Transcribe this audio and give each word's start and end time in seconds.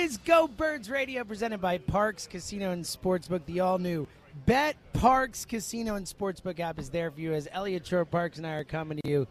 Is 0.00 0.16
Go 0.16 0.48
Birds 0.48 0.88
Radio 0.88 1.24
presented 1.24 1.60
by 1.60 1.76
Parx 1.76 2.26
Casino 2.26 2.70
and 2.72 2.82
Sportsbook. 2.82 3.44
The 3.44 3.60
all 3.60 3.76
new 3.78 4.06
Bet 4.46 4.76
Parx 4.94 5.46
Casino 5.46 5.94
and 5.96 6.06
Sportsbook 6.06 6.58
app 6.58 6.78
is 6.78 6.88
there 6.88 7.10
for 7.10 7.20
you 7.20 7.34
as 7.34 7.46
Eliot 7.52 7.86
Shorr-Parks 7.86 8.38
and 8.38 8.46
I 8.46 8.52
are 8.54 8.64
coming 8.64 8.98
to 9.04 9.10
you 9.10 9.26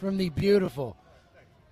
from 0.00 0.16
the 0.16 0.30
beautiful 0.30 0.96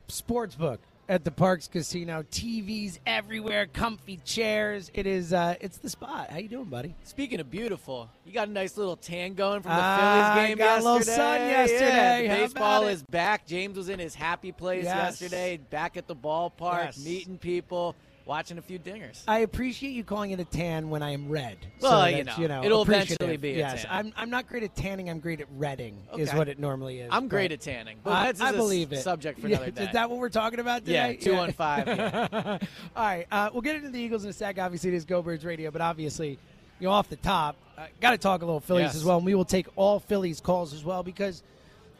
Sportsbook 0.09 0.78
at 1.09 1.25
the 1.25 1.31
Parx 1.31 1.70
Casino. 1.70 2.25
TVs 2.31 2.98
everywhere, 3.06 3.67
comfy 3.67 4.19
chairs. 4.22 4.91
It 4.92 5.06
is 5.06 5.33
uh 5.33 5.55
it's 5.62 5.78
the 5.78 5.89
spot. 5.89 6.28
How 6.31 6.37
you 6.37 6.48
doing, 6.48 6.66
buddy? 6.66 6.94
Speaking 7.05 7.41
of 7.41 7.50
beautiful, 7.50 8.11
you 8.27 8.33
got 8.34 8.48
a 8.48 8.53
nice 8.53 8.77
little 8.77 8.97
tan 8.97 9.33
going 9.33 9.62
from 9.62 9.72
the 9.72 9.78
Ah, 9.81 10.33
Phillies 10.34 10.48
game 10.48 10.59
got 10.59 10.64
a 10.64 10.83
yesterday. 10.83 10.84
little 10.91 11.03
sun 11.03 11.41
yesterday. 11.41 12.27
How 12.27 12.37
baseball 12.37 12.87
is 12.89 13.03
back. 13.05 13.47
James 13.47 13.78
was 13.78 13.89
in 13.89 13.98
his 13.98 14.14
happy 14.14 14.53
place 14.53 14.84
Yes. 14.84 15.22
yesterday, 15.22 15.56
back 15.70 15.97
at 15.97 16.06
the 16.06 16.14
ballpark, 16.16 16.84
Yes. 16.84 17.05
meeting 17.05 17.38
people, 17.38 17.97
watching 18.25 18.59
a 18.59 18.62
few 18.62 18.78
dingers. 18.78 19.22
I 19.27 19.38
appreciate 19.41 19.91
you 19.91 20.05
calling 20.05 20.31
it 20.31 20.41
a 20.41 20.44
tan 20.44 20.91
when 20.91 21.03
I 21.03 21.10
am 21.10 21.28
red. 21.28 21.56
Well, 21.81 21.91
so 22.03 22.06
you 22.06 22.25
that's, 22.25 22.38
know, 22.38 22.65
it'll 22.65 22.83
eventually 22.83 23.37
be 23.37 23.55
a 23.55 23.59
Yes, 23.59 23.83
tan. 23.83 23.91
I'm, 23.91 24.12
I'm 24.16 24.31
not 24.31 24.49
great 24.49 24.62
at 24.62 24.75
tanning. 24.77 25.10
I'm 25.10 25.21
great 25.21 25.41
at 25.41 25.49
redding. 25.56 25.97
Is 26.16 26.32
what 26.32 26.49
it 26.49 26.59
normally 26.59 27.00
is. 27.00 27.09
I'm 27.12 27.28
great 27.28 27.53
at 27.53 27.61
tanning, 27.61 27.99
but 28.03 28.12
I, 28.12 28.25
that's 28.27 28.41
I 28.41 28.50
a 28.50 28.53
believe 28.53 28.93
it. 28.93 29.03
subject 29.03 29.41
for 29.41 29.49
Yeah, 29.49 29.56
another 29.56 29.71
day. 29.72 29.84
Is 29.84 29.93
that 29.93 30.09
what 30.11 30.19
we're 30.19 30.28
talking 30.28 30.61
about 30.61 30.84
today? 30.84 31.19
yeah, 31.21 31.25
two 31.25 31.34
one 31.34 31.53
five. 31.53 31.88
All 32.97 33.05
right, 33.05 33.27
uh, 33.31 33.50
we'll 33.53 33.62
get 33.62 33.77
into 33.77 33.91
the 33.91 33.99
Eagles 34.00 34.25
in 34.25 34.31
a 34.31 34.32
sec. 34.32 34.59
Obviously, 34.59 34.91
it 34.91 34.94
is 34.94 35.05
Go 35.05 35.22
Birds 35.22 35.44
Radio, 35.44 35.71
but 35.71 35.81
obviously, 35.81 36.38
you 36.81 36.87
know, 36.88 36.91
off 36.93 37.09
the 37.09 37.16
top, 37.16 37.56
uh, 37.78 37.87
got 38.00 38.11
to 38.12 38.19
talk 38.19 38.43
a 38.43 38.44
little 38.44 38.61
Phillies 38.61 38.84
Yes. 38.87 38.97
as 38.97 39.05
well, 39.05 39.16
and 39.16 39.27
we 39.27 39.34
will 39.34 39.44
take 39.44 39.66
all 39.77 39.99
Phillies 40.00 40.41
calls 40.41 40.72
as 40.75 40.84
well 40.84 41.03
because 41.03 41.43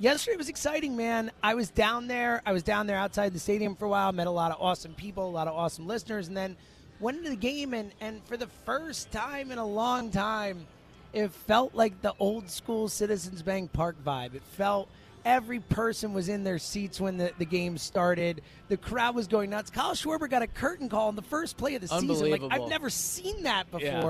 yesterday 0.03 0.37
was 0.37 0.49
exciting, 0.49 0.97
man. 0.97 1.31
I 1.43 1.55
was 1.55 1.71
down 1.71 2.09
there. 2.09 2.43
I 2.45 2.53
was 2.53 2.63
down 2.63 2.87
there 2.87 2.97
outside 2.97 3.33
the 3.33 3.39
stadium 3.39 3.77
for 3.77 3.85
a 3.87 3.89
while, 3.89 4.13
met 4.13 4.27
a 4.27 4.31
lot 4.31 4.51
of 4.51 4.59
awesome 4.61 4.95
people, 4.95 5.27
a 5.27 5.31
lot 5.31 5.49
of 5.49 5.55
awesome 5.55 5.87
listeners, 5.87 6.29
and 6.29 6.37
then 6.37 6.57
went 7.01 7.19
into 7.19 7.31
the 7.31 7.37
game, 7.37 7.73
and, 7.73 7.93
and 8.01 8.23
for 8.25 8.37
the 8.37 8.49
first 8.67 9.11
time 9.13 9.51
in 9.51 9.59
a 9.59 9.67
long 9.67 10.11
time, 10.11 10.67
it 11.13 11.31
felt 11.31 11.75
like 11.75 12.01
the 12.03 12.15
old 12.19 12.51
school 12.51 12.89
Citizens 12.89 13.43
Bank 13.43 13.73
Park 13.73 13.97
vibe. 14.05 14.35
It 14.35 14.43
felt 14.57 14.89
every 15.25 15.61
person 15.61 16.13
was 16.13 16.29
in 16.29 16.43
their 16.43 16.59
seats 16.59 17.01
when 17.01 17.17
the, 17.17 17.33
the 17.39 17.45
game 17.45 17.79
started. 17.79 18.43
The 18.69 18.77
crowd 18.77 19.15
was 19.15 19.29
going 19.29 19.51
nuts. 19.51 19.71
Kyle 19.71 19.93
Schwarber 19.93 20.29
got 20.29 20.43
a 20.43 20.47
curtain 20.47 20.89
call 20.89 21.09
in 21.11 21.17
the 21.17 21.23
first 21.23 21.57
play 21.57 21.75
of 21.77 21.81
the 21.81 21.89
season. 21.89 22.31
Like 22.31 22.43
I've 22.51 22.69
never 22.69 22.91
seen 22.91 23.45
that 23.45 23.67
Yeah. 23.83 24.01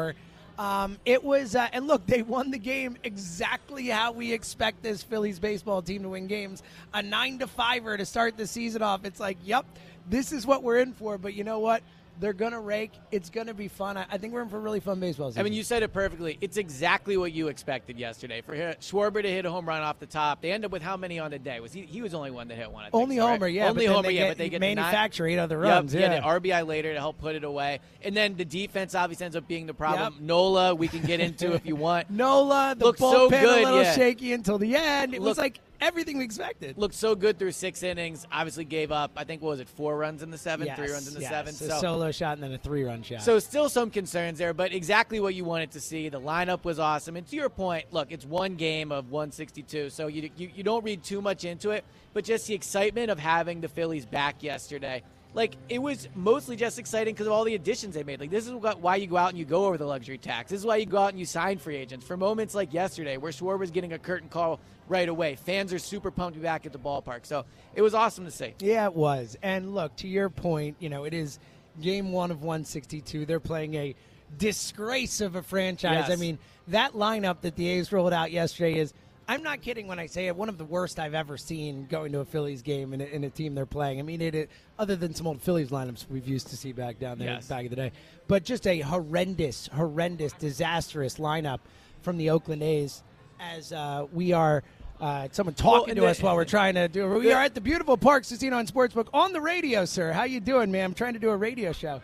Um, 0.59 0.99
it 1.05 1.25
was, 1.25 1.57
uh, 1.57 1.69
and 1.73 1.87
look, 1.87 2.07
they 2.07 2.23
won 2.23 2.51
the 2.51 2.59
game 2.59 2.97
exactly 3.05 3.87
how 3.87 4.13
we 4.13 4.33
expect 4.33 4.83
this 4.83 5.03
Phillies 5.03 5.39
baseball 5.39 5.83
team 5.83 6.03
to 6.03 6.11
win 6.11 6.27
games. 6.27 6.63
A 6.93 7.03
nine 7.03 7.39
to 7.39 7.47
fiver 7.47 7.97
to 7.97 8.05
start 8.05 8.37
the 8.37 8.47
season 8.47 8.83
off. 8.83 9.05
It's 9.05 9.21
like, 9.21 9.39
yep, 9.45 9.65
this 10.09 10.33
is 10.33 10.47
what 10.47 10.63
we're 10.63 10.79
in 10.79 10.93
for. 10.93 11.19
But 11.19 11.35
you 11.35 11.45
know 11.45 11.59
what? 11.59 11.83
They're 12.21 12.33
gonna 12.33 12.61
rake. 12.61 12.93
It's 13.11 13.31
gonna 13.31 13.55
be 13.55 13.69
fun. 13.69 13.97
I, 13.97 14.07
I 14.11 14.19
think 14.19 14.33
we're 14.33 14.43
in 14.43 14.49
for 14.49 14.61
really 14.61 14.81
fun 14.81 15.01
baseball 15.01 15.31
season. 15.31 15.41
I 15.41 15.45
mean, 15.45 15.53
you 15.53 15.63
said 15.63 15.83
it 15.83 15.93
perfectly. 15.93 16.39
It's 16.41 16.57
exactly 16.57 17.17
what 17.17 17.33
you 17.33 17.49
expected 17.49 17.99
yesterday. 17.99 18.41
For 18.41 18.55
Schwarber 18.55 19.23
to 19.23 19.29
hit 19.29 19.45
a 19.45 19.51
home 19.51 19.67
run 19.67 19.83
off 19.83 19.99
the 19.99 20.07
top, 20.07 20.43
they 20.43 20.53
end 20.53 20.65
up 20.65 20.71
with 20.71 20.83
how 20.83 20.97
many 20.97 21.19
on 21.19 21.31
the 21.31 21.39
day? 21.39 21.61
Was 21.61 21.73
he? 21.73 21.83
He 21.83 22.03
was 22.03 22.15
only 22.15 22.31
one 22.31 22.49
that 22.49 22.57
hit 22.57 22.71
one. 22.71 22.83
I 22.83 22.91
think, 22.91 22.95
only 22.95 23.17
so, 23.17 23.25
right? 23.25 23.33
homer, 23.33 23.49
yeah. 23.49 23.69
Only 23.69 23.87
homer, 23.87 24.11
yeah. 24.11 24.29
But 24.29 24.39
they 24.39 24.49
get 24.49 24.61
manufacture 24.61 25.27
eight 25.27 25.39
other 25.39 25.63
Yep, 25.65 25.91
yeah, 25.91 26.21
RBI 26.21 26.67
later 26.67 26.93
to 26.93 27.01
help 27.01 27.19
put 27.19 27.35
it 27.35 27.45
away, 27.45 27.81
and 28.03 28.17
then 28.17 28.37
the 28.37 28.45
defense 28.45 28.95
obviously 28.95 29.25
ends 29.25 29.37
up 29.37 29.49
being 29.49 29.67
the 29.67 29.75
problem. 29.75 30.15
Yep. 30.15 30.23
Nola, 30.23 30.75
we 30.75 30.89
can 30.89 31.03
get 31.03 31.21
into 31.21 31.53
if 31.55 31.67
you 31.67 31.77
want. 31.83 32.11
Nola, 32.11 32.75
the 32.77 32.87
Looked 32.87 33.01
bullpen 33.01 33.43
so 33.43 33.61
a 33.61 33.65
little 33.65 33.83
yeah. 33.83 33.95
shaky 33.95 34.33
until 34.33 34.59
the 34.59 34.77
end. 34.77 35.15
It 35.15 35.23
was 35.23 35.39
like 35.39 35.61
everything 35.83 36.17
we 36.19 36.25
expected. 36.25 36.79
Looked 36.79 36.95
so 36.95 37.15
good 37.15 37.39
through 37.39 37.53
six 37.53 37.83
innings. 37.83 38.27
Obviously 38.33 38.65
gave 38.65 38.93
up. 38.93 39.11
I 39.17 39.25
think 39.25 39.43
what 39.43 39.51
was 39.51 39.61
it? 39.61 39.69
Four 39.69 39.99
runs 39.99 40.23
in 40.23 40.31
the 40.31 40.39
seventh, 40.39 40.69
yes, 40.69 40.79
three 40.79 40.91
runs 40.91 41.09
in 41.09 41.15
the 41.15 41.21
yes. 41.21 41.31
seventh. 41.31 41.61
A 41.61 41.81
solo 41.81 42.11
shot 42.13 42.35
and 42.35 42.43
then 42.43 42.53
a 42.53 42.59
three-run 42.59 43.03
shot. 43.03 43.23
So 43.23 43.39
still 43.41 43.69
some 43.69 43.91
concerns 43.91 44.39
there, 44.39 44.55
but 44.55 44.73
exactly 44.73 45.21
what 45.21 45.35
you 45.35 45.45
wanted 45.45 45.73
to 45.73 45.81
see. 45.81 46.09
The 46.09 46.21
lineup 46.21 46.65
was 46.65 46.79
awesome, 46.79 47.17
and 47.17 47.27
to 47.27 47.37
your 47.37 47.49
point, 47.49 47.87
look, 47.91 48.13
it's 48.13 48.25
one 48.25 48.55
game 48.55 48.93
of 48.93 49.11
162, 49.11 49.91
so 49.91 50.07
you 50.07 50.31
you, 50.37 50.51
you 50.55 50.63
don't 50.63 50.85
read 50.85 51.03
too 51.03 51.21
much 51.21 51.45
into 51.45 51.71
it, 51.71 51.85
but 52.15 52.25
just 52.25 52.47
the 52.47 52.55
excitement 52.55 53.11
of 53.11 53.19
having 53.19 53.61
the 53.61 53.69
Phillies 53.69 54.07
back 54.07 54.43
yesterday. 54.43 55.03
Like 55.35 55.57
it 55.69 55.81
was 55.81 56.09
mostly 56.15 56.57
just 56.57 56.79
exciting 56.79 57.15
because 57.15 57.27
of 57.27 57.33
all 57.33 57.45
the 57.45 57.55
additions 57.55 57.95
they 57.95 58.03
made. 58.03 58.21
Like 58.21 58.31
this 58.31 58.47
is 58.47 58.53
what- 58.53 58.81
why 58.81 58.97
you 58.97 59.07
go 59.07 59.17
out 59.17 59.31
and 59.31 59.39
you 59.39 59.45
go 59.45 59.65
over 59.67 59.79
the 59.79 59.87
luxury 59.87 60.19
tax. 60.19 60.51
This 60.51 60.61
is 60.61 60.67
why 60.67 60.77
you 60.77 60.87
go 60.87 60.99
out 60.99 61.11
and 61.11 61.19
you 61.19 61.25
sign 61.25 61.59
free 61.59 61.77
agents. 61.77 62.07
For 62.07 62.17
moments 62.17 62.55
like 62.55 62.73
yesterday, 62.75 63.17
where 63.17 63.33
Schwarber's 63.33 63.71
getting 63.71 63.93
a 63.95 63.99
curtain 63.99 64.29
call 64.29 64.61
right 64.89 65.09
away, 65.09 65.37
fans 65.37 65.73
are 65.73 65.79
super 65.79 66.11
pumped 66.11 66.35
to 66.35 66.41
be 66.41 66.45
back 66.45 66.67
at 66.67 66.73
the 66.73 66.79
ballpark. 66.79 67.25
So 67.25 67.45
it 67.75 67.81
was 67.83 67.95
awesome 67.95 68.25
to 68.27 68.31
see. 68.31 68.55
Yeah, 68.59 68.85
it 68.87 68.95
was. 68.95 69.37
And 69.43 69.75
look, 69.75 69.97
to 69.97 70.09
your 70.09 70.29
point, 70.29 70.77
you 70.81 70.89
know, 70.91 71.05
it 71.05 71.15
is 71.15 71.39
game 71.81 72.13
one 72.13 72.31
of 72.31 72.43
162. 72.43 73.25
They're 73.25 73.41
playing 73.41 73.75
a 73.75 73.95
disgrace 74.39 75.21
of 75.21 75.37
a 75.37 75.43
franchise. 75.43 76.07
Yes. 76.09 76.11
I 76.11 76.17
mean, 76.17 76.39
that 76.69 76.93
lineup 76.93 77.41
that 77.43 77.57
the 77.57 77.69
A's 77.69 77.91
rolled 77.93 78.13
out 78.13 78.33
yesterday 78.33 78.79
is. 78.79 78.93
I'm 79.29 79.43
not 79.43 79.63
kidding 79.63 79.87
when 79.87 79.99
I 79.99 80.07
say 80.07 80.27
it. 80.27 80.37
One 80.37 80.49
of 80.49 80.59
the 80.59 80.65
worst 80.65 80.99
I've 80.99 81.15
ever 81.15 81.37
seen 81.37 81.87
going 81.87 82.13
to 82.13 82.21
a 82.21 82.25
Phillies 82.25 82.61
game 82.63 82.93
in 82.93 83.01
a, 83.01 83.05
in 83.05 83.25
a 83.25 83.31
team 83.31 83.55
they're 83.55 83.67
playing. 83.67 83.99
I 83.99 84.03
mean, 84.03 84.21
it, 84.21 84.35
it 84.35 84.51
other 84.79 84.97
than 84.97 85.15
some 85.15 85.27
old 85.27 85.41
Phillies 85.41 85.71
lineups 85.71 86.07
we've 86.11 86.27
used 86.27 86.49
to 86.49 86.57
see 86.57 86.73
back 86.73 86.99
down 86.99 87.19
there 87.19 87.29
Yes. 87.29 87.47
back 87.47 87.65
in 87.65 87.71
the 87.71 87.77
day, 87.77 87.93
but 88.29 88.45
just 88.45 88.67
a 88.67 88.81
horrendous, 88.81 89.69
horrendous, 89.73 90.33
disastrous 90.35 91.17
lineup 91.19 91.61
from 92.03 92.17
the 92.19 92.31
Oakland 92.31 92.63
A's. 92.63 93.03
As 93.41 93.73
uh, 93.73 94.07
we 94.13 94.33
are, 94.33 94.63
uh, 95.01 95.29
someone 95.33 95.55
talking 95.55 95.91
and 95.91 95.97
to 95.97 96.03
the- 96.03 96.09
us 96.09 96.23
while 96.23 96.37
we're 96.37 96.45
trying 96.45 96.75
to 96.75 96.87
do. 96.89 97.09
We 97.09 97.33
are 97.33 97.43
at 97.43 97.55
the 97.55 97.61
beautiful 97.61 97.97
Parx 97.99 98.29
Casino 98.29 98.59
and 98.59 98.73
Sportsbook 98.73 99.09
on 99.13 99.33
the 99.33 99.41
radio, 99.41 99.85
sir. 99.85 100.13
How 100.13 100.25
you 100.25 100.39
doing, 100.41 100.71
man? 100.71 100.85
I'm 100.85 100.95
trying 100.95 101.15
to 101.15 101.19
do 101.19 101.31
a 101.31 101.37
radio 101.37 101.73
show. 101.73 102.01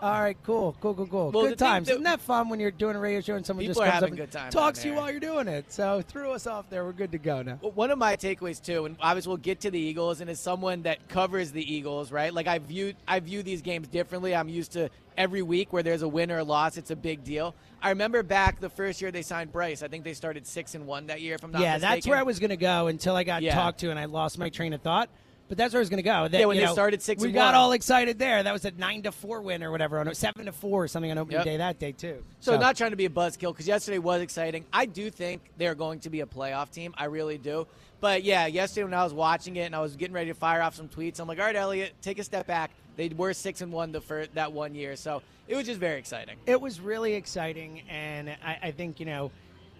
All 0.00 0.22
right, 0.22 0.36
cool, 0.44 0.76
cool, 0.80 0.94
cool, 0.94 1.06
cool. 1.08 1.30
Well, 1.32 1.48
good 1.48 1.58
times. 1.58 1.88
Isn't 1.88 2.04
that 2.04 2.20
fun 2.20 2.48
when 2.48 2.60
you're 2.60 2.70
doing 2.70 2.94
a 2.94 3.00
radio 3.00 3.20
show 3.20 3.34
and 3.34 3.44
someone 3.44 3.66
just 3.66 3.80
comes 3.80 4.02
up 4.02 4.10
and 4.10 4.52
talks 4.52 4.82
to 4.82 4.88
you 4.88 4.94
while 4.94 5.10
you're 5.10 5.18
doing 5.18 5.48
it? 5.48 5.72
So 5.72 6.02
threw 6.06 6.30
us 6.30 6.46
off 6.46 6.70
there. 6.70 6.84
We're 6.84 6.92
good 6.92 7.10
to 7.12 7.18
go 7.18 7.42
now. 7.42 7.58
Well, 7.60 7.72
One 7.72 7.90
of 7.90 7.98
my 7.98 8.14
takeaways 8.16 8.62
too, 8.64 8.84
and 8.84 8.96
obviously 9.00 9.30
we'll 9.30 9.38
get 9.38 9.60
to 9.62 9.70
the 9.72 9.78
Eagles, 9.78 10.20
and 10.20 10.30
as 10.30 10.38
someone 10.38 10.82
that 10.82 11.08
covers 11.08 11.50
the 11.50 11.74
Eagles, 11.74 12.12
right? 12.12 12.32
Like 12.32 12.46
I 12.46 12.58
view 12.58 12.94
I 13.08 13.18
view 13.18 13.42
these 13.42 13.60
games 13.60 13.88
differently. 13.88 14.36
I'm 14.36 14.48
used 14.48 14.72
to 14.72 14.88
every 15.16 15.42
week 15.42 15.72
where 15.72 15.82
there's 15.82 16.02
a 16.02 16.08
win 16.08 16.30
or 16.30 16.38
a 16.38 16.44
loss, 16.44 16.76
it's 16.76 16.92
a 16.92 16.96
big 16.96 17.24
deal. 17.24 17.56
I 17.82 17.88
remember 17.90 18.22
back 18.22 18.60
the 18.60 18.70
first 18.70 19.02
year 19.02 19.10
they 19.10 19.22
signed 19.22 19.52
Bryce. 19.52 19.82
I 19.82 19.88
think 19.88 20.04
they 20.04 20.14
started 20.14 20.46
six 20.46 20.76
and 20.76 20.86
one 20.86 21.08
that 21.08 21.20
year. 21.20 21.34
If 21.34 21.42
I'm 21.42 21.50
not 21.50 21.60
yeah, 21.60 21.74
mistaken. 21.74 21.94
that's 21.96 22.06
where 22.06 22.18
I 22.18 22.22
was 22.22 22.38
going 22.38 22.50
to 22.50 22.56
go 22.56 22.86
until 22.86 23.16
I 23.16 23.24
got 23.24 23.42
Yeah. 23.42 23.54
talked 23.54 23.80
to 23.80 23.90
and 23.90 23.98
I 23.98 24.04
lost 24.04 24.38
my 24.38 24.48
train 24.48 24.72
of 24.74 24.80
thought. 24.80 25.08
But 25.48 25.56
that's 25.56 25.72
where 25.72 25.78
I 25.78 25.82
was 25.82 25.88
going 25.88 25.98
to 25.98 26.02
go. 26.02 26.28
That, 26.28 26.38
Yeah, 26.40 26.46
when 26.46 26.56
you 26.56 26.62
they 26.62 26.66
know, 26.66 26.72
started 26.74 27.00
six 27.00 27.22
we 27.22 27.32
got 27.32 27.46
one. 27.46 27.54
all 27.54 27.72
excited 27.72 28.18
there. 28.18 28.42
That 28.42 28.52
was 28.52 28.64
a 28.66 28.70
nine 28.72 29.02
to 29.04 29.12
four 29.12 29.40
win 29.40 29.62
or 29.62 29.70
whatever 29.70 29.98
on 29.98 30.14
seven 30.14 30.44
to 30.46 30.52
four 30.52 30.84
or 30.84 30.88
something 30.88 31.10
on 31.10 31.16
opening 31.16 31.38
Yep. 31.38 31.44
day 31.44 31.56
that 31.56 31.78
day 31.78 31.92
too. 31.92 32.22
So, 32.40 32.58
not 32.58 32.76
trying 32.76 32.90
to 32.90 32.96
be 32.96 33.06
a 33.06 33.10
buzzkill 33.10 33.52
because 33.52 33.66
yesterday 33.66 33.98
was 33.98 34.20
exciting. 34.20 34.64
I 34.72 34.84
do 34.86 35.10
think 35.10 35.40
they're 35.56 35.74
going 35.74 36.00
to 36.00 36.10
be 36.10 36.20
a 36.20 36.26
playoff 36.26 36.70
team. 36.70 36.94
I 36.98 37.06
really 37.06 37.38
do. 37.38 37.66
But 38.00 38.24
yeah, 38.24 38.46
yesterday 38.46 38.84
when 38.84 38.94
I 38.94 39.02
was 39.04 39.14
watching 39.14 39.56
it 39.56 39.62
and 39.62 39.74
I 39.74 39.80
was 39.80 39.96
getting 39.96 40.14
ready 40.14 40.28
to 40.30 40.34
fire 40.34 40.62
off 40.62 40.74
some 40.76 40.88
tweets, 40.88 41.18
I'm 41.18 41.26
like, 41.26 41.38
all 41.38 41.46
right, 41.46 41.56
Eliot, 41.56 41.94
take 42.02 42.18
a 42.18 42.24
step 42.24 42.46
back. 42.46 42.70
They 42.96 43.08
were 43.08 43.32
six 43.32 43.60
and 43.60 43.72
one 43.72 43.90
the 43.90 44.00
first, 44.00 44.34
that 44.34 44.52
one 44.52 44.74
year, 44.74 44.96
so 44.96 45.22
it 45.48 45.56
was 45.56 45.64
just 45.66 45.80
very 45.80 45.98
exciting. 45.98 46.36
It 46.46 46.60
was 46.60 46.78
really 46.80 47.14
exciting, 47.14 47.82
and 47.88 48.28
I, 48.44 48.58
I 48.64 48.70
think 48.72 49.00
you 49.00 49.06
know, 49.06 49.30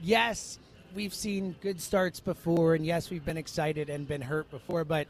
yes, 0.02 0.58
we've 0.94 1.12
seen 1.14 1.54
good 1.60 1.80
starts 1.80 2.20
before, 2.20 2.74
and 2.74 2.86
yes, 2.86 3.10
we've 3.10 3.24
been 3.24 3.36
excited 3.36 3.90
and 3.90 4.08
been 4.08 4.22
hurt 4.22 4.50
before, 4.50 4.84
but. 4.84 5.06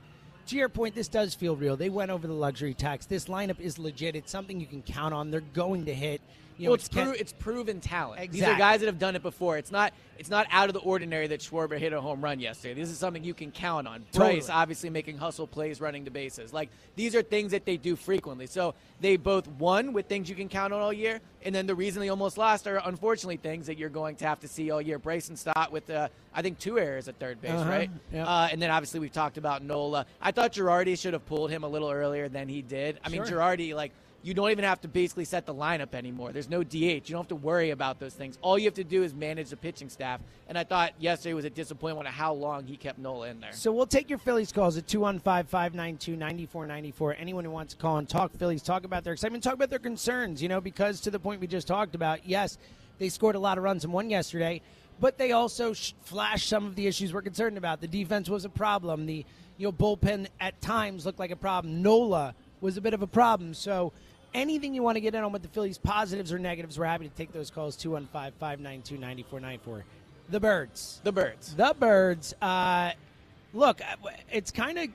To 0.48 0.56
your 0.56 0.70
point, 0.70 0.94
this 0.94 1.08
does 1.08 1.34
feel 1.34 1.56
real. 1.56 1.76
They 1.76 1.90
went 1.90 2.10
over 2.10 2.26
the 2.26 2.32
luxury 2.32 2.72
tax. 2.72 3.04
This 3.04 3.26
lineup 3.26 3.60
is 3.60 3.78
legit. 3.78 4.16
It's 4.16 4.30
something 4.30 4.58
you 4.58 4.66
can 4.66 4.80
count 4.80 5.12
on. 5.12 5.30
They're 5.30 5.42
going 5.42 5.84
to 5.84 5.94
hit. 5.94 6.22
You 6.58 6.64
know, 6.64 6.70
well, 6.70 6.74
it's, 6.74 6.88
pro- 6.88 7.12
it's 7.12 7.32
proven 7.32 7.80
talent. 7.80 8.32
These 8.32 8.42
are 8.42 8.56
guys 8.58 8.80
that 8.80 8.86
have 8.86 8.98
done 8.98 9.14
it 9.16 9.22
before. 9.22 9.58
It's 9.58 9.70
not 9.70 9.92
it's 10.18 10.28
not 10.30 10.48
out 10.50 10.68
of 10.68 10.72
the 10.74 10.80
ordinary 10.80 11.28
that 11.28 11.38
Schwarber 11.38 11.78
hit 11.78 11.92
a 11.92 12.00
home 12.00 12.20
run 12.20 12.40
yesterday. 12.40 12.74
This 12.74 12.90
is 12.90 12.98
something 12.98 13.22
you 13.22 13.34
can 13.34 13.52
count 13.52 13.86
on. 13.86 14.00
Bryce 14.12 14.46
Totally. 14.46 14.50
obviously 14.52 14.90
making 14.90 15.16
hustle 15.16 15.46
plays, 15.46 15.80
running 15.80 16.02
the 16.02 16.10
bases. 16.10 16.52
Like 16.52 16.70
these 16.96 17.14
are 17.14 17.22
things 17.22 17.52
that 17.52 17.64
they 17.64 17.76
do 17.76 17.94
frequently. 17.94 18.46
So 18.48 18.74
they 19.00 19.16
both 19.16 19.46
won 19.46 19.92
with 19.92 20.06
things 20.06 20.28
you 20.28 20.34
can 20.34 20.48
count 20.48 20.72
on 20.72 20.80
all 20.80 20.92
year, 20.92 21.20
and 21.44 21.54
then 21.54 21.68
the 21.68 21.74
reason 21.76 22.00
they 22.00 22.08
almost 22.08 22.36
lost 22.36 22.66
are 22.66 22.82
unfortunately 22.84 23.36
things 23.36 23.68
that 23.68 23.78
you're 23.78 23.88
going 23.88 24.16
to 24.16 24.26
have 24.26 24.40
to 24.40 24.48
see 24.48 24.72
all 24.72 24.82
year. 24.82 24.98
Bryson 24.98 25.36
Stott 25.36 25.70
with 25.70 25.88
uh, 25.88 26.08
I 26.34 26.42
think 26.42 26.58
two 26.58 26.80
errors 26.80 27.06
at 27.06 27.16
third 27.20 27.40
base, 27.40 27.52
Uh-huh. 27.52 27.70
right? 27.70 27.90
Yeah. 28.12 28.26
Uh, 28.26 28.48
and 28.50 28.60
then 28.60 28.70
obviously 28.70 28.98
we've 28.98 29.12
talked 29.12 29.38
about 29.38 29.62
Nola. 29.62 30.04
I 30.20 30.32
thought 30.32 30.52
Girardi 30.52 30.98
should 30.98 31.12
have 31.12 31.24
pulled 31.26 31.50
him 31.52 31.62
a 31.62 31.68
little 31.68 31.90
earlier 31.92 32.28
than 32.28 32.48
he 32.48 32.60
did. 32.62 32.98
I 33.04 33.08
mean 33.08 33.24
Sure. 33.24 33.38
Girardi 33.38 33.72
like 33.72 33.92
you 34.22 34.34
don't 34.34 34.50
even 34.50 34.64
have 34.64 34.80
to 34.80 34.88
basically 34.88 35.24
set 35.24 35.46
the 35.46 35.54
lineup 35.54 35.94
anymore. 35.94 36.32
There's 36.32 36.50
no 36.50 36.64
DH. 36.64 36.74
You 36.74 37.00
don't 37.10 37.20
have 37.20 37.28
to 37.28 37.36
worry 37.36 37.70
about 37.70 38.00
those 38.00 38.14
things. 38.14 38.36
All 38.42 38.58
you 38.58 38.64
have 38.64 38.74
to 38.74 38.82
do 38.84 39.04
is 39.04 39.14
manage 39.14 39.50
the 39.50 39.56
pitching 39.56 39.88
staff. 39.88 40.20
And 40.48 40.58
I 40.58 40.64
thought 40.64 40.94
yesterday 40.98 41.34
was 41.34 41.44
a 41.44 41.50
disappointment 41.50 42.08
of 42.08 42.14
how 42.14 42.32
long 42.32 42.66
he 42.66 42.76
kept 42.76 42.98
Nola 42.98 43.28
in 43.28 43.38
there. 43.40 43.52
So 43.52 43.70
we'll 43.70 43.86
take 43.86 44.10
your 44.10 44.18
Phillies 44.18 44.50
calls 44.50 44.76
at 44.76 44.86
215-592-9494. 44.86 47.14
Anyone 47.18 47.44
who 47.44 47.52
wants 47.52 47.74
to 47.74 47.80
call 47.80 47.98
and 47.98 48.08
talk 48.08 48.36
Phillies, 48.36 48.62
talk 48.62 48.82
about 48.84 49.04
their 49.04 49.12
excitement, 49.12 49.44
talk 49.44 49.54
about 49.54 49.70
their 49.70 49.78
concerns, 49.78 50.42
you 50.42 50.48
know, 50.48 50.60
because 50.60 51.00
to 51.02 51.12
the 51.12 51.20
point 51.20 51.40
we 51.40 51.46
just 51.46 51.68
talked 51.68 51.94
about, 51.94 52.26
yes, 52.26 52.58
they 52.98 53.08
scored 53.08 53.36
a 53.36 53.40
lot 53.40 53.58
of 53.58 53.64
runs 53.64 53.84
and 53.84 53.92
won 53.92 54.10
yesterday, 54.10 54.60
but 55.00 55.18
they 55.18 55.32
also 55.32 55.72
sh- 55.72 55.92
flashed 56.02 56.48
some 56.48 56.66
of 56.66 56.74
the 56.74 56.88
issues 56.88 57.12
we're 57.12 57.22
concerned 57.22 57.56
about. 57.56 57.80
The 57.80 57.86
defense 57.86 58.28
was 58.28 58.44
a 58.44 58.48
problem. 58.48 59.06
The 59.06 59.24
you 59.56 59.68
know 59.68 59.72
bullpen 59.72 60.26
at 60.40 60.60
times 60.60 61.06
looked 61.06 61.20
like 61.20 61.30
a 61.30 61.36
problem. 61.36 61.80
Nola 61.82 62.34
was 62.60 62.76
a 62.76 62.80
bit 62.80 62.94
of 62.94 63.02
a 63.02 63.06
problem. 63.06 63.54
So 63.54 63.92
anything 64.34 64.74
you 64.74 64.82
want 64.82 64.96
to 64.96 65.00
get 65.00 65.14
in 65.14 65.24
on 65.24 65.32
with 65.32 65.42
the 65.42 65.48
Phillies, 65.48 65.78
positives 65.78 66.32
or 66.32 66.38
negatives, 66.38 66.78
we're 66.78 66.86
happy 66.86 67.08
to 67.08 67.14
take 67.14 67.32
those 67.32 67.50
calls 67.50 67.76
215-592-9494. 67.76 69.82
The 70.30 70.40
Birds. 70.40 71.00
The 71.04 71.12
Birds. 71.12 71.54
The 71.54 71.74
Birds. 71.78 72.34
Uh, 72.40 72.92
look, 73.54 73.80
it's 74.30 74.50
kind 74.50 74.78
of 74.78 74.88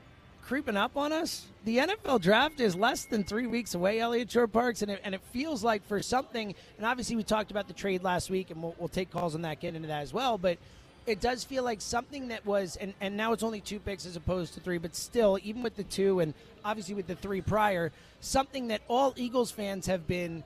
creeping 0.43 0.77
up 0.77 0.97
on 0.97 1.11
us. 1.11 1.45
The 1.65 1.77
NFL 1.77 2.21
draft 2.21 2.59
is 2.59 2.75
less 2.75 3.05
than 3.05 3.23
three 3.23 3.47
weeks 3.47 3.73
away, 3.73 3.99
Eliot 3.99 4.29
Shorr-Parks, 4.29 4.81
and 4.81 4.91
it, 4.91 5.01
and 5.03 5.15
it 5.15 5.21
feels 5.31 5.63
like 5.63 5.85
for 5.87 6.01
something, 6.01 6.53
and 6.77 6.85
obviously 6.85 7.15
we 7.15 7.23
talked 7.23 7.51
about 7.51 7.67
the 7.67 7.73
trade 7.73 8.03
last 8.03 8.29
week, 8.29 8.51
and 8.51 8.61
we'll, 8.61 8.75
we'll 8.77 8.89
take 8.89 9.09
calls 9.09 9.35
on 9.35 9.41
that, 9.43 9.59
get 9.59 9.73
into 9.73 9.87
that 9.87 10.01
as 10.01 10.13
well, 10.13 10.37
but 10.37 10.57
it 11.05 11.19
does 11.19 11.43
feel 11.43 11.63
like 11.63 11.81
something 11.81 12.29
that 12.29 12.45
was, 12.45 12.75
and, 12.77 12.93
and 13.01 13.17
now 13.17 13.33
it's 13.33 13.43
only 13.43 13.61
two 13.61 13.79
picks 13.79 14.05
as 14.05 14.15
opposed 14.15 14.53
to 14.53 14.59
three, 14.59 14.77
but 14.77 14.95
still, 14.95 15.37
even 15.43 15.61
with 15.63 15.75
the 15.75 15.83
two, 15.83 16.19
and 16.21 16.33
obviously 16.63 16.93
with 16.95 17.07
the 17.07 17.15
three 17.15 17.41
prior, 17.41 17.91
something 18.21 18.67
that 18.69 18.81
all 18.87 19.13
Eagles 19.17 19.51
fans 19.51 19.85
have 19.87 20.07
been 20.07 20.43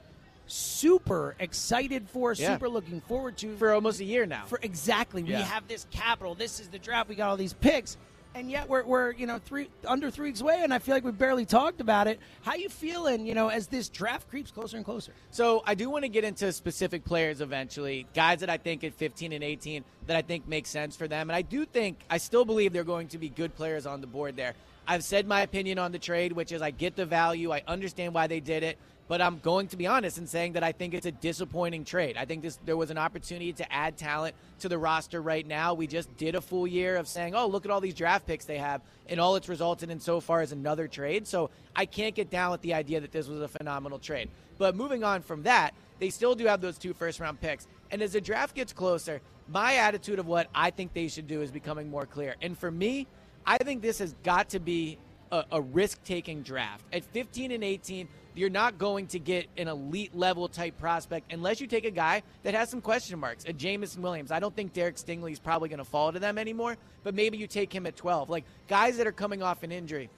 super 0.47 1.35
excited 1.39 2.07
for, 2.09 2.33
Yeah. 2.33 2.53
super 2.53 2.69
looking 2.69 3.01
forward 3.01 3.37
to 3.37 3.55
For 3.57 3.73
almost 3.73 3.99
a 3.99 4.05
year 4.05 4.25
now. 4.25 4.45
for 4.45 4.59
exactly. 4.61 5.21
We 5.23 5.33
have 5.33 5.67
this 5.67 5.85
capital. 5.91 6.35
This 6.35 6.59
is 6.59 6.69
the 6.69 6.79
draft. 6.79 7.09
We 7.09 7.15
got 7.15 7.29
all 7.29 7.37
these 7.37 7.53
picks, 7.53 7.97
and 8.37 8.51
yet 8.51 8.69
we're, 8.69 8.83
we're 8.83 9.11
you 9.13 9.25
know 9.25 9.39
three 9.39 9.67
under 9.85 10.11
three 10.11 10.29
weeks 10.29 10.41
away, 10.41 10.59
and 10.61 10.71
I 10.71 10.77
feel 10.77 10.93
like 10.93 11.03
we 11.03 11.11
barely 11.11 11.45
talked 11.45 11.81
about 11.81 12.07
it. 12.07 12.19
How 12.43 12.53
you 12.53 12.69
feeling? 12.69 13.25
You 13.25 13.33
know, 13.33 13.49
as 13.49 13.67
this 13.67 13.89
draft 13.89 14.29
creeps 14.29 14.51
closer 14.51 14.77
and 14.77 14.85
closer. 14.85 15.11
So 15.31 15.63
I 15.65 15.73
do 15.73 15.89
want 15.89 16.03
to 16.03 16.09
get 16.09 16.23
into 16.23 16.51
specific 16.53 17.03
players 17.03 17.41
eventually, 17.41 18.05
guys 18.13 18.41
that 18.41 18.49
I 18.49 18.57
think 18.57 18.83
at 18.83 18.93
15 18.93 19.33
and 19.33 19.43
18 19.43 19.83
that 20.05 20.15
I 20.15 20.21
think 20.21 20.47
make 20.47 20.67
sense 20.67 20.95
for 20.95 21.07
them, 21.07 21.29
and 21.29 21.35
I 21.35 21.41
do 21.41 21.65
think 21.65 21.99
I 22.09 22.17
still 22.17 22.45
believe 22.45 22.73
they're 22.73 22.83
going 22.83 23.07
to 23.09 23.17
be 23.17 23.29
good 23.29 23.55
players 23.55 23.85
on 23.85 24.01
the 24.01 24.07
board 24.07 24.37
there. 24.37 24.53
I've 24.87 25.03
said 25.03 25.27
my 25.27 25.41
opinion 25.41 25.79
on 25.79 25.91
the 25.91 25.99
trade, 25.99 26.31
which 26.31 26.51
is 26.51 26.61
I 26.61 26.71
get 26.71 26.95
the 26.95 27.05
value, 27.05 27.51
I 27.51 27.63
understand 27.67 28.13
why 28.13 28.27
they 28.27 28.39
did 28.39 28.63
it, 28.63 28.77
but 29.07 29.21
I'm 29.21 29.39
going 29.39 29.67
to 29.69 29.77
be 29.77 29.87
honest 29.87 30.17
in 30.17 30.27
saying 30.27 30.53
that 30.53 30.63
I 30.63 30.71
think 30.71 30.93
it's 30.93 31.05
a 31.05 31.11
disappointing 31.11 31.85
trade. 31.85 32.17
I 32.17 32.25
think 32.25 32.41
this 32.41 32.59
there 32.65 32.77
was 32.77 32.89
an 32.89 32.97
opportunity 32.97 33.53
to 33.53 33.71
add 33.71 33.97
talent 33.97 34.35
to 34.59 34.69
the 34.69 34.77
roster 34.77 35.21
right 35.21 35.45
now. 35.45 35.73
We 35.73 35.87
just 35.87 36.15
did 36.17 36.35
a 36.35 36.41
full 36.41 36.67
year 36.67 36.97
of 36.97 37.07
saying, 37.07 37.35
"Oh, 37.35 37.47
look 37.47 37.65
at 37.65 37.71
all 37.71 37.81
these 37.81 37.93
draft 37.93 38.25
picks 38.25 38.45
they 38.45 38.57
have," 38.57 38.81
and 39.07 39.19
all 39.19 39.35
it's 39.35 39.49
resulted 39.49 39.89
in 39.89 39.99
so 39.99 40.19
far 40.19 40.41
is 40.41 40.51
another 40.51 40.87
trade. 40.87 41.27
So 41.27 41.49
I 41.75 41.85
can't 41.85 42.15
get 42.15 42.29
down 42.29 42.51
with 42.51 42.61
the 42.61 42.73
idea 42.73 42.99
that 42.99 43.11
this 43.11 43.27
was 43.27 43.41
a 43.41 43.47
phenomenal 43.47 43.99
trade. 43.99 44.29
But 44.57 44.75
moving 44.75 45.03
on 45.03 45.21
from 45.21 45.43
that, 45.43 45.73
they 45.99 46.09
still 46.09 46.35
do 46.35 46.45
have 46.45 46.61
those 46.61 46.77
two 46.77 46.93
first 46.93 47.19
round 47.19 47.39
picks. 47.39 47.67
And 47.91 48.01
as 48.01 48.13
the 48.13 48.21
draft 48.21 48.55
gets 48.55 48.73
closer, 48.73 49.21
my 49.47 49.75
attitude 49.75 50.19
of 50.19 50.27
what 50.27 50.47
I 50.53 50.71
think 50.71 50.93
they 50.93 51.07
should 51.07 51.27
do 51.27 51.41
is 51.41 51.51
becoming 51.51 51.89
more 51.89 52.05
clear. 52.05 52.35
And 52.41 52.57
for 52.57 52.69
me, 52.69 53.07
I 53.45 53.57
think 53.57 53.81
this 53.81 53.99
has 53.99 54.13
got 54.23 54.49
to 54.49 54.59
be 54.59 54.97
a, 55.31 55.45
a 55.53 55.61
risk 55.61 56.03
taking 56.03 56.41
draft. 56.41 56.83
At 56.91 57.03
15 57.05 57.51
and 57.51 57.63
18, 57.63 58.07
you're 58.37 58.49
not 58.49 58.77
going 58.77 59.07
to 59.07 59.19
get 59.19 59.47
an 59.57 59.67
elite 59.67 60.15
level 60.15 60.47
type 60.47 60.77
prospect 60.77 61.31
unless 61.31 61.59
you 61.59 61.67
take 61.67 61.85
a 61.85 61.91
guy 61.91 62.23
that 62.43 62.53
has 62.53 62.69
some 62.69 62.81
question 62.81 63.19
marks. 63.19 63.45
A 63.45 63.53
Jameson 63.53 64.01
Williams. 64.01 64.31
I 64.31 64.39
don't 64.39 64.55
think 64.55 64.73
Derek 64.73 64.95
Stingley 64.95 65.31
is 65.31 65.39
probably 65.39 65.69
going 65.69 65.79
to 65.79 65.85
fall 65.85 66.11
to 66.11 66.19
them 66.19 66.37
anymore, 66.37 66.77
but 67.03 67.13
maybe 67.13 67.37
you 67.37 67.47
take 67.47 67.73
him 67.73 67.85
at 67.85 67.95
12. 67.95 68.29
Like 68.29 68.43
guys 68.67 68.97
that 68.97 69.07
are 69.07 69.11
coming 69.11 69.41
off 69.41 69.63
an 69.63 69.71
injury 69.71 70.09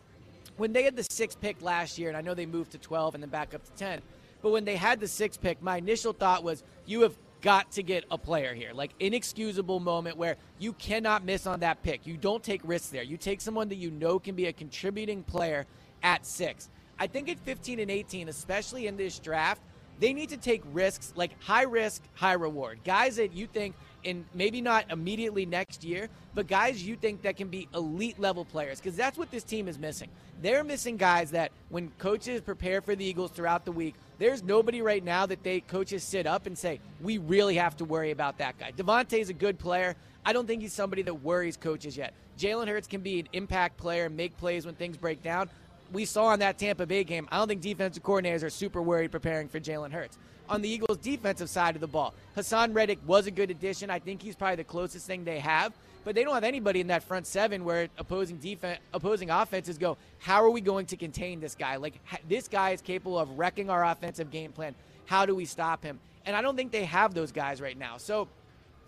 when 0.58 0.74
they 0.74 0.84
had 0.84 0.96
the 0.96 1.04
sixth 1.04 1.40
pick 1.40 1.62
last 1.62 1.98
year, 1.98 2.10
and 2.10 2.18
I 2.18 2.22
know 2.22 2.34
they 2.34 2.46
moved 2.46 2.72
to 2.72 2.78
12 2.78 3.16
and 3.16 3.24
then 3.24 3.30
back 3.30 3.54
up 3.54 3.64
to 3.64 3.72
10, 3.72 4.02
but 4.42 4.52
when 4.52 4.66
they 4.66 4.76
had 4.76 5.00
the 5.00 5.08
sixth 5.08 5.42
pick, 5.42 5.62
my 5.62 5.78
initial 5.78 6.14
thought 6.14 6.44
was 6.44 6.64
you 6.86 7.02
have 7.02 7.16
got 7.42 7.72
to 7.72 7.84
get 7.84 8.06
a 8.12 8.18
player 8.18 8.54
here. 8.54 8.72
Like, 8.74 8.92
inexcusable 9.00 9.80
moment 9.80 10.18
where 10.18 10.36
you 10.60 10.74
cannot 10.74 11.24
miss 11.24 11.48
on 11.48 11.62
that 11.62 11.82
pick. 11.84 12.06
You 12.06 12.18
don't 12.18 12.44
take 12.44 12.62
risks 12.64 12.90
there. 12.90 13.04
You 13.04 13.18
take 13.18 13.42
someone 13.42 13.70
that 13.70 13.76
you 13.76 13.92
know 13.92 14.20
can 14.20 14.36
be 14.36 14.48
a 14.48 14.54
contributing 14.54 15.24
player 15.24 15.66
at 16.04 16.26
six. 16.26 16.70
I 17.00 17.08
think 17.08 17.30
at 17.30 17.40
15 17.40 17.80
and 17.80 17.90
18, 17.90 18.28
especially 18.30 18.88
in 18.88 18.98
this 18.98 19.20
draft, 19.20 19.62
they 20.00 20.14
need 20.14 20.30
to 20.30 20.38
take 20.38 20.62
risks 20.72 21.14
like 21.16 21.32
high 21.42 21.64
risk, 21.64 22.02
high 22.14 22.34
reward. 22.34 22.80
Guys 22.86 23.18
that 23.18 23.34
you 23.34 23.48
think 23.48 23.76
in 24.04 24.26
maybe 24.34 24.62
not 24.62 24.86
immediately 24.92 25.46
next 25.46 25.84
year, 25.84 26.08
but 26.34 26.48
guys 26.48 26.82
you 26.82 26.96
think 26.96 27.22
that 27.24 27.36
can 27.36 27.50
be 27.50 27.68
elite 27.74 28.18
level 28.18 28.46
players 28.46 28.80
because 28.80 28.96
that's 28.96 29.18
what 29.18 29.30
this 29.30 29.44
team 29.44 29.68
is 29.68 29.78
missing. 29.78 30.10
They're 30.42 30.64
missing 30.64 30.96
guys 30.96 31.32
that 31.32 31.52
when 31.68 31.92
coaches 31.98 32.40
prepare 32.40 32.82
for 32.82 32.96
the 32.96 33.04
Eagles 33.04 33.32
throughout 33.32 33.66
the 33.66 33.74
week, 33.74 33.96
there's 34.18 34.42
nobody 34.42 34.82
right 34.82 35.04
now 35.04 35.26
that 35.26 35.44
they 35.44 35.60
coaches 35.60 36.02
sit 36.02 36.26
up 36.26 36.46
and 36.46 36.58
say, 36.58 36.80
"We 37.02 37.18
really 37.18 37.56
have 37.56 37.76
to 37.78 37.86
worry 37.86 38.12
about 38.12 38.38
that 38.38 38.58
guy." 38.58 38.72
DeVonta's 38.72 39.30
a 39.30 39.34
good 39.34 39.60
player. 39.60 39.96
I 40.26 40.32
don't 40.32 40.48
think 40.48 40.62
he's 40.62 40.74
somebody 40.74 41.02
that 41.04 41.16
worries 41.16 41.58
coaches 41.58 41.98
yet. 41.98 42.14
Jalen 42.38 42.70
Hurts 42.70 42.88
can 42.88 43.02
be 43.02 43.20
an 43.20 43.28
impact 43.34 43.76
player, 43.76 44.06
and 44.06 44.16
make 44.16 44.38
plays 44.38 44.66
when 44.66 44.76
things 44.76 44.96
break 44.96 45.22
down 45.22 45.50
we 45.92 46.06
saw 46.06 46.26
on 46.26 46.40
that 46.40 46.58
Tampa 46.58 46.86
Bay 46.86 47.04
game, 47.04 47.28
I 47.32 47.38
don't 47.38 47.48
think 47.48 47.62
defensive 47.62 48.04
coordinators 48.04 48.44
are 48.44 48.50
super 48.50 48.82
worried 48.82 49.12
preparing 49.12 49.48
for 49.48 49.60
Jalen 49.60 49.92
Hurts. 49.92 50.18
On 50.48 50.62
the 50.62 50.70
Eagles' 50.70 50.98
defensive 50.98 51.50
side 51.50 51.76
of 51.76 51.82
the 51.82 51.88
ball, 51.88 52.14
Haason 52.36 52.74
Reddick 52.74 53.00
was 53.06 53.28
a 53.28 53.32
good 53.32 53.52
addition. 53.52 53.90
I 53.90 54.00
think 54.00 54.22
he's 54.22 54.36
probably 54.36 54.56
the 54.56 54.64
closest 54.64 55.06
thing 55.06 55.24
they 55.24 55.40
have, 55.40 55.74
but 56.04 56.16
they 56.16 56.24
don't 56.24 56.34
have 56.34 56.44
anybody 56.44 56.80
in 56.80 56.88
that 56.88 57.04
front 57.04 57.28
seven 57.28 57.64
where 57.64 57.88
opposing 57.98 58.38
defense, 58.38 58.80
opposing 58.94 59.30
offenses 59.30 59.78
go, 59.78 59.98
how 60.18 60.44
are 60.44 60.50
we 60.50 60.62
going 60.62 60.88
to 60.88 60.98
contain 60.98 61.40
this 61.40 61.54
guy? 61.54 61.76
Like 61.76 62.00
this 62.28 62.48
guy 62.48 62.72
is 62.72 62.82
capable 62.82 63.20
of 63.20 63.38
wrecking 63.38 63.70
our 63.70 63.86
offensive 63.86 64.32
game 64.32 64.52
plan. 64.52 64.74
How 65.06 65.26
do 65.26 65.36
we 65.36 65.46
stop 65.46 65.84
him? 65.84 66.00
And 66.26 66.36
I 66.36 66.42
don't 66.42 66.56
think 66.56 66.72
they 66.72 66.86
have 66.86 67.14
those 67.14 67.32
guys 67.32 67.62
right 67.62 67.78
now. 67.78 67.98
So 67.98 68.28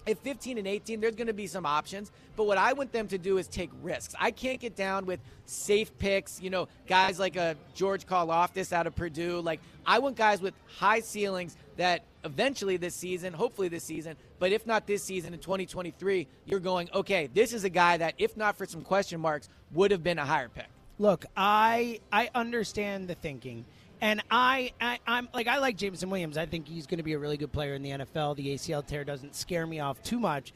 at 0.08 0.18
15 0.20 0.58
and 0.58 0.68
18, 0.68 1.00
there's 1.00 1.16
going 1.16 1.28
to 1.28 1.34
be 1.34 1.48
some 1.48 1.66
options. 1.66 2.12
But 2.36 2.46
what 2.46 2.58
I 2.58 2.74
want 2.74 2.92
them 2.92 3.08
to 3.10 3.18
do 3.18 3.38
is 3.38 3.48
take 3.48 3.70
risks. 3.82 4.16
I 4.20 4.32
can't 4.32 4.60
get 4.60 4.76
down 4.76 5.06
with 5.06 5.20
safe 5.46 5.98
picks, 6.00 6.42
you 6.42 6.50
know, 6.50 6.68
guys 6.88 7.20
like 7.20 7.36
a 7.36 7.56
George 7.76 8.06
Karlaftis 8.06 8.74
out 8.74 8.88
of 8.88 8.96
Purdue. 8.96 9.42
Like, 9.42 9.60
I 9.86 10.00
want 10.00 10.16
guys 10.16 10.42
with 10.42 10.54
high 10.78 11.02
ceilings 11.02 11.56
that 11.78 12.04
eventually 12.24 12.78
this 12.78 12.96
season, 12.96 13.34
hopefully 13.34 13.68
this 13.68 13.84
season, 13.84 14.16
but 14.40 14.52
if 14.52 14.66
not 14.66 14.88
this 14.88 15.04
season 15.04 15.34
in 15.34 15.40
2023, 15.40 16.28
you're 16.46 16.60
going, 16.60 16.90
okay, 16.94 17.30
this 17.34 17.54
is 17.54 17.64
a 17.64 17.70
guy 17.70 17.98
that, 17.98 18.16
if 18.18 18.38
not 18.38 18.58
for 18.58 18.66
some 18.66 18.82
question 18.82 19.20
marks, 19.20 19.50
would 19.74 19.92
have 19.92 20.04
been 20.04 20.20
a 20.20 20.26
higher 20.26 20.50
pick. 20.50 20.68
Look, 21.00 21.26
I 21.36 22.00
I 22.12 22.30
understand 22.36 23.08
the 23.08 23.16
thinking. 23.16 23.66
And 24.02 24.24
I, 24.32 24.74
I 24.82 25.00
am 25.06 25.30
like 25.34 25.48
I 25.48 25.60
like 25.60 25.78
Jameson 25.78 26.10
Williams. 26.10 26.38
I 26.38 26.48
think 26.48 26.68
he's 26.68 26.88
going 26.88 26.98
to 26.98 27.04
be 27.04 27.14
a 27.14 27.20
really 27.20 27.38
good 27.38 27.52
player 27.52 27.76
in 27.76 27.84
the 27.84 27.92
NFL. 27.92 28.36
The 28.36 28.56
ACL 28.56 28.86
tear 28.86 29.04
doesn't 29.04 29.36
scare 29.36 29.68
me 29.68 29.80
off 29.80 30.02
too 30.02 30.20
much, 30.20 30.54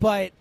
but 0.00 0.32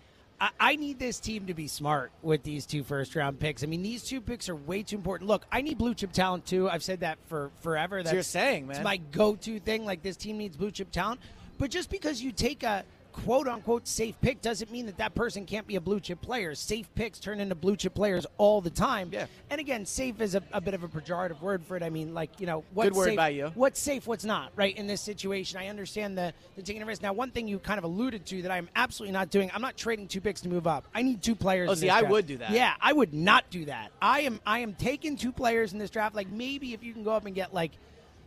I, 0.41 0.49
I 0.59 0.75
need 0.75 0.97
this 0.97 1.19
team 1.19 1.45
to 1.47 1.53
be 1.53 1.67
smart 1.67 2.11
with 2.23 2.41
these 2.41 2.65
two 2.65 2.83
first 2.83 3.15
round 3.15 3.39
picks. 3.39 3.63
I 3.63 3.67
mean, 3.67 3.83
these 3.83 4.03
two 4.03 4.21
picks 4.21 4.49
are 4.49 4.55
way 4.55 4.81
too 4.81 4.95
important. 4.95 5.29
Look, 5.29 5.45
I 5.51 5.61
need 5.61 5.77
blue 5.77 5.93
chip 5.93 6.11
talent 6.11 6.47
too. 6.47 6.67
I've 6.67 6.83
said 6.83 7.01
that 7.01 7.19
for 7.27 7.51
forever. 7.61 8.01
That's 8.01 8.13
you're 8.13 8.23
saying, 8.23 8.67
man. 8.67 8.77
It's 8.77 8.83
my 8.83 8.97
go 8.97 9.35
to 9.35 9.59
thing. 9.59 9.85
Like 9.85 10.01
this 10.01 10.17
team 10.17 10.39
needs 10.39 10.57
blue 10.57 10.71
chip 10.71 10.91
talent. 10.91 11.21
But 11.59 11.69
just 11.69 11.91
because 11.91 12.21
you 12.21 12.31
take 12.31 12.63
a 12.63 12.83
quote 13.25 13.47
unquote 13.47 13.88
safe 13.88 14.15
pick 14.21 14.41
doesn't 14.41 14.71
mean 14.71 14.86
that 14.86 14.97
that 14.97 15.15
person 15.15 15.45
can't 15.45 15.67
be 15.67 15.75
a 15.75 15.81
blue 15.81 16.00
chip 16.00 16.21
player. 16.21 16.55
Safe 16.55 16.88
picks 16.95 17.19
turn 17.19 17.39
into 17.39 17.55
blue 17.55 17.75
chip 17.75 17.93
players 17.93 18.25
all 18.38 18.62
the 18.62 18.69
time. 18.69 19.09
Yeah. 19.12 19.25
And 19.50 19.59
again, 19.59 19.86
safe 19.86 20.21
is 20.21 20.36
a, 20.36 20.43
a 20.53 20.62
bit 20.62 20.74
of 20.74 20.83
a 20.83 20.88
pejorative 20.88 21.41
word 21.41 21.65
for 21.65 21.75
it. 21.75 21.83
I 21.83 21.89
mean, 21.89 22.13
like, 22.13 22.39
you 22.39 22.45
know, 22.45 22.63
what's 22.74 22.89
Good 22.89 22.97
word 22.97 23.05
safe, 23.05 23.17
by 23.17 23.29
you. 23.29 23.51
what's 23.55 23.79
safe, 23.79 24.07
what's 24.07 24.25
not, 24.25 24.51
right? 24.55 24.75
In 24.77 24.88
this 24.88 25.01
situation, 25.01 25.59
I 25.59 25.67
understand 25.67 26.17
the, 26.17 26.33
the 26.55 26.62
taking 26.62 26.81
a 26.81 26.86
risk. 26.86 27.01
Now, 27.01 27.13
one 27.13 27.31
thing 27.31 27.47
you 27.47 27.59
kind 27.59 27.77
of 27.77 27.83
alluded 27.83 28.25
to 28.27 28.41
that 28.43 28.51
I'm 28.51 28.69
absolutely 28.75 29.13
not 29.13 29.29
doing, 29.29 29.50
I'm 29.53 29.62
not 29.62 29.77
trading 29.77 30.07
two 30.07 30.21
picks 30.21 30.41
to 30.41 30.50
move 30.50 30.67
up. 30.67 30.88
I 30.93 31.01
need 31.01 31.21
two 31.21 31.36
players. 31.36 31.69
Oh, 31.69 31.74
see, 31.74 31.89
I 31.89 32.00
draft. 32.00 32.12
would 32.12 32.27
do 32.27 32.38
that. 32.38 32.51
Yeah, 32.51 32.74
I 32.79 32.93
would 32.93 33.13
not 33.13 33.50
do 33.50 33.65
that. 33.65 33.91
I 34.01 34.21
am 34.21 34.39
I 34.45 34.59
am 34.59 34.74
taking 34.74 35.17
two 35.17 35.31
players 35.31 35.74
in 35.74 35.79
this 35.79 35.89
draft. 35.89 36.15
Like 36.15 36.29
maybe 36.29 36.74
if 36.74 36.83
you 36.83 36.93
can 36.93 37.03
go 37.03 37.12
up 37.12 37.25
and 37.25 37.33
get 37.36 37.53
like 37.53 37.71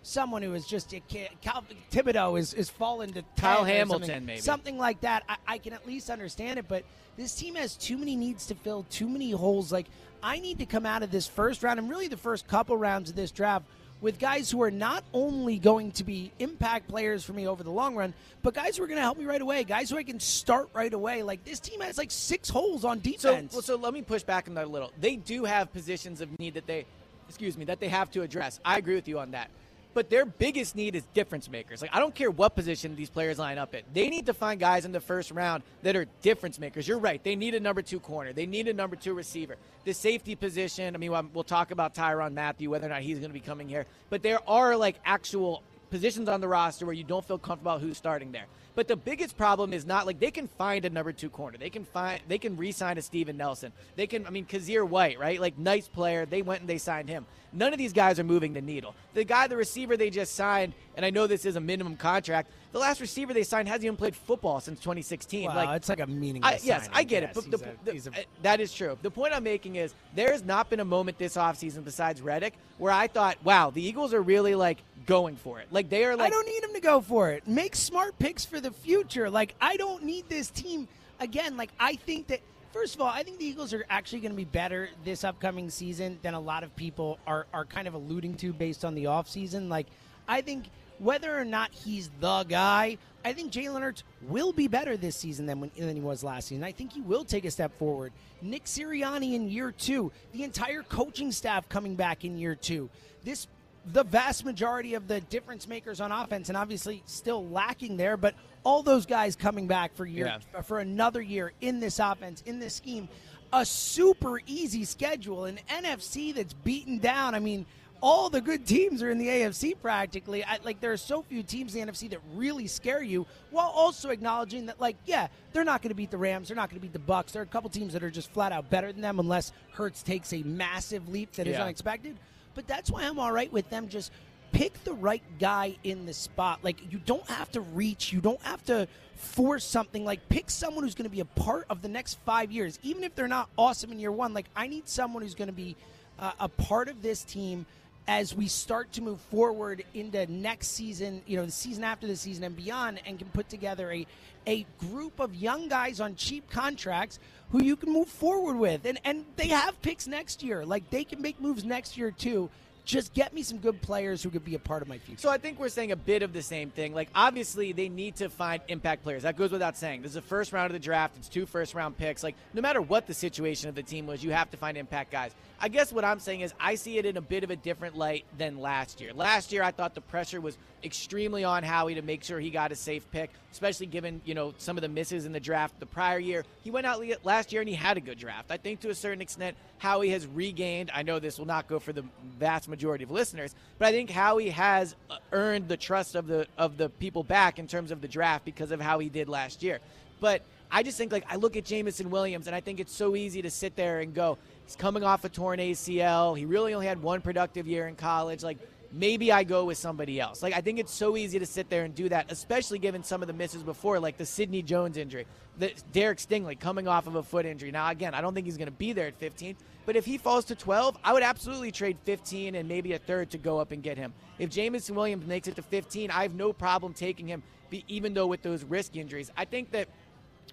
someone 0.03 0.43
who 0.43 0.55
is 0.55 0.67
just 0.67 0.93
a 0.93 1.01
kid, 1.01 1.29
Cal, 1.43 1.65
Thibodeaux 1.91 2.39
is 2.39 2.55
is 2.55 2.71
fallen 2.71 3.09
to 3.11 3.23
10 3.23 3.25
Kyle 3.37 3.65
Hamilton, 3.65 4.07
something, 4.09 4.27
maybe. 4.27 4.41
something 4.41 4.79
like 4.79 5.01
that. 5.03 5.25
I, 5.29 5.37
I 5.47 5.59
can 5.59 5.73
at 5.73 5.87
least 5.87 6.11
understand 6.11 6.59
it, 6.59 6.67
but 6.69 6.85
this 7.17 7.35
team 7.35 7.55
has 7.57 7.77
too 7.77 7.99
many 7.99 8.17
needs 8.17 8.47
to 8.47 8.55
fill, 8.55 8.85
too 8.91 9.09
many 9.09 9.31
holes. 9.31 9.73
Like 9.73 9.87
I 10.23 10.39
need 10.41 10.59
to 10.61 10.67
come 10.67 10.87
out 10.87 11.03
of 11.03 11.11
this 11.11 11.27
first 11.27 11.63
round 11.63 11.79
and 11.79 11.89
really 11.91 12.09
the 12.09 12.17
first 12.17 12.47
couple 12.49 12.77
rounds 12.77 13.11
of 13.11 13.17
this 13.17 13.31
draft 13.31 13.67
with 14.01 14.19
guys 14.19 14.51
who 14.51 14.63
are 14.63 14.71
not 14.71 15.05
only 15.13 15.59
going 15.59 15.93
to 15.93 16.05
be 16.05 16.33
impact 16.39 16.89
players 16.89 17.23
for 17.23 17.35
me 17.35 17.47
over 17.47 17.63
the 17.63 17.71
long 17.71 17.95
run, 17.95 18.15
but 18.43 18.55
guys 18.55 18.79
who 18.79 18.83
are 18.83 18.87
going 18.87 18.97
to 18.97 19.03
help 19.03 19.19
me 19.19 19.27
right 19.27 19.43
away, 19.43 19.63
guys 19.63 19.91
who 19.91 19.99
I 19.99 20.03
can 20.03 20.19
start 20.19 20.71
right 20.73 20.93
away. 20.95 21.23
Like 21.23 21.45
this 21.45 21.61
team 21.61 21.81
has 21.83 21.99
like 21.99 22.11
six 22.11 22.49
holes 22.49 22.83
on 22.87 22.97
So, 23.05 23.11
defense. 23.13 23.53
well, 23.53 23.61
so 23.61 23.77
let 23.77 23.93
me 23.93 24.01
push 24.01 24.23
back 24.23 24.49
on 24.49 24.55
that 24.55 24.65
a 24.65 24.69
little. 24.69 24.91
They 24.99 25.17
do 25.17 25.45
have 25.45 25.71
positions 25.71 26.23
of 26.23 26.39
need 26.39 26.55
that 26.55 26.67
they, 26.67 26.87
excuse 27.29 27.59
me, 27.59 27.67
that 27.67 27.79
they 27.79 27.89
have 27.89 28.11
to 28.13 28.23
address. 28.23 28.59
I 28.65 28.79
agree 28.79 28.95
with 28.95 29.07
you 29.07 29.19
on 29.19 29.33
that. 29.33 29.51
But 29.93 30.09
their 30.09 30.25
biggest 30.25 30.77
need 30.77 30.95
is 30.95 31.05
difference 31.15 31.51
makers. 31.51 31.83
Like 31.83 31.95
I 31.95 31.99
don't 31.99 32.15
care 32.15 32.31
what 32.31 32.55
position 32.55 32.95
these 32.95 33.11
players 33.11 33.39
line 33.39 33.59
up 33.59 33.75
at. 33.75 33.83
They 33.93 34.09
need 34.09 34.27
to 34.27 34.35
find 34.35 34.61
guys 34.61 34.85
in 34.85 34.93
the 34.93 35.01
first 35.01 35.31
round 35.31 35.63
that 35.83 35.97
are 35.97 36.07
difference 36.23 36.59
makers. 36.59 36.87
You're 36.87 36.99
right. 36.99 37.23
They 37.23 37.37
need 37.37 37.55
a 37.55 37.61
number 37.61 37.83
two 37.83 38.01
corner. 38.01 38.33
They 38.33 38.47
need 38.47 38.69
a 38.69 38.73
number 38.73 38.97
two 38.97 39.15
receiver. 39.15 39.57
The 39.85 39.93
safety 39.93 40.37
position. 40.37 40.95
I 40.95 40.99
mean, 40.99 41.11
we'll 41.33 41.45
talk 41.45 41.71
about 41.71 41.95
Tyrann 41.95 42.35
Mathieu 42.35 42.71
whether 42.71 42.87
or 42.87 42.91
not 42.91 43.03
he's 43.03 43.19
going 43.19 43.31
to 43.31 43.35
be 43.35 43.41
coming 43.41 43.69
here. 43.69 43.87
But 44.11 44.23
there 44.23 44.39
are 44.49 44.77
like 44.77 44.97
actual 45.05 45.63
positions 45.91 46.29
on 46.29 46.41
the 46.41 46.49
roster 46.49 46.87
where 46.87 46.95
you 46.95 47.05
don't 47.05 47.25
feel 47.25 47.39
comfortable 47.39 47.79
who's 47.79 47.97
starting 47.97 48.31
there. 48.33 48.47
But 48.75 48.89
the 48.89 48.97
biggest 48.97 49.37
problem 49.37 49.73
is 49.73 49.85
not 49.85 50.07
like 50.07 50.21
they 50.21 50.31
can 50.31 50.47
find 50.47 50.85
a 50.85 50.91
number 50.91 51.13
two 51.13 51.29
corner. 51.31 51.59
They 51.59 51.71
can 51.71 51.85
find 51.85 52.21
they 52.29 52.39
can 52.39 52.57
re-sign 52.57 52.99
a 52.99 53.03
Steven 53.03 53.37
Nelson. 53.37 53.73
They 53.97 54.07
can 54.07 54.27
I 54.27 54.31
mean 54.31 54.47
Kyzir 54.47 54.87
White, 54.89 55.19
right? 55.19 55.41
Like 55.41 55.59
nice 55.59 55.89
player. 55.89 56.25
They 56.27 56.43
went 56.43 56.61
and 56.61 56.71
they 56.71 56.79
signed 56.79 57.09
him. 57.09 57.27
None 57.53 57.73
of 57.73 57.79
these 57.79 57.93
guys 57.93 58.21
are 58.21 58.25
moving 58.25 58.53
the 58.53 58.61
needle. 58.61 58.95
The 59.13 59.25
guy, 59.25 59.49
the 59.49 59.57
receiver 59.57 59.97
they 59.97 60.09
just 60.09 60.37
signed, 60.37 60.73
and 60.97 61.05
I 61.05 61.11
know 61.11 61.27
this 61.27 61.45
is 61.45 61.57
a 61.57 61.61
minimum 61.61 61.97
contract. 61.97 62.49
The 62.71 62.79
last 62.79 63.01
receiver 63.01 63.35
they 63.35 63.43
signed 63.43 63.67
hasn't 63.67 63.85
even 63.85 63.97
played 63.97 64.15
football 64.15 64.61
since 64.61 64.79
2016. 64.79 65.49
Wow, 65.49 65.57
like 65.57 65.77
it's 65.77 65.89
like 65.89 65.99
a 65.99 66.07
meaningless. 66.07 66.63
I, 66.63 66.65
yes, 66.65 66.83
signing, 66.83 66.91
I 66.97 67.03
get 67.03 67.23
it. 67.25 67.31
But 67.35 67.51
the, 67.51 67.57
a- 67.57 67.85
the- 67.93 68.11
a- 68.15 68.21
uh, 68.21 68.25
that 68.43 68.61
is 68.61 68.73
true. 68.73 68.97
The 69.03 69.11
point 69.11 69.35
I'm 69.35 69.43
making 69.43 69.75
is 69.77 69.93
there 70.15 70.31
has 70.31 70.45
not 70.45 70.71
been 70.71 70.79
a 70.79 70.85
moment 70.85 71.19
this 71.19 71.37
offseason 71.37 71.83
besides 71.85 72.23
Reddick 72.23 72.55
where 72.79 72.93
I 72.93 73.09
thought, 73.09 73.37
wow, 73.43 73.71
the 73.71 73.83
Eagles 73.83 74.15
are 74.15 74.23
really 74.23 74.55
like 74.55 74.79
going 75.07 75.35
for 75.35 75.59
it. 75.59 75.67
Like 75.73 75.89
they 75.91 76.05
are 76.05 76.15
like 76.15 76.29
I 76.29 76.31
don't 76.31 76.47
need 76.47 76.63
him 76.63 76.73
to 76.75 76.81
go 76.81 77.01
for 77.01 77.31
it. 77.31 77.49
Make 77.49 77.75
smart 77.75 78.17
picks 78.21 78.45
for 78.45 78.60
the 78.61 78.71
future. 78.71 79.31
Like 79.31 79.55
I 79.61 79.77
don't 79.77 80.05
need 80.05 80.29
this 80.29 80.51
team 80.51 80.89
again. 81.19 81.57
Like 81.57 81.71
I 81.79 81.97
think 81.97 82.29
that 82.29 82.41
first 82.73 82.95
of 82.95 83.01
all, 83.01 83.09
I 83.09 83.23
think 83.23 83.39
the 83.39 83.45
Eagles 83.45 83.73
are 83.73 83.85
actually 83.91 84.21
going 84.21 84.33
to 84.33 84.37
be 84.37 84.45
better 84.45 84.89
this 85.05 85.25
upcoming 85.25 85.71
season 85.71 86.19
than 86.23 86.35
a 86.35 86.41
lot 86.41 86.63
of 86.63 86.75
people 86.77 87.19
are 87.27 87.47
are 87.53 87.65
kind 87.65 87.89
of 87.89 87.95
alluding 87.95 88.35
to 88.37 88.53
based 88.53 88.85
on 88.85 88.95
the 88.95 89.05
offseason. 89.05 89.69
Like 89.69 89.87
I 90.29 90.41
think 90.41 90.67
whether 90.99 91.37
or 91.37 91.45
not 91.45 91.73
he's 91.73 92.11
the 92.21 92.45
guy, 92.45 92.99
I 93.25 93.33
think 93.33 93.53
Jalen 93.53 93.81
Hurts 93.81 94.05
will 94.23 94.53
be 94.53 94.69
better 94.69 94.97
this 94.97 95.17
season 95.17 95.47
than 95.47 95.61
when 95.61 95.71
than 95.77 95.95
he 95.95 96.03
was 96.03 96.23
last 96.23 96.49
season. 96.49 96.65
I 96.65 96.73
think 96.73 96.93
he 96.93 97.01
will 97.01 97.25
take 97.25 97.45
a 97.45 97.51
step 97.51 97.77
forward. 97.79 98.13
Nick 98.43 98.65
Sirianni 98.65 99.35
in 99.35 99.49
year 99.49 99.73
two, 99.73 100.13
the 100.33 100.45
entire 100.45 100.83
coaching 100.83 101.33
staff 101.33 101.69
coming 101.69 101.95
back 101.95 102.25
in 102.25 102.39
year 102.39 102.55
two. 102.55 102.89
This 103.25 103.47
the 103.93 104.05
vast 104.05 104.45
majority 104.45 104.95
of 104.95 105.09
the 105.09 105.21
difference 105.23 105.67
makers 105.69 106.01
on 106.01 106.13
offense, 106.13 106.49
and 106.49 106.57
obviously 106.57 107.03
still 107.07 107.47
lacking 107.49 107.97
there, 107.97 108.17
but 108.17 108.35
all 108.65 108.83
those 108.83 109.07
guys 109.07 109.37
coming 109.37 109.67
back 109.67 109.95
for 109.95 110.05
year 110.07 110.27
Yeah. 110.27 110.63
for 110.63 110.79
another 110.81 111.23
year 111.23 111.53
in 111.61 111.81
this 111.81 111.99
offense, 111.99 112.43
in 112.47 112.59
this 112.61 112.75
scheme, 112.75 113.09
a 113.53 113.65
super 113.65 114.41
easy 114.47 114.85
schedule, 114.85 115.45
an 115.47 115.59
NFC 115.69 116.33
that's 116.33 116.53
beaten 116.53 116.99
down. 116.99 117.35
I 117.35 117.39
mean, 117.41 117.67
all 118.03 118.31
the 118.31 118.41
good 118.41 118.67
teams 118.67 119.03
are 119.03 119.11
in 119.11 119.19
the 119.19 119.29
AFC 119.29 119.75
practically. 119.75 120.43
I, 120.45 120.59
like 120.65 120.81
there 120.81 120.93
are 120.93 120.97
so 120.97 121.23
few 121.23 121.43
teams 121.43 121.75
in 121.75 121.85
the 121.87 121.93
NFC 121.93 122.09
that 122.11 122.21
really 122.35 122.67
scare 122.67 123.03
you, 123.03 123.27
while 123.51 123.69
also 123.69 124.11
acknowledging 124.11 124.67
that, 124.67 124.81
like, 124.81 124.97
yeah, 125.05 125.27
they're 125.53 125.65
not 125.65 125.83
going 125.83 125.91
to 125.91 125.95
beat 125.97 126.11
the 126.11 126.17
Rams, 126.17 126.49
they're 126.49 126.57
not 126.57 126.71
going 126.71 126.81
to 126.81 126.87
beat 126.87 126.93
the 126.93 126.99
Bucs. 127.13 127.33
There 127.33 127.43
are 127.43 127.45
a 127.45 127.49
couple 127.49 127.69
teams 127.71 127.93
that 127.95 128.03
are 128.05 128.11
just 128.11 128.31
flat 128.31 128.53
out 128.53 128.71
better 128.71 128.93
than 128.93 129.03
them, 129.03 129.19
unless 129.19 129.53
Hurts 129.73 130.03
takes 130.03 130.33
a 130.33 130.43
massive 130.45 131.09
leap 131.09 131.33
that 131.33 131.47
is 131.47 131.57
Yeah. 131.57 131.65
unexpected. 131.65 132.17
But 132.61 132.67
that's 132.67 132.91
why 132.91 133.05
I'm 133.05 133.19
all 133.19 133.33
right 133.33 133.51
with 133.51 133.71
them 133.71 133.89
just 133.89 134.13
pick 134.53 134.85
the 134.85 134.93
right 134.93 135.23
guy 135.39 135.77
in 135.83 136.05
the 136.05 136.13
spot. 136.13 136.59
Like 136.63 136.93
you 136.93 136.99
don't 136.99 137.27
have 137.31 137.51
to 137.53 137.63
reach, 137.63 138.13
you 138.13 138.21
don't 138.21 138.43
have 138.43 138.63
to 138.67 138.87
force 139.15 139.65
something. 139.65 140.05
Like 140.05 140.29
pick 140.29 140.51
someone 140.51 140.85
who's 140.85 140.95
going 140.95 141.09
to 141.09 141.11
be 141.11 141.21
a 141.21 141.25
part 141.25 141.65
of 141.71 141.81
the 141.81 141.89
next 141.89 142.19
five 142.27 142.53
years, 142.53 142.79
even 142.83 143.03
if 143.03 143.15
they're 143.15 143.29
not 143.29 143.49
awesome 143.57 143.93
in 143.93 143.99
year 143.99 144.13
one. 144.13 144.35
Like 144.35 144.45
I 144.55 144.67
need 144.67 144.91
someone 144.91 145.23
who's 145.23 145.35
going 145.35 145.49
to 145.49 145.55
be 145.55 145.75
uh, 146.19 146.33
a 146.39 146.49
part 146.49 146.91
of 146.91 147.01
this 147.01 147.23
team 147.23 147.65
as 148.09 148.35
we 148.35 148.49
start 148.49 148.93
to 148.93 149.03
move 149.03 149.21
forward 149.21 149.85
into 149.95 150.27
next 150.27 150.69
season, 150.69 151.23
you 151.27 151.37
know, 151.37 151.45
the 151.45 151.53
season 151.53 151.85
after 151.85 152.07
the 152.07 152.17
season 152.17 152.45
and 152.45 152.57
beyond, 152.57 153.01
and 153.07 153.19
can 153.19 153.29
put 153.29 153.49
together 153.49 153.91
a 153.93 154.07
a 154.47 154.67
group 154.79 155.21
of 155.21 155.35
young 155.35 155.69
guys 155.69 156.01
on 156.01 156.15
cheap 156.17 156.49
contracts 156.51 157.19
who 157.51 157.63
you 157.63 157.77
can 157.77 157.93
move 157.93 158.09
forward 158.09 158.57
with. 158.57 158.85
And 158.87 158.99
and 159.05 159.25
they 159.37 159.49
have 159.49 159.81
picks 159.83 160.07
next 160.07 160.43
year. 160.43 160.65
Like 160.65 160.89
they 160.91 161.05
can 161.05 161.21
make 161.21 161.41
moves 161.41 161.65
next 161.65 161.97
year 161.97 162.11
too. 162.11 162.51
Just 162.87 163.13
get 163.13 163.35
me 163.35 163.43
some 163.43 163.59
good 163.59 163.81
players 163.83 164.23
who 164.23 164.31
could 164.31 164.45
be 164.45 164.55
a 164.55 164.59
part 164.59 164.83
of 164.83 164.89
my 164.89 164.99
future. 164.99 165.21
So 165.21 165.29
I 165.29 165.39
think 165.39 165.61
we're 165.61 165.69
saying 165.69 165.93
a 165.93 165.97
bit 165.97 166.23
of 166.23 166.33
the 166.33 166.43
same 166.43 166.71
thing. 166.71 166.95
Like 166.95 167.09
obviously 167.15 167.73
they 167.73 167.89
need 167.89 168.17
to 168.17 168.29
find 168.29 168.63
impact 168.69 169.05
players. 169.05 169.23
That 169.23 169.37
goes 169.37 169.53
without 169.53 169.77
saying. 169.77 170.03
This 170.03 170.11
is 170.11 170.15
the 170.15 170.23
first 170.23 170.53
round 170.53 170.67
of 170.67 170.73
the 170.73 170.85
draft. 170.85 171.17
It's 171.19 171.29
two 171.29 171.47
first 171.47 171.75
round 171.75 171.99
picks. 171.99 172.23
Like 172.23 172.35
no 172.55 172.63
matter 172.63 172.81
what 172.81 173.07
the 173.07 173.15
situation 173.15 173.69
of 173.69 173.75
the 173.75 173.83
team 173.83 174.07
was, 174.07 174.25
you 174.25 174.31
have 174.33 174.51
to 174.51 174.57
find 174.57 174.77
impact 174.77 175.13
guys. 175.13 175.33
I 175.63 175.69
guess 175.69 175.93
what 175.93 176.07
I'm 176.07 176.21
saying 176.21 176.41
is 176.41 176.55
I 176.59 176.75
see 176.75 176.97
it 176.97 177.05
in 177.05 177.19
a 177.19 177.21
bit 177.21 177.45
of 177.45 177.51
a 177.51 177.57
different 177.57 177.95
light 177.95 178.25
than 178.39 178.59
last 178.59 178.99
year. 178.99 179.13
Last 179.13 179.53
year 179.53 179.63
I 179.63 179.73
thought 179.73 179.95
the 179.95 180.01
pressure 180.01 180.41
was 180.41 180.57
extremely 180.83 181.45
on 181.45 181.63
Howie 181.63 181.95
to 181.97 182.03
make 182.03 182.25
sure 182.25 182.41
he 182.41 182.49
got 182.49 182.73
a 182.73 182.75
safe 182.75 183.11
pick, 183.11 183.31
especially 183.53 183.85
given, 183.85 184.23
you 184.25 184.33
know, 184.33 184.55
some 184.57 184.79
of 184.79 184.83
the 184.83 184.89
misses 184.89 185.27
in 185.27 185.33
the 185.33 185.41
draft 185.41 185.79
the 185.79 185.85
prior 185.85 186.19
year. 186.19 186.45
He 186.63 186.71
went 186.71 186.87
out 186.87 187.05
last 187.25 187.53
year 187.53 187.61
and 187.61 187.69
he 187.69 187.75
had 187.75 187.99
a 187.99 188.01
good 188.01 188.19
draft. 188.19 188.51
I 188.51 188.57
think 188.57 188.81
to 188.81 188.89
a 188.89 188.95
certain 188.95 189.21
extent 189.21 189.55
Howie 189.77 190.09
has 190.11 190.27
regained, 190.27 190.91
I 190.95 191.03
know 191.03 191.19
this 191.19 191.39
will 191.39 191.47
not 191.47 191.67
go 191.69 191.79
for 191.79 191.93
the 191.93 192.05
vast 192.39 192.67
majority 192.67 193.05
of 193.05 193.11
listeners, 193.11 193.55
but 193.79 193.89
I 193.89 193.93
think 193.93 194.09
Howie 194.09 194.49
has 194.49 194.97
uh, 195.11 195.19
earned 195.31 195.69
the 195.69 195.77
trust 195.77 196.15
of 196.15 196.27
the 196.27 196.47
of 196.57 196.79
the 196.79 196.89
people 196.89 197.23
back 197.23 197.59
in 197.59 197.67
terms 197.67 197.91
of 197.91 198.01
the 198.01 198.09
draft 198.09 198.47
because 198.47 198.71
of 198.71 198.81
how 198.81 198.99
he 198.99 199.11
did 199.11 199.29
last 199.29 199.63
year. 199.63 199.81
But 200.21 200.43
I 200.73 200.83
just 200.83 200.97
think 200.97 201.13
like 201.13 201.25
I 201.29 201.37
look 201.37 201.57
at 201.57 201.65
Jameson 201.65 202.11
Williams 202.11 202.47
and 202.47 202.55
I 202.55 202.61
think 202.61 202.81
it's 202.81 202.95
so 202.95 203.17
easy 203.17 203.43
to 203.43 203.51
sit 203.51 203.77
there 203.77 204.01
and 204.01 204.15
go, 204.15 204.39
he's 204.65 204.77
coming 204.77 205.03
off 205.03 205.25
a 205.25 205.29
torn 205.29 205.59
ACL. 205.59 206.37
He 206.37 206.45
really 206.45 206.75
only 206.75 206.87
had 206.87 207.03
one 207.03 207.21
productive 207.21 207.67
year 207.67 207.89
in 207.89 207.97
college. 207.97 208.43
Like 208.43 208.59
maybe 208.93 209.33
I 209.33 209.45
go 209.45 209.65
with 209.65 209.79
somebody 209.79 210.21
else. 210.21 210.43
Like 210.43 210.55
I 210.55 210.61
think 210.61 210.79
it's 210.79 210.93
so 210.93 211.17
easy 211.17 211.39
to 211.39 211.47
sit 211.47 211.69
there 211.71 211.85
and 211.85 211.95
do 211.95 212.09
that, 212.09 212.31
especially 212.31 212.79
given 212.79 213.03
some 213.03 213.23
of 213.23 213.27
the 213.27 213.35
misses 213.35 213.63
before, 213.63 213.99
like 213.99 214.17
the 214.17 214.27
Sidney 214.27 214.63
Jones 214.63 214.97
injury, 214.97 215.27
the 215.59 215.73
Derek 215.93 216.19
Stingley 216.19 216.59
coming 216.59 216.89
off 216.89 217.07
of 217.07 217.17
a 217.17 217.23
foot 217.23 217.47
injury. 217.47 217.71
Now 217.71 217.91
again, 217.91 218.15
I 218.15 218.21
don't 218.21 218.35
think 218.35 218.47
he's 218.47 218.57
going 218.57 218.67
to 218.67 218.73
be 218.73 218.93
there 218.93 219.09
at 219.09 219.15
15, 219.17 219.57
but 219.87 219.97
if 219.97 220.05
he 220.05 220.19
falls 220.19 220.45
to 220.47 220.55
12, 220.55 220.99
I 221.03 221.13
would 221.13 221.23
absolutely 221.23 221.73
trade 221.73 221.97
15 222.05 222.55
and 222.55 222.69
maybe 222.69 222.93
a 222.93 222.99
third 222.99 223.31
to 223.31 223.39
go 223.39 223.59
up 223.59 223.73
and 223.73 223.83
get 223.83 223.99
him. 223.99 224.13
If 224.39 224.51
Jameson 224.51 224.95
Williams 224.95 225.27
makes 225.27 225.49
it 225.49 225.57
to 225.57 225.63
15, 225.63 226.11
I 226.11 226.23
have 226.23 226.35
no 226.35 226.53
problem 226.53 226.93
taking 226.93 227.27
him, 227.27 227.43
even 227.89 228.15
though 228.15 228.27
with 228.27 228.43
those 228.43 228.65
risk 228.65 228.97
injuries. 228.97 229.31
I 229.37 229.45
think 229.45 229.71
that 229.73 229.89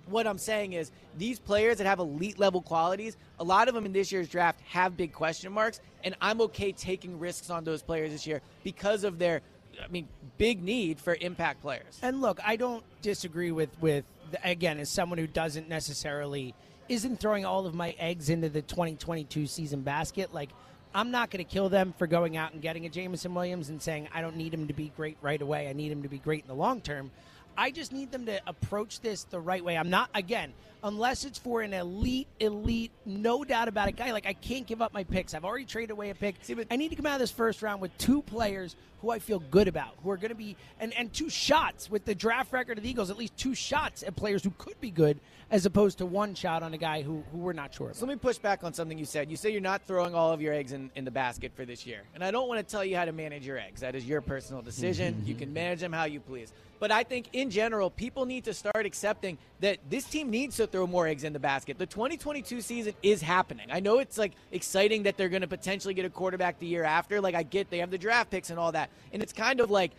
what 0.10 0.28
I'm 0.28 0.38
saying 0.38 0.74
is 0.74 0.92
these 1.18 1.40
players 1.40 1.78
that 1.78 1.88
have 1.88 2.00
elite 2.00 2.40
level 2.40 2.62
qualities, 2.62 3.18
a 3.40 3.44
lot 3.44 3.68
of 3.68 3.74
them 3.74 3.86
in 3.86 3.94
this 3.94 4.12
year's 4.12 4.28
draft 4.28 4.60
have 4.62 4.98
big 4.98 5.14
question 5.14 5.52
marks, 5.52 5.80
and 6.04 6.16
I'm 6.22 6.42
okay 6.42 6.72
taking 6.72 7.20
risks 7.20 7.50
on 7.50 7.64
those 7.64 7.82
players 7.82 8.12
this 8.12 8.26
year 8.26 8.42
because 8.64 9.04
of 9.04 9.20
their, 9.20 9.42
I 9.84 9.88
mean, 9.88 10.08
big 10.38 10.64
need 10.64 11.00
for 11.00 11.18
impact 11.20 11.62
players. 11.62 12.00
And 12.02 12.22
look, 12.22 12.40
I 12.46 12.56
don't 12.56 12.84
disagree 13.02 13.52
with 13.52 13.70
with 13.82 14.06
again 14.44 14.80
as 14.80 14.90
someone 14.90 15.18
who 15.18 15.28
doesn't 15.28 15.70
necessarily 15.70 16.54
isn't 16.90 17.20
throwing 17.20 17.46
all 17.46 17.66
of 17.66 17.74
my 17.74 17.96
eggs 18.00 18.30
into 18.30 18.50
the 18.50 18.62
2022 18.62 19.48
season 19.48 19.82
basket. 19.82 20.34
Like 20.34 20.50
I'm 20.94 21.12
not 21.12 21.30
going 21.30 21.44
to 21.46 21.52
kill 21.52 21.70
them 21.70 21.94
for 21.98 22.08
going 22.08 22.38
out 22.38 22.54
and 22.54 22.62
getting 22.62 22.86
a 22.86 22.90
Jameson 22.90 23.34
Williams 23.34 23.70
and 23.70 23.82
saying 23.82 24.10
I 24.14 24.22
don't 24.22 24.36
need 24.36 24.54
him 24.54 24.68
to 24.68 24.74
be 24.74 24.92
great 24.96 25.18
right 25.22 25.42
away. 25.42 25.68
I 25.70 25.74
need 25.74 25.92
him 25.92 26.04
to 26.04 26.10
be 26.10 26.18
great 26.18 26.44
in 26.44 26.48
the 26.48 26.56
long 26.56 26.82
term. 26.82 27.12
I 27.58 27.72
just 27.72 27.92
need 27.92 28.12
them 28.12 28.28
to 28.28 28.40
approach 28.46 29.02
this 29.02 29.24
the 29.24 29.40
right 29.40 29.64
way. 29.64 29.78
I'm 29.78 29.90
not 29.90 30.10
again, 30.14 30.54
unless 30.88 31.26
it's 31.26 31.38
for 31.38 31.62
an 31.62 31.74
elite, 31.74 32.28
elite, 32.40 32.92
no 33.06 33.44
doubt 33.44 33.68
about 33.68 33.90
it 33.90 33.98
guy. 33.98 34.12
Like 34.12 34.26
I 34.26 34.34
can't 34.34 34.66
give 34.66 34.82
up 34.82 34.94
my 34.94 35.04
picks. 35.04 35.34
I've 35.34 35.46
already 35.46 35.66
traded 35.66 35.92
away 35.92 36.10
a 36.10 36.16
pick. 36.16 36.36
See, 36.42 36.54
but 36.54 36.68
I 36.72 36.78
need 36.78 36.90
to 36.90 36.96
come 36.96 37.06
out 37.06 37.16
of 37.16 37.20
this 37.20 37.32
first 37.32 37.62
round 37.62 37.82
with 37.82 37.96
two 37.98 38.22
players 38.22 38.76
who 39.02 39.12
I 39.12 39.20
feel 39.20 39.40
good 39.40 39.68
about, 39.68 39.94
who 40.02 40.10
are 40.10 40.18
going 40.18 40.30
to 40.30 40.36
be 40.36 40.56
and 40.80 40.94
and 40.94 41.14
two 41.14 41.30
shots 41.30 41.90
with 41.92 42.06
the 42.06 42.16
draft 42.16 42.54
record 42.54 42.78
of 42.78 42.84
the 42.84 42.90
Eagles, 42.90 43.10
at 43.10 43.18
least 43.18 43.36
two 43.38 43.54
shots 43.54 44.02
at 44.02 44.16
players 44.16 44.44
who 44.44 44.52
could 44.58 44.80
be 44.80 44.90
good, 44.90 45.20
as 45.52 45.66
opposed 45.66 45.98
to 46.00 46.06
one 46.06 46.34
shot 46.34 46.64
on 46.64 46.74
a 46.74 46.78
guy 46.78 47.02
who 47.02 47.24
who 47.32 47.40
we're 47.40 47.54
not 47.54 47.74
sure. 47.74 47.88
About. 47.88 47.98
So 47.98 48.06
let 48.06 48.14
me 48.14 48.20
push 48.20 48.38
back 48.38 48.64
on 48.64 48.74
something 48.74 48.98
you 48.98 49.06
said. 49.06 49.30
You 49.30 49.38
say 49.38 49.52
you're 49.52 49.62
not 49.62 49.84
throwing 49.84 50.16
all 50.16 50.32
of 50.32 50.42
your 50.42 50.54
eggs 50.54 50.72
in, 50.72 50.90
in 50.96 51.06
the 51.06 51.12
basket 51.12 51.52
for 51.54 51.66
this 51.66 51.86
year, 51.86 52.02
and 52.16 52.24
I 52.24 52.32
don't 52.32 52.48
want 52.48 52.66
to 52.66 52.72
tell 52.72 52.86
you 52.86 52.96
how 52.96 53.06
to 53.06 53.12
manage 53.12 53.46
your 53.46 53.60
eggs. 53.60 53.82
That 53.82 53.94
is 53.94 54.06
your 54.06 54.22
personal 54.22 54.62
decision. 54.62 55.22
you 55.26 55.36
can 55.36 55.54
manage 55.54 55.82
them 55.82 55.92
how 55.92 56.06
you 56.06 56.20
please. 56.22 56.54
But 56.80 56.92
I 56.92 57.04
think 57.04 57.30
in 57.34 57.50
general, 57.50 57.90
people 57.90 58.26
need 58.26 58.44
to 58.46 58.54
start 58.54 58.86
accepting 58.86 59.38
that 59.62 59.80
this 59.90 60.06
team 60.06 60.30
needs 60.30 60.58
to 60.58 60.68
throw 60.68 60.77
more 60.86 61.08
eggs 61.08 61.24
in 61.24 61.34
the 61.34 61.40
basket. 61.40 61.80
The 61.80 61.86
2022 61.86 62.62
season 62.62 62.94
is 63.02 63.22
happening. 63.22 63.68
I 63.72 63.80
know 63.80 64.00
it's 64.00 64.18
like 64.18 64.34
exciting 64.52 65.04
that 65.04 65.18
they're 65.18 65.30
going 65.30 65.42
to 65.42 65.48
potentially 65.48 65.94
get 65.94 66.06
a 66.06 66.10
quarterback 66.10 66.60
the 66.60 66.68
year 66.68 66.84
after. 66.84 67.22
Like 67.22 67.34
I 67.34 67.44
get 67.44 67.70
they 67.70 67.80
have 67.80 67.90
the 67.90 67.98
draft 67.98 68.30
picks 68.30 68.50
and 68.50 68.60
all 68.60 68.74
that. 68.74 68.90
And 69.14 69.24
it's 69.24 69.34
kind 69.34 69.60
of 69.60 69.72
like 69.72 69.92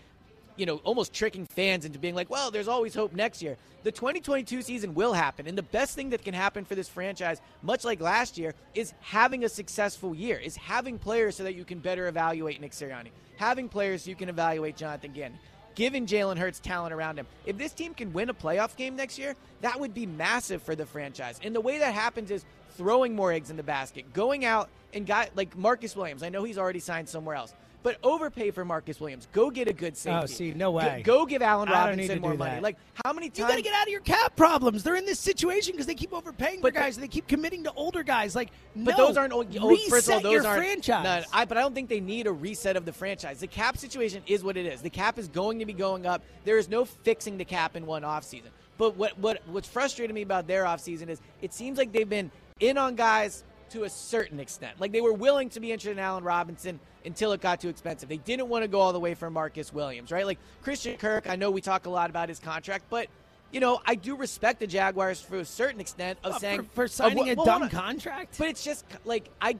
you 0.58 0.66
know, 0.66 0.76
almost 0.78 1.12
tricking 1.12 1.46
fans 1.46 1.84
into 1.84 1.98
being 1.98 2.16
like, 2.16 2.28
well, 2.28 2.50
there's 2.50 2.68
always 2.68 2.92
hope 2.92 3.12
next 3.12 3.40
year. 3.40 3.56
The 3.84 3.92
2022 3.92 4.60
season 4.62 4.92
will 4.92 5.12
happen. 5.12 5.46
And 5.46 5.56
the 5.56 5.62
best 5.62 5.94
thing 5.94 6.10
that 6.10 6.24
can 6.24 6.34
happen 6.34 6.64
for 6.64 6.74
this 6.74 6.88
franchise, 6.88 7.40
much 7.62 7.84
like 7.84 8.00
last 8.00 8.36
year, 8.36 8.54
is 8.74 8.92
having 9.00 9.44
a 9.44 9.48
successful 9.48 10.14
year, 10.14 10.36
is 10.36 10.56
having 10.56 10.98
players 10.98 11.36
so 11.36 11.44
that 11.44 11.54
you 11.54 11.64
can 11.64 11.78
better 11.78 12.08
evaluate 12.08 12.60
Nick 12.60 12.72
Sirianni, 12.72 13.10
having 13.36 13.68
players 13.68 14.02
so 14.02 14.10
you 14.10 14.16
can 14.16 14.28
evaluate 14.28 14.76
Jonathan 14.76 15.12
Gannon 15.12 15.38
giving 15.78 16.06
Jalen 16.06 16.38
Hurts 16.38 16.58
talent 16.58 16.92
around 16.92 17.20
him. 17.20 17.26
If 17.46 17.56
this 17.56 17.72
team 17.72 17.94
can 17.94 18.12
win 18.12 18.30
a 18.30 18.34
playoff 18.34 18.74
game 18.74 18.96
next 18.96 19.16
year, 19.16 19.36
that 19.60 19.78
would 19.78 19.94
be 19.94 20.06
massive 20.06 20.60
for 20.60 20.74
the 20.74 20.84
franchise. 20.84 21.38
And 21.40 21.54
the 21.54 21.60
way 21.60 21.78
that 21.78 21.94
happens 21.94 22.32
is 22.32 22.44
throwing 22.70 23.14
more 23.14 23.30
eggs 23.30 23.48
in 23.48 23.56
the 23.56 23.62
basket, 23.62 24.12
going 24.12 24.44
out 24.44 24.68
and 24.92 25.06
got 25.06 25.30
like 25.36 25.56
Marcus 25.56 25.94
Williams. 25.94 26.24
I 26.24 26.30
know 26.30 26.42
he's 26.42 26.58
already 26.58 26.80
signed 26.80 27.08
somewhere 27.08 27.36
else. 27.36 27.54
But 27.82 27.98
overpay 28.02 28.50
for 28.50 28.64
Marcus 28.64 29.00
Williams. 29.00 29.28
Go 29.32 29.50
get 29.50 29.68
a 29.68 29.72
good 29.72 29.92
oh, 29.92 29.96
safety. 29.96 30.22
Oh, 30.22 30.26
see, 30.26 30.52
no 30.52 30.72
way. 30.72 31.02
Go, 31.04 31.20
go 31.20 31.26
give 31.26 31.42
Allen 31.42 31.68
Robinson 31.68 32.20
more 32.20 32.34
money. 32.34 32.56
That. 32.56 32.62
Like, 32.62 32.76
how 33.04 33.12
many 33.12 33.28
times? 33.28 33.38
You 33.38 33.44
got 33.46 33.56
to 33.56 33.62
get 33.62 33.74
out 33.74 33.84
of 33.84 33.88
your 33.88 34.00
cap 34.00 34.34
problems. 34.34 34.82
They're 34.82 34.96
in 34.96 35.06
this 35.06 35.20
situation 35.20 35.72
because 35.72 35.86
they 35.86 35.94
keep 35.94 36.12
overpaying 36.12 36.60
but 36.60 36.74
for 36.74 36.80
guys 36.80 36.96
and 36.96 37.04
they 37.04 37.08
keep 37.08 37.28
committing 37.28 37.62
to 37.64 37.72
older 37.74 38.02
guys. 38.02 38.34
Like, 38.34 38.50
but 38.74 38.96
no, 38.96 39.06
those 39.06 39.16
aren't 39.16 39.32
old. 39.32 39.54
Reset 39.54 39.90
first 39.90 40.08
of 40.08 40.14
all, 40.14 40.20
those 40.20 40.32
your 40.32 40.46
aren't. 40.46 40.60
franchise. 40.60 41.04
No, 41.04 41.22
I, 41.32 41.44
but 41.44 41.56
I 41.56 41.60
don't 41.60 41.74
think 41.74 41.88
they 41.88 42.00
need 42.00 42.26
a 42.26 42.32
reset 42.32 42.76
of 42.76 42.84
the 42.84 42.92
franchise. 42.92 43.38
The 43.40 43.46
cap 43.46 43.76
situation 43.76 44.22
is 44.26 44.42
what 44.42 44.56
it 44.56 44.66
is. 44.66 44.82
The 44.82 44.90
cap 44.90 45.18
is 45.18 45.28
going 45.28 45.60
to 45.60 45.66
be 45.66 45.72
going 45.72 46.04
up. 46.04 46.22
There 46.44 46.58
is 46.58 46.68
no 46.68 46.84
fixing 46.84 47.38
the 47.38 47.44
cap 47.44 47.76
in 47.76 47.86
one 47.86 48.02
offseason. 48.02 48.50
But 48.76 48.96
what, 48.96 49.18
what 49.18 49.40
what's 49.46 49.68
frustrating 49.68 50.14
me 50.14 50.22
about 50.22 50.46
their 50.46 50.64
offseason 50.64 51.08
is 51.08 51.20
it 51.42 51.52
seems 51.52 51.78
like 51.78 51.92
they've 51.92 52.08
been 52.08 52.30
in 52.60 52.78
on 52.78 52.96
guys 52.96 53.44
to 53.70 53.84
a 53.84 53.90
certain 53.90 54.40
extent. 54.40 54.80
Like 54.80 54.92
they 54.92 55.00
were 55.00 55.12
willing 55.12 55.48
to 55.50 55.60
be 55.60 55.72
interested 55.72 55.92
in 55.92 55.98
Allen 55.98 56.24
Robinson 56.24 56.80
until 57.04 57.32
it 57.32 57.40
got 57.40 57.60
too 57.60 57.68
expensive. 57.68 58.08
They 58.08 58.16
didn't 58.18 58.48
want 58.48 58.64
to 58.64 58.68
go 58.68 58.80
all 58.80 58.92
the 58.92 59.00
way 59.00 59.14
for 59.14 59.30
Marcus 59.30 59.72
Williams, 59.72 60.10
right? 60.12 60.26
Like 60.26 60.38
Christian 60.62 60.96
Kirk, 60.96 61.28
I 61.28 61.36
know 61.36 61.50
we 61.50 61.60
talk 61.60 61.86
a 61.86 61.90
lot 61.90 62.10
about 62.10 62.28
his 62.28 62.38
contract, 62.38 62.84
but 62.90 63.08
you 63.50 63.60
know, 63.60 63.80
I 63.86 63.94
do 63.94 64.14
respect 64.14 64.60
the 64.60 64.66
Jaguars 64.66 65.20
for 65.20 65.36
a 65.36 65.44
certain 65.44 65.80
extent 65.80 66.18
of 66.22 66.36
saying 66.38 66.64
for, 66.64 66.82
for 66.82 66.88
signing 66.88 67.30
of, 67.30 67.38
a 67.38 67.44
dumb 67.44 67.68
contract. 67.70 68.36
But 68.38 68.48
it's 68.48 68.62
just 68.62 68.84
like 69.04 69.30
I 69.40 69.56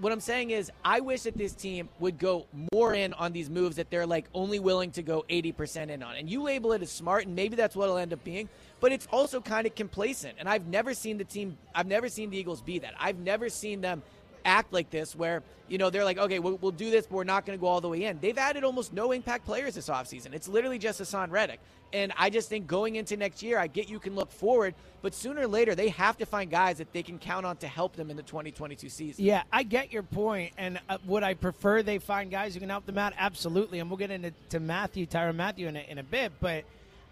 what 0.00 0.12
I'm 0.12 0.20
saying 0.20 0.50
is, 0.50 0.70
I 0.84 1.00
wish 1.00 1.22
that 1.22 1.36
this 1.36 1.52
team 1.52 1.88
would 1.98 2.18
go 2.18 2.46
more 2.72 2.94
in 2.94 3.12
on 3.14 3.32
these 3.32 3.50
moves 3.50 3.76
that 3.76 3.90
they're 3.90 4.06
like 4.06 4.26
only 4.34 4.58
willing 4.58 4.90
to 4.92 5.02
go 5.02 5.24
80% 5.28 5.90
in 5.90 6.02
on. 6.02 6.16
And 6.16 6.28
you 6.28 6.42
label 6.42 6.72
it 6.72 6.82
as 6.82 6.90
smart, 6.90 7.26
and 7.26 7.36
maybe 7.36 7.56
that's 7.56 7.76
what 7.76 7.84
it'll 7.84 7.98
end 7.98 8.12
up 8.12 8.24
being. 8.24 8.48
But 8.80 8.92
it's 8.92 9.06
also 9.12 9.40
kind 9.40 9.66
of 9.66 9.74
complacent. 9.74 10.36
And 10.38 10.48
I've 10.48 10.66
never 10.66 10.94
seen 10.94 11.18
the 11.18 11.24
team, 11.24 11.58
I've 11.74 11.86
never 11.86 12.08
seen 12.08 12.30
the 12.30 12.38
Eagles 12.38 12.62
be 12.62 12.78
that. 12.80 12.94
I've 12.98 13.18
never 13.18 13.48
seen 13.48 13.80
them 13.80 14.02
act 14.44 14.72
like 14.72 14.90
this 14.90 15.14
where 15.14 15.42
you 15.68 15.78
know 15.78 15.90
they're 15.90 16.04
like 16.04 16.18
okay 16.18 16.38
we'll, 16.38 16.56
we'll 16.56 16.70
do 16.70 16.90
this 16.90 17.06
but 17.06 17.16
we're 17.16 17.24
not 17.24 17.46
going 17.46 17.58
to 17.58 17.60
go 17.60 17.66
all 17.66 17.80
the 17.80 17.88
way 17.88 18.04
in 18.04 18.18
they've 18.20 18.38
added 18.38 18.64
almost 18.64 18.92
no 18.92 19.12
impact 19.12 19.44
players 19.44 19.74
this 19.74 19.88
offseason 19.88 20.32
it's 20.32 20.48
literally 20.48 20.78
just 20.78 21.00
Haason 21.00 21.30
Reddick 21.30 21.60
and 21.92 22.12
I 22.16 22.30
just 22.30 22.48
think 22.48 22.66
going 22.66 22.96
into 22.96 23.16
next 23.16 23.42
year 23.42 23.58
I 23.58 23.66
get 23.66 23.88
you 23.88 23.98
can 23.98 24.14
look 24.14 24.30
forward 24.30 24.74
but 25.02 25.14
sooner 25.14 25.42
or 25.42 25.46
later 25.46 25.74
they 25.74 25.88
have 25.90 26.16
to 26.18 26.26
find 26.26 26.50
guys 26.50 26.78
that 26.78 26.92
they 26.92 27.02
can 27.02 27.18
count 27.18 27.46
on 27.46 27.56
to 27.58 27.68
help 27.68 27.94
them 27.96 28.10
in 28.10 28.16
the 28.16 28.22
2022 28.22 28.88
season 28.88 29.24
yeah 29.24 29.42
I 29.52 29.62
get 29.62 29.92
your 29.92 30.02
point 30.02 30.52
and 30.58 30.80
uh, 30.88 30.98
would 31.06 31.22
I 31.22 31.34
prefer 31.34 31.82
they 31.82 31.98
find 31.98 32.30
guys 32.30 32.54
who 32.54 32.60
can 32.60 32.68
help 32.68 32.86
them 32.86 32.98
out 32.98 33.12
absolutely 33.18 33.78
and 33.78 33.88
we'll 33.88 33.98
get 33.98 34.10
into 34.10 34.32
to 34.50 34.60
Mathieu 34.60 35.06
Tyrann 35.06 35.36
Mathieu, 35.36 35.68
in 35.68 35.76
a, 35.76 35.80
in 35.80 35.98
a 35.98 36.04
bit 36.04 36.32
but 36.40 36.64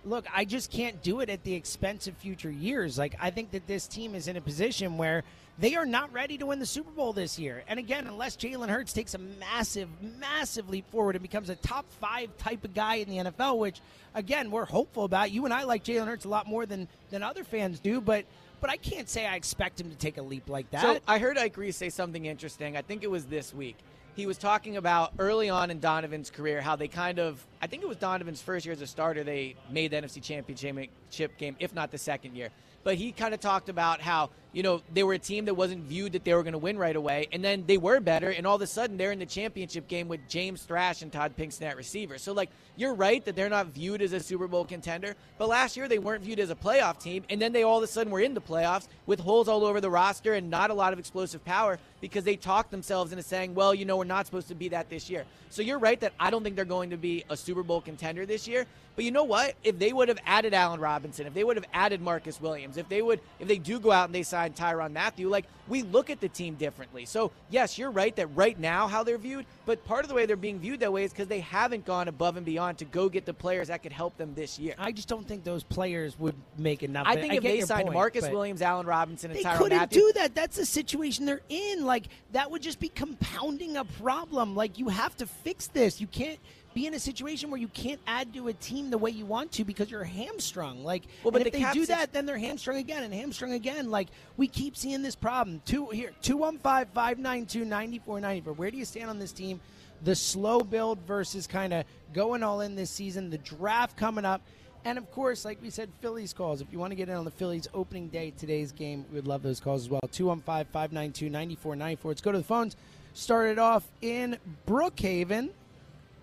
look, 0.08 0.26
I 0.34 0.44
just 0.44 0.70
can't 0.70 1.02
do 1.02 1.20
it 1.20 1.28
at 1.28 1.44
the 1.44 1.54
expense 1.54 2.06
of 2.06 2.16
future 2.16 2.50
years. 2.50 2.98
Like, 2.98 3.14
I 3.20 3.30
think 3.30 3.52
that 3.52 3.66
this 3.66 3.86
team 3.86 4.14
is 4.14 4.28
in 4.28 4.36
a 4.36 4.40
position 4.40 4.98
where 4.98 5.24
they 5.58 5.74
are 5.74 5.86
not 5.86 6.12
ready 6.12 6.38
to 6.38 6.46
win 6.46 6.60
the 6.60 6.66
Super 6.66 6.90
Bowl 6.90 7.12
this 7.12 7.38
year. 7.38 7.64
And 7.66 7.78
again, 7.78 8.06
unless 8.06 8.36
Jalen 8.36 8.68
Hurts 8.68 8.92
takes 8.92 9.14
a 9.14 9.18
massive, 9.18 9.88
massive 10.20 10.68
leap 10.68 10.88
forward 10.90 11.16
and 11.16 11.22
becomes 11.22 11.50
a 11.50 11.56
top 11.56 11.84
five 12.00 12.36
type 12.38 12.64
of 12.64 12.74
guy 12.74 12.96
in 12.96 13.08
the 13.08 13.30
NFL, 13.30 13.58
which 13.58 13.80
again 14.14 14.50
we're 14.50 14.64
hopeful 14.64 15.04
about. 15.04 15.32
You 15.32 15.44
and 15.44 15.52
I 15.52 15.64
like 15.64 15.82
Jalen 15.82 16.06
Hurts 16.06 16.24
a 16.24 16.28
lot 16.28 16.46
more 16.46 16.64
than 16.64 16.86
than 17.10 17.24
other 17.24 17.42
fans 17.42 17.80
do, 17.80 18.00
but 18.00 18.24
but 18.60 18.70
I 18.70 18.76
can't 18.76 19.08
say 19.08 19.26
I 19.26 19.34
expect 19.34 19.80
him 19.80 19.90
to 19.90 19.96
take 19.96 20.18
a 20.18 20.22
leap 20.22 20.48
like 20.48 20.70
that. 20.70 20.82
So 20.82 20.98
I 21.08 21.18
heard 21.18 21.36
Ike 21.38 21.56
Reese 21.56 21.76
say 21.76 21.90
something 21.90 22.24
interesting. 22.24 22.76
I 22.76 22.82
think 22.82 23.02
it 23.02 23.10
was 23.10 23.24
this 23.26 23.52
week. 23.52 23.76
He 24.18 24.26
was 24.26 24.36
talking 24.36 24.76
about 24.76 25.12
early 25.20 25.48
on 25.48 25.70
in 25.70 25.78
Donovan's 25.78 26.28
career 26.28 26.60
how 26.60 26.74
they 26.74 26.88
kind 26.88 27.20
of, 27.20 27.46
I 27.62 27.68
think 27.68 27.84
it 27.84 27.88
was 27.88 27.98
Donovan's 27.98 28.42
first 28.42 28.66
year 28.66 28.72
as 28.72 28.80
a 28.80 28.86
starter, 28.88 29.22
they 29.22 29.54
made 29.70 29.92
the 29.92 29.98
NFC 29.98 30.20
Championship 30.20 31.38
game, 31.38 31.54
if 31.60 31.72
not 31.72 31.92
the 31.92 31.98
second 31.98 32.34
year. 32.34 32.48
But 32.82 32.96
he 32.96 33.12
kind 33.12 33.32
of 33.32 33.38
talked 33.38 33.68
about 33.68 34.00
how 34.00 34.30
you 34.52 34.62
know 34.62 34.82
they 34.92 35.02
were 35.02 35.14
a 35.14 35.18
team 35.18 35.44
that 35.46 35.54
wasn't 35.54 35.84
viewed 35.84 36.12
that 36.12 36.24
they 36.24 36.34
were 36.34 36.42
going 36.42 36.52
to 36.52 36.58
win 36.58 36.78
right 36.78 36.96
away, 36.96 37.28
and 37.32 37.44
then 37.44 37.64
they 37.66 37.78
were 37.78 38.00
better, 38.00 38.30
and 38.30 38.46
all 38.46 38.56
of 38.56 38.62
a 38.62 38.66
sudden 38.66 38.96
they're 38.96 39.12
in 39.12 39.18
the 39.18 39.26
championship 39.26 39.88
game 39.88 40.08
with 40.08 40.20
James 40.28 40.62
Thrash 40.62 41.02
and 41.02 41.12
Todd 41.12 41.34
Pinkston 41.36 41.62
at 41.62 41.76
receiver. 41.76 42.18
So 42.18 42.32
like 42.32 42.50
you're 42.76 42.94
right 42.94 43.24
that 43.24 43.36
they're 43.36 43.48
not 43.48 43.66
viewed 43.68 44.02
as 44.02 44.12
a 44.12 44.20
Super 44.20 44.46
Bowl 44.46 44.64
contender, 44.64 45.14
but 45.36 45.48
last 45.48 45.76
year 45.76 45.88
they 45.88 45.98
weren't 45.98 46.22
viewed 46.22 46.40
as 46.40 46.50
a 46.50 46.54
playoff 46.54 47.00
team, 47.00 47.24
and 47.30 47.40
then 47.40 47.52
they 47.52 47.62
all 47.62 47.78
of 47.78 47.84
a 47.84 47.86
sudden 47.86 48.12
were 48.12 48.20
in 48.20 48.34
the 48.34 48.40
playoffs 48.40 48.88
with 49.06 49.20
holes 49.20 49.48
all 49.48 49.64
over 49.64 49.80
the 49.80 49.90
roster 49.90 50.34
and 50.34 50.50
not 50.50 50.70
a 50.70 50.74
lot 50.74 50.92
of 50.92 50.98
explosive 50.98 51.44
power 51.44 51.78
because 52.00 52.24
they 52.24 52.36
talked 52.36 52.70
themselves 52.70 53.12
into 53.12 53.22
saying, 53.22 53.54
well, 53.54 53.74
you 53.74 53.84
know, 53.84 53.96
we're 53.96 54.04
not 54.04 54.26
supposed 54.26 54.48
to 54.48 54.54
be 54.54 54.68
that 54.68 54.88
this 54.88 55.10
year. 55.10 55.24
So 55.50 55.62
you're 55.62 55.78
right 55.78 55.98
that 56.00 56.12
I 56.20 56.30
don't 56.30 56.44
think 56.44 56.56
they're 56.56 56.64
going 56.64 56.90
to 56.90 56.96
be 56.96 57.24
a 57.30 57.36
Super 57.36 57.62
Bowl 57.62 57.80
contender 57.80 58.26
this 58.26 58.46
year. 58.46 58.66
But 58.94 59.04
you 59.04 59.12
know 59.12 59.24
what? 59.24 59.54
If 59.62 59.78
they 59.78 59.92
would 59.92 60.08
have 60.08 60.18
added 60.26 60.52
Allen 60.54 60.80
Robinson, 60.80 61.26
if 61.26 61.32
they 61.32 61.44
would 61.44 61.56
have 61.56 61.66
added 61.72 62.00
Marcus 62.00 62.40
Williams, 62.40 62.76
if 62.76 62.88
they 62.88 63.00
would, 63.00 63.20
if 63.38 63.46
they 63.46 63.58
do 63.58 63.78
go 63.78 63.92
out 63.92 64.06
and 64.06 64.14
they 64.14 64.24
sign 64.24 64.47
Tyrann 64.52 64.92
Mathieu. 64.92 65.28
like 65.28 65.46
we 65.68 65.82
look 65.82 66.10
at 66.10 66.20
the 66.20 66.28
team 66.28 66.54
differently. 66.54 67.04
So 67.04 67.30
yes, 67.50 67.78
you're 67.78 67.90
right 67.90 68.14
that 68.16 68.26
right 68.28 68.58
now 68.58 68.86
how 68.86 69.02
they're 69.02 69.18
viewed, 69.18 69.46
but 69.66 69.84
part 69.84 70.04
of 70.04 70.08
the 70.08 70.14
way 70.14 70.26
they're 70.26 70.36
being 70.36 70.58
viewed 70.58 70.80
that 70.80 70.92
way 70.92 71.04
is 71.04 71.12
because 71.12 71.28
they 71.28 71.40
haven't 71.40 71.84
gone 71.84 72.08
above 72.08 72.36
and 72.36 72.46
beyond 72.46 72.78
to 72.78 72.84
go 72.84 73.08
get 73.08 73.26
the 73.26 73.34
players 73.34 73.68
that 73.68 73.82
could 73.82 73.92
help 73.92 74.16
them 74.16 74.34
this 74.34 74.58
year. 74.58 74.74
I 74.78 74.92
just 74.92 75.08
don't 75.08 75.26
think 75.26 75.44
those 75.44 75.62
players 75.62 76.18
would 76.18 76.34
make 76.56 76.82
enough. 76.82 77.06
I 77.06 77.16
think 77.16 77.32
I 77.32 77.36
if 77.36 77.42
they 77.42 77.60
signed 77.60 77.84
point, 77.84 77.94
Marcus 77.94 78.28
Williams, 78.28 78.62
Allen 78.62 78.86
Robinson, 78.86 79.30
and 79.30 79.38
they 79.38 79.56
couldn't 79.56 79.90
do 79.90 80.12
that. 80.14 80.34
That's 80.34 80.56
the 80.56 80.66
situation 80.66 81.26
they're 81.26 81.42
in. 81.48 81.84
Like 81.84 82.08
that 82.32 82.50
would 82.50 82.62
just 82.62 82.80
be 82.80 82.88
compounding 82.88 83.76
a 83.76 83.84
problem. 83.84 84.56
Like 84.56 84.78
you 84.78 84.88
have 84.88 85.16
to 85.18 85.26
fix 85.26 85.66
this. 85.68 86.00
You 86.00 86.06
can't 86.06 86.38
be 86.74 86.86
in 86.86 86.94
a 86.94 86.98
situation 86.98 87.50
where 87.50 87.60
you 87.60 87.68
can't 87.68 88.00
add 88.06 88.32
to 88.34 88.48
a 88.48 88.52
team 88.52 88.90
the 88.90 88.98
way 88.98 89.10
you 89.10 89.26
want 89.26 89.52
to 89.52 89.64
because 89.64 89.90
you're 89.90 90.04
hamstrung. 90.04 90.84
Like, 90.84 91.04
well, 91.24 91.32
but 91.32 91.46
if 91.46 91.52
the 91.52 91.62
they 91.62 91.72
do 91.72 91.86
that, 91.86 92.12
then 92.12 92.26
they're 92.26 92.38
hamstrung 92.38 92.76
again 92.76 93.02
and 93.02 93.12
hamstrung 93.12 93.52
again. 93.52 93.90
Like, 93.90 94.08
we 94.36 94.46
keep 94.46 94.76
seeing 94.76 95.02
this 95.02 95.16
problem. 95.16 95.62
Two 95.64 95.86
here, 95.86 96.12
two 96.22 96.36
one 96.36 96.58
five 96.58 96.88
five 96.94 97.18
nine 97.18 97.46
two 97.46 97.64
ninety 97.64 97.98
four 97.98 98.20
ninety 98.20 98.40
four. 98.40 98.52
Where 98.52 98.70
do 98.70 98.76
you 98.76 98.84
stand 98.84 99.10
on 99.10 99.18
this 99.18 99.32
team? 99.32 99.60
The 100.02 100.14
slow 100.14 100.60
build 100.60 101.00
versus 101.06 101.46
kind 101.46 101.72
of 101.72 101.84
going 102.12 102.42
all 102.42 102.60
in 102.60 102.76
this 102.76 102.90
season. 102.90 103.30
The 103.30 103.38
draft 103.38 103.96
coming 103.96 104.24
up. 104.24 104.42
And 104.84 104.96
of 104.96 105.10
course, 105.10 105.44
like 105.44 105.60
we 105.60 105.70
said, 105.70 105.90
Phillies 106.00 106.32
calls. 106.32 106.60
If 106.60 106.68
you 106.72 106.78
want 106.78 106.92
to 106.92 106.96
get 106.96 107.08
in 107.08 107.16
on 107.16 107.24
the 107.24 107.30
Phillies 107.30 107.66
opening 107.74 108.08
day 108.08 108.32
today's 108.38 108.70
game, 108.72 109.04
we 109.10 109.16
would 109.16 109.26
love 109.26 109.42
those 109.42 109.60
calls 109.60 109.82
as 109.82 109.90
well. 109.90 110.00
215 110.12 110.72
592 110.72 111.28
9494. 111.28 112.10
Let's 112.10 112.20
go 112.20 112.32
to 112.32 112.38
the 112.38 112.44
phones. 112.44 112.76
Started 113.14 113.58
off 113.58 113.84
in 114.00 114.38
Brookhaven. 114.66 115.50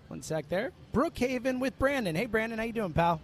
One 0.08 0.22
sec 0.22 0.48
there. 0.48 0.72
Brookhaven 0.94 1.58
with 1.60 1.78
Brandon. 1.78 2.14
Hey, 2.14 2.26
Brandon, 2.26 2.58
how 2.58 2.64
you 2.64 2.72
doing, 2.72 2.92
pal? 2.92 3.20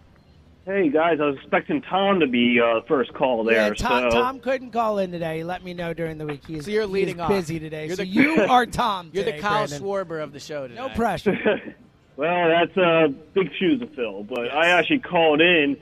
Hey 0.65 0.91
guys, 0.91 1.19
I 1.21 1.25
was 1.25 1.37
expecting 1.39 1.83
Tom 1.83 2.21
to 2.21 2.29
be 2.29 2.61
uh, 2.61 2.83
first 2.87 3.13
call 3.15 3.43
there. 3.43 3.67
Yeah, 3.69 3.75
Tom, 3.75 4.11
so 4.13 4.17
Tom 4.17 4.39
couldn't 4.39 4.71
call 4.71 4.99
in 4.99 5.11
today. 5.11 5.39
He 5.39 5.45
let 5.45 5.65
me 5.65 5.75
know 5.75 5.93
during 5.93 6.19
the 6.19 6.27
week. 6.27 6.43
He's, 6.47 6.67
So 6.67 6.71
you're 6.71 6.83
he's 6.83 6.91
leading 6.93 7.21
off. 7.21 7.31
busy 7.31 7.59
today. 7.59 7.87
You're 7.89 7.97
so 7.97 8.03
the- 8.05 8.09
you 8.09 8.43
are 8.49 8.65
Tom. 8.65 9.11
You're 9.13 9.25
the 9.25 9.39
Kyle 9.39 9.67
Brandon. 9.67 9.83
Schwarber 9.83 10.23
of 10.23 10.33
the 10.33 10.39
show 10.39 10.69
today. 10.69 10.81
No 10.81 10.89
pressure. 10.91 11.37
well, 12.17 12.49
that's 12.49 12.77
uh, 12.79 13.09
big 13.35 13.51
shoes 13.59 13.81
to 13.81 13.89
fill. 13.89 14.23
But 14.23 14.53
I 14.53 14.69
actually 14.69 15.01
called 15.01 15.41
in 15.41 15.77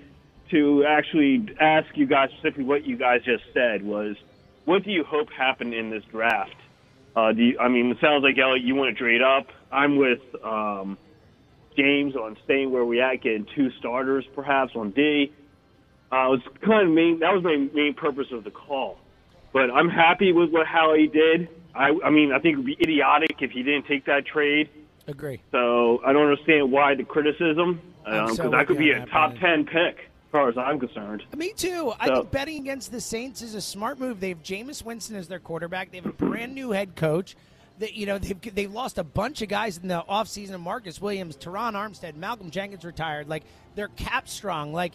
to 0.51 0.87
actually 0.87 1.47
ask 1.61 1.87
you 1.95 2.07
guys 2.07 2.31
specifically 2.31 2.65
what 2.65 2.87
you 2.87 2.97
guys 2.97 3.21
just 3.23 3.45
said 3.53 3.83
was, 3.83 4.17
what 4.65 4.83
do 4.83 4.91
you 4.93 5.05
hope 5.05 5.29
happened 5.31 5.75
in 5.75 5.91
this 5.91 6.05
draft? 6.05 6.55
Uh, 7.15 7.33
do 7.33 7.43
you, 7.43 7.59
I 7.59 7.69
mean, 7.69 7.91
it 7.91 7.99
sounds 8.01 8.23
like 8.25 8.39
Eliot, 8.39 8.63
you 8.65 8.75
want 8.77 8.97
to 8.97 8.99
trade 8.99 9.21
up. 9.21 9.49
I'm 9.73 9.97
with 9.97 10.21
um, 10.45 10.99
James 11.77 12.17
on 12.17 12.37
staying 12.45 12.71
where 12.73 12.85
we 12.85 13.01
at, 13.01 13.17
getting 13.23 13.47
two 13.55 13.71
starters 13.79 14.25
perhaps 14.35 14.73
on 14.75 14.91
D. 14.91 15.33
Uh, 16.13 16.17
it 16.17 16.29
was 16.29 16.41
kind 16.65 16.89
of 16.89 16.95
main. 16.95 17.21
That 17.21 17.33
was 17.33 17.45
my 17.45 17.57
main 17.73 17.95
purpose 17.95 18.27
of 18.33 18.45
the 18.45 18.51
call. 18.51 18.99
But 19.53 19.71
I'm 19.71 19.89
happy 19.89 20.33
with 20.33 20.51
what 20.51 20.67
how 20.67 20.95
he 20.95 21.07
did. 21.07 21.49
I, 21.75 21.97
I 22.05 22.11
mean, 22.11 22.33
I 22.33 22.41
think 22.41 22.55
it 22.55 22.57
would 22.57 22.67
be 22.67 22.77
idiotic 22.81 23.37
if 23.41 23.53
he 23.53 23.63
didn't 23.63 23.87
take 23.87 24.07
that 24.07 24.27
trade. 24.27 24.69
Agree. 25.07 25.41
So 25.53 26.01
I 26.05 26.13
don't 26.13 26.29
understand 26.29 26.71
why 26.71 26.95
the 26.95 27.05
criticism, 27.05 27.81
I'm 28.05 28.25
because 28.25 28.37
so 28.37 28.51
that 28.51 28.67
could 28.67 28.79
be 28.79 28.91
a 28.91 29.07
top 29.07 29.37
ten 29.39 29.65
pick, 29.65 29.99
as 29.99 30.33
far 30.33 30.49
as 30.49 30.59
I'm 30.59 30.81
concerned. 30.81 31.23
Me 31.37 31.53
too. 31.53 31.93
I 31.99 32.09
think 32.09 32.31
betting 32.33 32.59
against 32.59 32.91
the 32.91 33.01
Saints 33.01 33.41
is 33.41 33.55
a 33.55 33.61
smart 33.61 34.01
move. 34.01 34.19
They 34.21 34.31
have 34.31 34.43
Jameis 34.43 34.85
Winston 34.85 35.17
as 35.17 35.29
their 35.29 35.41
quarterback. 35.41 35.91
They 35.93 35.99
have 35.99 36.07
a 36.07 36.13
brand 36.13 36.55
new 36.55 36.73
head 36.73 36.97
coach. 36.97 37.37
You 37.81 38.07
know 38.07 38.19
they've 38.19 38.55
they've 38.55 38.73
lost 38.73 38.99
a 38.99 39.05
bunch 39.05 39.43
of 39.43 39.49
guys 39.49 39.79
in 39.79 39.89
the 39.89 40.05
offseason. 40.09 40.61
Marcus 40.61 41.01
Williams, 41.01 41.37
Terron 41.37 41.73
Armstead, 41.73 42.17
Malcolm 42.17 42.51
Jenkins 42.51 42.85
retired. 42.85 43.29
Like 43.29 43.45
they're 43.75 43.89
cap 43.89 44.29
strong. 44.29 44.73
Like 44.73 44.93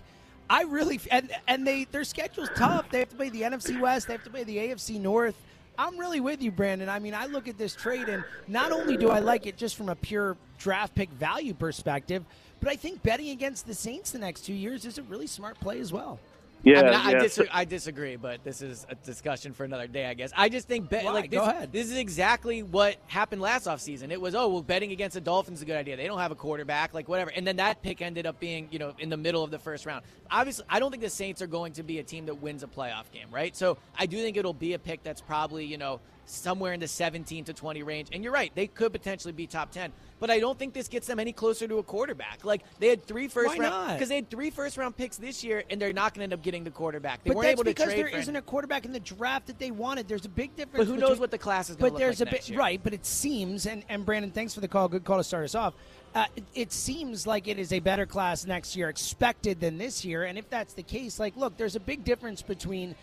I 0.49 0.63
really 0.63 0.99
and 1.11 1.31
and 1.47 1.65
they 1.65 1.85
their 1.85 2.03
schedule's 2.03 2.49
tough. 2.55 2.89
They 2.89 2.99
have 2.99 3.09
to 3.09 3.15
play 3.15 3.29
the 3.29 3.41
NFC 3.41 3.79
West. 3.79 4.07
They 4.07 4.13
have 4.13 4.23
to 4.23 4.29
play 4.29 4.43
the 4.43 4.57
AFC 4.57 4.99
North. 4.99 5.35
I'm 5.77 5.97
really 5.97 6.19
with 6.19 6.41
you, 6.41 6.51
Brandon. 6.51 6.87
I 6.87 6.99
mean, 6.99 7.13
I 7.13 7.25
look 7.25 7.47
at 7.47 7.57
this 7.57 7.75
trade, 7.75 8.07
and 8.07 8.23
not 8.47 8.71
only 8.71 8.95
do 8.95 9.09
I 9.09 9.19
like 9.19 9.45
it 9.45 9.57
just 9.57 9.75
from 9.75 9.89
a 9.89 9.95
pure 9.95 10.37
draft 10.57 10.95
pick 10.95 11.09
value 11.09 11.53
perspective, 11.53 12.23
but 12.61 12.69
I 12.69 12.75
think 12.75 13.03
betting 13.03 13.29
against 13.29 13.67
the 13.67 13.73
Saints 13.73 14.11
the 14.11 14.19
next 14.19 14.45
two 14.45 14.53
years 14.53 14.85
is 14.85 14.97
a 14.97 15.03
really 15.03 15.27
smart 15.27 15.59
play 15.59 15.79
as 15.79 15.91
well. 15.91 16.19
Yeah, 16.65 16.79
I, 16.79 16.83
mean, 16.83 16.93
I, 16.93 17.11
yeah. 17.11 17.19
dis- 17.19 17.33
so- 17.33 17.45
I 17.51 17.63
disagree, 17.63 18.15
but 18.15 18.43
this 18.43 18.61
is 18.61 18.87
a 18.89 18.95
discussion 18.95 19.53
for 19.53 19.63
another 19.63 19.87
day, 19.87 20.05
I 20.07 20.15
guess. 20.15 20.31
I 20.35 20.49
just 20.49 20.67
think 20.67 20.89
bet, 20.89 21.05
like 21.05 21.29
this, 21.29 21.39
Go 21.39 21.45
ahead. 21.45 21.71
this 21.71 21.91
is 21.91 21.97
exactly 21.97 22.63
what 22.63 22.97
happened 23.07 23.41
last 23.41 23.67
offseason. 23.67 24.11
It 24.11 24.19
was, 24.19 24.33
oh, 24.33 24.47
well, 24.49 24.63
betting 24.63 24.91
against 24.91 25.13
the 25.13 25.21
Dolphins 25.21 25.59
is 25.59 25.61
a 25.61 25.65
good 25.65 25.77
idea. 25.77 25.95
They 25.95 26.07
don't 26.07 26.19
have 26.19 26.31
a 26.31 26.35
quarterback, 26.35 26.93
like 26.93 27.07
whatever. 27.07 27.31
And 27.35 27.45
then 27.45 27.57
that 27.57 27.83
pick 27.83 28.01
ended 28.01 28.25
up 28.25 28.39
being, 28.39 28.67
you 28.71 28.79
know, 28.79 28.93
in 28.97 29.09
the 29.09 29.17
middle 29.17 29.43
of 29.43 29.51
the 29.51 29.59
first 29.59 29.85
round. 29.85 30.03
Obviously, 30.31 30.65
I 30.67 30.79
don't 30.79 30.89
think 30.89 31.03
the 31.03 31.09
Saints 31.09 31.41
are 31.41 31.47
going 31.47 31.73
to 31.73 31.83
be 31.83 31.99
a 31.99 32.03
team 32.03 32.25
that 32.25 32.41
wins 32.41 32.63
a 32.63 32.67
playoff 32.67 33.11
game, 33.11 33.27
right? 33.31 33.55
So 33.55 33.77
I 33.97 34.07
do 34.07 34.17
think 34.17 34.35
it'll 34.35 34.53
be 34.53 34.73
a 34.73 34.79
pick 34.79 35.03
that's 35.03 35.21
probably, 35.21 35.65
you 35.65 35.77
know, 35.77 35.99
somewhere 36.25 36.73
in 36.73 36.79
the 36.79 36.87
17 36.87 37.45
to 37.45 37.53
20 37.53 37.83
range. 37.83 38.09
And 38.11 38.23
you're 38.23 38.33
right, 38.33 38.51
they 38.55 38.67
could 38.67 38.91
potentially 38.91 39.33
be 39.33 39.47
top 39.47 39.71
10. 39.71 39.91
But 40.19 40.29
I 40.29 40.39
don't 40.39 40.57
think 40.57 40.73
this 40.73 40.87
gets 40.87 41.07
them 41.07 41.19
any 41.19 41.33
closer 41.33 41.67
to 41.67 41.77
a 41.77 41.83
quarterback. 41.83 42.45
Like 42.45 42.61
they 42.79 42.87
had 42.87 43.05
three 43.05 43.27
first 43.27 43.57
Why 43.57 43.69
round 43.69 43.93
because 43.93 44.09
they 44.09 44.15
had 44.15 44.29
three 44.29 44.49
first 44.49 44.77
round 44.77 44.95
picks 44.95 45.17
this 45.17 45.43
year, 45.43 45.63
and 45.69 45.79
they're 45.79 45.91
not 45.91 46.13
going 46.13 46.21
to 46.21 46.23
end 46.23 46.33
up 46.33 46.41
getting 46.41 46.63
the 46.63 46.71
quarterback. 46.71 47.23
They 47.23 47.29
But 47.31 47.37
weren't 47.37 47.43
that's 47.43 47.53
able 47.53 47.63
to 47.65 47.69
because 47.71 47.93
there 47.93 48.07
isn't 48.07 48.35
a 48.35 48.41
quarterback 48.41 48.85
in 48.85 48.93
the 48.93 48.99
draft 48.99 49.47
that 49.47 49.59
they 49.59 49.71
wanted. 49.71 50.07
There's 50.07 50.25
a 50.25 50.29
big 50.29 50.55
difference. 50.55 50.87
But 50.87 50.93
who 50.93 50.97
knows 50.99 51.19
what 51.19 51.31
the 51.31 51.37
class 51.37 51.69
is 51.69 51.75
going 51.75 51.91
But 51.91 51.99
there's 51.99 52.21
like 52.21 52.29
a 52.29 52.31
next 52.31 52.45
bit 52.45 52.51
year. 52.51 52.59
right. 52.59 52.79
But 52.81 52.93
it 52.93 53.05
seems, 53.05 53.65
and 53.65 53.83
and 53.89 54.05
Brandon, 54.05 54.31
thanks 54.31 54.53
for 54.53 54.61
the 54.61 54.69
call. 54.69 54.87
Good 54.87 55.03
call 55.03 55.17
to 55.17 55.23
start 55.23 55.43
us 55.43 55.53
off. 55.53 55.73
Uh, 56.15 56.25
it, 56.37 56.43
it 56.55 56.71
seems 56.71 57.27
like 57.27 57.49
it 57.49 57.59
is 57.59 57.73
a 57.73 57.79
better 57.81 58.05
class 58.05 58.45
next 58.45 58.73
year 58.77 58.87
expected 58.87 59.59
than 59.59 59.77
this 59.77 60.05
year. 60.05 60.23
And 60.23 60.37
if 60.37 60.49
that's 60.49 60.73
the 60.73 60.83
case, 60.83 61.19
like, 61.19 61.35
look, 61.35 61.57
there's 61.57 61.75
a 61.75 61.79
big 61.79 62.05
difference 62.05 62.41
between 62.41 62.95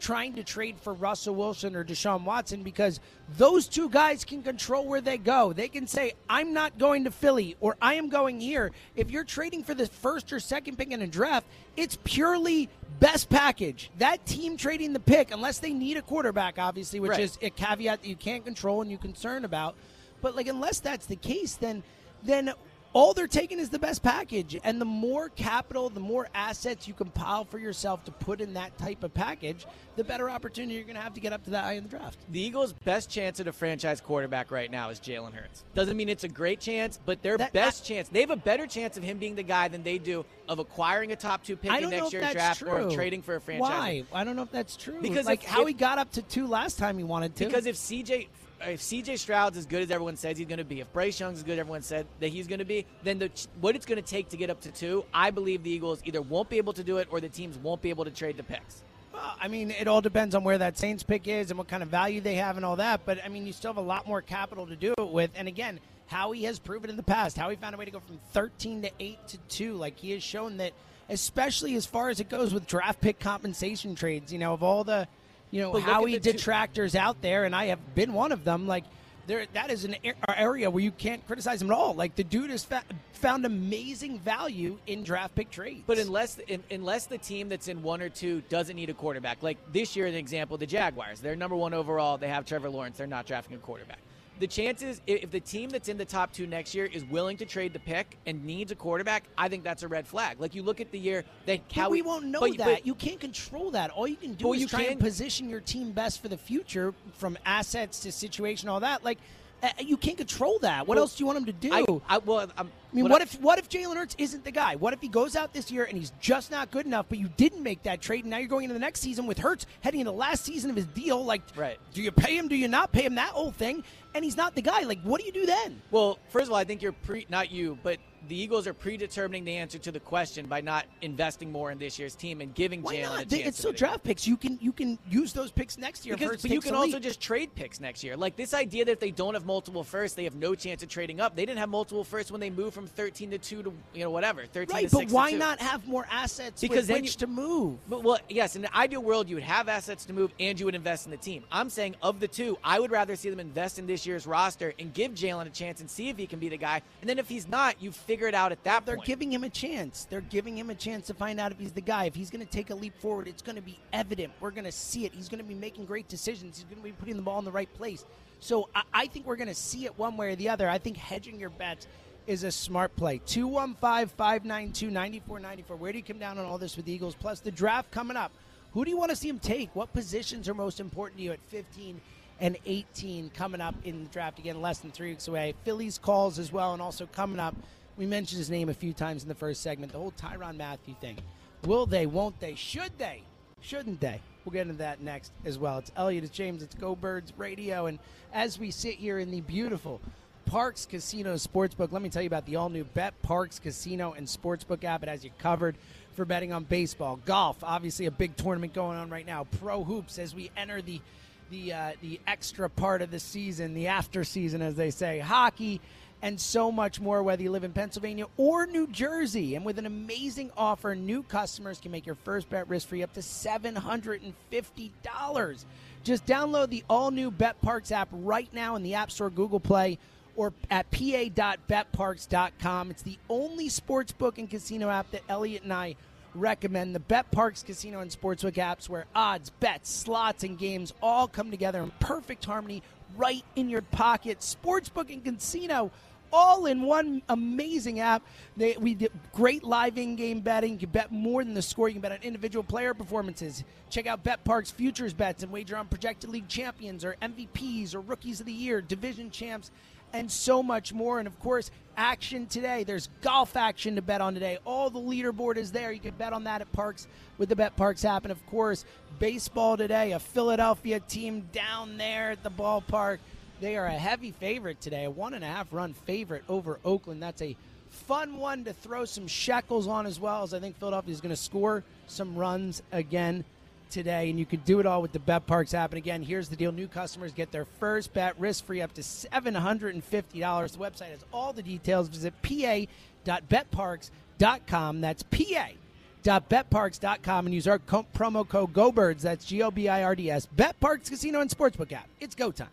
trying 0.00 0.34
to 0.34 0.42
trade 0.42 0.76
for 0.80 0.92
Russell 0.94 1.34
Wilson 1.34 1.76
or 1.76 1.84
Deshaun 1.84 2.24
Watson 2.24 2.62
because 2.62 2.98
those 3.36 3.68
two 3.68 3.88
guys 3.88 4.24
can 4.24 4.42
control 4.42 4.86
where 4.86 5.00
they 5.00 5.18
go. 5.18 5.52
They 5.52 5.68
can 5.68 5.86
say, 5.86 6.14
I'm 6.28 6.52
not 6.52 6.78
going 6.78 7.04
to 7.04 7.10
Philly 7.10 7.56
or 7.60 7.76
I 7.80 7.94
am 7.94 8.08
going 8.08 8.40
here. 8.40 8.72
If 8.96 9.10
you're 9.10 9.24
trading 9.24 9.62
for 9.62 9.74
the 9.74 9.86
first 9.86 10.32
or 10.32 10.40
second 10.40 10.76
pick 10.78 10.90
in 10.90 11.02
a 11.02 11.06
draft, 11.06 11.46
it's 11.76 11.96
purely 12.02 12.68
best 12.98 13.28
package. 13.28 13.90
That 13.98 14.24
team 14.26 14.56
trading 14.56 14.92
the 14.92 15.00
pick, 15.00 15.30
unless 15.32 15.58
they 15.58 15.72
need 15.72 15.96
a 15.96 16.02
quarterback, 16.02 16.58
obviously, 16.58 16.98
which 17.00 17.10
Right. 17.12 17.20
is 17.20 17.38
a 17.42 17.50
caveat 17.50 18.02
that 18.02 18.08
you 18.08 18.16
can't 18.16 18.44
control 18.44 18.80
and 18.82 18.90
you're 18.90 18.98
concerned 19.00 19.44
about. 19.44 19.74
But 20.22 20.34
like 20.34 20.48
unless 20.48 20.80
that's 20.80 21.06
the 21.06 21.16
case, 21.16 21.54
then 21.54 21.82
then 22.22 22.52
all 22.92 23.14
they're 23.14 23.26
taking 23.26 23.58
is 23.58 23.70
the 23.70 23.78
best 23.78 24.02
package. 24.02 24.58
And 24.64 24.80
the 24.80 24.84
more 24.84 25.28
capital, 25.28 25.88
the 25.90 26.00
more 26.00 26.28
assets 26.34 26.88
you 26.88 26.94
compile 26.94 27.44
for 27.44 27.58
yourself 27.58 28.04
to 28.06 28.10
put 28.10 28.40
in 28.40 28.54
that 28.54 28.76
type 28.78 29.04
of 29.04 29.14
package, 29.14 29.66
the 29.96 30.04
better 30.04 30.28
opportunity 30.28 30.74
you're 30.74 30.84
going 30.84 30.96
to 30.96 31.00
have 31.02 31.14
to 31.14 31.20
get 31.20 31.32
up 31.32 31.44
to 31.44 31.50
that 31.50 31.64
high 31.64 31.74
in 31.74 31.84
the 31.84 31.88
draft. 31.88 32.18
The 32.30 32.40
Eagles' 32.40 32.72
best 32.72 33.08
chance 33.10 33.38
at 33.38 33.46
a 33.46 33.52
franchise 33.52 34.00
quarterback 34.00 34.50
right 34.50 34.70
now 34.70 34.90
is 34.90 34.98
Jalen 34.98 35.34
Hurts. 35.34 35.64
Doesn't 35.74 35.96
mean 35.96 36.08
it's 36.08 36.24
a 36.24 36.28
great 36.28 36.58
chance, 36.60 36.98
but 37.04 37.22
their 37.22 37.36
That- 37.38 37.52
best 37.52 37.84
chance, 37.84 38.08
they 38.08 38.20
have 38.20 38.30
a 38.30 38.36
better 38.36 38.66
chance 38.66 38.96
of 38.96 39.02
him 39.02 39.18
being 39.18 39.36
the 39.36 39.42
guy 39.42 39.68
than 39.68 39.82
they 39.82 39.98
do 39.98 40.24
of 40.48 40.58
acquiring 40.58 41.12
a 41.12 41.16
top 41.16 41.44
two 41.44 41.56
pick 41.56 41.70
in 41.72 41.90
next 41.90 42.12
year's 42.12 42.32
draft 42.32 42.58
true. 42.60 42.70
or 42.88 42.90
trading 42.90 43.22
for 43.22 43.36
a 43.36 43.40
franchise. 43.40 43.60
Why? 43.70 44.04
I 44.12 44.24
don't 44.24 44.34
know 44.34 44.42
if 44.42 44.50
that's 44.50 44.76
true. 44.76 45.00
Because 45.00 45.26
like 45.26 45.44
if- 45.44 45.48
how 45.50 45.62
if- 45.62 45.68
he 45.68 45.74
got 45.74 45.98
up 45.98 46.10
to 46.12 46.22
two 46.22 46.46
last 46.48 46.78
time 46.78 46.98
he 46.98 47.04
wanted 47.04 47.36
to. 47.36 47.44
Because 47.46 47.66
if 47.66 47.76
CJ 47.76 48.26
if 48.62 48.80
CJ 48.80 49.18
Stroud's 49.18 49.56
as 49.56 49.66
good 49.66 49.82
as 49.82 49.90
everyone 49.90 50.16
says 50.16 50.38
he's 50.38 50.46
going 50.46 50.58
to 50.58 50.64
be, 50.64 50.80
if 50.80 50.92
Bryce 50.92 51.18
Young's 51.18 51.38
as 51.38 51.44
good 51.44 51.54
as 51.54 51.60
everyone 51.60 51.82
said 51.82 52.06
that 52.20 52.28
he's 52.28 52.46
going 52.46 52.58
to 52.58 52.64
be, 52.64 52.86
then 53.02 53.18
the 53.18 53.30
what 53.60 53.76
it's 53.76 53.86
going 53.86 54.02
to 54.02 54.08
take 54.08 54.28
to 54.30 54.36
get 54.36 54.50
up 54.50 54.60
to 54.62 54.70
two, 54.70 55.04
I 55.12 55.30
believe 55.30 55.62
the 55.62 55.70
Eagles 55.70 56.00
either 56.04 56.22
won't 56.22 56.48
be 56.48 56.58
able 56.58 56.72
to 56.74 56.84
do 56.84 56.98
it 56.98 57.08
or 57.10 57.20
the 57.20 57.28
teams 57.28 57.56
won't 57.58 57.82
be 57.82 57.90
able 57.90 58.04
to 58.04 58.10
trade 58.10 58.36
the 58.36 58.42
picks. 58.42 58.82
Well, 59.12 59.34
I 59.40 59.48
mean, 59.48 59.70
it 59.70 59.88
all 59.88 60.00
depends 60.00 60.34
on 60.34 60.44
where 60.44 60.58
that 60.58 60.78
Saints 60.78 61.02
pick 61.02 61.26
is 61.26 61.50
and 61.50 61.58
what 61.58 61.68
kind 61.68 61.82
of 61.82 61.88
value 61.88 62.20
they 62.20 62.36
have 62.36 62.56
and 62.56 62.64
all 62.64 62.76
that. 62.76 63.00
But 63.04 63.24
I 63.24 63.28
mean, 63.28 63.46
you 63.46 63.52
still 63.52 63.70
have 63.72 63.82
a 63.82 63.86
lot 63.86 64.06
more 64.06 64.22
capital 64.22 64.66
to 64.66 64.76
do 64.76 64.94
it 64.96 65.08
with. 65.08 65.30
And 65.34 65.48
again, 65.48 65.80
Howie 66.06 66.42
has 66.42 66.58
proven 66.58 66.90
in 66.90 66.96
the 66.96 67.02
past 67.02 67.36
how 67.36 67.50
he 67.50 67.56
found 67.56 67.74
a 67.74 67.78
way 67.78 67.84
to 67.84 67.90
go 67.90 68.00
from 68.00 68.18
13 68.32 68.82
to 68.82 68.90
8 68.98 69.28
to 69.28 69.38
2. 69.48 69.74
Like 69.74 69.98
he 69.98 70.12
has 70.12 70.22
shown 70.22 70.58
that, 70.58 70.72
especially 71.08 71.74
as 71.74 71.86
far 71.86 72.08
as 72.08 72.20
it 72.20 72.28
goes 72.28 72.54
with 72.54 72.66
draft 72.66 73.00
pick 73.00 73.18
compensation 73.18 73.94
trades. 73.94 74.32
You 74.32 74.38
know, 74.38 74.52
of 74.52 74.62
all 74.62 74.84
the, 74.84 75.08
you 75.50 75.60
know, 75.60 75.72
But 75.72 75.82
Howie 75.82 76.12
the 76.14 76.20
two- 76.20 76.32
detractors 76.32 76.94
out 76.94 77.20
there, 77.22 77.44
and 77.44 77.54
I 77.54 77.66
have 77.66 77.94
been 77.94 78.12
one 78.12 78.32
of 78.32 78.44
them. 78.44 78.66
Like. 78.66 78.84
There, 79.26 79.46
that 79.52 79.70
is 79.70 79.84
an 79.84 79.94
area 80.36 80.68
where 80.70 80.82
you 80.82 80.90
can't 80.90 81.24
criticize 81.24 81.62
him 81.62 81.70
at 81.70 81.76
all. 81.76 81.94
Like 81.94 82.16
the 82.16 82.24
dude 82.24 82.50
has 82.50 82.64
fa- 82.64 82.82
found 83.12 83.44
amazing 83.44 84.18
value 84.18 84.78
in 84.88 85.04
draft 85.04 85.36
pick 85.36 85.50
trades. 85.50 85.84
But 85.86 85.98
unless 85.98 86.38
in, 86.48 86.64
unless 86.68 87.06
the 87.06 87.18
team 87.18 87.48
that's 87.48 87.68
in 87.68 87.80
one 87.84 88.02
or 88.02 88.08
two 88.08 88.40
doesn't 88.48 88.74
need 88.74 88.90
a 88.90 88.94
quarterback, 88.94 89.40
like 89.40 89.58
this 89.72 89.94
year, 89.94 90.06
an 90.06 90.14
example, 90.16 90.56
the 90.56 90.66
Jaguars, 90.66 91.20
they're 91.20 91.36
number 91.36 91.54
one 91.54 91.74
overall. 91.74 92.18
They 92.18 92.26
have 92.28 92.44
Trevor 92.44 92.70
Lawrence. 92.70 92.98
They're 92.98 93.06
not 93.06 93.24
drafting 93.26 93.54
a 93.54 93.60
quarterback. 93.60 93.98
The 94.40 94.46
chances, 94.46 95.02
if 95.06 95.30
the 95.30 95.38
team 95.38 95.68
that's 95.68 95.90
in 95.90 95.98
the 95.98 96.04
top 96.06 96.32
two 96.32 96.46
next 96.46 96.74
year 96.74 96.86
is 96.86 97.04
willing 97.04 97.36
to 97.36 97.44
trade 97.44 97.74
the 97.74 97.78
pick 97.78 98.16
and 98.24 98.42
needs 98.42 98.72
a 98.72 98.74
quarterback, 98.74 99.24
I 99.36 99.50
think 99.50 99.64
that's 99.64 99.82
a 99.82 99.88
red 99.88 100.06
flag. 100.08 100.40
Like 100.40 100.54
you 100.54 100.62
look 100.62 100.80
at 100.80 100.90
the 100.90 100.98
year 100.98 101.26
that 101.44 101.60
But 101.76 101.90
we 101.90 102.00
won't 102.00 102.24
know 102.24 102.40
but- 102.40 102.56
that. 102.56 102.64
but- 102.64 102.86
you 102.86 102.94
can't 102.94 103.20
control 103.20 103.70
that. 103.72 103.90
All 103.90 104.08
you 104.08 104.16
can 104.16 104.32
do 104.32 104.46
Well, 104.46 104.54
is 104.54 104.62
you 104.62 104.68
try 104.68 104.84
and 104.84 104.98
position 104.98 105.50
your 105.50 105.60
team 105.60 105.92
best 105.92 106.22
for 106.22 106.28
the 106.28 106.38
future, 106.38 106.94
from 107.18 107.36
assets 107.44 108.00
to 108.00 108.12
situation, 108.12 108.70
all 108.70 108.80
that. 108.80 109.04
Like, 109.04 109.18
Uh, 109.62 109.68
you 109.78 109.96
can't 109.96 110.16
control 110.16 110.58
that. 110.60 110.86
What 110.86 110.96
Well, 110.96 111.04
else 111.04 111.16
do 111.16 111.22
you 111.22 111.26
want 111.26 111.38
him 111.38 111.44
to 111.46 111.52
do? 111.52 111.70
I, 111.72 111.80
I, 111.80 112.16
I, 112.16 112.18
well, 112.18 112.50
I'm, 112.56 112.70
mean, 112.92 113.08
what, 113.08 113.22
if 113.22 113.40
what 113.40 113.58
if 113.58 113.68
Jalen 113.68 113.96
Hurts 113.96 114.14
isn't 114.18 114.44
the 114.44 114.50
guy? 114.50 114.76
What 114.76 114.92
if 114.94 115.00
he 115.00 115.08
goes 115.08 115.36
out 115.36 115.52
this 115.52 115.70
year 115.70 115.84
and 115.84 115.96
he's 115.98 116.12
just 116.20 116.50
not 116.50 116.70
good 116.70 116.86
enough? 116.86 117.06
But 117.08 117.18
you 117.18 117.28
didn't 117.36 117.62
make 117.62 117.82
that 117.82 118.00
trade, 118.00 118.24
and 118.24 118.30
now 118.30 118.38
you're 118.38 118.48
going 118.48 118.64
into 118.64 118.74
the 118.74 118.80
next 118.80 119.00
season 119.00 119.26
with 119.26 119.38
Hurts 119.38 119.66
heading 119.80 120.00
into 120.00 120.12
the 120.12 120.16
last 120.16 120.44
season 120.44 120.70
of 120.70 120.76
his 120.76 120.86
deal. 120.86 121.24
Like, 121.24 121.42
Right. 121.56 121.78
do 121.92 122.02
you 122.02 122.10
pay 122.10 122.36
him? 122.36 122.48
Do 122.48 122.56
you 122.56 122.68
not 122.68 122.92
pay 122.92 123.02
him? 123.04 123.16
That 123.16 123.30
whole 123.30 123.50
thing, 123.52 123.84
and 124.14 124.24
he's 124.24 124.36
not 124.36 124.54
the 124.54 124.62
guy. 124.62 124.80
Like, 124.82 125.02
what 125.02 125.20
do 125.20 125.26
you 125.26 125.32
do 125.32 125.46
then? 125.46 125.82
Well, 125.90 126.18
first 126.30 126.46
of 126.46 126.52
all, 126.52 126.58
I 126.58 126.64
think 126.64 126.82
you're 126.82 126.92
pre 126.92 127.26
not 127.28 127.50
you, 127.50 127.78
but 127.82 127.98
the 128.28 128.36
Eagles 128.40 128.66
are 128.66 128.74
predetermining 128.74 129.44
the 129.44 129.56
answer 129.56 129.78
to 129.78 129.90
the 129.92 130.00
question 130.00 130.46
by 130.46 130.60
not 130.60 130.86
investing 131.02 131.50
more 131.50 131.70
in 131.70 131.78
this 131.78 131.98
year's 131.98 132.14
team 132.14 132.40
and 132.40 132.54
giving 132.54 132.82
Why 132.82 132.96
Jalen 132.96 133.20
a 133.20 133.24
chance. 133.24 133.32
It's 133.32 133.58
still 133.58 133.72
be 133.72 133.76
the 133.78 133.80
guy. 133.84 133.88
draft 133.88 134.04
picks. 134.04 134.26
You 134.26 134.36
can 134.36 134.58
you 134.60 134.72
can 134.72 134.98
use 135.08 135.32
those 135.32 135.50
picks 135.50 135.78
next 135.78 136.04
year. 136.06 136.16
Because, 136.16 136.42
but 136.42 136.50
you 136.50 136.60
can 136.60 136.74
also 136.74 136.94
lead. 136.94 137.02
just 137.02 137.20
trade 137.20 137.54
picks 137.54 137.80
next 137.80 138.04
year. 138.04 138.16
Like 138.16 138.36
this 138.36 138.54
idea 138.54 138.84
that 138.84 138.92
if 138.92 139.00
they 139.00 139.10
don't 139.10 139.34
have 139.34 139.46
multiple 139.46 139.82
firsts, 139.84 140.14
they 140.16 140.24
have 140.24 140.34
no 140.34 140.54
chance 140.54 140.82
of 140.82 140.88
trading 140.88 141.20
up. 141.20 141.34
They 141.36 141.46
didn't 141.46 141.58
have 141.58 141.68
multiple 141.68 142.04
firsts 142.04 142.30
when 142.30 142.40
they 142.40 142.50
moved 142.50 142.74
from 142.74 142.86
13 142.86 143.30
to 143.30 143.38
2 143.38 143.62
to, 143.62 143.72
you 143.94 144.04
know, 144.04 144.10
whatever, 144.10 144.44
13 144.46 144.74
Right, 144.74 144.84
to 144.88 144.90
but 144.90 145.00
6 145.00 145.12
why 145.12 145.30
to 145.30 145.36
2. 145.36 145.38
not 145.38 145.60
have 145.60 145.86
more 145.86 146.06
assets 146.10 146.60
Because 146.60 146.86
then 146.86 147.02
which 147.02 147.14
you- 147.14 147.20
to 147.20 147.26
move? 147.26 147.78
But, 147.88 148.02
well, 148.04 148.18
yes, 148.28 148.56
in 148.56 148.62
the 148.62 148.76
ideal 148.76 149.02
world, 149.02 149.28
you 149.28 149.36
would 149.36 149.42
have 149.44 149.68
assets 149.68 150.04
to 150.06 150.12
move 150.12 150.32
and 150.38 150.58
you 150.58 150.66
would 150.66 150.74
invest 150.74 151.06
in 151.06 151.10
the 151.10 151.16
team. 151.16 151.44
I'm 151.50 151.70
saying 151.70 151.96
of 152.02 152.20
the 152.20 152.28
two, 152.28 152.58
I 152.62 152.78
would 152.80 152.90
rather 152.90 153.16
see 153.16 153.30
them 153.30 153.40
invest 153.40 153.78
in 153.78 153.86
this 153.86 154.06
year's 154.06 154.26
roster 154.26 154.74
and 154.78 154.92
give 154.92 155.12
Jalen 155.12 155.46
a 155.46 155.50
chance 155.50 155.80
and 155.80 155.90
see 155.90 156.08
if 156.08 156.16
he 156.18 156.26
can 156.26 156.38
be 156.38 156.48
the 156.48 156.56
guy. 156.56 156.82
And 157.00 157.08
then 157.08 157.18
if 157.18 157.28
he's 157.28 157.48
not, 157.48 157.80
you 157.82 157.90
figure 158.10 158.26
it 158.26 158.34
out 158.34 158.50
at 158.50 158.64
that 158.64 158.84
They're 158.84 158.96
point. 158.96 159.06
giving 159.06 159.32
him 159.32 159.44
a 159.44 159.48
chance. 159.48 160.04
They're 160.10 160.20
giving 160.20 160.58
him 160.58 160.68
a 160.68 160.74
chance 160.74 161.06
to 161.06 161.14
find 161.14 161.38
out 161.38 161.52
if 161.52 161.60
he's 161.60 161.70
the 161.70 161.80
guy. 161.80 162.06
If 162.06 162.14
he's 162.16 162.28
going 162.28 162.44
to 162.44 162.50
take 162.50 162.70
a 162.70 162.74
leap 162.74 163.00
forward, 163.00 163.28
it's 163.28 163.40
going 163.40 163.54
to 163.54 163.62
be 163.62 163.78
evident. 163.92 164.32
We're 164.40 164.50
going 164.50 164.64
to 164.64 164.72
see 164.72 165.04
it. 165.04 165.12
He's 165.14 165.28
going 165.28 165.38
to 165.38 165.44
be 165.44 165.54
making 165.54 165.84
great 165.84 166.08
decisions. 166.08 166.56
He's 166.56 166.64
going 166.64 166.78
to 166.78 166.82
be 166.82 166.90
putting 166.90 167.14
the 167.14 167.22
ball 167.22 167.38
in 167.38 167.44
the 167.44 167.52
right 167.52 167.72
place. 167.74 168.04
So 168.40 168.68
I, 168.74 168.82
I 168.92 169.06
think 169.06 169.26
we're 169.26 169.36
going 169.36 169.48
to 169.48 169.54
see 169.54 169.84
it 169.84 169.96
one 169.96 170.16
way 170.16 170.32
or 170.32 170.34
the 170.34 170.48
other. 170.48 170.68
I 170.68 170.78
think 170.78 170.96
hedging 170.96 171.38
your 171.38 171.50
bets 171.50 171.86
is 172.26 172.42
a 172.42 172.50
smart 172.50 172.96
play. 172.96 173.20
215 173.26 174.08
592 174.16 174.90
9494. 174.90 175.76
Where 175.76 175.92
do 175.92 175.98
you 175.98 176.04
come 176.04 176.18
down 176.18 176.36
on 176.36 176.46
all 176.46 176.58
this 176.58 176.76
with 176.76 176.86
the 176.86 176.92
Eagles? 176.92 177.14
Plus, 177.14 177.38
the 177.38 177.52
draft 177.52 177.92
coming 177.92 178.16
up. 178.16 178.32
Who 178.72 178.84
do 178.84 178.90
you 178.90 178.96
want 178.96 179.10
to 179.10 179.16
see 179.16 179.28
him 179.28 179.38
take? 179.38 179.74
What 179.76 179.92
positions 179.92 180.48
are 180.48 180.54
most 180.54 180.80
important 180.80 181.18
to 181.18 181.24
you 181.24 181.30
at 181.30 181.40
15 181.42 182.00
and 182.40 182.56
18 182.66 183.30
coming 183.30 183.60
up 183.60 183.76
in 183.84 184.02
the 184.02 184.10
draft? 184.10 184.40
Again, 184.40 184.60
less 184.60 184.78
than 184.78 184.90
three 184.90 185.10
weeks 185.10 185.28
away. 185.28 185.54
Phillies 185.64 185.96
calls 185.96 186.40
as 186.40 186.52
well, 186.52 186.72
and 186.72 186.82
also 186.82 187.06
coming 187.06 187.38
up, 187.38 187.54
we 188.00 188.06
mentioned 188.06 188.38
his 188.38 188.48
name 188.48 188.70
a 188.70 188.74
few 188.74 188.94
times 188.94 189.24
in 189.24 189.28
the 189.28 189.34
first 189.34 189.62
segment, 189.62 189.92
the 189.92 189.98
whole 189.98 190.12
Tyrann 190.12 190.56
Mathieu 190.56 190.94
thing. 191.02 191.18
Will 191.66 191.84
they, 191.84 192.06
won't 192.06 192.40
they, 192.40 192.54
should 192.54 192.96
they, 192.96 193.22
shouldn't 193.60 194.00
they? 194.00 194.22
We'll 194.42 194.54
get 194.54 194.62
into 194.62 194.78
that 194.78 195.02
next 195.02 195.32
as 195.44 195.58
well. 195.58 195.76
It's 195.76 195.92
Eliot, 195.94 196.24
it's 196.24 196.34
James, 196.34 196.62
it's 196.62 196.74
Go 196.74 196.96
Birds 196.96 197.30
Radio, 197.36 197.84
and 197.84 197.98
as 198.32 198.58
we 198.58 198.70
sit 198.70 198.94
here 198.94 199.18
in 199.18 199.30
the 199.30 199.42
beautiful 199.42 200.00
Parx 200.48 200.88
Casino 200.88 201.34
Sportsbook. 201.34 201.92
Let 201.92 202.00
me 202.00 202.08
tell 202.08 202.22
you 202.22 202.26
about 202.26 202.46
the 202.46 202.56
all 202.56 202.70
new 202.70 202.84
Bet 202.84 203.12
Parx 203.22 203.60
Casino 203.60 204.14
and 204.14 204.26
Sportsbook 204.26 204.82
app. 204.82 205.02
It 205.02 205.10
has 205.10 205.22
you 205.22 205.30
covered 205.38 205.76
for 206.16 206.24
betting 206.24 206.54
on 206.54 206.64
baseball, 206.64 207.20
golf, 207.26 207.58
obviously 207.62 208.06
a 208.06 208.10
big 208.10 208.34
tournament 208.36 208.72
going 208.72 208.96
on 208.96 209.10
right 209.10 209.26
now, 209.26 209.46
pro 209.60 209.84
hoops 209.84 210.18
as 210.18 210.34
we 210.34 210.50
enter 210.56 210.80
the 210.80 211.02
the 211.50 211.72
uh, 211.72 211.92
the 212.00 212.18
extra 212.26 212.70
part 212.70 213.02
of 213.02 213.10
the 213.10 213.20
season, 213.20 213.74
the 213.74 213.88
after 213.88 214.24
season, 214.24 214.62
as 214.62 214.74
they 214.74 214.90
say, 214.90 215.18
hockey, 215.18 215.82
and 216.22 216.40
so 216.40 216.70
much 216.70 217.00
more. 217.00 217.22
Whether 217.22 217.42
you 217.42 217.50
live 217.50 217.64
in 217.64 217.72
Pennsylvania 217.72 218.26
or 218.36 218.66
New 218.66 218.86
Jersey, 218.86 219.54
and 219.54 219.64
with 219.64 219.78
an 219.78 219.86
amazing 219.86 220.50
offer, 220.56 220.94
new 220.94 221.22
customers 221.22 221.80
can 221.80 221.92
make 221.92 222.06
your 222.06 222.14
first 222.14 222.50
bet 222.50 222.68
risk 222.68 222.88
free 222.88 223.02
up 223.02 223.12
to 223.14 223.22
seven 223.22 223.76
hundred 223.76 224.22
and 224.22 224.34
fifty 224.50 224.92
dollars. 225.02 225.64
Just 226.02 226.26
download 226.26 226.70
the 226.70 226.84
all 226.88 227.10
new 227.10 227.30
Bet 227.30 227.60
Parx 227.62 227.92
app 227.92 228.08
right 228.12 228.48
now 228.52 228.76
in 228.76 228.82
the 228.82 228.94
App 228.94 229.10
Store, 229.10 229.30
Google 229.30 229.60
Play 229.60 229.98
or 230.36 230.52
at 230.70 230.90
pa.betparx.com. 230.90 232.90
It's 232.90 233.02
the 233.02 233.18
only 233.28 233.68
sports 233.68 234.12
book 234.12 234.38
and 234.38 234.48
casino 234.48 234.88
app 234.88 235.10
that 235.10 235.22
Eliot 235.28 235.64
and 235.64 235.72
I 235.72 235.96
recommend. 236.34 236.94
The 236.94 237.00
Bet 237.00 237.30
Parx 237.30 237.64
Casino 237.64 238.00
and 238.00 238.10
Sportsbook 238.10 238.54
apps 238.54 238.88
where 238.88 239.06
odds, 239.14 239.50
bets, 239.50 239.90
slots, 239.90 240.44
and 240.44 240.58
games 240.58 240.92
all 241.02 241.28
come 241.28 241.50
together 241.50 241.82
in 241.82 241.90
perfect 242.00 242.44
harmony 242.44 242.82
right 243.16 243.44
in 243.56 243.68
your 243.68 243.82
pocket. 243.82 244.40
Sportsbook 244.40 245.12
and 245.12 245.24
casino 245.24 245.90
all 246.32 246.66
in 246.66 246.82
one 246.82 247.22
amazing 247.28 248.00
app. 248.00 248.22
They, 248.56 248.76
we 248.78 248.94
did 248.94 249.12
great 249.32 249.64
live 249.64 249.98
in-game 249.98 250.40
betting. 250.40 250.72
You 250.72 250.78
can 250.78 250.90
bet 250.90 251.12
more 251.12 251.44
than 251.44 251.54
the 251.54 251.62
score. 251.62 251.88
You 251.88 251.94
can 251.94 252.02
bet 252.02 252.12
on 252.12 252.18
individual 252.22 252.62
player 252.62 252.94
performances. 252.94 253.64
Check 253.88 254.06
out 254.06 254.22
Bet 254.22 254.44
Park's 254.44 254.70
futures 254.70 255.12
bets 255.12 255.42
and 255.42 255.52
wager 255.52 255.76
on 255.76 255.86
projected 255.86 256.30
league 256.30 256.48
champions 256.48 257.04
or 257.04 257.16
MVPs 257.22 257.94
or 257.94 258.00
rookies 258.00 258.40
of 258.40 258.46
the 258.46 258.52
year, 258.52 258.80
division 258.80 259.30
champs, 259.30 259.70
and 260.12 260.30
so 260.30 260.62
much 260.62 260.92
more. 260.92 261.18
And 261.18 261.26
of 261.26 261.38
course, 261.40 261.70
action 261.96 262.46
today. 262.46 262.84
There's 262.84 263.08
golf 263.20 263.56
action 263.56 263.96
to 263.96 264.02
bet 264.02 264.20
on 264.20 264.34
today. 264.34 264.58
All 264.64 264.90
the 264.90 265.00
leaderboard 265.00 265.56
is 265.56 265.72
there. 265.72 265.92
You 265.92 266.00
can 266.00 266.14
bet 266.14 266.32
on 266.32 266.44
that 266.44 266.60
at 266.60 266.72
Parx 266.72 267.06
with 267.38 267.48
the 267.48 267.56
Bet 267.56 267.76
Parx 267.76 268.04
app. 268.04 268.24
And 268.24 268.32
of 268.32 268.44
course, 268.46 268.84
baseball 269.18 269.76
today. 269.76 270.12
A 270.12 270.18
Philadelphia 270.18 271.00
team 271.00 271.48
down 271.52 271.96
there 271.96 272.32
at 272.32 272.42
the 272.42 272.50
ballpark. 272.50 273.18
They 273.60 273.76
are 273.76 273.86
a 273.86 273.92
heavy 273.92 274.32
favorite 274.32 274.80
today, 274.80 275.04
a 275.04 275.10
one 275.10 275.34
and 275.34 275.44
a 275.44 275.46
half 275.46 275.68
run 275.70 275.92
favorite 275.92 276.42
over 276.48 276.80
Oakland. 276.84 277.22
That's 277.22 277.42
a 277.42 277.54
fun 277.90 278.38
one 278.38 278.64
to 278.64 278.72
throw 278.72 279.04
some 279.04 279.26
shekels 279.26 279.86
on 279.86 280.06
as 280.06 280.18
well, 280.18 280.42
as 280.42 280.54
I 280.54 280.60
think 280.60 280.78
Philadelphia 280.78 281.12
is 281.12 281.20
going 281.20 281.34
to 281.34 281.36
score 281.36 281.84
some 282.06 282.36
runs 282.36 282.82
again 282.90 283.44
today, 283.90 284.30
and 284.30 284.38
you 284.38 284.46
can 284.46 284.60
do 284.60 284.80
it 284.80 284.86
all 284.86 285.02
with 285.02 285.12
the 285.12 285.18
Bet 285.18 285.46
Parx 285.46 285.74
app. 285.74 285.90
And 285.90 285.98
again, 285.98 286.22
here's 286.22 286.48
the 286.48 286.56
deal: 286.56 286.72
new 286.72 286.88
customers 286.88 287.32
get 287.32 287.52
their 287.52 287.66
first 287.66 288.14
bet 288.14 288.40
risk 288.40 288.64
free 288.64 288.80
up 288.80 288.94
to 288.94 289.02
seven 289.02 289.54
hundred 289.54 289.92
and 289.94 290.02
fifty 290.02 290.40
dollars. 290.40 290.72
The 290.72 290.78
website 290.78 291.10
has 291.10 291.22
all 291.32 291.52
the 291.52 291.62
details. 291.62 292.08
Visit 292.08 292.32
pa.betparx.com. 292.42 295.00
That's 295.00 295.22
pa.betparx.com 295.24 297.46
and 297.46 297.54
use 297.54 297.68
our 297.68 297.78
co- 297.78 298.06
promo 298.16 298.48
code 298.48 298.72
GoBirds. 298.72 299.20
That's 299.20 299.44
G 299.44 299.60
O 299.62 299.70
B 299.70 299.86
I 299.88 300.02
R 300.02 300.14
D 300.14 300.30
S. 300.30 300.46
Bet 300.46 300.80
Parx 300.80 301.10
Casino 301.10 301.40
and 301.40 301.50
Sportsbook 301.50 301.92
app. 301.92 302.08
It's 302.20 302.34
go 302.34 302.50
time. 302.50 302.68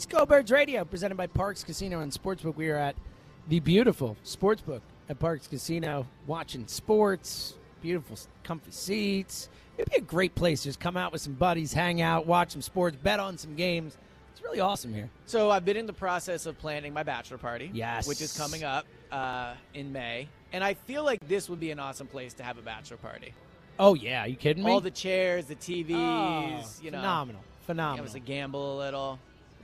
It's 0.00 0.06
Go 0.06 0.24
Birds 0.24 0.50
Radio, 0.50 0.82
presented 0.86 1.16
by 1.18 1.26
Parx 1.26 1.62
Casino 1.62 2.00
and 2.00 2.10
Sportsbook. 2.10 2.56
We 2.56 2.70
are 2.70 2.76
at 2.78 2.96
the 3.48 3.60
beautiful 3.60 4.16
Sportsbook 4.24 4.80
at 5.10 5.18
Parx 5.18 5.46
Casino, 5.46 6.06
watching 6.26 6.66
sports, 6.68 7.52
beautiful, 7.82 8.16
comfy 8.42 8.70
seats. 8.70 9.50
It'd 9.76 9.90
be 9.92 9.98
a 9.98 10.00
great 10.00 10.34
place. 10.34 10.62
To 10.62 10.68
just 10.70 10.80
come 10.80 10.96
out 10.96 11.12
with 11.12 11.20
some 11.20 11.34
buddies, 11.34 11.74
hang 11.74 12.00
out, 12.00 12.24
watch 12.26 12.52
some 12.52 12.62
sports, 12.62 12.96
bet 12.96 13.20
on 13.20 13.36
some 13.36 13.54
games. 13.56 13.98
It's 14.32 14.42
really 14.42 14.58
awesome 14.58 14.94
here. 14.94 15.10
So 15.26 15.50
I've 15.50 15.66
been 15.66 15.76
in 15.76 15.84
the 15.84 15.92
process 15.92 16.46
of 16.46 16.58
planning 16.58 16.94
my 16.94 17.02
bachelor 17.02 17.36
party. 17.36 17.70
Yes. 17.70 18.08
Which 18.08 18.22
is 18.22 18.34
coming 18.34 18.64
up 18.64 18.86
uh, 19.12 19.52
in 19.74 19.92
May. 19.92 20.28
And 20.54 20.64
I 20.64 20.72
feel 20.72 21.04
like 21.04 21.28
this 21.28 21.50
would 21.50 21.60
be 21.60 21.72
an 21.72 21.78
awesome 21.78 22.06
place 22.06 22.32
to 22.32 22.42
have 22.42 22.56
a 22.56 22.62
bachelor 22.62 22.96
party. 22.96 23.34
Oh 23.78 23.92
yeah, 23.92 24.24
are 24.24 24.28
you 24.28 24.36
kidding 24.36 24.64
me? 24.64 24.70
All 24.70 24.80
the 24.80 24.90
chairs, 24.90 25.44
the 25.44 25.56
TVs, 25.56 25.90
Oh, 25.92 26.64
you 26.82 26.90
know. 26.90 27.00
phenomenal, 27.00 27.42
phenomenal. 27.66 28.02
It 28.02 28.08
was 28.08 28.14
a 28.14 28.20
gamble 28.20 28.78
a 28.78 28.78
little. 28.78 29.18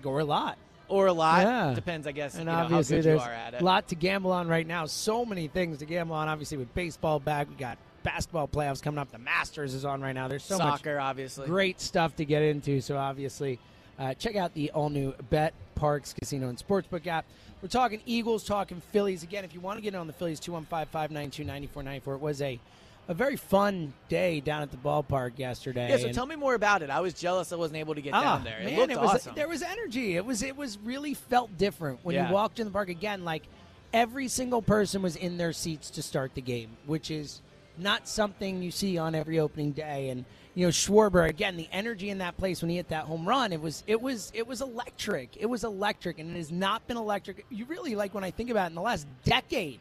Or 0.05 0.21
a 0.21 0.25
lot. 0.25 0.59
Or 0.89 1.07
a 1.07 1.13
lot. 1.13 1.43
Yeah. 1.43 1.73
Depends, 1.75 2.07
I 2.07 2.13
guess, 2.13 2.35
And 2.35 2.43
you 2.43 2.47
know, 2.47 2.53
how 2.53 2.65
obviously, 2.65 2.97
good 2.99 3.05
you 3.05 3.11
there's 3.11 3.23
are 3.23 3.33
at 3.33 3.55
it. 3.55 3.61
a 3.61 3.65
lot 3.65 3.89
to 3.89 3.95
gamble 3.97 4.31
on 4.33 4.47
right 4.47 4.67
now. 4.67 4.87
So 4.87 5.25
many 5.25 5.49
things 5.49 5.79
to 5.79 5.85
gamble 5.85 6.15
on. 6.15 6.29
Obviously, 6.29 6.59
with 6.59 6.73
baseball 6.75 7.19
back, 7.19 7.49
we 7.49 7.57
got 7.57 7.77
basketball 8.05 8.47
playoffs 8.47 8.81
coming 8.81 8.99
up. 8.99 9.11
The 9.11 9.19
Masters 9.19 9.75
is 9.75 9.85
on 9.85 10.01
right 10.01 10.13
now. 10.15 10.29
There's 10.29 10.45
so 10.45 10.59
much 10.59 10.79
Soccer, 10.79 11.01
obviously. 11.01 11.47
great 11.47 11.81
stuff 11.81 12.15
to 12.17 12.25
get 12.25 12.43
into. 12.43 12.81
So 12.81 12.97
obviously, 12.97 13.59
uh, 13.99 14.15
check 14.15 14.37
out 14.37 14.55
the 14.55 14.71
all 14.71 14.91
new 14.91 15.13
Bet 15.31 15.55
Parx 15.77 16.15
Casino 16.15 16.49
and 16.49 16.57
Sportsbook 16.57 17.07
app. 17.09 17.25
We're 17.63 17.69
talking 17.69 18.01
Eagles, 18.07 18.45
talking 18.45 18.81
Phillies. 18.93 19.25
Again, 19.25 19.45
if 19.45 19.55
you 19.55 19.61
want 19.61 19.79
to 19.79 19.83
get 19.83 19.95
on 19.97 20.07
the 20.07 20.13
Phillies, 20.13 20.39
215 20.39 20.87
592 20.93 21.43
9494. 21.43 22.15
It 22.15 22.21
was 22.21 22.43
a, 22.43 22.61
a 23.09 23.15
very 23.15 23.37
fun 23.37 23.93
day 24.09 24.41
down 24.41 24.63
at 24.63 24.71
the 24.71 24.77
ballpark 24.77 25.39
yesterday. 25.39 25.89
Yeah, 25.89 25.97
so 25.99 26.13
tell 26.13 26.27
me 26.27 26.37
more 26.37 26.55
about 26.55 26.83
it. 26.83 26.91
I 26.91 27.01
was 27.01 27.15
jealous 27.15 27.53
I 27.53 27.57
wasn't 27.57 27.79
able 27.79 27.95
to 27.95 28.01
get 28.01 28.15
Ah, 28.15 28.23
down 28.23 28.45
there. 28.45 28.59
It 28.61 28.65
man, 28.67 28.77
looked 28.79 28.93
it 28.93 29.01
was, 29.01 29.11
awesome. 29.11 29.35
There 29.35 29.49
was 29.49 29.63
energy. 29.63 30.17
It 30.17 30.25
was 30.25 30.43
it 30.43 30.57
was 30.57 30.79
really 30.79 31.15
felt 31.15 31.57
different 31.57 32.01
when 32.03 32.15
Yeah. 32.15 32.29
you 32.29 32.35
walked 32.35 32.59
in 32.59 32.67
the 32.67 32.73
park 32.73 32.89
again. 32.89 33.25
Like 33.25 33.45
every 33.93 34.29
single 34.29 34.63
person 34.63 35.03
was 35.03 35.17
in 35.17 35.37
their 35.37 35.53
seats 35.53 35.91
to 35.91 36.03
start 36.03 36.35
the 36.35 36.41
game, 36.43 36.77
which 36.87 37.11
is 37.11 37.41
not 37.79 38.09
something 38.09 38.63
you 38.63 38.71
see 38.71 38.99
on 38.99 39.15
every 39.15 39.39
opening 39.39 39.73
day. 39.73 40.09
And 40.09 40.25
you 40.55 40.65
know, 40.67 40.71
Schwarber 40.71 41.29
again, 41.29 41.57
the 41.57 41.69
energy 41.71 42.09
in 42.11 42.19
that 42.19 42.37
place 42.39 42.63
when 42.63 42.71
he 42.71 42.77
hit 42.77 42.89
that 42.89 43.05
home 43.05 43.29
run, 43.29 43.53
it 43.53 43.61
was 43.61 43.85
it 43.87 44.01
was 44.01 44.33
it 44.35 44.47
was 44.49 44.63
electric. 44.63 45.37
It 45.37 45.47
was 45.47 45.63
electric, 45.65 46.19
and 46.19 46.31
it 46.31 46.37
has 46.37 46.51
not 46.51 46.87
been 46.89 46.97
electric. 46.97 47.45
You 47.51 47.67
really 47.67 47.95
like 47.95 48.15
when 48.15 48.25
I 48.25 48.31
think 48.33 48.51
about 48.51 48.65
it 48.65 48.69
in 48.71 48.75
the 48.75 48.81
last 48.81 49.07
decade. 49.25 49.79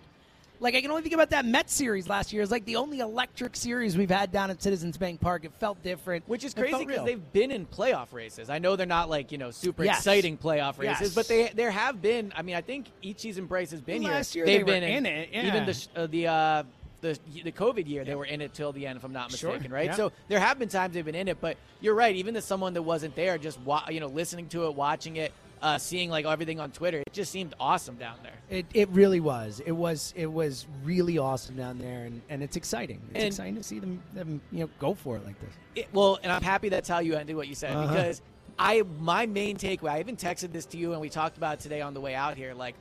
Like 0.59 0.75
I 0.75 0.81
can 0.81 0.89
only 0.89 1.01
think 1.03 1.13
about 1.13 1.29
that 1.31 1.45
Mets 1.45 1.73
series 1.73 2.07
last 2.07 2.31
year. 2.31 2.41
It's 2.41 2.51
like 2.51 2.65
the 2.65 2.77
only 2.77 2.99
electric 2.99 3.55
series 3.55 3.97
we've 3.97 4.09
had 4.09 4.31
down 4.31 4.49
at 4.49 4.61
Citizens 4.61 4.97
Bank 4.97 5.19
Park. 5.19 5.45
It 5.45 5.53
felt 5.53 5.81
different, 5.83 6.27
Which 6.27 6.43
is 6.43 6.53
crazy 6.53 6.85
because 6.85 7.05
they've 7.05 7.33
been 7.33 7.51
in 7.51 7.65
playoff 7.65 8.13
races. 8.13 8.49
I 8.49 8.59
know 8.59 8.75
they're 8.75 8.85
not 8.85 9.09
like 9.09 9.31
you 9.31 9.37
know 9.37 9.51
super 9.51 9.83
Yes. 9.83 9.97
exciting 9.99 10.37
playoff 10.37 10.77
races, 10.79 11.01
Yes. 11.01 11.15
but 11.15 11.27
they 11.27 11.49
there 11.53 11.71
have 11.71 12.01
been. 12.01 12.31
I 12.35 12.41
mean, 12.41 12.55
I 12.55 12.61
think 12.61 12.87
each 13.01 13.19
season 13.19 13.45
Bryce 13.45 13.71
has 13.71 13.81
been 13.81 14.01
here. 14.01 14.11
Last 14.11 14.33
here. 14.33 14.45
year 14.45 14.57
They've 14.59 14.65
they 14.65 14.71
were 14.73 14.79
been 14.79 14.89
in 14.89 15.05
it, 15.05 15.29
yeah. 15.31 15.47
Even 15.47 15.65
the 15.65 15.87
uh, 15.95 16.07
the 16.07 16.27
uh, 16.27 16.63
the 17.01 17.19
the 17.43 17.51
COVID 17.51 17.87
year, 17.87 18.03
they 18.05 18.15
were 18.15 18.25
in 18.25 18.41
it 18.41 18.53
till 18.53 18.71
the 18.71 18.87
end, 18.87 18.97
if 18.97 19.03
I'm 19.03 19.13
not 19.13 19.31
Sure, 19.31 19.51
mistaken, 19.51 19.71
right? 19.73 19.85
yeah. 19.87 19.95
So 19.95 20.11
there 20.29 20.39
have 20.39 20.57
been 20.57 20.69
times 20.69 20.93
they've 20.95 21.05
been 21.05 21.13
in 21.15 21.27
it, 21.27 21.39
but 21.41 21.57
you're 21.81 21.93
right. 21.93 22.15
Even 22.15 22.35
as 22.35 22.45
someone 22.45 22.73
that 22.73 22.81
wasn't 22.81 23.15
there, 23.15 23.37
just 23.37 23.59
wa- 23.61 23.85
you 23.89 23.99
know 23.99 24.07
listening 24.07 24.47
to 24.49 24.65
it, 24.67 24.73
watching 24.75 25.17
it, 25.17 25.31
uh, 25.65 25.77
seeing 25.79 26.09
like 26.11 26.25
everything 26.25 26.59
on 26.59 26.69
Twitter, 26.71 26.99
it 26.99 27.11
just 27.11 27.31
seemed 27.31 27.55
awesome 27.59 27.95
down 27.95 28.17
there. 28.21 28.33
It, 28.49 28.67
it 28.73 28.87
really 28.89 29.19
was. 29.19 29.61
It 29.65 29.71
was 29.71 30.13
it 30.15 30.31
was 30.31 30.67
really 30.83 31.17
awesome 31.17 31.55
down 31.55 31.79
there, 31.79 32.03
and, 32.05 32.21
and 32.29 32.43
it's 32.43 32.55
exciting. 32.55 33.01
It's 33.09 33.15
And- 33.15 33.27
exciting 33.27 33.55
to 33.55 33.63
see 33.63 33.79
them, 33.79 34.01
them 34.13 34.41
you 34.51 34.59
know 34.59 34.69
go 34.79 34.93
for 34.93 35.15
it 35.17 35.25
like 35.25 35.39
this. 35.39 35.53
It, 35.75 35.87
well, 35.91 36.19
and 36.21 36.31
I'm 36.31 36.43
happy 36.43 36.69
that's 36.69 36.87
how 36.87 36.99
you 36.99 37.15
ended 37.15 37.35
what 37.35 37.47
you 37.47 37.55
said 37.55 37.75
Uh-huh. 37.75 37.87
because 37.93 38.21
I 38.59 38.83
my 38.99 39.25
main 39.25 39.57
takeaway. 39.57 39.89
I 39.91 39.99
even 39.99 40.15
texted 40.15 40.51
this 40.51 40.65
to 40.67 40.77
you 40.77 40.91
and 40.93 41.01
we 41.01 41.09
talked 41.09 41.37
about 41.37 41.55
it 41.55 41.59
today 41.61 41.81
on 41.81 41.93
the 41.95 42.01
way 42.01 42.13
out 42.13 42.37
here. 42.37 42.53
Like, 42.53 42.75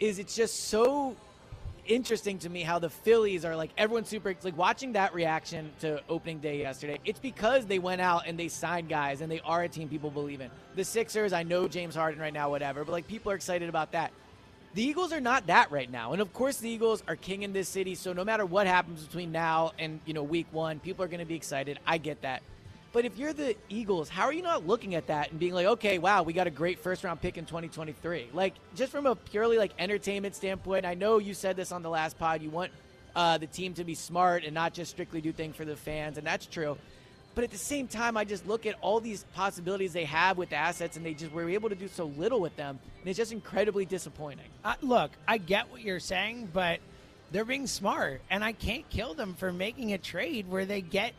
is 0.00 0.18
it's 0.18 0.34
just 0.34 0.64
so 0.68 1.14
interesting 1.86 2.38
to 2.40 2.48
me 2.48 2.62
how 2.62 2.78
the 2.78 2.90
Phillies 2.90 3.44
are 3.44 3.56
like 3.56 3.70
everyone's 3.76 4.08
super 4.08 4.34
like 4.42 4.56
watching 4.56 4.92
that 4.92 5.14
reaction 5.14 5.70
to 5.80 6.00
opening 6.08 6.40
day 6.40 6.58
yesterday. 6.58 6.98
It's 7.04 7.18
because 7.18 7.66
they 7.66 7.78
went 7.78 8.00
out 8.00 8.26
and 8.26 8.38
they 8.38 8.48
signed 8.48 8.88
guys 8.88 9.20
and 9.20 9.30
they 9.30 9.40
are 9.40 9.62
a 9.62 9.68
team 9.68 9.88
people 9.88 10.10
believe 10.10 10.40
in. 10.40 10.50
The 10.76 10.84
Sixers, 10.84 11.32
I 11.32 11.42
know 11.42 11.68
James 11.68 11.94
Harden 11.94 12.20
right 12.20 12.32
now, 12.32 12.50
whatever, 12.50 12.84
but 12.84 12.92
like 12.92 13.06
people 13.06 13.32
are 13.32 13.34
excited 13.34 13.68
about 13.68 13.92
that. 13.92 14.12
The 14.74 14.82
Eagles 14.82 15.12
are 15.12 15.20
not 15.20 15.46
that 15.46 15.70
right 15.70 15.88
now, 15.88 16.12
and 16.12 16.20
of 16.20 16.32
course 16.32 16.56
the 16.56 16.68
Eagles 16.68 17.04
are 17.06 17.14
king 17.14 17.42
in 17.42 17.52
this 17.52 17.68
city. 17.68 17.94
So 17.94 18.12
no 18.12 18.24
matter 18.24 18.44
what 18.44 18.66
happens 18.66 19.04
between 19.04 19.30
now 19.30 19.72
and 19.78 20.00
you 20.04 20.14
know 20.14 20.24
week 20.24 20.48
one, 20.50 20.80
people 20.80 21.04
are 21.04 21.08
going 21.08 21.20
to 21.20 21.26
be 21.26 21.36
excited. 21.36 21.78
I 21.86 21.98
get 21.98 22.22
that. 22.22 22.42
But 22.94 23.04
if 23.04 23.18
you're 23.18 23.32
the 23.32 23.56
Eagles, 23.68 24.08
how 24.08 24.22
are 24.22 24.32
you 24.32 24.42
not 24.42 24.68
looking 24.68 24.94
at 24.94 25.08
that 25.08 25.32
and 25.32 25.40
being 25.40 25.52
like, 25.52 25.66
okay, 25.66 25.98
wow, 25.98 26.22
we 26.22 26.32
got 26.32 26.46
a 26.46 26.50
great 26.50 26.78
first 26.78 27.02
round 27.02 27.20
pick 27.20 27.36
in 27.36 27.44
2023? 27.44 28.28
Like, 28.32 28.54
just 28.76 28.92
from 28.92 29.06
a 29.06 29.16
purely 29.16 29.58
like 29.58 29.72
entertainment 29.80 30.36
standpoint, 30.36 30.86
I 30.86 30.94
know 30.94 31.18
you 31.18 31.34
said 31.34 31.56
this 31.56 31.72
on 31.72 31.82
the 31.82 31.90
last 31.90 32.16
pod. 32.20 32.40
You 32.40 32.50
want 32.50 32.70
uh, 33.16 33.36
the 33.38 33.48
team 33.48 33.74
to 33.74 33.84
be 33.84 33.96
smart 33.96 34.44
and 34.44 34.54
not 34.54 34.74
just 34.74 34.92
strictly 34.92 35.20
do 35.20 35.32
things 35.32 35.56
for 35.56 35.64
the 35.64 35.74
fans, 35.74 36.18
and 36.18 36.26
that's 36.26 36.46
true. 36.46 36.78
But 37.34 37.42
at 37.42 37.50
the 37.50 37.58
same 37.58 37.88
time, 37.88 38.16
I 38.16 38.24
just 38.24 38.46
look 38.46 38.64
at 38.64 38.76
all 38.80 39.00
these 39.00 39.24
possibilities 39.34 39.92
they 39.92 40.04
have 40.04 40.38
with 40.38 40.50
the 40.50 40.56
assets, 40.56 40.96
and 40.96 41.04
they 41.04 41.14
just 41.14 41.32
were 41.32 41.50
able 41.50 41.70
to 41.70 41.74
do 41.74 41.88
so 41.88 42.04
little 42.16 42.38
with 42.38 42.54
them, 42.54 42.78
and 43.00 43.08
it's 43.08 43.16
just 43.16 43.32
incredibly 43.32 43.86
disappointing. 43.86 44.46
Uh, 44.64 44.74
look, 44.82 45.10
I 45.26 45.38
get 45.38 45.68
what 45.72 45.80
you're 45.80 45.98
saying, 45.98 46.48
but 46.52 46.78
they're 47.32 47.44
being 47.44 47.66
smart, 47.66 48.22
and 48.30 48.44
I 48.44 48.52
can't 48.52 48.88
kill 48.88 49.14
them 49.14 49.34
for 49.34 49.52
making 49.52 49.92
a 49.94 49.98
trade 49.98 50.48
where 50.48 50.64
they 50.64 50.80
get 50.80 51.12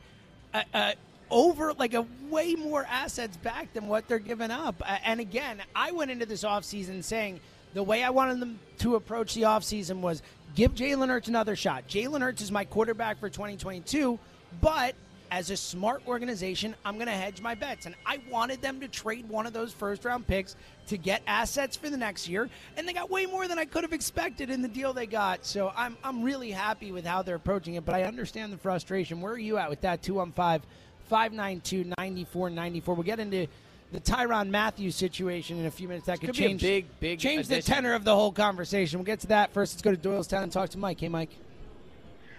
a, 0.53 0.63
a 0.73 0.93
over 1.29 1.73
like 1.73 1.93
a 1.93 2.05
way 2.29 2.55
more 2.55 2.85
assets 2.89 3.37
back 3.37 3.73
than 3.73 3.87
what 3.87 4.07
they're 4.07 4.19
giving 4.19 4.51
up. 4.51 4.81
And 5.03 5.19
again, 5.19 5.61
I 5.75 5.91
went 5.91 6.11
into 6.11 6.25
this 6.25 6.43
offseason 6.43 7.03
saying 7.03 7.39
the 7.73 7.83
way 7.83 8.03
I 8.03 8.09
wanted 8.09 8.39
them 8.39 8.59
to 8.79 8.95
approach 8.95 9.33
the 9.33 9.43
offseason 9.43 9.99
was 9.99 10.21
give 10.55 10.73
Jalen 10.75 11.09
Hurts 11.09 11.27
another 11.27 11.55
shot. 11.55 11.87
Jalen 11.87 12.21
Hurts 12.21 12.41
is 12.41 12.51
my 12.51 12.65
quarterback 12.65 13.19
for 13.19 13.29
2022, 13.29 14.17
but 14.61 14.95
as 15.31 15.49
a 15.49 15.57
smart 15.57 16.01
organization, 16.07 16.75
I'm 16.85 16.95
going 16.95 17.07
to 17.07 17.13
hedge 17.13 17.41
my 17.41 17.55
bets. 17.55 17.85
And 17.85 17.95
I 18.05 18.21
wanted 18.29 18.61
them 18.61 18.79
to 18.79 18.87
trade 18.87 19.27
one 19.27 19.45
of 19.45 19.53
those 19.53 19.73
first 19.73 20.05
round 20.05 20.27
picks 20.27 20.55
to 20.87 20.97
get 20.97 21.21
assets 21.27 21.75
for 21.75 21.89
the 21.89 21.97
next 21.97 22.29
year. 22.29 22.49
And 22.77 22.87
they 22.87 22.93
got 22.93 23.09
way 23.09 23.25
more 23.25 23.47
than 23.47 23.57
I 23.57 23.65
could 23.65 23.83
have 23.83 23.93
expected 23.93 24.49
in 24.49 24.61
the 24.61 24.67
deal 24.67 24.93
they 24.93 25.07
got. 25.07 25.45
So 25.45 25.73
I'm, 25.75 25.97
I'm 26.03 26.21
really 26.23 26.51
happy 26.51 26.91
with 26.91 27.05
how 27.05 27.21
they're 27.21 27.35
approaching 27.35 27.75
it. 27.75 27.85
But 27.85 27.95
I 27.95 28.03
understand 28.03 28.53
the 28.53 28.57
frustration. 28.57 29.19
Where 29.19 29.33
are 29.33 29.37
you 29.37 29.57
at 29.57 29.69
with 29.69 29.81
that 29.81 30.03
215 30.03 30.69
592 31.07 31.85
9494? 31.97 32.93
We'll 32.95 33.03
get 33.03 33.19
into 33.19 33.47
the 33.91 33.99
Tyrann 33.99 34.49
Mathieu's 34.49 34.95
situation 34.95 35.59
in 35.59 35.65
a 35.65 35.71
few 35.71 35.87
minutes. 35.87 36.07
That 36.07 36.19
could, 36.19 36.27
Could 36.29 36.35
change, 36.35 36.61
be 36.61 36.67
a 36.67 36.71
big, 36.81 36.99
big 36.99 37.19
change 37.19 37.47
the 37.47 37.61
tenor 37.61 37.93
of 37.93 38.03
the 38.03 38.15
whole 38.15 38.31
conversation. 38.31 38.99
We'll 38.99 39.05
get 39.05 39.19
to 39.21 39.27
that. 39.27 39.53
First, 39.53 39.73
let's 39.75 39.81
go 39.81 39.91
to 39.95 39.97
Doylestown 39.97 40.43
and 40.43 40.51
talk 40.51 40.69
to 40.69 40.77
Mike. 40.77 40.99
Hey, 40.99 41.09
Mike. 41.09 41.29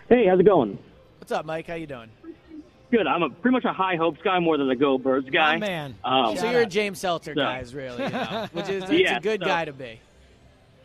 Hey, 0.08 0.26
how's 0.28 0.38
it 0.40 0.44
going? 0.46 0.78
What's 1.18 1.32
up, 1.32 1.44
Mike? 1.46 1.66
How 1.66 1.74
you 1.74 1.86
doing? 1.86 2.10
Good. 2.90 3.06
I'm 3.06 3.22
a 3.22 3.30
pretty 3.30 3.52
much 3.54 3.64
a 3.64 3.72
high 3.72 3.96
hopes 3.96 4.20
guy 4.22 4.38
more 4.38 4.56
than 4.56 4.70
a 4.70 4.76
go 4.76 4.96
birds 4.98 5.28
guy. 5.30 5.54
My 5.56 5.66
man. 5.66 5.94
Um, 6.04 6.36
so 6.36 6.48
you're 6.50 6.60
a. 6.62 6.66
James 6.66 7.00
Seltzer 7.00 7.34
So- 7.34 7.40
guy, 7.42 7.58
is 7.60 7.74
really, 7.74 8.02
you 8.02 8.10
know, 8.10 8.48
which 8.52 8.68
is 8.68 8.84
it's 8.84 8.92
Yeah, 8.92 9.16
a 9.16 9.20
good 9.20 9.40
so- 9.40 9.46
guy 9.46 9.64
to 9.64 9.72
be. 9.72 9.98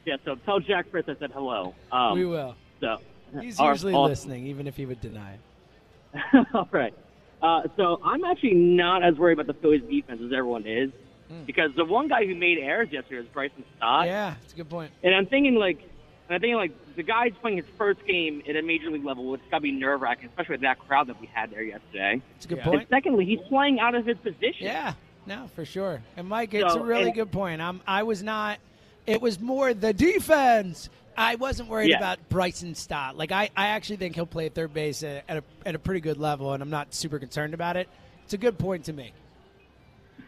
yeah. 0.06 0.16
So 0.26 0.36
tell 0.36 0.60
Jack 0.60 0.90
Fritz 0.90 1.08
I 1.10 1.16
said 1.20 1.32
hello. 1.32 1.76
Um, 1.92 2.18
we 2.18 2.26
will. 2.26 2.56
So 2.80 2.98
He's 3.40 3.60
All- 3.60 3.70
usually 3.70 3.94
all- 3.94 4.06
listening, 4.08 4.48
even 4.48 4.66
if 4.68 4.76
he 4.76 4.86
would 4.86 5.00
deny 5.00 5.34
it. 5.34 6.48
All 6.54 6.68
right. 6.72 6.94
Uh, 7.42 7.64
so 7.76 8.00
I'm 8.04 8.24
actually 8.24 8.54
not 8.54 9.04
as 9.04 9.16
worried 9.16 9.40
about 9.40 9.48
the 9.48 9.60
Phillies 9.60 9.82
defense 9.90 10.22
as 10.24 10.32
everyone 10.32 10.66
is, 10.68 10.92
because 11.46 11.72
the 11.76 11.86
one 11.86 12.08
guy 12.08 12.26
who 12.26 12.36
made 12.36 12.58
errors 12.60 12.90
yesterday 12.92 13.20
was 13.22 13.28
Bryson 13.30 13.64
Stott. 13.78 14.06
yeah, 14.06 14.36
it's 14.44 14.54
a 14.54 14.56
good 14.58 14.70
point. 14.70 14.92
And 15.04 15.16
I'm 15.16 15.26
thinking 15.26 15.56
like, 15.56 15.78
and 15.80 16.36
I'm 16.36 16.40
thinking 16.42 16.56
like 16.58 16.72
the 16.96 17.04
guy's 17.04 17.34
playing 17.42 17.58
his 17.58 17.66
first 17.78 18.06
game 18.06 18.44
at 18.48 18.56
a 18.56 18.62
major 18.62 18.92
league 18.92 19.06
level. 19.06 19.34
It's 19.34 19.44
got 19.50 19.58
to 19.58 19.62
be 19.62 19.72
nerve 19.72 20.02
wracking, 20.02 20.28
especially 20.30 20.54
with 20.56 20.62
that 20.62 20.80
crowd 20.80 21.08
that 21.08 21.20
we 21.20 21.28
had 21.28 21.50
there 21.52 21.64
yesterday. 21.64 22.22
It's 22.36 22.46
a 22.46 22.50
good 22.50 22.58
Yeah. 22.60 22.64
And 22.66 22.72
point. 22.74 22.90
secondly, 22.90 23.26
he's 23.26 23.40
playing 23.48 23.80
out 23.80 23.96
of 23.96 24.06
his 24.06 24.18
position. 24.18 24.66
Yeah, 24.68 24.94
no, 25.26 25.48
for 25.56 25.66
sure. 25.66 26.02
And 26.18 26.28
Mike, 26.28 26.54
it's 26.54 26.74
So, 26.74 26.80
a 26.82 26.84
really 26.84 27.06
and- 27.06 27.14
good 27.16 27.32
point. 27.32 27.62
I'm, 27.62 27.82
I 27.88 28.04
was 28.04 28.22
not. 28.22 28.60
It 29.08 29.20
was 29.22 29.40
more 29.40 29.74
the 29.74 29.94
defense. 29.94 30.90
I 31.18 31.36
wasn't 31.36 31.70
worried 31.70 31.90
Yeah. 31.90 31.98
about 31.98 32.30
Bryson 32.30 32.76
Stott. 32.76 33.18
Like 33.18 33.32
I, 33.32 33.50
I 33.56 33.68
actually 33.68 33.98
think 33.98 34.16
he'll 34.16 34.26
play 34.26 34.50
third 34.50 34.74
base 34.74 35.04
at, 35.04 35.24
a 35.30 35.44
at 35.66 35.76
a 35.76 35.80
pretty 35.80 36.02
good 36.02 36.18
level, 36.18 36.54
and 36.54 36.62
I'm 36.64 36.70
not 36.70 36.94
super 36.94 37.20
concerned 37.20 37.54
about 37.54 37.78
it. 37.78 37.88
It's 38.24 38.34
a 38.34 38.38
good 38.38 38.58
point 38.58 38.86
to 38.86 38.94
make. 38.94 39.14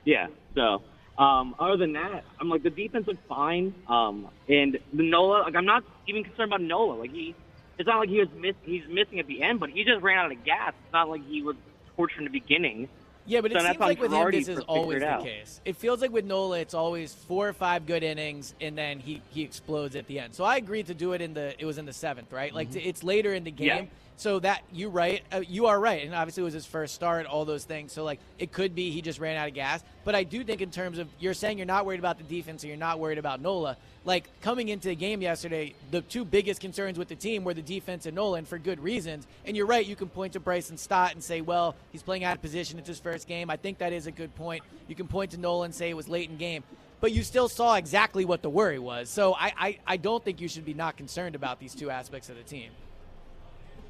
Yeah. 0.05 0.27
So, 0.55 0.81
um, 1.17 1.55
other 1.59 1.77
than 1.77 1.93
that, 1.93 2.23
I'm 2.39 2.49
like 2.49 2.63
the 2.63 2.69
defense 2.69 3.07
looked 3.07 3.25
fine. 3.27 3.73
Um, 3.87 4.27
and 4.49 4.77
the 4.93 5.03
Nola, 5.09 5.43
like 5.43 5.55
I'm 5.55 5.65
not 5.65 5.83
even 6.07 6.23
concerned 6.23 6.49
about 6.51 6.61
Nola. 6.61 6.95
Like 6.99 7.11
he, 7.11 7.33
it's 7.77 7.87
not 7.87 7.99
like 7.99 8.09
he 8.09 8.19
was 8.19 8.29
miss, 8.37 8.55
he's 8.63 8.83
missing 8.89 9.19
at 9.19 9.27
the 9.27 9.41
end, 9.41 9.59
but 9.59 9.69
he 9.69 9.83
just 9.83 10.01
ran 10.01 10.17
out 10.17 10.31
of 10.31 10.43
gas. 10.43 10.73
It's 10.83 10.93
not 10.93 11.09
like 11.09 11.25
he 11.27 11.41
was 11.41 11.55
tortured 11.95 12.19
in 12.19 12.23
the 12.25 12.29
beginning. 12.31 12.89
Yeah, 13.25 13.41
but 13.41 13.51
it 13.51 13.55
So 13.55 13.63
that's 13.63 13.73
seems 13.73 13.79
like 13.79 14.01
with 14.01 14.11
him, 14.11 14.31
this 14.31 14.47
is 14.47 14.59
always 14.59 14.99
the 14.99 15.07
out. 15.09 15.23
case. 15.23 15.61
It 15.63 15.77
feels 15.77 16.01
like 16.01 16.11
with 16.11 16.25
Nola, 16.25 16.59
it's 16.59 16.73
always 16.73 17.13
four 17.13 17.47
or 17.47 17.53
five 17.53 17.85
good 17.85 18.03
innings, 18.03 18.53
and 18.59 18.77
then 18.77 18.99
he, 18.99 19.21
he 19.29 19.43
explodes 19.43 19.95
at 19.95 20.07
the 20.07 20.19
end. 20.19 20.33
So 20.35 20.43
I 20.43 20.57
agreed 20.57 20.87
to 20.87 20.93
do 20.93 21.13
it 21.13 21.21
in 21.21 21.33
the 21.33 21.59
it 21.61 21.65
was 21.65 21.77
in 21.77 21.85
the 21.85 21.93
seventh, 21.93 22.31
right? 22.33 22.53
Like 22.53 22.75
it's 22.75 23.03
later 23.03 23.33
in 23.33 23.43
the 23.43 23.51
game. 23.51 23.67
Yeah. 23.67 23.85
So 24.15 24.39
that 24.39 24.61
you 24.71 24.89
right, 24.89 25.23
uh, 25.31 25.41
you 25.47 25.65
are 25.65 25.79
right, 25.79 26.03
and 26.05 26.13
obviously 26.13 26.41
it 26.41 26.45
was 26.45 26.53
his 26.53 26.67
first 26.67 26.93
start, 26.93 27.25
all 27.25 27.45
those 27.45 27.63
things. 27.63 27.91
So 27.93 28.03
like 28.03 28.19
it 28.37 28.51
could 28.51 28.75
be 28.75 28.91
he 28.91 29.01
just 29.01 29.19
ran 29.19 29.37
out 29.37 29.47
of 29.47 29.53
gas, 29.55 29.83
but 30.03 30.13
I 30.15 30.23
do 30.23 30.43
think 30.43 30.61
in 30.61 30.69
terms 30.69 30.99
of 30.99 31.07
you're 31.19 31.33
saying 31.33 31.57
you're 31.57 31.65
not 31.65 31.85
worried 31.85 31.99
about 31.99 32.17
the 32.19 32.23
defense, 32.23 32.63
and 32.63 32.69
you're 32.69 32.77
not 32.77 32.99
worried 32.99 33.17
about 33.17 33.41
Nola. 33.41 33.75
Like 34.05 34.27
coming 34.41 34.67
into 34.67 34.89
the 34.89 34.95
game 34.95 35.21
yesterday, 35.21 35.75
the 35.91 36.01
two 36.01 36.25
biggest 36.25 36.59
concerns 36.59 36.97
with 36.99 37.07
the 37.07 37.15
team 37.15 37.43
were 37.45 37.53
the 37.53 37.61
defense 37.61 38.05
and 38.05 38.15
Nolan 38.15 38.43
for 38.43 38.57
good 38.57 38.81
reasons. 38.81 39.25
And 39.45 39.55
you're 39.55 39.65
right, 39.65 39.85
you 39.85 39.95
can 39.95 40.09
point 40.09 40.33
to 40.33 40.41
Bryson 40.41 40.77
Stott 40.77 41.13
and 41.13 41.23
say, 41.23 41.39
well, 41.39 41.75
he's 41.93 42.03
playing 42.03 42.25
out 42.25 42.35
of 42.35 42.41
position. 42.41 42.77
It's 42.79 42.87
his 42.89 42.99
first 42.99 43.27
game. 43.27 43.49
I 43.49 43.55
think 43.55 43.77
that 43.77 43.93
is 43.93 44.05
a 44.05 44.11
good 44.11 44.35
point. 44.35 44.63
You 44.89 44.95
can 44.95 45.07
point 45.07 45.31
to 45.31 45.37
Nolan 45.37 45.67
and 45.67 45.75
say 45.75 45.89
it 45.89 45.95
was 45.95 46.09
late 46.09 46.29
in 46.29 46.35
game. 46.37 46.63
But 46.99 47.13
you 47.13 47.23
still 47.23 47.47
saw 47.47 47.75
exactly 47.75 48.25
what 48.25 48.41
the 48.41 48.49
worry 48.49 48.79
was. 48.79 49.09
So 49.09 49.33
I, 49.35 49.53
I, 49.57 49.79
I 49.87 49.97
don't 49.97 50.23
think 50.23 50.41
you 50.41 50.47
should 50.49 50.65
be 50.65 50.73
not 50.73 50.97
concerned 50.97 51.35
about 51.35 51.59
these 51.59 51.73
two 51.73 51.89
aspects 51.89 52.29
of 52.29 52.35
the 52.35 52.43
team. 52.43 52.71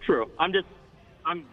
True. 0.06 0.30
I'm 0.40 0.52
just, 0.54 0.68
I'm 1.26 1.46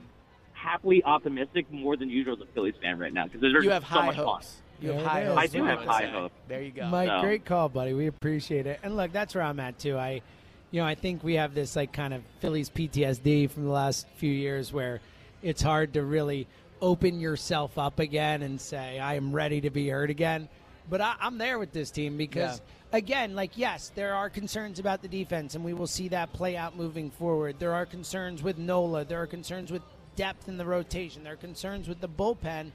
happily 0.52 1.02
optimistic 1.04 1.70
more 1.72 1.96
than 1.96 2.10
usual 2.10 2.34
as 2.34 2.40
a 2.42 2.46
Phillies 2.54 2.74
fan 2.82 2.98
right 2.98 3.12
now 3.12 3.24
because 3.24 3.40
there's 3.40 3.64
You 3.64 3.70
have 3.70 3.84
so 3.84 3.88
high 3.88 4.06
much 4.06 4.16
hopes. 4.16 4.46
fun. 4.48 4.54
You 4.80 4.92
have 4.92 5.04
high 5.06 5.24
hopes. 5.24 5.38
I 5.38 5.44
is 5.44 5.50
do 5.52 5.64
have 5.64 5.78
high 5.80 6.06
hopes. 6.06 6.34
There 6.48 6.62
you 6.62 6.70
go. 6.70 6.88
Mike, 6.88 7.08
So- 7.08 7.20
great 7.20 7.44
call, 7.44 7.68
buddy. 7.68 7.92
We 7.92 8.06
appreciate 8.06 8.66
it. 8.66 8.80
And 8.82 8.96
look, 8.96 9.12
that's 9.12 9.34
where 9.34 9.44
I'm 9.44 9.60
at 9.60 9.78
too. 9.78 9.96
I, 9.96 10.22
you 10.70 10.80
know, 10.80 10.86
I 10.86 10.94
think 10.94 11.22
we 11.24 11.34
have 11.34 11.54
this 11.54 11.76
like 11.76 11.92
kind 11.92 12.14
of 12.14 12.22
Phillies 12.40 12.70
PTSD 12.70 13.50
from 13.50 13.64
the 13.64 13.70
last 13.70 14.06
few 14.16 14.32
years 14.32 14.72
where 14.72 15.00
it's 15.42 15.62
hard 15.62 15.94
to 15.94 16.02
really 16.02 16.46
open 16.80 17.20
yourself 17.20 17.76
up 17.78 17.98
again 17.98 18.42
and 18.42 18.60
say 18.60 18.98
I 18.98 19.14
am 19.14 19.32
ready 19.32 19.60
to 19.62 19.70
be 19.70 19.88
hurt 19.88 20.10
again. 20.10 20.48
But 20.88 21.00
I, 21.00 21.14
I'm 21.20 21.38
there 21.38 21.58
with 21.58 21.72
this 21.72 21.90
team 21.90 22.16
because, 22.16 22.60
again, 22.92 23.34
like 23.36 23.56
yes, 23.56 23.92
there 23.94 24.14
are 24.14 24.28
concerns 24.30 24.78
about 24.78 25.02
the 25.02 25.08
defense, 25.08 25.54
and 25.54 25.64
we 25.64 25.72
will 25.74 25.86
see 25.86 26.08
that 26.08 26.32
play 26.32 26.56
out 26.56 26.76
moving 26.76 27.10
forward. 27.10 27.56
There 27.58 27.74
are 27.74 27.86
concerns 27.86 28.42
with 28.42 28.58
Nola. 28.58 29.04
There 29.04 29.20
are 29.20 29.26
concerns 29.26 29.70
with 29.70 29.82
depth 30.16 30.48
in 30.48 30.56
the 30.56 30.64
rotation. 30.64 31.22
There 31.22 31.34
are 31.34 31.36
concerns 31.36 31.86
with 31.88 32.00
the 32.00 32.08
bullpen. 32.08 32.72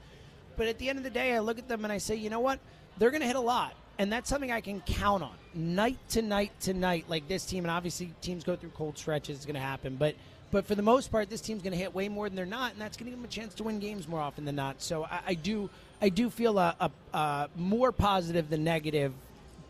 But 0.56 0.68
at 0.68 0.78
the 0.78 0.88
end 0.88 0.98
of 0.98 1.04
the 1.04 1.10
day, 1.10 1.34
I 1.34 1.40
look 1.40 1.58
at 1.58 1.68
them 1.68 1.84
and 1.84 1.92
I 1.92 1.98
say, 1.98 2.14
you 2.14 2.30
know 2.30 2.40
what? 2.40 2.58
They're 2.98 3.10
going 3.10 3.20
to 3.20 3.26
hit 3.26 3.36
a 3.36 3.40
lot. 3.40 3.74
And 3.98 4.12
that's 4.12 4.28
something 4.28 4.52
I 4.52 4.60
can 4.60 4.80
count 4.82 5.22
on 5.22 5.32
night 5.54 5.98
to 6.10 6.22
night 6.22 6.52
to 6.60 6.74
night, 6.74 7.06
like 7.08 7.28
this 7.28 7.46
team. 7.46 7.64
And 7.64 7.70
obviously, 7.70 8.12
teams 8.20 8.44
go 8.44 8.54
through 8.54 8.70
cold 8.70 8.98
stretches. 8.98 9.36
It's 9.36 9.46
going 9.46 9.54
to 9.54 9.60
happen. 9.60 9.96
But 9.96 10.16
but 10.50 10.66
for 10.66 10.74
the 10.74 10.82
most 10.82 11.10
part, 11.10 11.28
this 11.28 11.40
team's 11.40 11.62
going 11.62 11.72
to 11.72 11.78
hit 11.78 11.94
way 11.94 12.08
more 12.08 12.28
than 12.28 12.36
they're 12.36 12.46
not, 12.46 12.72
and 12.72 12.80
that's 12.80 12.96
going 12.96 13.06
to 13.06 13.10
give 13.10 13.18
them 13.18 13.24
a 13.24 13.32
chance 13.32 13.54
to 13.54 13.64
win 13.64 13.80
games 13.80 14.06
more 14.06 14.20
often 14.20 14.44
than 14.44 14.54
not. 14.54 14.80
So 14.80 15.04
I, 15.04 15.20
I 15.28 15.34
do 15.34 15.70
I 16.00 16.08
do 16.08 16.30
feel 16.30 16.58
a, 16.58 16.76
a, 16.78 16.90
a 17.16 17.48
more 17.56 17.90
positive 17.90 18.50
than 18.50 18.64
negative, 18.64 19.12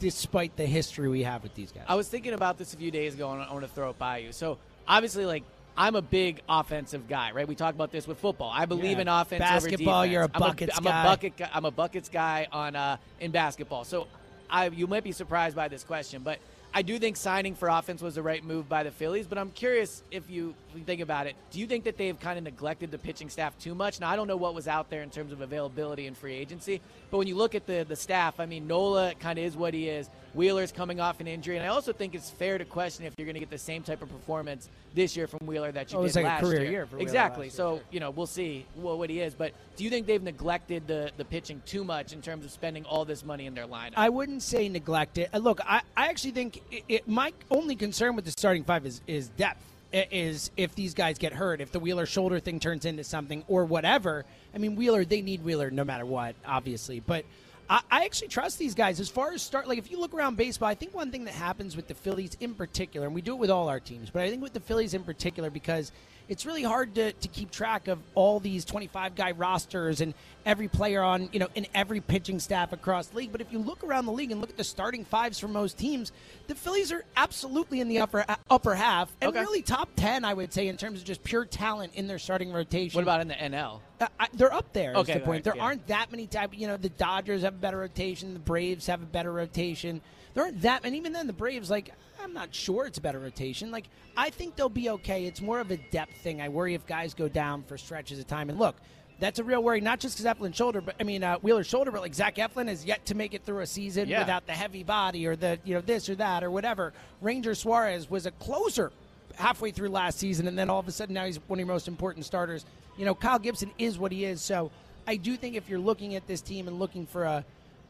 despite 0.00 0.56
the 0.56 0.66
history 0.66 1.08
we 1.08 1.22
have 1.22 1.42
with 1.42 1.54
these 1.54 1.72
guys. 1.72 1.84
I 1.88 1.94
was 1.94 2.08
thinking 2.08 2.34
about 2.34 2.58
this 2.58 2.74
a 2.74 2.76
few 2.76 2.90
days 2.90 3.14
ago, 3.14 3.30
and 3.32 3.42
I 3.42 3.52
want 3.52 3.64
to 3.64 3.70
throw 3.70 3.90
it 3.90 3.98
by 3.98 4.18
you. 4.18 4.32
So 4.32 4.58
obviously, 4.86 5.24
like 5.24 5.44
I'm 5.78 5.94
a 5.94 6.02
big 6.02 6.40
offensive 6.48 7.06
guy, 7.08 7.32
right? 7.32 7.46
We 7.46 7.54
talk 7.54 7.74
about 7.74 7.92
this 7.92 8.06
with 8.08 8.18
football. 8.18 8.50
I 8.54 8.64
believe 8.66 8.96
Yeah. 8.96 9.02
in 9.02 9.08
offense 9.08 9.40
Basketball, 9.40 9.94
over 10.00 10.06
defense. 10.06 10.12
you're 10.12 10.22
a 10.22 10.30
I'm 10.34 10.40
buckets 10.40 10.76
I'm 10.78 10.84
guy. 10.84 11.00
a 11.02 11.04
bucket. 11.04 11.36
guy- 11.36 11.50
I'm 11.52 11.64
a 11.64 11.70
buckets 11.70 12.08
guy 12.08 12.46
on 12.50 12.74
uh, 12.76 12.96
in 13.20 13.30
basketball. 13.30 13.84
So 13.84 14.06
I 14.48 14.68
you 14.68 14.86
might 14.86 15.04
be 15.04 15.12
surprised 15.12 15.54
by 15.56 15.68
this 15.68 15.84
question, 15.84 16.22
but 16.22 16.38
I 16.74 16.82
do 16.82 16.98
think 16.98 17.16
signing 17.16 17.54
for 17.54 17.68
offense 17.68 18.02
was 18.02 18.14
the 18.16 18.22
right 18.22 18.42
move 18.44 18.68
by 18.68 18.82
the 18.82 18.90
Phillies. 18.90 19.26
But 19.26 19.38
I'm 19.38 19.50
curious 19.50 20.02
if 20.10 20.28
you, 20.30 20.54
think 20.84 21.00
about 21.00 21.26
it. 21.26 21.36
Do 21.50 21.60
you 21.60 21.66
think 21.66 21.84
that 21.84 21.96
they've 21.96 22.18
kind 22.18 22.38
of 22.38 22.44
neglected 22.44 22.90
the 22.90 22.98
pitching 22.98 23.28
staff 23.30 23.58
too 23.58 23.74
much? 23.74 24.00
Now 24.00 24.10
I 24.10 24.16
don't 24.16 24.28
know 24.28 24.36
what 24.36 24.54
was 24.54 24.68
out 24.68 24.90
there 24.90 25.02
in 25.02 25.10
terms 25.10 25.32
of 25.32 25.40
availability 25.40 26.06
and 26.06 26.16
free 26.16 26.34
agency, 26.34 26.80
but 27.10 27.18
when 27.18 27.28
you 27.28 27.36
look 27.36 27.54
at 27.54 27.66
the 27.66 27.84
the 27.88 27.96
staff, 27.96 28.40
I 28.40 28.46
mean 28.46 28.66
Nola 28.66 29.14
kind 29.18 29.38
of 29.38 29.44
is 29.44 29.56
what 29.56 29.74
he 29.74 29.88
is. 29.88 30.08
Wheeler's 30.34 30.70
coming 30.70 31.00
off 31.00 31.20
an 31.20 31.26
injury, 31.26 31.56
and 31.56 31.64
I 31.64 31.68
also 31.68 31.94
think 31.94 32.14
it's 32.14 32.28
fair 32.28 32.58
to 32.58 32.64
question 32.66 33.06
if 33.06 33.14
you're 33.16 33.24
going 33.24 33.34
to 33.34 33.40
get 33.40 33.48
the 33.48 33.56
same 33.56 33.82
type 33.82 34.02
of 34.02 34.10
performance 34.10 34.68
this 34.94 35.16
year 35.16 35.26
from 35.26 35.46
Wheeler 35.46 35.72
that 35.72 35.90
you 35.92 35.98
Oh, 35.98 36.04
did 36.06 36.14
like 36.14 36.24
a 36.24 36.28
last 36.28 36.40
career 36.42 36.60
year. 36.62 36.70
year 36.70 36.86
for 36.86 36.98
exactly. 36.98 37.46
year, 37.46 37.50
so 37.50 37.76
sure. 37.76 37.84
you 37.90 38.00
know 38.00 38.10
we'll 38.10 38.26
see 38.26 38.66
what, 38.74 38.98
what 38.98 39.08
he 39.08 39.20
is. 39.20 39.34
But 39.34 39.52
do 39.76 39.84
you 39.84 39.88
think 39.90 40.06
they've 40.06 40.22
neglected 40.22 40.86
the 40.86 41.10
the 41.16 41.24
pitching 41.24 41.62
too 41.64 41.84
much 41.84 42.12
in 42.12 42.20
terms 42.20 42.44
of 42.44 42.50
spending 42.50 42.84
all 42.84 43.04
this 43.06 43.24
money 43.24 43.46
in 43.46 43.54
their 43.54 43.66
lineup? 43.66 43.94
I 43.96 44.10
wouldn't 44.10 44.42
say 44.42 44.68
neglect 44.68 45.16
it. 45.18 45.30
Uh, 45.32 45.38
Look, 45.38 45.60
I, 45.64 45.80
I 45.96 46.08
actually 46.08 46.32
think 46.32 46.60
it, 46.70 46.84
it, 46.88 47.08
my 47.08 47.32
only 47.50 47.76
concern 47.76 48.14
with 48.16 48.24
the 48.26 48.32
starting 48.32 48.64
five 48.64 48.84
is, 48.84 49.00
is 49.06 49.28
depth. 49.28 49.62
Is 50.10 50.50
if 50.56 50.74
these 50.74 50.92
guys 50.92 51.18
get 51.18 51.32
hurt, 51.32 51.60
if 51.60 51.72
the 51.72 51.80
Wheeler 51.80 52.06
shoulder 52.06 52.38
thing 52.38 52.60
turns 52.60 52.84
into 52.84 53.02
something 53.02 53.44
or 53.48 53.64
whatever. 53.64 54.24
I 54.54 54.58
mean, 54.58 54.76
Wheeler, 54.76 55.04
they 55.04 55.22
need 55.22 55.42
Wheeler 55.42 55.70
no 55.70 55.84
matter 55.84 56.04
what, 56.04 56.34
obviously. 56.44 57.00
But 57.00 57.24
I, 57.68 57.80
I 57.90 58.04
actually 58.04 58.28
trust 58.28 58.58
these 58.58 58.74
guys 58.74 59.00
as 59.00 59.08
far 59.08 59.32
as 59.32 59.42
start. 59.42 59.68
Like, 59.68 59.78
if 59.78 59.90
you 59.90 59.98
look 59.98 60.14
around 60.14 60.36
baseball, 60.36 60.68
I 60.68 60.74
think 60.74 60.94
one 60.94 61.10
thing 61.10 61.24
that 61.24 61.34
happens 61.34 61.76
with 61.76 61.88
the 61.88 61.94
Phillies 61.94 62.36
in 62.40 62.54
particular, 62.54 63.06
and 63.06 63.14
we 63.14 63.22
do 63.22 63.32
it 63.32 63.38
with 63.38 63.50
all 63.50 63.68
our 63.68 63.80
teams, 63.80 64.10
but 64.10 64.22
I 64.22 64.30
think 64.30 64.42
with 64.42 64.52
the 64.52 64.60
Phillies 64.60 64.94
in 64.94 65.02
particular 65.02 65.50
because 65.50 65.92
it's 66.28 66.44
really 66.44 66.62
hard 66.62 66.94
to, 66.96 67.12
to 67.12 67.28
keep 67.28 67.50
track 67.50 67.88
of 67.88 67.98
all 68.14 68.40
these 68.40 68.64
25 68.64 69.14
guy 69.14 69.30
rosters 69.32 70.00
and 70.00 70.12
every 70.44 70.68
player 70.68 71.02
on, 71.02 71.28
you 71.32 71.38
know, 71.38 71.48
in 71.54 71.66
every 71.74 72.00
pitching 72.00 72.38
staff 72.40 72.72
across 72.72 73.08
the 73.08 73.16
league. 73.16 73.32
But 73.32 73.40
if 73.40 73.52
you 73.52 73.58
look 73.58 73.84
around 73.84 74.06
the 74.06 74.12
league 74.12 74.30
and 74.32 74.40
look 74.40 74.50
at 74.50 74.56
the 74.56 74.64
starting 74.64 75.04
fives 75.04 75.38
for 75.38 75.48
most 75.48 75.78
teams, 75.78 76.12
the 76.46 76.54
Phillies 76.54 76.90
are 76.92 77.04
absolutely 77.16 77.80
in 77.80 77.88
the 77.88 78.00
upper 78.00 78.24
upper 78.50 78.74
half 78.74 79.10
and 79.20 79.30
Okay. 79.30 79.40
really 79.40 79.62
top 79.62 79.88
10, 79.96 80.24
I 80.24 80.34
would 80.34 80.52
say, 80.52 80.68
in 80.68 80.76
terms 80.76 81.00
of 81.00 81.06
just 81.06 81.22
pure 81.22 81.44
talent 81.44 81.94
in 81.94 82.06
their 82.06 82.18
starting 82.18 82.52
rotation. 82.52 82.96
what 82.96 83.02
about 83.02 83.20
in 83.20 83.28
the 83.28 83.34
NL? 83.34 83.80
Uh, 84.00 84.08
I, 84.20 84.28
they're 84.34 84.52
up 84.52 84.72
there. 84.72 84.94
Okay, 84.94 85.14
the 85.14 85.20
point. 85.20 85.28
right, 85.28 85.44
there 85.44 85.56
yeah. 85.56 85.62
aren't 85.62 85.86
that 85.86 86.10
many 86.10 86.26
type. 86.26 86.50
You 86.56 86.66
know, 86.66 86.76
the 86.76 86.90
Dodgers 86.90 87.42
have 87.42 87.54
a 87.54 87.58
better 87.58 87.78
rotation. 87.78 88.34
The 88.34 88.40
Braves 88.40 88.86
have 88.86 89.02
a 89.02 89.06
better 89.06 89.32
rotation. 89.32 90.00
There 90.34 90.44
aren't 90.44 90.62
that, 90.62 90.82
and 90.84 90.94
even 90.94 91.12
then, 91.12 91.26
the 91.26 91.32
Braves 91.32 91.70
like 91.70 91.92
I'm 92.26 92.32
not 92.34 92.52
sure 92.52 92.86
it's 92.86 92.98
a 92.98 93.00
better 93.00 93.20
rotation. 93.20 93.70
Like 93.70 93.84
I 94.16 94.30
think 94.30 94.56
they'll 94.56 94.68
be 94.68 94.90
okay. 94.90 95.26
It's 95.26 95.40
more 95.40 95.60
of 95.60 95.70
a 95.70 95.76
depth 95.76 96.16
thing. 96.18 96.40
I 96.40 96.48
worry 96.48 96.74
if 96.74 96.84
guys 96.84 97.14
go 97.14 97.28
down 97.28 97.62
for 97.62 97.78
stretches 97.78 98.18
of 98.18 98.26
time. 98.26 98.50
And 98.50 98.58
look, 98.58 98.74
that's 99.20 99.38
a 99.38 99.44
real 99.44 99.62
worry. 99.62 99.80
Not 99.80 100.00
just 100.00 100.18
because 100.18 100.36
Eflin's 100.36 100.56
shoulder, 100.56 100.80
but 100.80 100.96
I 100.98 101.04
mean 101.04 101.22
uh, 101.22 101.38
Wheeler's 101.38 101.68
shoulder, 101.68 101.92
but 101.92 102.00
like 102.02 102.14
Zach 102.14 102.34
Eflin 102.34 102.66
has 102.66 102.84
yet 102.84 103.06
to 103.06 103.14
make 103.14 103.32
it 103.32 103.44
through 103.44 103.60
a 103.60 103.66
season 103.66 104.08
Yeah. 104.08 104.18
without 104.18 104.44
the 104.44 104.52
heavy 104.54 104.82
body 104.82 105.24
or 105.26 105.36
the 105.36 105.60
you 105.64 105.74
know 105.74 105.80
this 105.80 106.08
or 106.08 106.16
that 106.16 106.42
or 106.42 106.50
whatever. 106.50 106.92
Ranger 107.22 107.54
Suarez 107.54 108.10
was 108.10 108.26
a 108.26 108.32
closer 108.32 108.90
halfway 109.36 109.70
through 109.70 109.90
last 109.90 110.18
season, 110.18 110.48
and 110.48 110.58
then 110.58 110.68
all 110.68 110.80
of 110.80 110.88
a 110.88 110.92
sudden 110.92 111.14
now 111.14 111.26
he's 111.26 111.36
one 111.46 111.58
of 111.60 111.66
your 111.66 111.72
most 111.72 111.86
important 111.86 112.26
starters. 112.26 112.64
You 112.98 113.04
know, 113.04 113.14
Kyle 113.14 113.38
Gibson 113.38 113.70
is 113.78 113.98
what 114.00 114.10
he 114.10 114.24
is. 114.24 114.40
So 114.42 114.72
I 115.06 115.14
do 115.14 115.36
think 115.36 115.54
if 115.54 115.68
you're 115.68 115.78
looking 115.78 116.16
at 116.16 116.26
this 116.26 116.40
team 116.40 116.66
and 116.66 116.78
looking 116.80 117.06
for 117.06 117.22
a 117.24 117.44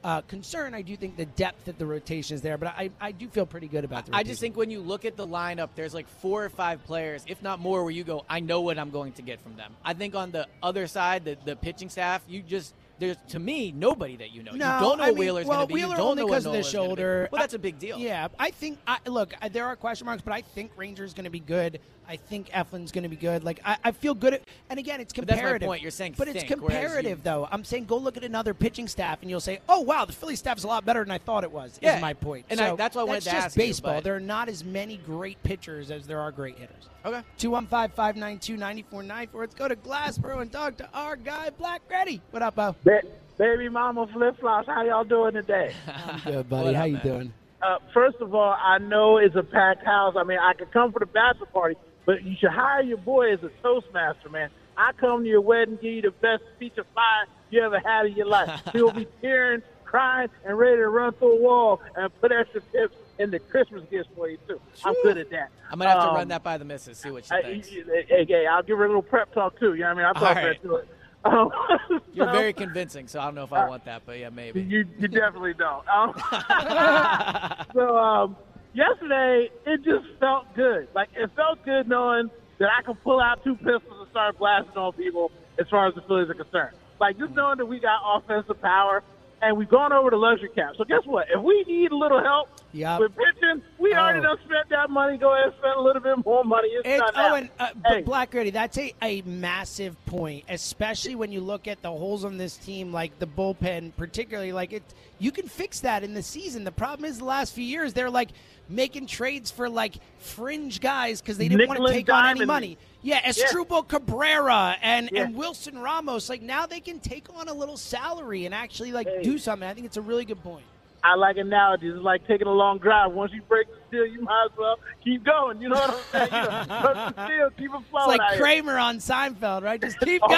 uh, 0.06 0.20
concern, 0.22 0.72
I 0.72 0.82
do 0.82 0.96
think 0.96 1.16
the 1.16 1.26
depth 1.26 1.66
of 1.66 1.78
the 1.78 1.84
rotation 1.84 2.36
is 2.36 2.40
there. 2.40 2.56
But 2.56 2.68
I, 2.68 2.90
I 3.00 3.10
do 3.10 3.26
feel 3.26 3.44
pretty 3.44 3.66
good 3.66 3.84
about 3.84 4.06
the 4.06 4.14
I 4.14 4.22
just 4.22 4.40
think 4.40 4.56
when 4.56 4.70
you 4.70 4.80
look 4.80 5.04
at 5.04 5.16
the 5.16 5.26
lineup, 5.26 5.70
there's 5.74 5.94
like 5.94 6.06
four 6.06 6.44
or 6.44 6.48
five 6.48 6.84
players, 6.84 7.24
if 7.26 7.42
not 7.42 7.58
more, 7.58 7.82
where 7.82 7.90
you 7.90 8.04
go, 8.04 8.24
I 8.30 8.38
know 8.38 8.60
what 8.60 8.78
I'm 8.78 8.90
going 8.90 9.14
to 9.14 9.22
get 9.22 9.40
from 9.40 9.56
them. 9.56 9.74
I 9.84 9.94
think 9.94 10.14
on 10.14 10.30
the 10.30 10.46
other 10.62 10.86
side, 10.86 11.24
the, 11.24 11.36
the 11.44 11.56
pitching 11.56 11.88
staff, 11.88 12.22
you 12.28 12.40
just 12.40 12.72
there's 13.00 13.16
to 13.30 13.40
me 13.40 13.72
nobody 13.72 14.16
that 14.16 14.32
you 14.32 14.44
know. 14.44 14.52
No, 14.52 14.74
you 14.74 14.80
don't 14.80 14.98
know 14.98 15.04
I 15.04 15.08
mean, 15.08 15.18
Wheeler's 15.18 15.46
well, 15.46 15.66
going 15.66 15.68
to 15.68 15.74
be. 15.74 15.80
Wheeler 15.80 15.90
you 15.90 15.96
don't 15.96 16.16
know 16.16 16.26
because 16.26 16.46
of 16.46 16.52
the 16.52 16.58
Nola's 16.58 16.72
gonna 16.72 16.84
be. 16.84 16.88
shoulder. 16.88 17.28
Well, 17.32 17.40
that's 17.40 17.54
a 17.54 17.58
big 17.58 17.80
deal. 17.80 17.98
Yeah, 17.98 18.28
I 18.38 18.52
think. 18.52 18.78
I, 18.86 18.98
look, 19.06 19.34
there 19.50 19.66
are 19.66 19.74
question 19.74 20.06
marks, 20.06 20.22
but 20.22 20.32
I 20.32 20.42
think 20.42 20.70
Rangers 20.76 21.14
going 21.14 21.24
to 21.24 21.30
be 21.30 21.40
good. 21.40 21.80
I 22.08 22.16
think 22.16 22.50
Eflin's 22.50 22.92
going 22.92 23.02
to 23.02 23.08
be 23.08 23.16
good. 23.16 23.42
Like 23.44 23.60
I, 23.64 23.76
I 23.84 23.90
feel 23.92 24.14
good. 24.14 24.34
At, 24.34 24.42
and 24.70 24.78
again, 24.78 25.00
it's 25.00 25.12
But 25.12 25.26
that's 25.26 25.36
my 25.38 25.42
comparative. 25.42 25.66
point. 25.66 25.82
You're 25.82 25.90
saying 25.90 26.14
but 26.16 26.28
it's 26.28 26.38
think, 26.44 26.60
whereas 26.62 26.80
comparative, 26.82 27.18
you- 27.18 27.24
though. 27.24 27.48
I'm 27.50 27.64
saying 27.64 27.86
go 27.86 27.96
look 27.96 28.16
at 28.16 28.24
another 28.24 28.54
pitching 28.54 28.86
staff, 28.88 29.18
and 29.22 29.30
you'll 29.30 29.40
say, 29.40 29.60
"Oh 29.68 29.80
wow, 29.80 30.04
the 30.04 30.12
Philly 30.12 30.36
staff 30.36 30.58
is 30.58 30.64
a 30.64 30.68
lot 30.68 30.84
better 30.84 31.02
than 31.02 31.10
I 31.10 31.18
thought 31.18 31.42
it 31.44 31.50
was." 31.52 31.78
Yeah, 31.82 31.96
is 31.96 32.02
my 32.02 32.14
point. 32.14 32.46
and 32.50 32.60
I- 32.60 32.70
So 32.70 32.76
that's 32.76 32.94
why 32.96 33.02
I 33.02 33.04
wanted 33.04 33.22
that's 33.22 33.26
to 33.26 33.30
just 33.32 33.46
ask 33.46 33.56
you, 33.56 33.62
baseball. 33.64 33.94
but- 33.94 34.04
there 34.04 34.14
are 34.16 34.20
not 34.20 34.48
as 34.48 34.64
many 34.64 34.98
great 34.98 35.42
pitchers 35.42 35.90
as 35.90 36.06
there 36.06 36.20
are 36.20 36.30
great 36.32 36.58
hitters. 36.58 36.88
Okay. 37.04 37.22
215-592-9494. 37.38 39.28
Let's 39.34 39.54
go 39.54 39.68
to 39.68 39.76
Glassboro 39.76 40.40
and 40.40 40.50
talk 40.50 40.76
to 40.78 40.88
our 40.92 41.16
guy 41.16 41.50
Black 41.50 41.82
Ready. 41.90 42.20
What 42.30 42.42
up, 42.42 42.56
Bo? 42.56 42.74
Ba- 42.84 43.02
baby 43.38 43.68
mama 43.68 44.06
flip 44.12 44.38
flops, 44.40 44.66
how 44.68 44.82
y'all 44.84 45.04
doing 45.04 45.34
today? 45.34 45.72
I'm 45.86 46.20
good, 46.20 46.48
buddy. 46.48 46.72
How 46.74 46.82
up, 46.82 46.86
you 46.88 46.94
man? 46.94 47.02
doing? 47.06 47.32
Uh, 47.62 47.78
first 47.94 48.16
of 48.20 48.34
all, 48.34 48.56
I 48.60 48.78
know 48.78 49.18
it's 49.18 49.34
a 49.36 49.42
packed 49.42 49.84
house. 49.84 50.14
I 50.16 50.24
mean, 50.24 50.38
I 50.38 50.52
could 50.54 50.70
come 50.72 50.92
for 50.92 50.98
the 50.98 51.06
bachelor 51.06 51.46
party, 51.46 51.76
but 52.06 52.22
you 52.24 52.34
should 52.36 52.50
hire 52.50 52.82
your 52.82 52.96
boy 52.98 53.32
as 53.32 53.42
a 53.42 53.50
toastmaster, 53.62 54.30
man. 54.30 54.48
I 54.78 54.92
come 54.92 55.22
to 55.24 55.28
your 55.28 55.40
wedding, 55.42 55.76
give 55.76 55.92
you 55.92 56.02
the 56.02 56.10
best 56.10 56.42
speech 56.54 56.76
of 56.78 56.86
fire 56.94 57.26
you 57.50 57.62
ever 57.62 57.78
had 57.80 58.06
in 58.06 58.12
your 58.14 58.26
life. 58.26 58.60
He'll 58.72 58.92
be 58.92 59.06
tearing, 59.20 59.62
crying, 59.84 60.28
and 60.44 60.56
ready 60.58 60.76
to 60.76 60.88
run 60.88 61.12
through 61.14 61.38
a 61.38 61.40
wall 61.40 61.80
and 61.96 62.10
put 62.20 62.32
extra 62.32 62.60
tips 62.72 62.94
in 63.18 63.30
the 63.30 63.38
Christmas 63.38 63.82
gifts 63.90 64.08
for 64.14 64.28
you 64.28 64.36
too. 64.46 64.60
I'm 64.84 64.94
good 65.02 65.16
at 65.18 65.30
that. 65.30 65.48
I'm 65.70 65.78
gonna 65.78 65.90
have 65.90 66.02
to 66.02 66.08
Um, 66.10 66.14
run 66.16 66.28
that 66.28 66.42
by 66.42 66.58
the 66.58 66.64
missus, 66.66 66.98
see 66.98 67.10
what 67.10 67.24
she 67.24 67.34
thinks. 67.42 67.68
hey, 67.68 68.24
hey, 68.28 68.46
I'll 68.46 68.62
give 68.62 68.76
her 68.78 68.84
a 68.84 68.88
little 68.88 69.02
prep 69.02 69.32
talk 69.32 69.58
too. 69.58 69.72
You 69.74 69.80
know 69.80 69.86
what 69.86 69.90
I 69.92 69.94
mean? 69.96 70.04
I'll 70.06 70.14
talk 70.14 70.36
her 70.36 70.46
right. 70.48 70.56
into 70.62 70.76
it. 70.76 70.88
Um, 71.24 71.50
You're 72.12 72.26
so- 72.26 72.32
very 72.32 72.52
convincing, 72.52 73.08
so 73.08 73.18
I 73.20 73.24
don't 73.24 73.34
know 73.34 73.42
if 73.44 73.52
I 73.54 73.66
want 73.66 73.84
that, 73.86 74.02
but 74.04 74.18
yeah, 74.18 74.28
maybe. 74.28 74.60
You, 74.62 74.86
you 74.98 75.08
definitely 75.08 75.54
don't. 75.54 75.84
Um, 75.90 77.66
so 77.74 77.96
um, 77.96 78.36
yesterday, 78.76 79.50
it 79.64 79.82
just 79.82 80.06
felt 80.20 80.54
good. 80.54 80.88
Like 80.94 81.08
it 81.16 81.30
felt 81.34 81.64
good 81.64 81.88
knowing 81.88 82.30
that 82.58 82.68
I 82.78 82.82
could 82.82 83.02
pull 83.02 83.20
out 83.20 83.42
two 83.42 83.56
pistols 83.56 83.82
and 84.00 84.08
start 84.10 84.38
blasting 84.38 84.76
on 84.76 84.92
people 84.92 85.32
as 85.58 85.66
far 85.68 85.88
as 85.88 85.94
the 85.94 86.02
Phillies 86.02 86.28
are 86.30 86.34
concerned. 86.34 86.76
Like 87.00 87.18
just 87.18 87.34
knowing 87.34 87.58
that 87.58 87.66
we 87.66 87.80
got 87.80 88.00
offensive 88.04 88.60
power 88.60 89.02
and 89.42 89.56
we've 89.56 89.68
gone 89.68 89.92
over 89.92 90.10
the 90.10 90.16
luxury 90.16 90.48
cap. 90.48 90.72
So 90.78 90.84
guess 90.84 91.02
what? 91.04 91.26
If 91.34 91.42
we 91.42 91.62
need 91.66 91.92
a 91.92 91.96
little 91.96 92.22
help 92.22 92.48
Yup. 92.72 93.00
with 93.00 93.12
pitching, 93.14 93.62
we 93.78 93.92
already 93.92 94.20
Oh. 94.20 94.22
done 94.22 94.38
spent 94.46 94.68
that 94.70 94.88
money. 94.88 95.18
Go 95.18 95.34
ahead 95.34 95.46
and 95.48 95.54
spend 95.58 95.74
a 95.76 95.80
little 95.80 96.00
bit 96.00 96.24
more 96.24 96.42
money. 96.42 96.68
It's, 96.68 96.98
done 96.98 97.10
oh, 97.14 97.34
and 97.34 97.50
uh, 97.58 97.68
Hey. 97.84 98.00
Black 98.02 98.30
that's 98.30 98.78
a, 98.78 98.94
a 99.02 99.20
massive 99.22 100.02
point, 100.06 100.44
especially 100.48 101.16
when 101.16 101.32
you 101.32 101.40
look 101.40 101.68
at 101.68 101.82
the 101.82 101.90
holes 101.90 102.24
on 102.24 102.38
this 102.38 102.56
team, 102.56 102.92
like 102.92 103.18
the 103.18 103.26
bullpen, 103.26 103.92
particularly. 103.96 104.52
Like 104.52 104.72
it, 104.72 104.82
you 105.18 105.30
can 105.30 105.48
fix 105.48 105.80
that 105.80 106.02
in 106.02 106.14
the 106.14 106.22
season. 106.22 106.64
The 106.64 106.72
problem 106.72 107.04
is 107.04 107.18
the 107.18 107.24
last 107.26 107.54
few 107.54 107.64
years 107.64 107.92
they're 107.92 108.10
like 108.10 108.30
making 108.68 109.06
trades 109.06 109.50
for 109.50 109.68
like 109.68 109.94
fringe 110.18 110.80
guys 110.80 111.20
because 111.20 111.38
they 111.38 111.48
didn't 111.48 111.68
want 111.68 111.80
to 111.86 111.92
take 111.92 112.10
on 112.12 112.26
any 112.26 112.44
money. 112.44 112.78
Yeah, 113.02 113.20
Asdrubal 113.22 113.86
Cabrera 113.86 114.76
and, 114.82 115.08
Yeah. 115.12 115.22
and 115.24 115.36
Wilson 115.36 115.78
Ramos. 115.78 116.28
Like 116.28 116.42
now 116.42 116.66
they 116.66 116.80
can 116.80 116.98
take 116.98 117.26
on 117.34 117.48
a 117.48 117.54
little 117.54 117.76
salary 117.76 118.46
and 118.46 118.54
actually 118.54 118.90
like 118.92 119.06
Hey. 119.06 119.22
do 119.22 119.38
something. 119.38 119.68
I 119.68 119.74
think 119.74 119.86
it's 119.86 119.96
a 119.96 120.02
really 120.02 120.24
good 120.24 120.42
point. 120.42 120.64
I 121.04 121.14
like 121.14 121.36
analogies. 121.36 121.94
It's 121.94 122.02
like 122.02 122.26
taking 122.26 122.48
a 122.48 122.52
long 122.52 122.78
drive. 122.78 123.12
Once 123.12 123.30
you 123.32 123.40
break 123.42 123.68
the 123.68 123.76
steel, 123.86 124.06
you 124.06 124.22
might 124.22 124.48
as 124.50 124.58
well 124.58 124.76
keep 125.04 125.22
going. 125.22 125.62
You 125.62 125.68
know 125.68 125.76
what 125.76 125.90
I'm 125.90 126.00
saying? 126.10 126.28
You 126.32 126.48
know, 126.48 127.12
the 127.16 127.26
steel, 127.26 127.50
keep 127.50 127.70
it 127.72 127.80
It's 127.80 127.92
like 128.08 128.20
here. 128.32 128.40
Kramer 128.40 128.76
on 128.78 128.96
Seinfeld, 128.98 129.62
right? 129.62 129.80
Just 129.80 130.00
keep 130.00 130.20
Oh. 130.24 130.28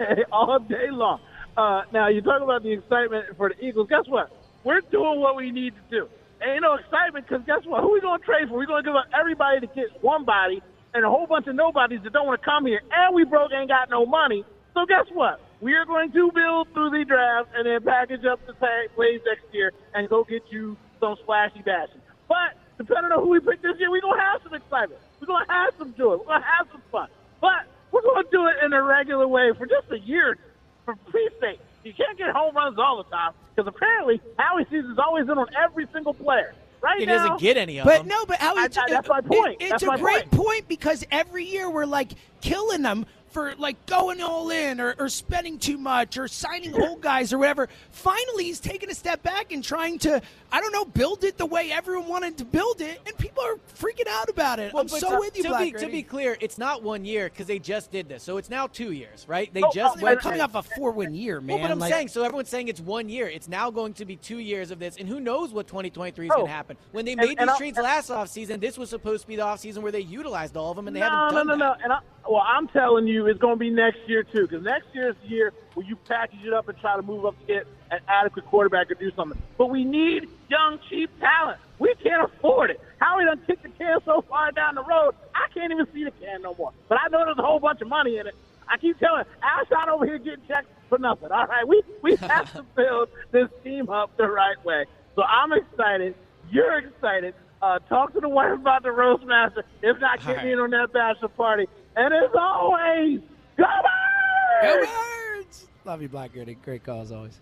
going. 0.00 0.24
all 0.32 0.58
day 0.60 0.88
long. 0.90 1.20
Uh, 1.58 1.82
now 1.92 2.08
you 2.08 2.22
talk 2.22 2.40
about 2.40 2.62
the 2.62 2.72
excitement 2.72 3.36
for 3.36 3.50
the 3.50 3.62
Eagles. 3.62 3.88
Guess 3.90 4.06
what? 4.06 4.30
We're 4.64 4.80
doing 4.80 5.20
what 5.20 5.36
we 5.36 5.50
need 5.50 5.74
to 5.74 5.80
do. 5.90 6.08
And 6.40 6.62
no 6.62 6.74
excitement 6.74 7.26
because 7.26 7.44
guess 7.46 7.66
what? 7.66 7.82
Who 7.82 7.92
we 7.92 8.00
to 8.00 8.18
trade 8.24 8.48
for? 8.48 8.64
Going 8.64 8.82
to 8.82 8.86
give 8.86 8.94
up 8.94 9.10
everybody 9.10 9.60
to 9.60 9.68
get 9.74 9.90
one 10.02 10.24
body 10.24 10.62
and 10.94 11.04
a 11.04 11.10
whole 11.10 11.26
bunch 11.26 11.46
of 11.46 11.54
nobodies 11.54 12.00
that 12.04 12.12
don't 12.12 12.26
want 12.26 12.40
to 12.40 12.44
come 12.44 12.66
here. 12.66 12.80
And 12.92 13.14
we 13.14 13.24
broke 13.24 13.50
ain't 13.52 13.68
got 13.68 13.90
no 13.90 14.06
money. 14.06 14.44
So 14.74 14.86
guess 14.86 15.06
what? 15.12 15.40
We 15.60 15.74
are 15.74 15.84
going 15.84 16.12
to 16.12 16.30
build 16.30 16.68
through 16.72 16.90
the 16.90 17.04
draft 17.04 17.50
and 17.54 17.66
then 17.66 17.82
package 17.82 18.24
up 18.24 18.38
the 18.46 18.54
plays 18.54 19.20
next 19.26 19.52
year 19.52 19.72
and 19.94 20.08
go 20.08 20.22
get 20.22 20.42
you 20.50 20.76
some 21.00 21.16
splashy 21.22 21.62
bashing. 21.66 22.00
But 22.28 22.54
depending 22.78 23.10
on 23.10 23.24
who 23.24 23.30
we 23.30 23.40
pick 23.40 23.60
this 23.60 23.74
year, 23.78 23.90
we're 23.90 24.00
to 24.00 24.14
have 24.14 24.40
some 24.44 24.54
excitement. 24.54 25.00
We're 25.20 25.26
to 25.26 25.50
have 25.50 25.74
some 25.78 25.94
joy. 25.98 26.22
We're 26.22 26.38
to 26.38 26.46
have 26.46 26.70
some 26.70 26.82
fun. 26.92 27.08
But 27.40 27.66
we're 27.90 28.02
to 28.02 28.28
do 28.30 28.46
it 28.46 28.62
in 28.64 28.72
a 28.72 28.82
regular 28.82 29.26
way 29.26 29.50
for 29.58 29.66
just 29.66 29.90
a 29.90 29.98
year 29.98 30.38
for 30.84 30.94
peace 31.10 31.34
sake. 31.40 31.58
You 31.84 31.92
can't 31.94 32.18
get 32.18 32.30
home 32.30 32.54
runs 32.54 32.78
all 32.78 32.96
the 32.98 33.04
time 33.10 33.32
because 33.54 33.68
apparently 33.68 34.20
Howie 34.38 34.66
is 34.70 34.98
always 34.98 35.24
in 35.24 35.30
on 35.38 35.46
every 35.56 35.86
single 35.92 36.14
player. 36.14 36.54
Right 36.80 37.00
He 37.00 37.06
now, 37.06 37.16
doesn't 37.18 37.40
get 37.40 37.56
any 37.56 37.78
of 37.78 37.86
But 37.86 37.98
them. 37.98 38.08
But 38.08 38.14
no, 38.14 38.26
but 38.26 38.36
how 38.38 38.54
I- 38.56 38.64
I- 38.64 38.68
that's 38.68 39.08
my 39.08 39.20
point. 39.20 39.56
it's 39.60 39.70
That's 39.70 39.82
a 39.82 39.86
my 39.86 39.96
great 39.96 40.30
point. 40.30 40.44
point 40.46 40.68
because 40.68 41.04
every 41.10 41.44
year 41.44 41.68
we're 41.68 41.86
like 41.86 42.12
killing 42.40 42.82
them 42.82 43.04
for 43.30 43.54
like 43.56 43.84
going 43.86 44.20
all 44.20 44.50
in 44.50 44.80
or, 44.80 44.94
or 44.98 45.08
spending 45.08 45.58
too 45.58 45.76
much 45.78 46.16
or 46.16 46.28
signing 46.28 46.74
old 46.80 47.00
guys 47.00 47.32
or 47.32 47.38
whatever. 47.38 47.68
Finally, 47.90 48.44
he's 48.44 48.60
taking 48.60 48.90
a 48.90 48.94
step 48.94 49.22
back 49.22 49.52
and 49.52 49.62
trying 49.62 49.98
to, 50.00 50.20
I 50.50 50.60
don't 50.60 50.72
know, 50.72 50.84
build 50.84 51.24
it 51.24 51.36
the 51.36 51.46
way 51.46 51.70
everyone 51.70 52.08
wanted 52.08 52.38
to 52.38 52.44
build 52.44 52.80
it, 52.80 53.00
and 53.06 53.16
people 53.18 53.42
are 53.42 53.56
freaking 53.78 54.06
out 54.08 54.28
about 54.28 54.58
it. 54.58 54.72
Well, 54.72 54.82
I'm 54.82 54.88
so 54.88 55.10
to, 55.12 55.18
with 55.18 55.36
you, 55.36 55.42
to 55.44 55.48
Black 55.50 55.62
be, 55.64 55.72
to 55.72 55.86
be 55.88 56.02
clear, 56.02 56.36
it's 56.40 56.58
not 56.58 56.82
one 56.82 57.04
year 57.04 57.28
because 57.28 57.46
they 57.46 57.58
just 57.58 57.90
did 57.90 58.08
this, 58.08 58.22
so 58.22 58.36
it's 58.38 58.48
now 58.50 58.66
two 58.66 58.92
years, 58.92 59.26
right? 59.28 59.52
They 59.52 59.62
Oh, 59.62 59.70
just 59.74 59.98
oh, 59.98 60.00
We're 60.00 60.10
went 60.10 60.20
coming 60.20 60.40
off 60.40 60.54
a 60.54 60.62
four-win 60.62 61.14
year, 61.14 61.40
man. 61.40 61.56
Well, 61.58 61.68
but 61.68 61.70
I'm 61.72 61.78
Like- 61.78 61.92
saying, 61.92 62.08
so 62.08 62.22
everyone's 62.22 62.48
saying 62.48 62.68
it's 62.68 62.80
one 62.80 63.08
year. 63.08 63.28
It's 63.28 63.48
now 63.48 63.70
going 63.70 63.92
to 63.94 64.04
be 64.04 64.16
two 64.16 64.38
years 64.38 64.70
of 64.70 64.78
this, 64.78 64.96
and 64.96 65.08
who 65.08 65.20
knows 65.20 65.52
what 65.52 65.66
2023 65.66 66.26
is 66.26 66.32
Oh. 66.32 66.36
going 66.36 66.46
to 66.46 66.52
happen. 66.52 66.76
When 66.92 67.04
they 67.04 67.12
And- 67.12 67.20
made 67.20 67.38
and 67.38 67.40
these 67.40 67.48
I'll- 67.50 67.58
trades 67.58 67.78
last 67.78 68.08
offseason, 68.10 68.60
this 68.60 68.78
was 68.78 68.88
supposed 68.90 69.22
to 69.22 69.28
be 69.28 69.36
the 69.36 69.42
offseason 69.42 69.78
where 69.82 69.92
they 69.92 70.00
utilized 70.00 70.56
all 70.56 70.70
of 70.70 70.76
them, 70.76 70.86
and 70.86 70.96
they 70.96 71.00
no, 71.00 71.06
haven't 71.10 71.34
done 71.34 71.46
no, 71.48 71.54
no, 71.54 71.58
that. 71.58 71.78
no. 71.80 71.84
And 71.84 71.92
I, 71.92 71.98
well, 72.28 72.44
I'm 72.44 72.68
telling 72.68 73.06
you, 73.06 73.26
it's 73.26 73.40
going 73.40 73.54
to 73.54 73.58
be 73.58 73.70
next 73.70 73.98
year 74.06 74.22
too, 74.22 74.42
because 74.42 74.62
next 74.62 74.86
year 74.94 75.10
is 75.10 75.16
the 75.22 75.28
year 75.28 75.52
where 75.74 75.86
you 75.86 75.96
package 75.96 76.44
it 76.44 76.52
up 76.52 76.68
and 76.68 76.78
try 76.78 76.96
to 76.96 77.02
move 77.02 77.24
up 77.24 77.38
to 77.40 77.46
get 77.46 77.66
an 77.90 78.00
adequate 78.06 78.44
quarterback 78.46 78.90
or 78.90 78.94
do 78.94 79.10
something. 79.16 79.40
But 79.56 79.70
we 79.70 79.84
need 79.84 80.28
young, 80.48 80.78
cheap 80.88 81.10
talent. 81.20 81.58
We 81.78 81.94
can't 82.02 82.30
afford 82.30 82.70
it. 82.70 82.80
Howie 83.00 83.24
done 83.24 83.40
kicked 83.46 83.62
the 83.62 83.70
can 83.70 83.98
so 84.04 84.22
far 84.28 84.52
down 84.52 84.74
the 84.74 84.82
road, 84.82 85.14
I 85.34 85.52
can't 85.54 85.72
even 85.72 85.86
see 85.92 86.04
the 86.04 86.10
can 86.10 86.42
no 86.42 86.54
more. 86.54 86.72
But 86.88 86.98
I 87.00 87.08
know 87.08 87.24
there's 87.24 87.38
a 87.38 87.42
whole 87.42 87.60
bunch 87.60 87.80
of 87.80 87.88
money 87.88 88.18
in 88.18 88.26
it. 88.26 88.34
I 88.68 88.76
keep 88.76 88.98
telling 88.98 89.24
Alshon 89.42 89.88
over 89.88 90.04
here 90.04 90.18
getting 90.18 90.44
checks 90.46 90.66
for 90.88 90.98
nothing. 90.98 91.30
All 91.32 91.46
right, 91.46 91.66
we 91.66 91.82
we 92.02 92.16
have 92.20 92.52
to 92.52 92.62
build 92.76 93.08
this 93.30 93.48
team 93.64 93.88
up 93.88 94.16
the 94.16 94.28
right 94.28 94.62
way. 94.64 94.84
So 95.14 95.22
I'm 95.22 95.52
excited. 95.52 96.14
You're 96.50 96.78
excited. 96.78 97.34
Uh, 97.60 97.78
talk 97.88 98.12
to 98.12 98.20
the 98.20 98.28
wife 98.28 98.52
about 98.54 98.82
the 98.82 98.92
roast 98.92 99.24
master. 99.24 99.64
If 99.82 99.98
not, 100.00 100.24
get 100.24 100.36
right. 100.36 100.46
in 100.46 100.58
on 100.58 100.70
that 100.70 100.92
bachelor 100.92 101.28
party. 101.28 101.66
And 101.96 102.14
as 102.14 102.30
always, 102.38 103.20
go 103.56 103.64
birds! 103.64 104.62
Go 104.62 104.80
Birds! 104.80 104.90
Birds! 105.36 105.66
Love 105.84 106.02
you, 106.02 106.08
Black 106.08 106.34
Ready. 106.36 106.54
Great 106.54 106.84
call 106.84 107.00
as 107.00 107.12
always. 107.12 107.40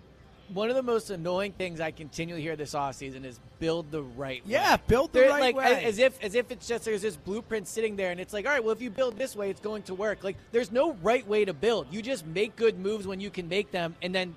One 0.54 0.70
of 0.70 0.76
the 0.76 0.82
most 0.82 1.10
annoying 1.10 1.52
things 1.52 1.80
I 1.80 1.90
continually 1.90 2.40
hear 2.40 2.54
this 2.54 2.72
offseason 2.74 3.24
is 3.24 3.40
build 3.58 3.90
the 3.90 4.02
right 4.02 4.44
way. 4.46 4.52
Yeah, 4.52 4.76
build 4.76 5.12
the 5.12 5.20
They're 5.20 5.30
right 5.30 5.40
like 5.40 5.56
way. 5.56 5.84
as 5.84 5.98
if 5.98 6.22
as 6.22 6.36
if 6.36 6.52
it's 6.52 6.68
just 6.68 6.84
there's 6.84 7.02
this 7.02 7.16
blueprint 7.16 7.66
sitting 7.66 7.96
there 7.96 8.12
and 8.12 8.20
it's 8.20 8.32
like 8.32 8.46
all 8.46 8.52
right 8.52 8.62
well 8.62 8.72
if 8.72 8.80
you 8.80 8.88
build 8.88 9.18
this 9.18 9.34
way 9.34 9.50
it's 9.50 9.58
going 9.60 9.82
to 9.84 9.94
work 9.94 10.22
like 10.22 10.36
there's 10.52 10.70
no 10.70 10.92
right 11.02 11.26
way 11.26 11.44
to 11.44 11.52
build 11.52 11.88
you 11.90 12.00
just 12.00 12.24
make 12.26 12.54
good 12.54 12.78
moves 12.78 13.08
when 13.08 13.18
you 13.18 13.28
can 13.28 13.48
make 13.48 13.72
them 13.72 13.96
and 14.02 14.14
then 14.14 14.36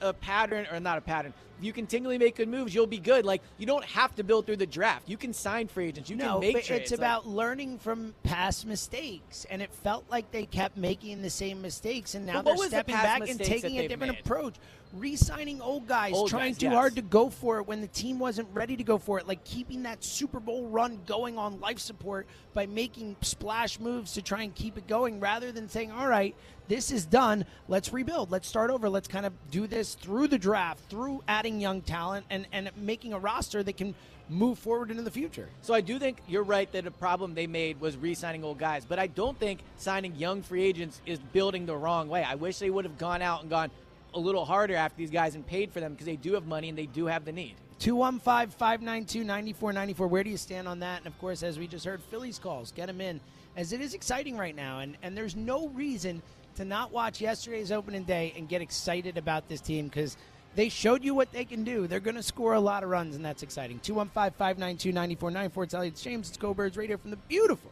a 0.00 0.14
pattern 0.14 0.66
or 0.72 0.80
not 0.80 0.96
a 0.98 1.02
pattern. 1.02 1.34
If 1.58 1.64
you 1.64 1.72
continually 1.72 2.18
make 2.18 2.36
good 2.36 2.48
moves, 2.48 2.74
you'll 2.74 2.86
be 2.86 2.98
good. 2.98 3.24
Like 3.24 3.42
you 3.58 3.66
don't 3.66 3.84
have 3.84 4.14
to 4.16 4.24
build 4.24 4.46
through 4.46 4.56
the 4.56 4.66
draft. 4.66 5.08
You 5.08 5.16
can 5.16 5.32
sign 5.32 5.68
free 5.68 5.86
agents. 5.88 6.10
You 6.10 6.16
no, 6.16 6.32
can 6.32 6.40
make 6.40 6.54
but 6.54 6.64
trades. 6.64 6.82
it's 6.82 6.90
Like, 6.92 6.98
about 6.98 7.26
learning 7.28 7.78
from 7.78 8.14
past 8.24 8.66
mistakes, 8.66 9.46
and 9.50 9.62
it 9.62 9.72
felt 9.72 10.04
like 10.10 10.30
they 10.32 10.46
kept 10.46 10.76
making 10.76 11.22
the 11.22 11.30
same 11.30 11.62
mistakes, 11.62 12.14
and 12.14 12.26
now 12.26 12.42
they're 12.42 12.54
was 12.54 12.70
the 12.70 12.76
stepping 12.76 12.94
back 12.96 13.28
and 13.28 13.38
taking 13.38 13.78
a 13.78 13.88
different 13.88 14.14
made? 14.14 14.20
approach. 14.20 14.54
Re-signing 14.92 15.60
old 15.60 15.88
guys, 15.88 16.14
Old 16.14 16.30
trying 16.30 16.52
guys, 16.52 16.58
too 16.58 16.66
yes. 16.66 16.74
hard 16.74 16.94
to 16.94 17.02
go 17.02 17.28
for 17.28 17.58
it 17.58 17.66
when 17.66 17.80
the 17.80 17.88
team 17.88 18.20
wasn't 18.20 18.46
ready 18.54 18.76
to 18.76 18.84
go 18.84 18.96
for 18.96 19.18
it, 19.18 19.26
like 19.26 19.42
keeping 19.42 19.82
that 19.82 20.04
Super 20.04 20.38
Bowl 20.38 20.68
run 20.68 21.00
going 21.04 21.36
on 21.36 21.58
life 21.58 21.80
support 21.80 22.28
by 22.52 22.66
making 22.66 23.16
splash 23.20 23.80
moves 23.80 24.12
to 24.12 24.22
try 24.22 24.42
and 24.42 24.54
keep 24.54 24.78
it 24.78 24.86
going, 24.86 25.18
rather 25.18 25.50
than 25.50 25.68
saying, 25.68 25.90
"All 25.90 26.06
right, 26.06 26.32
this 26.68 26.92
is 26.92 27.06
done. 27.06 27.44
Let's 27.66 27.92
rebuild. 27.92 28.30
Let's 28.30 28.46
start 28.46 28.70
over. 28.70 28.88
Let's 28.88 29.08
kind 29.08 29.26
of 29.26 29.32
do 29.50 29.66
this 29.66 29.94
through 29.96 30.28
the 30.28 30.38
draft, 30.38 30.88
through 30.88 31.24
adding 31.44 31.60
young 31.60 31.82
talent, 31.82 32.24
and 32.30 32.46
and 32.52 32.70
making 32.76 33.12
a 33.12 33.18
roster 33.18 33.62
that 33.62 33.76
can." 33.76 33.94
Move 34.30 34.58
forward 34.58 34.90
into 34.90 35.02
the 35.02 35.10
future. 35.10 35.50
So 35.60 35.74
I 35.74 35.82
do 35.82 35.98
think 35.98 36.16
you're 36.26 36.44
right 36.44 36.72
that 36.72 36.86
a 36.86 36.90
problem 36.90 37.34
they 37.34 37.46
made 37.46 37.78
was 37.78 37.94
re-signing 37.94 38.42
old 38.42 38.58
guys, 38.58 38.86
but 38.86 38.98
I 38.98 39.06
don't 39.06 39.38
think 39.38 39.60
signing 39.76 40.16
young 40.16 40.40
free 40.40 40.64
agents 40.64 41.02
is 41.04 41.18
building 41.18 41.66
the 41.66 41.76
wrong 41.76 42.08
way. 42.08 42.24
I 42.24 42.34
wish 42.34 42.58
they 42.58 42.70
would 42.70 42.86
have 42.86 42.96
gone 42.96 43.20
out 43.20 43.42
and 43.42 43.50
gone 43.50 43.70
a 44.14 44.18
little 44.18 44.46
harder 44.46 44.76
after 44.76 44.96
these 44.96 45.10
guys 45.10 45.34
and 45.34 45.46
paid 45.46 45.72
for 45.72 45.80
them 45.80 45.92
because 45.92 46.06
they 46.06 46.16
do 46.16 46.32
have 46.32 46.46
money 46.46 46.70
and 46.70 46.78
they 46.78 46.86
do 46.86 47.04
have 47.04 47.26
the 47.26 47.32
need. 47.32 47.56
215 47.80 48.56
592 48.56 49.24
9494. 49.24 50.06
Where 50.06 50.24
do 50.24 50.30
you 50.30 50.38
stand 50.38 50.66
on 50.68 50.78
that? 50.80 51.00
And 51.00 51.06
of 51.06 51.18
course, 51.18 51.42
as 51.42 51.58
we 51.58 51.66
just 51.66 51.84
heard, 51.84 52.02
Phillies 52.04 52.38
calls. 52.38 52.72
Get 52.72 52.86
them 52.86 53.02
in. 53.02 53.20
As 53.58 53.74
it 53.74 53.82
is 53.82 53.92
exciting 53.92 54.38
right 54.38 54.56
now. 54.56 54.78
And, 54.78 54.96
and 55.02 55.14
there's 55.14 55.36
no 55.36 55.68
reason 55.68 56.22
to 56.56 56.64
not 56.64 56.92
watch 56.92 57.20
yesterday's 57.20 57.70
opening 57.70 58.04
day 58.04 58.32
and 58.38 58.48
get 58.48 58.62
excited 58.62 59.18
about 59.18 59.50
this 59.50 59.60
team 59.60 59.88
because 59.88 60.16
they 60.54 60.68
showed 60.68 61.04
you 61.04 61.14
what 61.14 61.32
they 61.32 61.44
can 61.44 61.64
do. 61.64 61.86
They're 61.86 62.00
going 62.00 62.16
to 62.16 62.22
score 62.22 62.54
a 62.54 62.60
lot 62.60 62.82
of 62.82 62.90
runs, 62.90 63.16
and 63.16 63.24
that's 63.24 63.42
exciting. 63.42 63.80
215 63.80 64.36
592 64.38 64.92
9494. 64.92 65.64
It's 65.64 65.74
Eliot 65.74 65.96
James. 65.96 66.28
It's 66.28 66.38
Go 66.38 66.54
Birds 66.54 66.76
Radio 66.76 66.96
from 66.96 67.10
the 67.10 67.16
beautiful. 67.16 67.70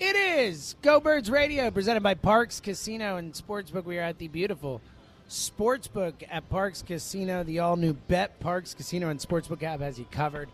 It 0.00 0.14
is 0.14 0.76
Go 0.82 1.00
Birds 1.00 1.28
Radio, 1.30 1.70
presented 1.70 2.02
by 2.02 2.14
Parx 2.14 2.62
Casino 2.62 3.16
and 3.16 3.32
Sportsbook. 3.32 3.84
We 3.84 3.98
are 3.98 4.02
at 4.02 4.18
the 4.18 4.28
beautiful 4.28 4.80
Sportsbook 5.28 6.14
at 6.30 6.48
Parx 6.48 6.86
Casino. 6.86 7.42
The 7.42 7.58
all 7.58 7.76
new 7.76 7.94
Bet 7.94 8.38
Parx 8.40 8.76
Casino 8.76 9.08
and 9.08 9.18
Sportsbook 9.18 9.62
app 9.64 9.80
has 9.80 9.98
you 9.98 10.06
covered 10.10 10.48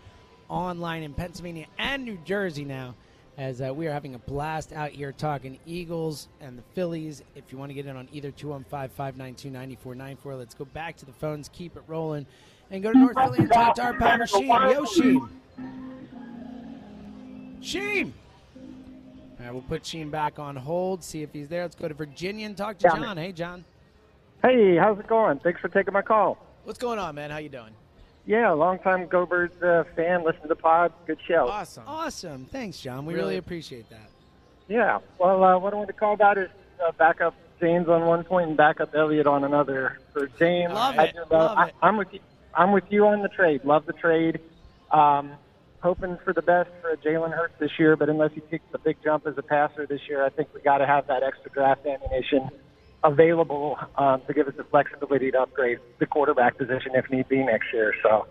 online 0.49 1.03
in 1.03 1.13
Pennsylvania 1.13 1.67
and 1.79 2.05
New 2.05 2.19
Jersey 2.25 2.65
now. 2.65 2.95
As 3.37 3.61
uh, 3.61 3.75
we 3.75 3.89
are 3.89 3.93
having 3.93 4.15
a 4.15 4.19
blast 4.19 4.73
out 4.73 4.91
here 4.91 5.11
talking 5.11 5.59
Eagles 5.67 6.29
and 6.41 6.57
the 6.57 6.63
Phillies. 6.75 7.23
If 7.35 7.51
you 7.51 7.59
want 7.59 7.71
to 7.71 7.75
get 7.75 7.87
in 7.87 7.97
on 7.97 8.09
either 8.13 8.31
215 8.31 8.91
592 8.91 9.51
9494, 9.51 10.35
let's 10.37 10.55
go 10.55 10.65
back 10.67 10.97
to 10.99 11.07
the 11.07 11.13
phones, 11.13 11.49
keep 11.53 11.77
it 11.77 11.83
rolling, 11.89 12.27
and 12.71 12.81
go 12.81 12.93
to 12.93 12.99
North 12.99 13.17
Philly 13.17 13.39
and 13.41 13.53
talk 13.53 13.75
to 13.75 13.83
our 13.83 13.95
pal 13.95 14.25
Sheen. 14.25 14.47
Yo, 14.47 14.85
Sheen. 14.85 15.29
Sheen! 17.61 18.15
All 18.57 19.45
right, 19.45 19.53
we'll 19.53 19.63
put 19.63 19.85
Sheen 19.85 20.11
back 20.11 20.39
on 20.39 20.55
hold, 20.55 21.03
see 21.03 21.23
if 21.23 21.33
he's 21.33 21.49
there. 21.49 21.63
Let's 21.63 21.75
go 21.75 21.89
to 21.89 21.95
Virginia 21.95 22.47
and 22.47 22.57
talk 22.57 22.79
to 22.79 22.89
John. 22.89 23.17
Hey, 23.17 23.33
John. 23.33 23.65
Hey, 24.43 24.77
how's 24.77 24.99
it 25.01 25.09
going? 25.09 25.41
Thanks 25.41 25.61
for 25.61 25.69
taking 25.69 25.93
my 25.93 26.03
call. 26.03 26.39
What's 26.63 26.79
going 26.79 27.01
on, 27.01 27.17
man? 27.17 27.31
How 27.31 27.39
you 27.39 27.49
doing? 27.49 27.75
Yeah, 28.27 28.51
long 28.53 28.79
time 28.79 29.07
Go 29.07 29.27
Birds 29.27 29.61
uh, 29.63 29.85
fan. 29.95 30.25
Listen 30.25 30.43
to 30.43 30.49
the 30.49 30.57
pod. 30.57 30.93
Good 31.07 31.19
show. 31.27 31.49
Awesome. 31.49 31.85
Awesome. 31.87 32.45
Thanks, 32.47 32.81
John. 32.81 33.05
We 33.05 33.15
Really- 33.15 33.25
really 33.27 33.37
appreciate 33.39 33.89
that. 33.91 34.09
Yeah. 34.69 35.01
Well, 35.19 35.45
uh, 35.45 35.59
what 35.59 35.73
I 35.75 35.77
wanted 35.77 35.89
to 35.89 35.93
call 35.99 36.15
about 36.15 36.39
is 36.39 36.49
uh, 36.87 36.91
backup 36.93 37.35
James 37.61 37.87
on 37.89 38.07
one 38.07 38.25
point 38.25 38.49
and 38.49 38.57
backup 38.57 38.95
Eliot 38.95 39.27
on 39.27 39.45
another. 39.45 39.99
For 40.15 40.27
James, 40.39 40.73
Love 40.73 40.99
I 40.99 41.05
it. 41.05 41.13
do 41.15 41.19
love- 41.21 41.31
Love 41.31 41.59
I, 41.59 41.67
it. 41.69 41.75
I'm 41.83 41.97
with 41.99 42.13
you. 42.13 42.21
I'm 42.55 42.73
with 42.73 42.85
you 42.91 43.07
on 43.07 43.21
the 43.23 43.29
trade. 43.29 43.65
Love 43.65 43.85
the 43.85 43.93
trade. 43.93 44.41
Um, 44.91 45.33
hoping 45.81 46.17
for 46.25 46.33
the 46.33 46.41
best 46.41 46.71
for 46.81 46.97
Jalen 46.97 47.33
Hurts 47.35 47.55
this 47.59 47.73
year, 47.79 47.95
but 47.97 48.09
unless 48.09 48.33
he 48.33 48.41
takes 48.43 48.65
a 48.73 48.79
big 48.79 48.97
jump 49.05 49.27
as 49.27 49.37
a 49.37 49.43
passer 49.43 49.87
this 49.87 50.01
year, 50.09 50.25
I 50.25 50.31
think 50.31 50.49
we 50.55 50.61
got 50.63 50.79
to 50.79 50.87
have 50.87 51.09
that 51.09 51.23
extra 51.23 51.51
draft 51.51 51.85
ammunition 51.85 52.49
available 53.05 53.79
um, 53.97 54.23
to 54.27 54.33
give 54.35 54.49
us 54.49 54.55
the 54.57 54.65
flexibility 54.65 55.31
to 55.31 55.43
upgrade 55.43 55.79
the 55.99 56.07
quarterback 56.07 56.57
position 56.59 56.93
if 56.95 57.09
need 57.11 57.29
be 57.29 57.45
next 57.45 57.73
year. 57.73 57.95
So. 58.03 58.27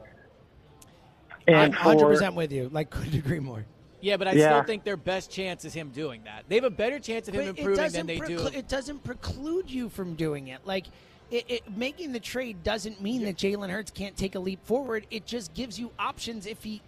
I'm 1.48 1.72
100% 1.72 2.36
with 2.36 2.52
you. 2.52 2.70
Like, 2.72 2.90
couldn't 2.90 3.16
agree 3.16 3.40
more. 3.40 3.66
Yeah, 4.02 4.18
but 4.18 4.28
I 4.28 4.34
Yeah. 4.34 4.50
still 4.50 4.64
think 4.64 4.84
their 4.84 4.98
best 4.98 5.32
chance 5.32 5.64
is 5.64 5.74
him 5.74 5.90
doing 5.90 6.24
that. 6.26 6.44
They 6.50 6.56
have 6.56 6.64
a 6.66 6.70
better 6.70 7.00
chance 7.00 7.28
of 7.28 7.36
him 7.36 7.54
But 7.54 7.60
improving 7.60 7.92
than 7.92 8.06
they 8.06 8.20
do. 8.20 8.48
It 8.48 8.68
doesn't 8.68 9.04
preclude 9.04 9.70
you 9.70 9.88
from 9.90 10.16
doing 10.16 10.48
it. 10.48 10.66
Like, 10.66 10.88
it, 11.32 11.46
it, 11.48 11.78
making 11.78 12.12
the 12.12 12.20
trade 12.20 12.64
doesn't 12.64 13.02
mean 13.02 13.24
that 13.26 13.38
Jalen 13.38 13.70
Hurts 13.70 13.92
can't 13.92 14.16
take 14.16 14.36
a 14.36 14.40
leap 14.40 14.66
forward. 14.66 15.08
It 15.10 15.26
just 15.26 15.54
gives 15.54 15.80
you 15.80 15.92
options 15.98 16.46
if 16.46 16.64
he 16.64 16.82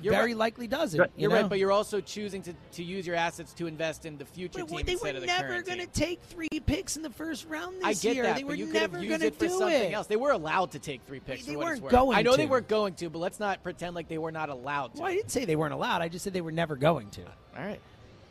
You're 0.00 0.12
very 0.12 0.32
right. 0.32 0.36
likely 0.38 0.66
doesn't. 0.66 0.96
You're 0.98 1.06
you 1.06 1.12
You're 1.16 1.30
know? 1.30 1.36
right, 1.42 1.48
but 1.48 1.58
you're 1.58 1.72
also 1.72 2.00
choosing 2.00 2.42
to, 2.42 2.52
to 2.72 2.82
use 2.84 3.06
your 3.06 3.16
assets 3.16 3.52
to 3.54 3.66
invest 3.66 4.04
in 4.04 4.18
the 4.18 4.24
future 4.24 4.58
But 4.60 4.68
team 4.68 4.82
they 4.84 4.92
instead 4.92 5.12
were 5.14 5.16
of 5.18 5.20
the 5.22 5.26
never 5.26 5.62
going 5.62 5.78
to 5.78 5.86
take 5.86 6.20
three 6.22 6.48
picks 6.66 6.96
in 6.96 7.02
the 7.02 7.10
first 7.10 7.46
round 7.48 7.76
this 7.78 7.84
I 7.84 7.92
get 7.94 8.14
year. 8.16 8.24
that, 8.24 8.36
they 8.36 8.44
were 8.44 8.54
you 8.54 8.66
never 8.66 8.98
going 8.98 9.20
to 9.20 9.26
it 9.26 9.34
for 9.34 9.46
do 9.46 9.58
something 9.58 9.90
it. 9.90 9.94
else. 9.94 10.06
They 10.06 10.16
were 10.16 10.32
allowed 10.32 10.72
to 10.72 10.78
take 10.78 11.00
three 11.06 11.20
picks. 11.20 11.46
They 11.46 11.54
for 11.54 11.60
weren't 11.60 11.82
worth. 11.82 11.92
going 11.92 12.18
I 12.18 12.22
know 12.22 12.36
they 12.36 12.46
weren't 12.46 12.68
going 12.68 12.94
to, 12.94 13.08
but 13.08 13.18
let's 13.20 13.40
not 13.40 13.62
pretend 13.62 13.94
like 13.94 14.08
they 14.08 14.18
were 14.18 14.32
not 14.32 14.48
allowed 14.50 14.94
to. 14.96 15.02
Well, 15.02 15.10
I 15.10 15.14
didn't 15.14 15.30
say 15.30 15.44
they 15.44 15.56
weren't 15.56 15.74
allowed. 15.74 16.02
I 16.02 16.08
just 16.08 16.24
said 16.24 16.32
they 16.32 16.40
were 16.40 16.52
never 16.52 16.76
going 16.76 17.08
to. 17.10 17.22
All 17.22 17.64
right. 17.64 17.80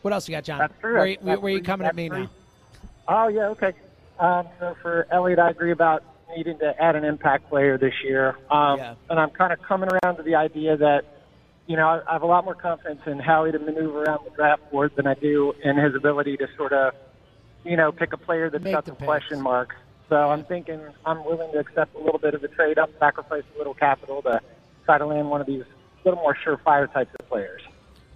What 0.04 0.14
else 0.14 0.28
you 0.28 0.36
got, 0.36 0.44
John? 0.44 0.60
That's 0.60 0.74
true. 0.82 0.94
Where, 0.96 1.08
you- 1.08 1.18
That's 1.24 1.42
where 1.42 1.52
you 1.54 1.60
true. 1.60 1.66
coming 1.66 1.88
at 1.88 1.96
me 1.96 2.10
true. 2.10 2.24
now? 2.24 2.30
Oh 3.08 3.28
yeah, 3.30 3.48
okay. 3.50 3.74
Um, 4.20 4.48
so 4.60 4.76
for 4.82 5.08
Eliot, 5.12 5.40
I 5.40 5.50
agree 5.50 5.72
about 5.72 6.04
needing 6.36 6.58
to 6.60 6.74
add 6.82 6.96
an 6.96 7.04
impact 7.04 7.50
player 7.50 7.78
this 7.78 7.94
year. 8.04 8.38
Um, 8.52 8.78
Yeah. 8.80 8.96
And 9.10 9.20
I'm 9.20 9.30
kind 9.32 9.52
of 9.54 9.62
coming 9.62 9.90
around 9.90 10.18
to 10.18 10.24
the 10.24 10.36
idea 10.36 10.78
that, 10.78 11.04
you 11.68 11.78
know, 11.78 12.02
I, 12.08 12.14
have 12.14 12.24
a 12.24 12.28
lot 12.28 12.46
more 12.46 12.56
confidence 12.56 13.02
in 13.06 13.20
Howie 13.20 13.52
to 13.52 13.60
maneuver 13.60 14.04
around 14.04 14.26
the 14.26 14.32
draft 14.32 14.70
board 14.72 14.92
than 14.96 15.08
I 15.08 15.14
do 15.14 15.54
in 15.64 15.78
his 15.78 15.96
ability 15.96 16.38
to 16.38 16.48
sort 16.58 16.74
of, 16.74 16.94
you 17.64 17.78
know, 17.78 17.92
pick 17.92 18.14
a 18.14 18.18
player 18.18 18.50
that's 18.50 18.64
Make 18.64 18.74
got 18.74 18.86
some 18.86 18.96
picks. 18.96 19.06
question 19.06 19.42
marks. 19.42 19.76
So 20.10 20.16
I'm 20.16 20.44
thinking 20.44 20.82
I'm 21.06 21.24
willing 21.24 21.52
to 21.54 21.60
accept 21.60 21.96
a 21.96 22.00
little 22.00 22.20
bit 22.20 22.34
of 22.34 22.44
a 22.44 22.48
trade 22.50 22.78
up, 22.78 22.90
sacrifice 23.00 23.44
a 23.56 23.58
little 23.58 23.74
capital 23.74 24.22
to 24.24 24.42
try 24.86 24.98
to 24.98 25.06
land 25.06 25.30
one 25.30 25.42
of 25.42 25.48
these 25.48 25.64
little 26.04 26.20
more 26.20 26.36
surefire 26.46 26.92
types 26.92 27.12
of 27.20 27.28
players. 27.30 27.62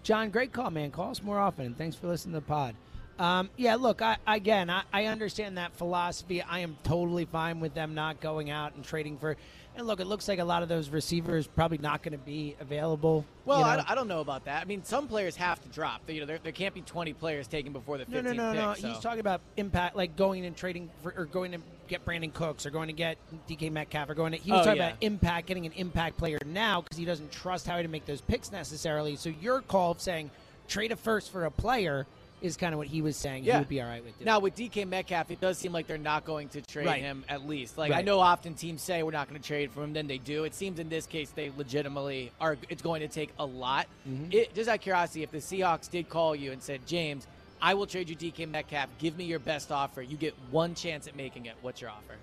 John, 0.03 0.29
great 0.29 0.51
call, 0.51 0.69
man. 0.69 0.91
Call 0.91 1.11
us 1.11 1.23
more 1.23 1.39
often. 1.39 1.73
Thanks 1.73 1.95
for 1.95 2.07
listening 2.07 2.33
to 2.33 2.39
the 2.41 2.45
pod. 2.45 2.75
Um, 3.19 3.49
yeah, 3.57 3.75
look, 3.75 4.01
I, 4.01 4.17
again, 4.27 4.69
I, 4.69 4.83
I 4.93 5.05
understand 5.05 5.57
that 5.57 5.75
philosophy. 5.75 6.41
I 6.41 6.59
am 6.59 6.77
totally 6.83 7.25
fine 7.25 7.59
with 7.59 7.73
them 7.73 7.95
not 7.95 8.21
going 8.21 8.49
out 8.49 8.75
and 8.75 8.83
trading 8.83 9.17
for. 9.17 9.37
And 9.77 9.85
look, 9.85 9.99
it 9.99 10.07
looks 10.07 10.27
like 10.27 10.39
a 10.39 10.43
lot 10.43 10.63
of 10.63 10.69
those 10.69 10.89
receivers 10.89 11.45
probably 11.45 11.77
not 11.77 12.01
going 12.01 12.13
to 12.13 12.17
be 12.17 12.55
available. 12.59 13.23
Well, 13.45 13.59
you 13.59 13.65
I, 13.65 13.75
know? 13.77 13.83
I 13.87 13.93
don't 13.93 14.07
know 14.07 14.21
about 14.21 14.45
that. 14.45 14.59
I 14.63 14.65
mean, 14.65 14.83
some 14.83 15.07
players 15.07 15.35
have 15.35 15.61
to 15.61 15.69
drop. 15.69 16.01
You 16.09 16.21
know, 16.21 16.25
there, 16.25 16.39
there 16.41 16.51
can't 16.51 16.73
be 16.73 16.81
20 16.81 17.13
players 17.13 17.47
taken 17.47 17.73
before 17.73 17.99
the 17.99 18.05
15th 18.05 18.11
No, 18.11 18.21
no, 18.21 18.31
no, 18.33 18.51
pick. 18.51 18.55
no. 18.59 18.73
so- 18.73 18.87
He's 18.87 18.99
talking 18.99 19.19
about 19.19 19.41
impact, 19.55 19.95
like 19.95 20.15
going 20.15 20.43
and 20.47 20.57
trading 20.57 20.89
for, 21.03 21.13
or 21.15 21.25
going 21.25 21.51
to 21.51 21.59
get 21.87 22.03
Brandin 22.05 22.33
Cooks, 22.33 22.65
or 22.65 22.71
going 22.71 22.87
to 22.87 22.93
get 22.93 23.19
DK 23.47 23.71
Metcalf, 23.71 24.09
or 24.09 24.15
going 24.15 24.31
to. 24.31 24.39
He 24.39 24.51
was 24.51 24.61
Oh, 24.61 24.63
talking 24.65 24.77
yeah. 24.81 24.87
about 24.89 24.97
impact, 25.01 25.45
getting 25.47 25.67
an 25.67 25.73
impact 25.73 26.17
player 26.17 26.39
now 26.43 26.81
because 26.81 26.97
he 26.97 27.05
doesn't 27.05 27.31
trust 27.31 27.67
Howie 27.67 27.83
to 27.83 27.87
make 27.87 28.07
those 28.07 28.21
picks 28.21 28.51
necessarily. 28.51 29.15
So 29.15 29.29
your 29.29 29.61
call 29.61 29.91
of 29.91 30.01
saying 30.01 30.31
trade 30.67 30.91
a 30.91 30.95
first 30.95 31.31
for 31.31 31.45
a 31.45 31.51
player 31.51 32.07
is 32.41 32.55
kind 32.55 32.73
of 32.73 32.77
what 32.77 32.87
he 32.87 33.01
was 33.01 33.17
saying. 33.17 33.43
He 33.43 33.49
Yeah. 33.49 33.59
would 33.59 33.67
be 33.69 33.81
all 33.81 33.87
right 33.87 34.03
with. 34.03 34.15
Doing. 34.19 34.25
Now 34.25 34.39
with 34.39 34.55
DK 34.55 34.85
Metcalf, 34.87 35.31
it 35.31 35.41
does 35.41 35.57
seem 35.57 35.71
like 35.71 35.87
they're 35.87 35.97
not 35.97 36.23
going 36.23 36.49
to 36.49 36.61
trade 36.61 36.85
Right. 36.85 37.01
him 37.01 37.25
at 37.27 37.47
least. 37.47 37.77
Like 37.77 37.91
I 37.91 38.01
know 38.01 38.19
often 38.19 38.53
teams 38.53 38.81
say 38.81 39.01
we're 39.03 39.11
not 39.11 39.27
going 39.27 39.41
to 39.41 39.47
trade 39.47 39.71
for 39.71 39.83
him, 39.83 39.93
then 39.93 40.05
they 40.07 40.19
do. 40.19 40.43
It 40.43 40.53
seems 40.53 40.77
in 40.79 40.87
this 40.89 41.07
case 41.07 41.31
they 41.31 41.51
legitimately 41.57 42.31
are. 42.39 42.57
It's 42.69 42.81
going 42.81 43.01
to 43.01 43.07
take 43.07 43.31
a 43.39 43.45
lot. 43.45 43.87
Mm-hmm. 44.07 44.31
It, 44.31 44.53
just 44.53 44.69
out 44.69 44.75
of 44.75 44.81
curiosity, 44.81 45.23
if 45.23 45.31
the 45.31 45.39
Seahawks 45.39 45.89
did 45.89 46.09
call 46.09 46.35
you 46.35 46.51
and 46.51 46.61
said, 46.61 46.85
James, 46.85 47.25
I 47.59 47.73
will 47.73 47.87
trade 47.87 48.07
you 48.07 48.15
DK 48.15 48.47
Metcalf. 48.47 48.89
Give 48.99 49.17
me 49.17 49.23
your 49.25 49.39
best 49.39 49.71
offer. 49.71 50.03
You 50.03 50.15
get 50.15 50.35
one 50.51 50.75
chance 50.75 51.07
at 51.07 51.15
making 51.15 51.47
it. 51.47 51.55
What's 51.63 51.81
your 51.81 51.89
offer? 51.89 52.13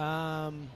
Um, 0.00 0.68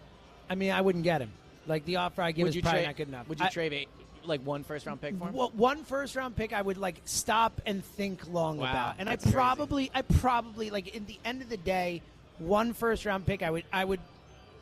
I 0.49 0.55
mean, 0.55 0.71
I 0.71 0.81
wouldn't 0.81 1.03
get 1.03 1.21
him. 1.21 1.33
Like 1.69 1.85
the 1.85 1.97
offer 1.97 2.23
I 2.23 2.33
give 2.33 2.45
would 2.45 2.49
is 2.51 2.57
you 2.57 2.63
probably 2.63 2.81
trade? 2.81 2.87
not 2.87 2.97
good 2.97 3.09
enough. 3.09 3.29
Would 3.29 3.41
you 3.41 3.47
I- 3.47 3.51
trade 3.51 3.73
a, 3.73 3.87
like 4.25 4.45
one 4.45 4.65
first 4.65 4.87
round 4.87 5.01
pick 5.01 5.17
for 5.19 5.27
him? 5.29 5.35
Well, 5.35 5.53
one 5.55 5.85
first 5.85 6.17
round 6.17 6.35
pick 6.37 6.53
I 6.53 6.63
would 6.63 6.79
like 6.79 7.01
stop 7.05 7.61
and 7.67 7.85
think 7.85 8.27
long 8.33 8.59
Wow, 8.59 8.71
about. 8.71 8.95
And 8.99 9.09
I 9.09 9.13
that's 9.13 9.25
crazy. 9.25 9.35
probably 9.37 9.91
I 9.95 10.03
probably 10.03 10.71
like 10.71 10.95
in 10.95 11.07
the 11.07 11.19
end 11.25 11.43
of 11.43 11.49
the 11.49 11.57
day, 11.57 12.03
one 12.39 12.73
first 12.73 13.05
round 13.07 13.27
pick 13.27 13.43
I 13.43 13.51
would 13.51 13.65
I 13.73 13.85
would 13.85 14.01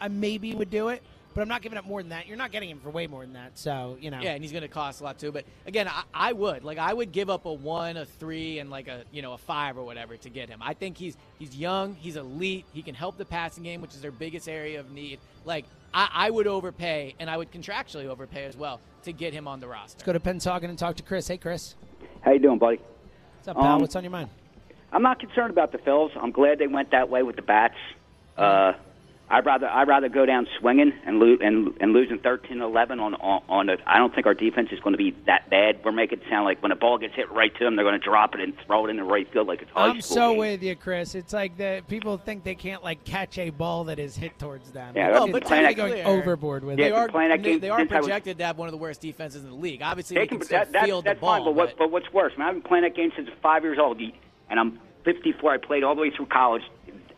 I 0.00 0.08
maybe 0.08 0.54
would 0.54 0.70
do 0.70 0.88
it, 0.88 1.02
but 1.34 1.40
I'm 1.40 1.48
not 1.48 1.62
giving 1.62 1.78
up 1.78 1.86
more 1.86 2.02
than 2.02 2.10
that. 2.10 2.26
You're 2.26 2.36
not 2.36 2.52
getting 2.52 2.68
him 2.68 2.80
for 2.80 2.90
way 2.90 3.06
more 3.06 3.22
than 3.22 3.32
that. 3.32 3.58
So, 3.58 3.96
you 3.98 4.10
know. 4.10 4.20
Yeah, 4.20 4.32
and 4.32 4.42
he's 4.44 4.52
going 4.52 4.60
to 4.62 4.68
cost 4.68 5.00
a 5.00 5.04
lot 5.04 5.18
too. 5.18 5.32
But 5.32 5.46
again, 5.66 5.88
I, 5.88 6.02
I 6.12 6.32
would 6.32 6.64
like 6.64 6.76
I 6.78 6.92
would 6.92 7.12
give 7.12 7.30
up 7.30 7.46
a 7.46 7.52
one, 7.52 7.96
a 7.96 8.04
three, 8.04 8.58
and 8.58 8.68
like 8.70 8.88
a 8.88 9.04
you 9.10 9.22
know 9.22 9.32
a 9.32 9.38
five 9.38 9.78
or 9.78 9.84
whatever 9.84 10.16
to 10.18 10.28
get 10.28 10.48
him. 10.48 10.60
I 10.62 10.74
think 10.74 10.96
he's 10.98 11.16
he's 11.38 11.56
young, 11.56 11.94
he's 11.94 12.16
elite, 12.16 12.66
he 12.72 12.82
can 12.82 12.94
help 12.94 13.16
the 13.16 13.24
passing 13.24 13.64
game, 13.64 13.80
which 13.80 13.94
is 13.94 14.00
their 14.02 14.12
biggest 14.12 14.48
area 14.48 14.78
of 14.80 14.90
need. 14.92 15.18
Like 15.44 15.64
I, 15.96 16.08
I 16.12 16.30
would 16.30 16.46
overpay, 16.46 17.14
and 17.18 17.30
I 17.30 17.38
would 17.38 17.50
contractually 17.50 18.04
overpay 18.04 18.44
as 18.44 18.54
well 18.54 18.80
to 19.04 19.12
get 19.12 19.32
him 19.32 19.48
on 19.48 19.60
the 19.60 19.66
roster. 19.66 19.96
Let's 19.96 20.02
go 20.02 20.12
to 20.12 20.20
Pensacola 20.20 20.68
and 20.68 20.78
talk 20.78 20.96
to 20.96 21.02
Chris. 21.02 21.26
Hey 21.26 21.38
Chris. 21.38 21.74
How 22.20 22.32
you 22.32 22.38
doing, 22.38 22.58
buddy? 22.58 22.80
What's 23.36 23.48
up, 23.48 23.56
pal? 23.56 23.64
Um, 23.64 23.80
What's 23.80 23.96
on 23.96 24.04
your 24.04 24.10
mind? 24.10 24.28
I'm 24.92 25.02
not 25.02 25.18
concerned 25.18 25.50
about 25.50 25.72
the 25.72 25.78
Phils. 25.78 26.10
I'm 26.14 26.32
glad 26.32 26.58
they 26.58 26.66
went 26.66 26.90
that 26.90 27.08
way 27.08 27.22
with 27.22 27.36
the 27.36 27.42
bats. 27.42 27.76
Uh, 28.36 28.74
I'd 29.28 29.44
rather 29.44 29.66
I'd 29.68 29.88
rather 29.88 30.08
go 30.08 30.24
down 30.24 30.46
swinging 30.60 30.92
and 31.04 31.18
lose 31.18 31.40
and 31.42 31.76
and 31.80 31.92
losing 31.92 32.18
13-11 32.18 33.00
on 33.00 33.14
on, 33.14 33.42
on 33.48 33.68
a, 33.68 33.76
I 33.84 33.98
don't 33.98 34.14
think 34.14 34.24
our 34.26 34.34
defense 34.34 34.68
is 34.70 34.78
going 34.78 34.92
to 34.92 34.98
be 34.98 35.16
that 35.26 35.50
bad. 35.50 35.80
We're 35.84 35.90
making 35.90 36.20
it 36.20 36.24
sound 36.30 36.44
like 36.44 36.62
when 36.62 36.70
a 36.70 36.76
ball 36.76 36.96
gets 36.98 37.14
hit 37.16 37.30
right 37.32 37.52
to 37.56 37.64
them, 37.64 37.74
they're 37.74 37.84
going 37.84 37.98
to 37.98 38.04
drop 38.04 38.34
it 38.36 38.40
and 38.40 38.54
throw 38.66 38.86
it 38.86 38.90
in 38.90 38.96
the 38.96 39.02
right 39.02 39.30
field 39.32 39.48
like 39.48 39.62
it's 39.62 39.70
high 39.72 39.88
I'm 39.88 40.00
school. 40.00 40.14
so 40.16 40.30
game. 40.30 40.38
with 40.38 40.62
you, 40.62 40.76
Chris. 40.76 41.16
It's 41.16 41.32
like 41.32 41.56
the 41.56 41.82
people 41.88 42.18
think 42.18 42.44
they 42.44 42.54
can't 42.54 42.84
like 42.84 43.02
catch 43.04 43.36
a 43.38 43.50
ball 43.50 43.82
that 43.84 43.98
is 43.98 44.14
hit 44.16 44.38
towards 44.38 44.70
them. 44.70 44.92
Yeah, 44.94 45.06
It's- 45.08 45.20
well, 45.20 45.28
oh, 45.28 45.32
but 45.32 45.44
playing 45.44 45.62
really 45.64 45.74
that- 45.74 45.80
going 45.82 45.92
clear. 46.04 46.06
overboard 46.06 46.62
with 46.62 46.78
Yeah, 46.78 46.86
it. 46.86 46.88
They 46.90 46.94
are, 46.96 47.08
playing 47.08 47.30
that 47.30 47.42
game 47.42 47.58
they 47.58 47.68
are 47.70 47.80
since 47.80 47.90
I 47.90 47.96
was- 47.96 48.06
projected 48.06 48.38
to 48.38 48.44
have 48.44 48.58
one 48.58 48.68
of 48.68 48.72
the 48.72 48.78
worst 48.78 49.00
defenses 49.00 49.42
in 49.42 49.50
the 49.50 49.56
league. 49.56 49.82
Obviously, 49.82 50.14
They 50.14 50.20
they 50.20 50.26
can, 50.28 50.38
can 50.38 50.46
still 50.46 50.58
that, 50.60 50.72
that, 50.72 50.84
field 50.84 51.04
that's 51.04 51.16
the 51.16 51.20
ball. 51.20 51.34
fine, 51.38 51.44
but, 51.46 51.54
what, 51.56 51.76
but 51.76 51.90
what's 51.90 52.12
worse? 52.12 52.32
Man, 52.38 52.46
I've 52.46 52.54
been 52.54 52.62
playing 52.62 52.84
that 52.84 52.94
game 52.94 53.10
since 53.16 53.28
five 53.42 53.64
years 53.64 53.78
old, 53.80 54.00
and 54.50 54.60
I'm 54.60 54.78
54. 55.04 55.52
I 55.54 55.56
played 55.58 55.82
all 55.82 55.96
the 55.96 56.00
way 56.02 56.10
through 56.10 56.26
college. 56.26 56.62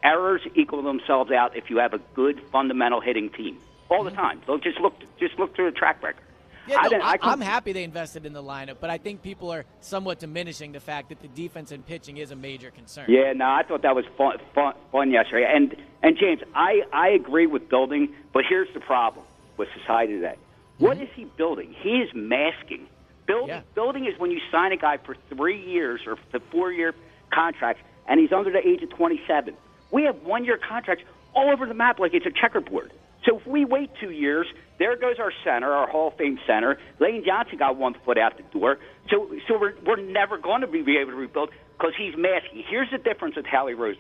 Errors 0.03 0.43
equal 0.55 0.83
themselves 0.83 1.31
out 1.31 1.57
if 1.57 1.71
you 1.71 1.79
have 1.79 1.93
a 1.93 1.99
good 2.15 2.41
fundamental 2.53 3.01
hitting 3.01 3.31
team 3.31 3.59
all 3.91 4.05
the 4.05 4.11
mm-hmm. 4.11 4.21
time. 4.21 4.43
So 4.47 4.59
just 4.59 4.81
look, 4.81 4.95
just 5.19 5.39
look 5.39 5.55
through 5.55 5.71
the 5.71 5.77
track 5.77 6.03
record. 6.03 6.23
Yeah, 6.69 6.77
I 6.81 6.89
no, 6.89 6.99
I 7.01 7.33
am 7.33 7.41
happy 7.41 7.73
they 7.73 7.83
invested 7.83 8.27
in 8.27 8.35
the 8.35 8.43
lineup, 8.43 8.77
but 8.79 8.91
I 8.91 8.99
think 8.99 9.23
people 9.23 9.51
are 9.51 9.65
somewhat 9.81 10.19
diminishing 10.19 10.73
the 10.73 10.81
fact 10.81 11.09
that 11.09 11.21
the 11.23 11.29
defense 11.29 11.73
and 11.73 11.85
pitching 11.85 12.19
is 12.19 12.31
a 12.31 12.37
major 12.37 12.71
concern. 12.71 13.07
Yeah, 13.09 13.33
no, 13.33 13.47
I 13.47 13.63
thought 13.63 13.83
that 13.83 13.97
was 13.97 14.05
fun, 14.19 14.37
fun, 14.55 14.75
fun 14.93 15.11
yesterday. 15.11 15.51
And 15.51 15.75
and 16.03 16.19
James, 16.19 16.43
I 16.55 16.83
I 16.93 17.09
agree 17.09 17.47
with 17.47 17.71
building, 17.71 18.15
but 18.35 18.45
here's 18.47 18.73
the 18.75 18.81
problem 18.81 19.25
with 19.57 19.69
society 19.81 20.15
today. 20.15 20.37
Mm-hmm. 20.37 20.85
What 20.85 21.01
is 21.01 21.09
he 21.17 21.25
building? 21.25 21.75
He 21.81 22.01
is 22.01 22.11
masking. 22.15 22.87
Building 23.27 23.49
Yeah. 23.49 23.63
building 23.75 24.05
is 24.05 24.19
when 24.19 24.31
you 24.31 24.41
sign 24.51 24.73
a 24.73 24.77
guy 24.77 24.99
for 24.99 25.17
three 25.31 25.61
years 25.61 26.03
or 26.07 26.19
the 26.33 26.41
four 26.51 26.71
year 26.71 26.95
contracts, 27.33 27.83
and 28.07 28.21
he's 28.21 28.33
under 28.33 28.51
the 28.51 28.67
age 28.67 28.83
of 28.83 28.91
27. 28.91 29.55
We 29.91 30.05
have 30.05 30.23
one 30.23 30.45
year 30.45 30.59
contracts 30.59 31.05
all 31.35 31.51
over 31.51 31.67
the 31.67 31.75
map 31.75 31.99
like 31.99 32.15
it's 32.15 32.27
a 32.27 32.31
checkerboard. 32.31 32.93
So 33.25 33.39
if 33.39 33.47
we 33.47 33.65
wait 33.65 33.91
two 34.01 34.11
years, 34.11 34.47
there 34.79 34.97
goes 34.97 35.17
our 35.19 35.33
center, 35.45 35.73
our 35.73 35.89
Hall 35.89 36.09
of 36.09 36.17
Fame 36.17 36.39
center. 36.47 36.79
Lane 37.01 37.25
Johnson 37.25 37.59
got 37.59 37.77
one 37.77 37.95
foot 38.05 38.17
out 38.17 38.37
the 38.37 38.45
door. 38.59 38.79
So 39.11 39.31
so 39.47 39.59
we're 39.59 39.75
we're 39.85 39.97
never 39.97 40.39
going 40.39 40.61
to 40.61 40.67
be 40.67 40.81
able 40.99 41.13
to 41.13 41.17
rebuild 41.17 41.51
because 41.77 41.93
he's 41.99 42.15
masking. 42.17 42.65
Here's 42.69 42.91
the 42.91 42.99
difference 42.99 43.37
with 43.37 43.47
Howie 43.47 43.75
Roseman. 43.75 43.99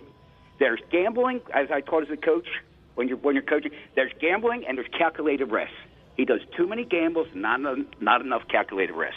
There's 0.59 0.81
gambling, 0.91 1.41
as 1.55 1.69
I 1.71 1.81
taught 1.81 2.03
as 2.05 2.11
a 2.11 2.17
coach 2.17 2.47
when 2.95 3.09
you're 3.09 3.17
when 3.19 3.35
you're 3.35 3.45
coaching. 3.45 3.73
There's 3.95 4.13
gambling 4.21 4.65
and 4.67 4.77
there's 4.79 4.89
calculated 4.97 5.47
risk. 5.47 5.73
He 6.17 6.25
does 6.25 6.41
too 6.57 6.67
many 6.67 6.85
gambles, 6.85 7.29
not 7.35 7.61
enough, 7.61 7.79
not 8.01 8.21
enough 8.23 8.43
calculated 8.49 8.95
risk. 8.95 9.17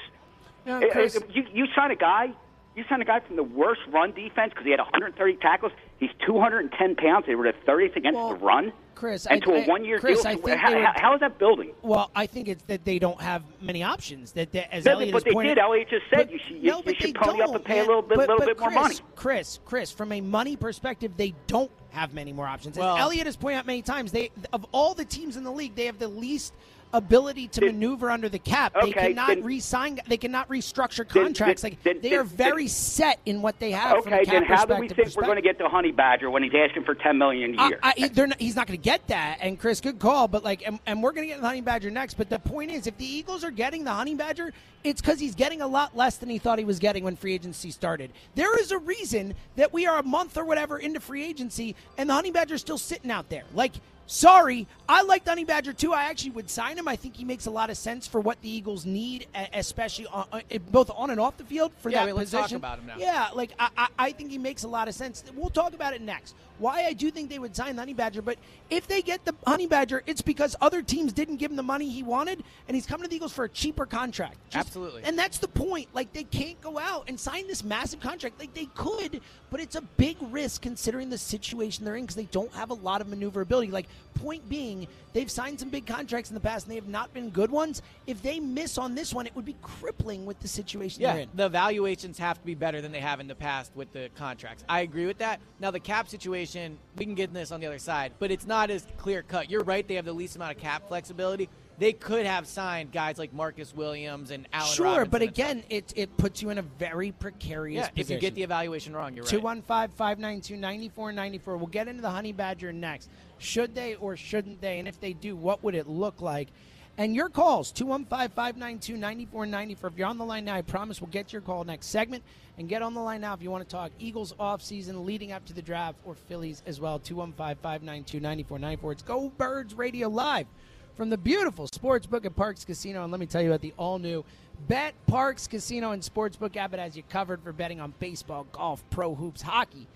Chris, 0.91 1.17
uh, 1.17 1.21
You, 1.33 1.45
you 1.51 1.65
sign 1.75 1.89
a 1.89 1.95
guy, 1.95 2.31
you 2.75 2.83
sign 2.89 3.01
a 3.01 3.05
guy 3.05 3.19
from 3.19 3.35
the 3.35 3.43
worst 3.43 3.81
run 3.89 4.11
defense 4.11 4.51
because 4.51 4.65
he 4.65 4.71
had 4.71 4.79
130 4.79 5.35
tackles. 5.37 5.71
He's 5.99 6.09
210 6.25 6.95
pounds. 6.95 7.25
They 7.27 7.35
were 7.35 7.43
the 7.51 7.71
30th 7.71 7.95
against 7.95 8.15
Well, 8.15 8.29
the 8.29 8.35
run. 8.35 8.73
Chris, 8.95 9.25
and 9.25 9.41
I- 9.41 9.45
to 9.45 9.53
a 9.55 9.61
I- 9.63 9.65
one-year 9.65 9.99
Chris, 9.99 10.21
deal. 10.21 10.31
I 10.31 10.35
think 10.35 10.59
how, 10.59 10.69
they 10.69 10.75
would- 10.75 10.85
how- 10.85 10.93
how 10.95 11.13
is 11.15 11.19
that 11.21 11.39
building? 11.39 11.71
well, 11.81 12.11
I 12.15 12.27
think 12.27 12.47
it's 12.47 12.63
that 12.65 12.85
they 12.85 12.99
don't 12.99 13.19
have 13.19 13.41
many 13.59 13.81
options. 13.83 14.31
That, 14.33 14.51
that 14.51 14.71
as 14.73 14.85
No, 14.85 14.91
Eliot 14.93 15.13
but 15.13 15.23
they 15.25 15.31
pointed, 15.31 15.55
did. 15.55 15.61
Eliot 15.61 15.89
just 15.89 16.03
said 16.09 16.17
but- 16.27 16.31
you 16.31 16.39
should, 16.47 16.57
you, 16.57 16.71
no, 16.71 16.83
you 16.85 16.93
should 16.99 17.15
pony 17.15 17.41
up 17.41 17.55
and 17.55 17.65
pay 17.65 17.75
man. 17.77 17.85
a 17.85 17.87
little 17.87 18.01
bit, 18.03 18.17
But- 18.17 18.29
little 18.29 18.37
but 18.37 18.45
bit 18.47 18.59
more 18.59 18.69
Chris, 18.69 18.81
money. 18.81 18.95
Chris, 19.15 19.59
Chris, 19.65 19.91
from 19.91 20.11
a 20.11 20.21
money 20.21 20.55
perspective, 20.55 21.17
they 21.17 21.33
don't 21.47 21.71
have 21.89 22.13
many 22.13 22.31
more 22.31 22.45
options. 22.45 22.77
As 22.77 22.81
Well- 22.81 22.97
Eliot 22.97 23.25
has 23.25 23.35
pointed 23.35 23.57
out 23.59 23.65
many 23.65 23.81
times, 23.81 24.11
they 24.11 24.29
of 24.53 24.65
all 24.71 24.93
the 24.93 25.05
teams 25.05 25.35
in 25.35 25.43
the 25.43 25.51
league, 25.51 25.73
they 25.75 25.85
have 25.87 25.97
the 25.97 26.07
least 26.07 26.53
ability 26.93 27.47
to 27.47 27.65
maneuver 27.65 28.09
under 28.09 28.29
the 28.29 28.39
cap. 28.39 28.73
they 28.81 28.91
cannot 28.91 29.27
then- 29.27 29.43
re-sign. 29.43 29.99
They 30.07 30.17
cannot 30.17 30.49
restructure 30.49 31.07
contracts. 31.07 31.63
like 31.63 31.81
they 31.83 32.15
are 32.15 32.23
very 32.23 32.67
set 32.67 33.19
in 33.25 33.41
what 33.41 33.59
they 33.59 33.71
have. 33.71 33.97
Okay, 33.97 34.25
cap 34.25 34.33
then 34.33 34.43
how 34.43 34.65
do 34.65 34.75
we 34.75 34.87
think 34.87 35.15
we're 35.15 35.23
going 35.23 35.35
to 35.35 35.41
get 35.41 35.57
the 35.57 35.69
Honey 35.69 35.91
Badger 35.91 36.29
when 36.29 36.43
he's 36.43 36.53
asking 36.55 36.83
for 36.83 36.95
10 36.95 37.17
million 37.17 37.57
a 37.57 37.67
year? 37.69 37.79
I, 37.83 37.93
I, 38.01 38.07
they're 38.09 38.27
not, 38.27 38.39
he's 38.39 38.55
not 38.55 38.67
going 38.67 38.79
to 38.79 38.83
get 38.83 39.07
that. 39.07 39.37
And 39.41 39.59
Chris, 39.59 39.81
good 39.81 39.99
call. 39.99 40.27
But 40.27 40.43
like, 40.43 40.63
and, 40.65 40.79
and 40.85 41.01
we're 41.01 41.11
going 41.11 41.27
to 41.27 41.33
get 41.33 41.41
the 41.41 41.47
Honey 41.47 41.61
Badger 41.61 41.91
next. 41.91 42.15
But 42.15 42.29
the 42.29 42.39
point 42.39 42.71
is, 42.71 42.87
if 42.87 42.97
the 42.97 43.05
Eagles 43.05 43.43
are 43.43 43.51
getting 43.51 43.83
the 43.83 43.91
Honey 43.91 44.15
Badger, 44.15 44.53
it's 44.83 45.01
because 45.01 45.19
he's 45.19 45.35
getting 45.35 45.61
a 45.61 45.67
lot 45.67 45.95
less 45.95 46.17
than 46.17 46.29
he 46.29 46.37
thought 46.37 46.59
he 46.59 46.65
was 46.65 46.79
getting 46.79 47.03
when 47.03 47.15
free 47.15 47.33
agency 47.33 47.71
started. 47.71 48.11
There 48.35 48.57
is 48.59 48.71
a 48.71 48.77
reason 48.79 49.35
that 49.55 49.71
we 49.71 49.85
are 49.85 49.99
a 49.99 50.03
month 50.03 50.37
or 50.37 50.45
whatever 50.45 50.79
into 50.79 50.99
free 50.99 51.23
agency, 51.23 51.75
and 51.97 52.09
the 52.09 52.13
Honey 52.13 52.31
Badger's 52.31 52.61
still 52.61 52.77
sitting 52.77 53.11
out 53.11 53.29
there. 53.29 53.43
Like. 53.53 53.73
Sorry, 54.11 54.67
I 54.89 55.03
like 55.03 55.25
Honey 55.25 55.45
Badger 55.45 55.71
too. 55.71 55.93
I 55.93 56.03
actually 56.03 56.31
would 56.31 56.49
sign 56.49 56.77
him. 56.77 56.85
I 56.85 56.97
think 56.97 57.15
he 57.15 57.23
makes 57.23 57.45
a 57.45 57.49
lot 57.49 57.69
of 57.69 57.77
sense 57.77 58.05
for 58.05 58.19
what 58.19 58.41
the 58.41 58.49
Eagles 58.49 58.85
need, 58.85 59.27
especially 59.53 60.05
on, 60.07 60.27
uh, 60.33 60.41
both 60.69 60.91
on 60.93 61.11
and 61.11 61.19
off 61.19 61.37
the 61.37 61.45
field 61.45 61.71
for 61.79 61.89
Yeah, 61.89 61.99
that 61.99 62.09
I 62.09 62.13
mean, 62.13 62.15
position. 62.21 62.57
about 62.57 62.79
him 62.79 62.87
now. 62.87 62.95
Yeah, 62.97 63.29
like 63.33 63.53
I, 63.57 63.69
I, 63.77 63.87
I 63.97 64.11
think 64.11 64.29
he 64.29 64.37
makes 64.37 64.63
a 64.63 64.67
lot 64.67 64.89
of 64.89 64.95
sense. 64.95 65.23
We'll 65.33 65.49
talk 65.49 65.73
about 65.73 65.93
it 65.93 66.01
next. 66.01 66.35
Why 66.61 66.85
I 66.85 66.93
do 66.93 67.09
think 67.09 67.29
they 67.31 67.39
would 67.39 67.55
sign 67.55 67.75
the 67.75 67.81
Honey 67.81 67.95
Badger, 67.95 68.21
but 68.21 68.37
if 68.69 68.87
they 68.87 69.01
get 69.01 69.25
the 69.25 69.33
Honey 69.47 69.65
Badger, 69.65 70.03
it's 70.05 70.21
because 70.21 70.55
other 70.61 70.83
teams 70.83 71.11
didn't 71.11 71.37
give 71.37 71.49
him 71.49 71.57
the 71.57 71.63
money 71.63 71.89
he 71.89 72.03
wanted, 72.03 72.43
and 72.67 72.75
he's 72.75 72.85
coming 72.85 73.03
to 73.03 73.09
the 73.09 73.15
Eagles 73.15 73.33
for 73.33 73.45
a 73.45 73.49
cheaper 73.49 73.87
contract. 73.87 74.37
Just- 74.51 74.67
Absolutely. 74.67 75.01
and 75.03 75.17
that's 75.17 75.39
the 75.39 75.47
point. 75.47 75.87
Like 75.93 76.13
they 76.13 76.23
can't 76.23 76.61
go 76.61 76.77
out 76.77 77.05
and 77.09 77.19
sign 77.19 77.47
this 77.47 77.63
massive 77.63 77.99
contract. 77.99 78.39
Like 78.39 78.53
they 78.53 78.67
could, 78.75 79.21
but 79.49 79.59
it's 79.59 79.75
a 79.75 79.81
big 79.81 80.17
risk 80.29 80.61
considering 80.61 81.09
the 81.09 81.17
situation 81.17 81.83
they're 81.83 81.95
in 81.95 82.03
because 82.03 82.15
they 82.15 82.25
don't 82.25 82.53
have 82.53 82.69
a 82.69 82.75
lot 82.75 83.01
of 83.01 83.07
maneuverability. 83.07 83.71
Like 83.71 83.87
point 84.13 84.47
being, 84.47 84.87
they've 85.13 85.31
signed 85.31 85.59
some 85.59 85.69
big 85.69 85.87
contracts 85.87 86.29
in 86.29 86.35
the 86.35 86.39
past 86.39 86.65
and 86.67 86.71
they 86.71 86.75
have 86.75 86.87
not 86.87 87.11
been 87.11 87.31
good 87.31 87.49
ones. 87.49 87.81
If 88.05 88.21
they 88.21 88.39
miss 88.39 88.77
on 88.77 88.93
this 88.93 89.15
one, 89.15 89.25
it 89.25 89.35
would 89.35 89.45
be 89.45 89.55
crippling 89.63 90.27
with 90.27 90.39
the 90.41 90.47
situation 90.47 91.01
they're 91.01 91.15
Yeah, 91.15 91.21
in. 91.23 91.29
the 91.33 91.49
valuations 91.49 92.19
have 92.19 92.39
to 92.39 92.45
be 92.45 92.53
better 92.53 92.81
than 92.81 92.91
they 92.91 92.99
have 92.99 93.19
in 93.19 93.27
the 93.27 93.33
past 93.35 93.71
with 93.73 93.91
the 93.93 94.09
contracts. 94.15 94.63
I 94.69 94.81
agree 94.81 95.07
with 95.07 95.17
that. 95.17 95.39
Now, 95.59 95.71
the 95.71 95.79
cap 95.79 96.07
situation, 96.07 96.50
we 96.55 97.05
can 97.05 97.15
get 97.15 97.29
in 97.29 97.33
this 97.33 97.51
on 97.51 97.59
the 97.59 97.67
other 97.67 97.79
side, 97.79 98.13
but 98.19 98.31
it's 98.31 98.45
not 98.45 98.69
as 98.69 98.85
clear 98.97 99.21
cut. 99.21 99.49
You're 99.49 99.63
right, 99.63 99.87
they 99.87 99.95
have 99.95 100.05
the 100.05 100.13
least 100.13 100.35
amount 100.35 100.55
of 100.55 100.57
cap 100.57 100.87
flexibility. 100.87 101.49
They 101.77 101.93
could 101.93 102.25
have 102.25 102.45
signed 102.45 102.91
guys 102.91 103.17
like 103.17 103.33
Marcus 103.33 103.73
Williams 103.73 104.29
and 104.29 104.47
Allen 104.53 104.71
Sure, 104.71 104.85
Robinson 104.85 105.09
but 105.09 105.21
again, 105.23 105.63
it 105.69 105.93
it 105.95 106.15
puts 106.17 106.41
you 106.41 106.51
in 106.51 106.59
a 106.59 106.61
very 106.61 107.11
precarious 107.11 107.87
yeah, 107.87 108.01
if 108.01 108.09
you 108.09 108.19
get 108.19 108.35
the 108.35 108.43
evaluation 108.43 108.95
wrong, 108.95 109.15
you're 109.15 109.23
right. 109.23 109.31
215 109.31 109.95
592 109.97 110.57
9494. 110.57 111.57
We'll 111.57 111.67
get 111.67 111.87
into 111.87 112.01
the 112.01 112.09
Honey 112.09 112.33
Badger 112.33 112.71
next. 112.71 113.09
Should 113.39 113.73
they 113.73 113.95
or 113.95 114.15
shouldn't 114.15 114.61
they? 114.61 114.77
And 114.77 114.87
if 114.87 114.99
they 114.99 115.13
do, 115.13 115.35
what 115.35 115.63
would 115.63 115.73
it 115.73 115.87
look 115.87 116.21
like? 116.21 116.49
And 116.97 117.15
your 117.15 117.29
calls, 117.29 117.71
215 117.71 118.29
592 118.35 118.93
9494. 118.93 119.89
If 119.89 119.97
you're 119.97 120.07
on 120.07 120.17
the 120.17 120.25
line 120.25 120.45
now, 120.45 120.55
I 120.55 120.61
promise 120.61 121.01
we'll 121.01 121.09
get 121.09 121.31
your 121.31 121.41
call 121.41 121.63
next 121.63 121.87
segment. 121.87 122.23
And 122.57 122.67
get 122.69 122.81
on 122.81 122.93
the 122.93 123.01
line 123.01 123.21
now 123.21 123.33
if 123.33 123.41
you 123.41 123.49
want 123.49 123.67
to 123.67 123.75
talk 123.75 123.91
Eagles 123.97 124.33
offseason 124.33 125.05
leading 125.05 125.31
up 125.31 125.45
to 125.45 125.53
the 125.53 125.61
draft 125.61 125.97
or 126.05 126.15
Phillies 126.15 126.61
as 126.65 126.79
well. 126.79 126.99
215 126.99 127.55
592 127.61 128.19
9494. 128.19 128.91
It's 128.91 129.01
Go 129.01 129.29
Birds 129.29 129.73
Radio 129.73 130.09
Live 130.09 130.47
from 130.95 131.09
the 131.09 131.17
beautiful 131.17 131.67
Sportsbook 131.67 132.25
at 132.25 132.35
Parx 132.35 132.65
Casino. 132.65 133.03
And 133.03 133.11
let 133.11 133.19
me 133.19 133.25
tell 133.25 133.41
you 133.41 133.49
about 133.49 133.61
the 133.61 133.73
all 133.77 133.97
new 133.97 134.23
Bet 134.67 134.93
Parx 135.09 135.49
Casino 135.49 135.91
and 135.91 136.03
Sportsbook 136.03 136.55
app. 136.57 136.73
It 136.73 136.79
has 136.79 136.95
you 136.95 137.03
covered 137.09 137.41
for 137.41 137.53
betting 137.53 137.79
on 137.79 137.93
baseball, 137.99 138.45
golf, 138.51 138.83
pro 138.89 139.15
hoops, 139.15 139.41
hockey, 139.41 139.87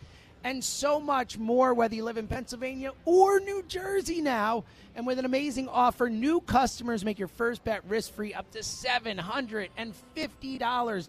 and 0.45 0.63
so 0.63 0.99
much 0.99 1.39
more, 1.39 1.73
whether 1.73 1.95
you 1.95 2.03
live 2.03 2.17
in 2.17 2.27
Pennsylvania 2.27 2.91
or 3.03 3.39
New 3.39 3.63
Jersey 3.67 4.21
now. 4.21 4.63
And 4.95 5.07
with 5.07 5.17
an 5.17 5.25
amazing 5.25 5.67
offer, 5.67 6.07
new 6.07 6.39
customers 6.39 7.03
make 7.03 7.17
your 7.17 7.27
first 7.27 7.63
bet 7.63 7.81
risk 7.89 8.13
free 8.13 8.31
up 8.31 8.51
to 8.51 8.59
$750. 8.59 9.69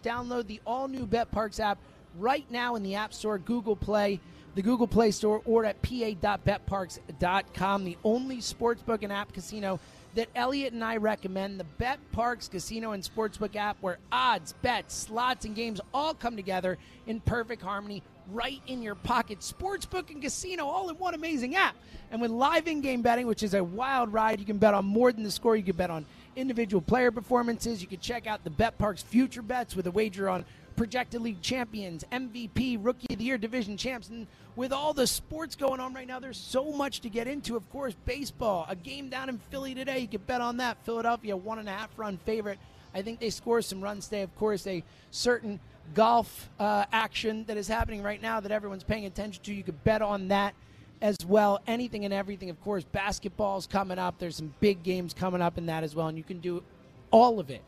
Download 0.01 0.47
the 0.47 0.59
all 0.65 0.87
new 0.87 1.05
Bet 1.05 1.31
Parx 1.31 1.59
app 1.59 1.77
right 2.17 2.49
now 2.49 2.75
in 2.75 2.81
the 2.81 2.95
App 2.95 3.13
Store, 3.13 3.37
Google 3.37 3.75
Play, 3.75 4.19
the 4.55 4.63
Google 4.63 4.87
Play 4.87 5.11
Store, 5.11 5.43
or 5.45 5.65
at 5.65 5.79
pa.betparx.com. 5.83 7.85
The 7.85 7.97
only 8.03 8.37
sportsbook 8.37 9.03
and 9.03 9.13
app 9.13 9.33
casino 9.33 9.79
that 10.15 10.29
Eliot 10.33 10.73
and 10.73 10.83
I 10.83 10.97
recommend, 10.97 11.59
the 11.59 11.63
Bet 11.63 11.99
Parx 12.11 12.49
Casino 12.49 12.93
and 12.93 13.03
Sportsbook 13.03 13.55
app, 13.55 13.77
where 13.81 13.99
odds, 14.11 14.53
bets, 14.63 14.95
slots, 14.95 15.45
and 15.45 15.55
games 15.55 15.79
all 15.93 16.15
come 16.15 16.35
together 16.35 16.79
in 17.05 17.19
perfect 17.19 17.61
harmony 17.61 18.01
right 18.31 18.61
in 18.67 18.81
your 18.81 18.95
pocket. 18.95 19.39
Sportsbook 19.39 20.09
and 20.09 20.21
casino 20.21 20.65
all 20.65 20.89
in 20.89 20.95
one 20.97 21.13
amazing 21.13 21.55
app. 21.55 21.75
And 22.11 22.21
with 22.21 22.31
live 22.31 22.67
in 22.67 22.81
game 22.81 23.01
betting, 23.01 23.27
which 23.27 23.43
is 23.43 23.53
a 23.53 23.63
wild 23.63 24.13
ride, 24.13 24.39
you 24.39 24.45
can 24.45 24.57
bet 24.57 24.73
on 24.73 24.85
more 24.85 25.11
than 25.11 25.23
the 25.23 25.31
score. 25.31 25.55
You 25.55 25.63
can 25.63 25.75
bet 25.75 25.89
on 25.89 26.05
individual 26.35 26.81
player 26.81 27.11
performances. 27.11 27.81
You 27.81 27.87
can 27.87 27.99
check 27.99 28.27
out 28.27 28.43
the 28.43 28.49
Bet 28.49 28.77
Parx 28.77 29.03
future 29.03 29.41
bets 29.41 29.75
with 29.75 29.87
a 29.87 29.91
wager 29.91 30.29
on 30.29 30.45
projected 30.77 31.21
league 31.21 31.41
champions, 31.41 32.05
MVP, 32.11 32.77
rookie 32.79 33.11
of 33.11 33.17
the 33.17 33.25
year, 33.25 33.37
division 33.37 33.75
champs. 33.75 34.09
And 34.09 34.27
with 34.55 34.71
all 34.71 34.93
the 34.93 35.07
sports 35.07 35.55
going 35.55 35.79
on 35.79 35.93
right 35.93 36.07
now, 36.07 36.19
there's 36.19 36.37
so 36.37 36.71
much 36.71 37.01
to 37.01 37.09
get 37.09 37.27
into. 37.27 37.57
Of 37.57 37.69
course, 37.71 37.95
baseball, 38.05 38.65
a 38.69 38.75
game 38.75 39.09
down 39.09 39.27
in 39.27 39.39
Philly 39.49 39.73
today. 39.73 39.99
You 39.99 40.07
can 40.07 40.21
bet 40.21 40.39
on 40.39 40.57
that. 40.57 40.77
Philadelphia, 40.85 41.35
one 41.35 41.59
and 41.59 41.67
a 41.67 41.71
half 41.71 41.89
run 41.97 42.17
favorite. 42.17 42.59
I 42.93 43.01
think 43.01 43.19
they 43.19 43.31
score 43.31 43.61
some 43.61 43.81
runs 43.81 44.05
today. 44.05 44.21
Of 44.21 44.35
course, 44.37 44.65
a 44.67 44.83
certain 45.11 45.59
golf 45.93 46.49
uh, 46.59 46.85
action 46.91 47.45
that 47.45 47.57
is 47.57 47.67
happening 47.67 48.03
right 48.03 48.21
now 48.21 48.39
that 48.39 48.51
everyone's 48.51 48.83
paying 48.83 49.05
attention 49.05 49.43
to. 49.43 49.53
You 49.53 49.63
could 49.63 49.83
bet 49.83 50.01
on 50.01 50.29
that 50.29 50.53
as 51.01 51.17
well. 51.25 51.61
Anything 51.67 52.05
and 52.05 52.13
everything. 52.13 52.49
Of 52.49 52.61
course, 52.61 52.83
basketball's 52.83 53.67
coming 53.67 53.99
up. 53.99 54.19
There's 54.19 54.35
some 54.35 54.53
big 54.59 54.83
games 54.83 55.13
coming 55.13 55.41
up 55.41 55.57
in 55.57 55.65
that 55.67 55.83
as 55.83 55.95
well, 55.95 56.07
and 56.07 56.17
you 56.17 56.23
can 56.23 56.39
do 56.39 56.63
all 57.11 57.39
of 57.39 57.49
it 57.49 57.61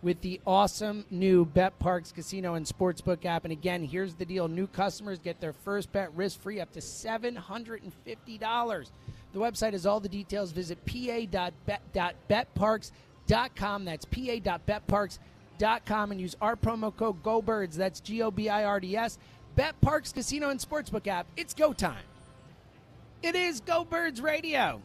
with 0.00 0.20
the 0.20 0.40
awesome 0.46 1.04
new 1.10 1.44
Bet 1.44 1.76
Parx 1.80 2.14
Casino 2.14 2.54
and 2.54 2.64
Sportsbook 2.64 3.24
app. 3.24 3.44
And 3.44 3.52
again, 3.52 3.82
here's 3.82 4.14
the 4.14 4.24
deal 4.24 4.46
new 4.48 4.68
customers 4.68 5.18
get 5.18 5.40
their 5.40 5.52
first 5.52 5.92
bet 5.92 6.14
risk 6.14 6.40
free 6.40 6.60
up 6.60 6.72
to 6.72 6.80
$750. 6.80 8.90
The 9.32 9.38
website 9.38 9.72
has 9.72 9.86
all 9.86 10.00
the 10.00 10.08
details. 10.08 10.52
Visit 10.52 10.84
pa.bet.betparx.com. 10.86 13.84
That's 13.84 14.04
pa.betparx.com 14.04 15.18
and 15.60 16.20
use 16.20 16.36
our 16.40 16.56
promo 16.56 16.94
code 16.94 17.22
GOBIRDS. 17.22 17.74
That's 17.74 18.00
G 18.00 18.22
O 18.22 18.30
B 18.30 18.48
I 18.48 18.64
R 18.64 18.80
D 18.80 18.96
S. 18.96 19.18
Bet 19.56 19.74
Parx 19.80 20.14
Casino 20.14 20.50
and 20.50 20.60
Sportsbook 20.60 21.06
app. 21.06 21.26
It's 21.36 21.54
go 21.54 21.72
time. 21.72 22.04
It 23.22 23.34
is 23.34 23.60
Go 23.60 23.84
Birds 23.84 24.20
Radio. 24.20 24.80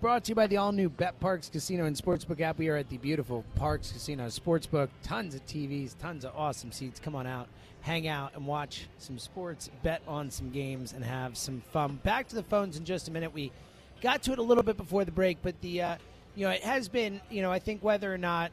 Brought 0.00 0.24
to 0.24 0.32
you 0.32 0.34
by 0.34 0.46
the 0.46 0.58
all 0.58 0.70
new 0.70 0.90
Bet 0.90 1.18
Parx 1.18 1.50
Casino 1.50 1.86
and 1.86 1.96
Sportsbook 1.96 2.40
app. 2.40 2.58
We 2.58 2.68
are 2.68 2.76
at 2.76 2.88
the 2.88 2.98
beautiful 2.98 3.44
Parx 3.58 3.92
Casino 3.92 4.26
Sportsbook. 4.26 4.90
Tons 5.02 5.34
of 5.34 5.44
TVs, 5.46 5.96
tons 5.98 6.24
of 6.24 6.36
awesome 6.36 6.70
seats. 6.70 7.00
Come 7.00 7.16
on 7.16 7.26
out, 7.26 7.48
hang 7.80 8.06
out, 8.06 8.32
and 8.36 8.46
watch 8.46 8.86
some 8.98 9.18
sports, 9.18 9.70
bet 9.82 10.02
on 10.06 10.30
some 10.30 10.50
games, 10.50 10.92
and 10.92 11.02
have 11.02 11.36
some 11.36 11.62
fun. 11.72 11.98
Back 12.04 12.28
to 12.28 12.36
the 12.36 12.42
phones 12.42 12.76
in 12.76 12.84
just 12.84 13.08
a 13.08 13.10
minute. 13.10 13.32
We 13.32 13.50
got 14.00 14.22
to 14.24 14.32
it 14.32 14.38
a 14.38 14.42
little 14.42 14.62
bit 14.62 14.76
before 14.76 15.04
the 15.04 15.10
break, 15.10 15.38
but 15.42 15.60
the 15.62 15.82
uh, 15.82 15.96
you 16.34 16.44
know 16.44 16.52
it 16.52 16.62
has 16.62 16.88
been 16.88 17.20
you 17.30 17.42
know 17.42 17.50
I 17.50 17.58
think 17.58 17.82
whether 17.82 18.12
or 18.12 18.18
not 18.18 18.52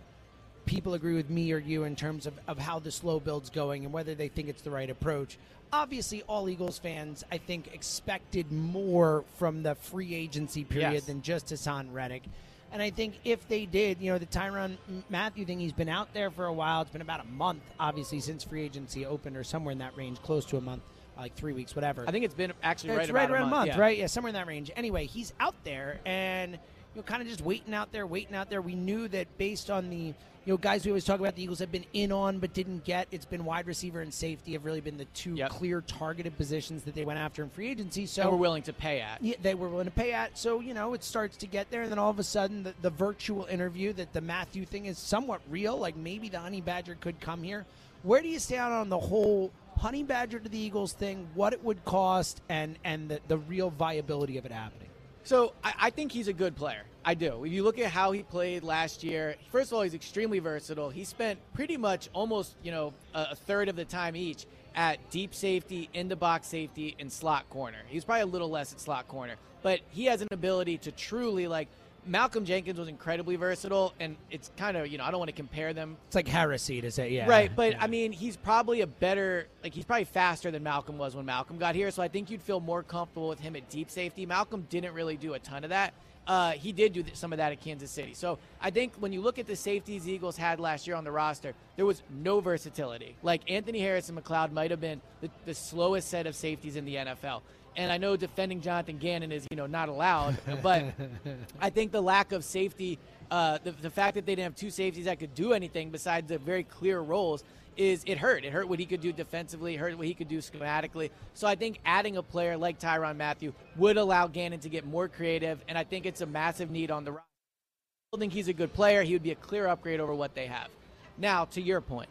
people 0.66 0.93
agree 0.93 1.16
with 1.16 1.30
me 1.30 1.51
or 1.51 1.57
you 1.57 1.84
in 1.84 1.95
terms 1.95 2.26
of, 2.26 2.34
of 2.47 2.57
how 2.57 2.80
the 2.80 2.91
slow 2.91 3.20
build's 3.20 3.49
going 3.49 3.84
and 3.86 3.93
whether 3.93 4.16
they 4.16 4.28
think 4.28 4.49
it's 4.49 4.61
the 4.61 4.72
right 4.72 4.89
approach. 4.89 5.38
Obviously, 5.74 6.22
all 6.24 6.47
Eagles 6.47 6.78
fans, 6.78 7.24
I 7.32 7.38
think, 7.38 7.74
expected 7.74 8.51
more 8.51 9.24
from 9.38 9.63
the 9.63 9.76
free 9.76 10.13
agency 10.13 10.63
period 10.63 10.93
Yes. 10.93 11.05
than 11.05 11.22
just 11.22 11.47
Haason 11.47 11.91
Reddick. 11.91 12.24
And 12.72 12.82
I 12.82 12.89
think 12.89 13.16
if 13.24 13.47
they 13.47 13.66
did, 13.66 14.01
you 14.01 14.11
know, 14.11 14.18
the 14.18 14.26
Tyrann 14.26 14.78
Mathieu 15.09 15.45
thing, 15.45 15.59
he's 15.59 15.72
been 15.72 15.89
out 15.89 16.13
there 16.13 16.30
for 16.30 16.45
a 16.45 16.53
while. 16.53 16.82
It's 16.82 16.91
been 16.91 17.01
about 17.01 17.22
a 17.22 17.28
month, 17.28 17.61
obviously, 17.80 18.20
since 18.20 18.43
free 18.43 18.63
agency 18.63 19.05
opened, 19.05 19.38
or 19.38 19.43
somewhere 19.43 19.72
in 19.72 19.78
that 19.80 19.95
range, 19.95 20.22
close 20.22 20.45
to 20.47 20.57
a 20.57 20.61
month, 20.61 20.84
like 21.18 21.36
three 21.36 21.53
weeks, 21.53 21.76
whatever. 21.76 22.03
I 22.07 22.11
think 22.11 22.26
it's 22.26 22.34
been 22.34 22.51
actually 22.63 22.91
right 22.91 23.03
it's 23.03 23.11
right 23.11 23.30
a 23.30 23.34
around 23.34 23.49
month, 23.49 23.53
a 23.53 23.55
month, 23.57 23.68
yeah. 23.70 23.80
right? 23.80 23.97
Yeah, 23.97 24.07
somewhere 24.07 24.30
in 24.30 24.34
that 24.36 24.47
range. 24.47 24.72
Anyway, 24.76 25.05
he's 25.05 25.34
out 25.39 25.55
there 25.63 25.99
and 26.05 26.59
you 26.96 27.02
know, 27.02 27.04
kind 27.04 27.22
of 27.22 27.28
just 27.28 27.41
waiting 27.41 27.74
out 27.74 27.91
there, 27.91 28.08
waiting 28.08 28.36
out 28.36 28.50
there. 28.50 28.62
We 28.62 28.76
knew 28.76 29.08
that 29.10 29.38
based 29.38 29.70
on 29.70 29.89
the 29.89 30.14
you 30.46 30.54
know 30.54 30.58
guys 30.58 30.86
we 30.86 30.91
always 30.91 31.04
talk 31.06 31.20
about, 31.20 31.36
the 31.36 31.43
Eagles 31.43 31.60
have 31.60 31.72
been 31.72 31.86
in 31.93 32.12
on 32.12 32.39
but 32.39 32.54
didn't 32.54 32.86
get. 32.86 33.08
It's 33.12 33.26
been 33.26 33.43
wide 33.46 33.68
receiver 33.68 34.02
and 34.02 34.14
safety 34.14 34.54
have 34.54 34.64
really 34.64 34.80
been 34.80 34.98
the 34.98 35.06
two 35.06 35.34
Yep. 35.36 35.50
clear 35.50 35.82
targeted 35.82 36.38
positions 36.38 36.84
that 36.84 36.96
they 36.96 37.04
went 37.04 37.20
after 37.20 37.43
in 37.43 37.50
free 37.50 37.70
agency. 37.70 38.06
So 38.06 38.22
and 38.22 38.32
we're 38.32 38.38
willing 38.38 38.64
to 38.64 38.74
pay 38.74 39.02
at. 39.02 39.22
yeah, 39.22 39.36
they 39.41 39.56
were 39.56 39.68
willing 39.68 39.86
to 39.86 39.91
pay 39.91 40.14
at. 40.14 40.38
So, 40.38 40.60
you 40.62 40.74
know, 40.74 40.93
it 40.93 41.04
starts 41.04 41.36
to 41.38 41.48
get 41.48 41.70
there. 41.72 41.82
And 41.82 41.91
then 41.91 42.00
all 42.00 42.12
of 42.12 42.20
a 42.20 42.24
sudden, 42.24 42.64
the, 42.64 42.74
the 42.82 42.91
virtual 42.91 43.46
interview 43.46 43.91
that 43.93 44.14
the 44.14 44.22
Mathieu 44.22 44.66
thing 44.66 44.86
is 44.86 44.98
somewhat 45.00 45.41
real. 45.50 45.78
Like 45.78 45.96
maybe 45.98 46.30
the 46.30 46.39
Honey 46.39 46.62
Badger 46.62 46.96
could 47.02 47.20
come 47.20 47.41
here. 47.43 47.66
Where 48.04 48.22
do 48.22 48.28
you 48.28 48.38
stand 48.39 48.72
on 48.72 48.89
the 48.89 49.00
whole 49.00 49.52
Honey 49.78 50.04
Badger 50.04 50.39
to 50.39 50.48
the 50.48 50.60
Eagles 50.60 50.93
thing, 50.93 51.28
what 51.34 51.54
it 51.54 51.64
would 51.64 51.84
cost, 51.86 52.39
and, 52.50 52.78
and 52.84 53.10
the, 53.10 53.20
the 53.28 53.38
real 53.39 53.72
viability 53.72 54.38
of 54.38 54.46
it 54.46 54.52
happening? 54.52 54.89
So 55.26 55.53
I, 55.63 55.73
I 55.80 55.89
think 55.89 56.11
he's 56.11 56.28
a 56.28 56.34
good 56.34 56.55
player. 56.55 56.84
I 57.03 57.15
do. 57.15 57.43
If 57.43 57.51
you 57.51 57.63
look 57.63 57.80
at 57.80 57.91
how 57.91 58.11
he 58.11 58.23
played 58.23 58.63
last 58.63 59.03
year, 59.03 59.36
first 59.51 59.71
of 59.71 59.76
all, 59.76 59.82
he's 59.82 59.95
extremely 59.95 60.39
versatile. 60.39 60.89
He 60.89 61.03
spent 61.03 61.39
pretty 61.53 61.78
much 61.78 62.09
almost 62.13 62.55
you 62.63 62.71
know 62.71 62.93
a, 63.13 63.30
a 63.32 63.36
third 63.36 63.67
of 63.67 63.76
the 63.76 63.86
time 63.86 64.15
each 64.15 64.45
at 64.76 65.09
deep 65.09 65.34
safety, 65.34 65.89
in 65.93 66.09
the 66.09 66.15
box 66.15 66.47
safety, 66.47 66.95
and 66.99 67.11
slot 67.11 67.49
corner. 67.49 67.78
He's 67.88 68.05
probably 68.05 68.21
a 68.21 68.28
little 68.28 68.49
less 68.49 68.71
at 68.71 68.80
slot 68.80 69.07
corner, 69.07 69.36
but 69.63 69.80
he 69.89 70.05
has 70.05 70.21
an 70.21 70.28
ability 70.32 70.78
to 70.80 70.91
truly 70.91 71.47
like. 71.47 71.67
Malcolm 72.06 72.45
Jenkins 72.45 72.80
was 72.80 72.88
incredibly 72.88 73.36
versatile, 73.36 73.93
and 73.99 74.16
it's 74.30 74.51
kind 74.58 74.78
of 74.78 74.88
you 74.88 74.97
know 74.97 75.03
I 75.03 75.12
don't 75.12 75.20
want 75.20 75.30
to 75.30 75.36
compare 75.36 75.74
them 75.74 75.97
It's 76.08 76.16
like 76.16 76.28
heresy 76.28 76.82
to 76.82 76.91
say, 76.91 77.10
yeah. 77.10 77.28
Right, 77.28 77.51
but 77.56 77.72
yeah. 77.72 77.84
I 77.84 77.88
mean, 77.88 78.12
he's 78.12 78.38
probably 78.38 78.82
a 78.82 78.88
better, 78.88 79.47
like, 79.64 79.74
he's 79.74 79.86
probably 79.86 80.06
faster 80.06 80.51
than 80.51 80.64
Malcolm 80.64 80.97
was 80.97 81.16
when 81.16 81.26
Malcolm 81.26 81.58
got 81.58 81.76
here. 81.76 81.91
So 81.91 82.01
I 82.01 82.08
think 82.08 82.30
you'd 82.30 82.41
feel 82.41 82.60
more 82.60 82.84
comfortable 82.84 83.30
with 83.30 83.39
him 83.39 83.56
at 83.56 83.70
deep 83.70 83.89
safety. 83.89 84.26
Malcolm 84.26 84.66
didn't 84.70 84.93
really 84.93 85.18
do 85.18 85.34
a 85.34 85.39
ton 85.39 85.64
of 85.64 85.70
that. 85.72 85.93
Uh, 86.28 86.51
he 86.51 86.72
did 86.72 86.93
do 86.93 87.03
some 87.14 87.32
of 87.32 87.38
that 87.38 87.51
at 87.51 87.62
Kansas 87.62 87.91
City. 87.91 88.14
So 88.16 88.39
I 88.60 88.72
think 88.72 88.93
when 88.95 89.14
you 89.14 89.22
look 89.22 89.38
at 89.38 89.45
the 89.45 89.56
safeties 89.56 90.08
Eagles 90.08 90.36
had 90.36 90.60
last 90.60 90.88
year 90.88 90.95
on 90.95 91.03
the 91.03 91.12
roster, 91.12 91.53
there 91.76 91.86
was 91.86 92.01
no 92.10 92.39
versatility. 92.39 93.16
Like 93.22 93.49
Anthony 93.49 93.80
Harris 93.80 94.10
and 94.10 94.18
McLeod 94.18 94.51
might 94.51 94.72
have 94.72 94.82
been 94.82 95.01
the, 95.22 95.30
the 95.45 95.53
slowest 95.53 96.10
set 96.10 96.26
of 96.26 96.36
safeties 96.36 96.78
in 96.78 96.86
the 96.86 96.95
NFL. 96.95 97.41
And 97.78 97.91
I 97.91 97.97
know 97.97 98.15
defending 98.15 98.61
Jonathan 98.61 98.97
Gannon 98.97 99.32
is, 99.32 99.47
you 99.51 99.57
know, 99.57 99.65
not 99.65 99.89
allowed, 99.89 100.38
but 100.63 100.93
I 101.59 101.69
think 101.69 101.91
the 101.91 102.01
lack 102.01 102.32
of 102.32 102.43
safety, 102.43 102.99
uh, 103.30 103.57
the, 103.63 103.71
the 103.71 103.89
fact 103.89 104.15
that 104.15 104.26
they 104.26 104.34
didn't 104.34 104.45
have 104.45 104.55
two 104.55 104.69
safeties 104.69 105.05
that 105.05 105.19
could 105.19 105.36
do 105.36 105.53
anything 105.53 105.89
besides 105.89 106.28
the 106.30 106.38
very 106.38 106.63
clear 106.63 107.01
roles, 107.01 107.43
is 107.78 108.03
it 108.05 108.17
hurt. 108.17 108.45
It 108.45 108.53
hurt 108.53 108.69
what 108.69 108.80
he 108.80 108.86
could 108.86 109.01
do 109.01 109.11
defensively, 109.11 109.76
it 109.76 109.78
hurt 109.78 109.97
what 109.97 110.07
he 110.07 110.13
could 110.13 110.30
do 110.30 110.38
schematically. 110.38 111.09
So 111.34 111.47
I 111.47 111.55
think 111.55 111.80
adding 111.86 112.17
a 112.17 112.23
player 112.23 112.55
like 112.55 112.80
Tyrann 112.80 113.17
Mathieu 113.17 113.53
would 113.76 113.97
allow 113.97 114.28
Gannon 114.28 114.59
to 114.61 114.69
get 114.69 114.86
more 114.86 115.07
creative, 115.07 115.59
and 115.67 115.78
I 115.78 115.84
think 115.84 116.05
it's 116.05 116.21
a 116.21 116.26
massive 116.26 116.71
need 116.71 116.91
on 116.91 117.03
the 117.03 117.11
roster. 117.11 117.26
I 117.26 118.15
still 118.15 118.19
think 118.19 118.34
he's 118.34 118.47
a 118.47 118.53
good 118.53 118.73
player. 118.73 119.03
He 119.03 119.13
would 119.13 119.23
be 119.23 119.32
a 119.32 119.36
clear 119.36 119.67
upgrade 119.67 119.99
over 119.99 120.13
what 120.13 120.36
they 120.36 120.47
have. 120.47 120.69
Now, 121.17 121.45
to 121.45 121.61
your 121.61 121.82
point, 121.82 122.09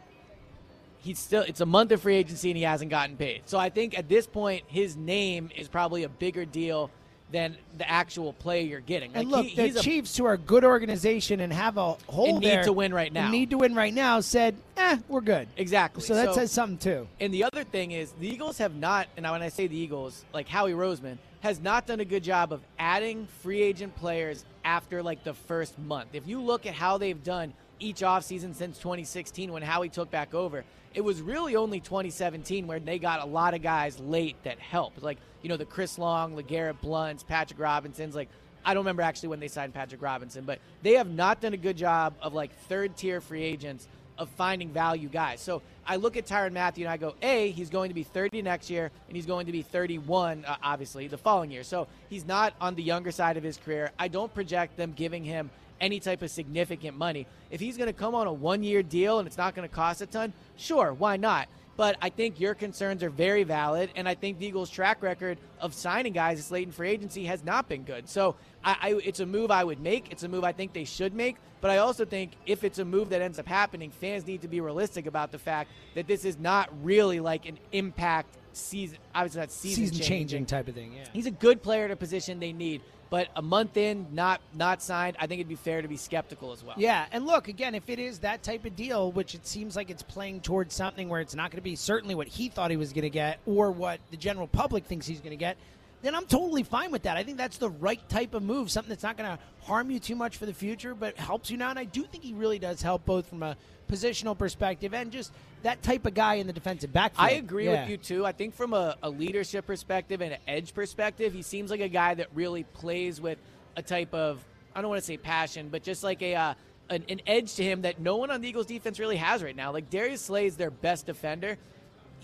he's 1.04 1.18
still 1.18 1.42
it's 1.42 1.60
a 1.60 1.66
month 1.66 1.92
of 1.92 2.00
free 2.02 2.16
agency 2.16 2.50
and 2.50 2.56
he 2.56 2.62
hasn't 2.64 2.90
gotten 2.90 3.16
paid. 3.16 3.42
So 3.46 3.58
I 3.58 3.68
think 3.70 3.96
at 3.98 4.08
this 4.08 4.26
point 4.26 4.64
his 4.66 4.96
name 4.96 5.50
is 5.56 5.68
probably 5.68 6.02
a 6.04 6.08
bigger 6.08 6.44
deal 6.44 6.90
than 7.30 7.56
the 7.78 7.90
actual 7.90 8.32
player 8.32 8.62
you're 8.62 8.80
getting. 8.80 9.10
And 9.14 9.28
look, 9.28 9.46
he- 9.46 9.56
the 9.56 9.62
he's 9.64 9.76
a- 9.76 9.80
Chiefs, 9.80 10.16
who 10.16 10.24
are 10.24 10.34
a 10.34 10.38
good 10.38 10.64
organization 10.64 11.40
and 11.40 11.52
have 11.52 11.76
a 11.78 11.92
whole 12.06 12.38
need 12.38 12.62
to 12.64 12.72
win 12.72 12.94
right 12.94 13.12
now. 13.12 13.30
need 13.30 13.50
to 13.50 13.58
win 13.58 13.74
right 13.74 13.92
now, 13.92 14.20
said, 14.20 14.54
"Eh, 14.76 14.98
we're 15.08 15.20
good." 15.20 15.48
exactly. 15.56 16.02
So 16.02 16.14
that 16.14 16.34
says 16.34 16.52
something 16.52 16.78
too. 16.78 17.08
And 17.20 17.32
the 17.34 17.44
other 17.44 17.64
thing 17.64 17.90
is, 17.90 18.12
the 18.12 18.28
Eagles 18.28 18.58
have 18.58 18.74
not, 18.76 19.08
and 19.16 19.28
when 19.28 19.42
I 19.42 19.48
say 19.48 19.66
the 19.66 19.76
Eagles, 19.76 20.24
like 20.32 20.48
Howie 20.48 20.72
Roseman, 20.72 21.18
has 21.40 21.60
not 21.60 21.86
done 21.86 22.00
a 22.00 22.04
good 22.04 22.22
job 22.22 22.52
of 22.52 22.60
adding 22.78 23.26
free 23.42 23.62
agent 23.62 23.96
players 23.96 24.44
after 24.64 25.02
like 25.02 25.24
the 25.24 25.34
first 25.34 25.76
month. 25.78 26.10
If 26.12 26.28
you 26.28 26.40
look 26.40 26.66
at 26.66 26.74
how 26.74 26.98
they've 26.98 27.22
done 27.24 27.52
each 27.80 28.00
offseason 28.00 28.54
since 28.54 28.78
2016 28.78 29.52
when 29.52 29.62
Howie 29.62 29.88
took 29.88 30.10
back 30.10 30.34
over, 30.34 30.64
it 30.94 31.02
was 31.02 31.20
really 31.20 31.56
only 31.56 31.80
2017 31.80 32.66
where 32.66 32.78
they 32.78 32.98
got 32.98 33.20
a 33.20 33.24
lot 33.24 33.54
of 33.54 33.62
guys 33.62 33.98
late 33.98 34.36
that 34.44 34.58
helped. 34.58 35.02
Like, 35.02 35.18
you 35.42 35.48
know, 35.48 35.56
the 35.56 35.64
Chris 35.64 35.98
Long, 35.98 36.36
LeGarrette 36.36 36.80
Blunts, 36.80 37.22
Patrick 37.22 37.58
Robinson's, 37.58 38.14
like, 38.14 38.28
I 38.64 38.72
don't 38.72 38.82
remember 38.82 39.02
actually 39.02 39.28
when 39.30 39.40
they 39.40 39.48
signed 39.48 39.74
Patrick 39.74 40.00
Robinson, 40.00 40.44
but 40.44 40.58
they 40.82 40.94
have 40.94 41.10
not 41.10 41.40
done 41.40 41.52
a 41.52 41.58
good 41.58 41.76
job 41.76 42.14
of 42.22 42.32
like 42.32 42.54
third 42.68 42.96
tier 42.96 43.20
free 43.20 43.42
agents 43.42 43.86
of 44.16 44.28
finding 44.30 44.70
value 44.70 45.08
guys. 45.08 45.40
So 45.40 45.62
I 45.86 45.96
look 45.96 46.16
at 46.16 46.26
Tyrann 46.26 46.52
Mathieu 46.52 46.84
and 46.84 46.92
I 46.92 46.96
go, 46.96 47.14
A, 47.20 47.50
he's 47.50 47.68
going 47.68 47.90
to 47.90 47.94
be 47.94 48.04
30 48.04 48.42
next 48.42 48.70
year, 48.70 48.90
and 49.08 49.16
he's 49.16 49.26
going 49.26 49.46
to 49.46 49.52
be 49.52 49.62
31, 49.62 50.44
uh, 50.44 50.56
obviously, 50.62 51.08
the 51.08 51.18
following 51.18 51.50
year. 51.50 51.64
So 51.64 51.88
he's 52.08 52.24
not 52.24 52.54
on 52.60 52.74
the 52.74 52.82
younger 52.82 53.10
side 53.10 53.36
of 53.36 53.42
his 53.42 53.56
career. 53.56 53.90
I 53.98 54.08
don't 54.08 54.32
project 54.32 54.76
them 54.76 54.92
giving 54.94 55.24
him 55.24 55.50
any 55.84 56.00
type 56.00 56.22
of 56.22 56.30
significant 56.30 56.96
money. 56.96 57.26
If 57.50 57.60
he's 57.60 57.76
going 57.76 57.88
to 57.88 57.92
come 57.92 58.14
on 58.14 58.26
a 58.26 58.32
one 58.32 58.62
year 58.62 58.82
deal 58.82 59.18
and 59.18 59.28
it's 59.28 59.36
not 59.36 59.54
going 59.54 59.68
to 59.68 59.74
cost 59.74 60.00
a 60.00 60.06
ton, 60.06 60.32
sure, 60.56 60.94
why 60.94 61.18
not? 61.18 61.46
But 61.76 61.96
I 62.00 62.08
think 62.08 62.40
your 62.40 62.54
concerns 62.54 63.02
are 63.02 63.10
very 63.10 63.42
valid, 63.42 63.90
and 63.96 64.08
I 64.08 64.14
think 64.14 64.38
the 64.38 64.46
Eagles' 64.46 64.70
track 64.70 65.02
record 65.02 65.38
of 65.60 65.74
signing 65.74 66.12
guys 66.12 66.38
this 66.38 66.52
late 66.52 66.68
in 66.68 66.72
free 66.72 66.88
agency 66.88 67.24
has 67.24 67.44
not 67.44 67.68
been 67.68 67.82
good. 67.82 68.08
So 68.08 68.36
I, 68.64 68.76
I, 68.80 69.00
it's 69.04 69.18
a 69.18 69.26
move 69.26 69.50
I 69.50 69.64
would 69.64 69.80
make. 69.80 70.12
It's 70.12 70.22
a 70.22 70.28
move 70.28 70.44
I 70.44 70.52
think 70.52 70.72
they 70.72 70.84
should 70.84 71.14
make. 71.14 71.36
But 71.60 71.72
I 71.72 71.78
also 71.78 72.04
think 72.04 72.32
if 72.46 72.62
it's 72.62 72.78
a 72.78 72.84
move 72.84 73.08
that 73.10 73.20
ends 73.20 73.38
up 73.40 73.48
happening, 73.48 73.90
fans 73.90 74.26
need 74.26 74.42
to 74.42 74.48
be 74.48 74.60
realistic 74.60 75.06
about 75.06 75.32
the 75.32 75.38
fact 75.38 75.70
that 75.94 76.06
this 76.06 76.24
is 76.24 76.38
not 76.38 76.70
really 76.84 77.18
like 77.18 77.46
an 77.46 77.58
impact 77.72 78.36
season. 78.52 78.98
Obviously, 79.14 79.40
not 79.40 79.50
season, 79.50 79.86
Season 79.86 80.06
changing 80.06 80.46
type 80.46 80.68
of 80.68 80.74
thing. 80.74 80.92
Yeah. 80.92 81.04
He's 81.12 81.26
a 81.26 81.32
good 81.32 81.60
player 81.60 81.86
at 81.86 81.90
a 81.90 81.96
position 81.96 82.38
they 82.38 82.52
need, 82.52 82.82
but 83.14 83.28
a 83.36 83.42
month 83.42 83.76
in, 83.76 84.08
not 84.10 84.40
not 84.54 84.82
signed. 84.82 85.16
I 85.20 85.28
think 85.28 85.38
it'd 85.38 85.48
be 85.48 85.54
fair 85.54 85.80
to 85.80 85.86
be 85.86 85.96
skeptical 85.96 86.50
as 86.50 86.64
well. 86.64 86.74
Yeah, 86.76 87.06
and 87.12 87.24
look 87.24 87.46
again, 87.46 87.76
if 87.76 87.88
it 87.88 88.00
is 88.00 88.18
that 88.18 88.42
type 88.42 88.64
of 88.64 88.74
deal, 88.74 89.12
which 89.12 89.36
it 89.36 89.46
seems 89.46 89.76
like 89.76 89.88
it's 89.88 90.02
playing 90.02 90.40
towards 90.40 90.74
something 90.74 91.08
where 91.08 91.20
it's 91.20 91.36
not 91.36 91.52
going 91.52 91.58
to 91.58 91.62
be 91.62 91.76
certainly 91.76 92.16
what 92.16 92.26
he 92.26 92.48
thought 92.48 92.72
he 92.72 92.76
was 92.76 92.92
going 92.92 93.04
to 93.04 93.10
get 93.10 93.38
or 93.46 93.70
what 93.70 94.00
the 94.10 94.16
general 94.16 94.48
public 94.48 94.86
thinks 94.86 95.06
he's 95.06 95.20
going 95.20 95.30
to 95.30 95.36
get, 95.36 95.56
then 96.04 96.14
I'm 96.14 96.26
totally 96.26 96.62
fine 96.62 96.90
with 96.90 97.02
that. 97.04 97.16
I 97.16 97.22
think 97.22 97.38
that's 97.38 97.58
the 97.58 97.70
right 97.70 98.06
type 98.08 98.34
of 98.34 98.42
move, 98.42 98.70
something 98.70 98.88
that's 98.90 99.02
not 99.02 99.16
going 99.16 99.30
to 99.30 99.38
harm 99.64 99.90
you 99.90 99.98
too 99.98 100.14
much 100.14 100.36
for 100.36 100.46
the 100.46 100.52
future, 100.52 100.94
but 100.94 101.16
helps 101.16 101.50
you 101.50 101.56
now. 101.56 101.70
And 101.70 101.78
I 101.78 101.84
do 101.84 102.02
think 102.04 102.22
he 102.24 102.34
really 102.34 102.58
does 102.58 102.82
help 102.82 103.04
both 103.04 103.26
from 103.26 103.42
a 103.42 103.56
positional 103.90 104.36
perspective 104.36 104.92
and 104.94 105.10
just 105.12 105.32
that 105.62 105.82
type 105.82 106.04
of 106.06 106.14
guy 106.14 106.34
in 106.34 106.46
the 106.46 106.52
defensive 106.52 106.92
backfield. 106.92 107.26
I 107.28 107.32
agree 107.32 107.66
Yeah. 107.66 107.82
with 107.82 107.90
you 107.90 107.96
too. 107.96 108.26
I 108.26 108.32
think 108.32 108.54
from 108.54 108.74
a, 108.74 108.96
a 109.02 109.08
leadership 109.10 109.66
perspective 109.66 110.20
and 110.20 110.32
an 110.34 110.40
edge 110.46 110.74
perspective, 110.74 111.32
he 111.32 111.42
seems 111.42 111.70
like 111.70 111.80
a 111.80 111.88
guy 111.88 112.14
that 112.14 112.28
really 112.34 112.64
plays 112.64 113.20
with 113.20 113.38
a 113.76 113.82
type 113.82 114.12
of 114.14 114.44
I 114.76 114.80
don't 114.80 114.90
want 114.90 115.00
to 115.00 115.06
say 115.06 115.16
passion, 115.16 115.68
but 115.68 115.82
just 115.84 116.02
like 116.02 116.20
a 116.22 116.34
uh, 116.34 116.54
an, 116.90 117.04
an 117.08 117.20
edge 117.26 117.54
to 117.54 117.62
him 117.64 117.82
that 117.82 118.00
no 118.00 118.16
one 118.16 118.30
on 118.30 118.40
the 118.40 118.48
Eagles 118.48 118.66
defense 118.66 118.98
really 118.98 119.16
has 119.16 119.42
right 119.42 119.54
now. 119.56 119.72
Like 119.72 119.88
Darius 119.88 120.20
Slay 120.22 120.46
is 120.46 120.56
their 120.56 120.70
best 120.70 121.06
defender. 121.06 121.56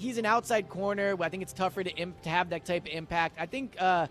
He's 0.01 0.17
an 0.17 0.25
outside 0.25 0.69
corner. 0.71 1.15
I 1.21 1.29
think 1.29 1.43
it's 1.43 1.53
tougher 1.53 1.85
to 1.85 1.91
imp- 1.91 2.23
to 2.23 2.31
have 2.31 2.51
that 2.51 2.65
type 2.65 2.87
of 2.87 2.93
impact. 2.93 3.37
I 3.39 3.47
think. 3.47 3.77
Uh, 3.79 4.07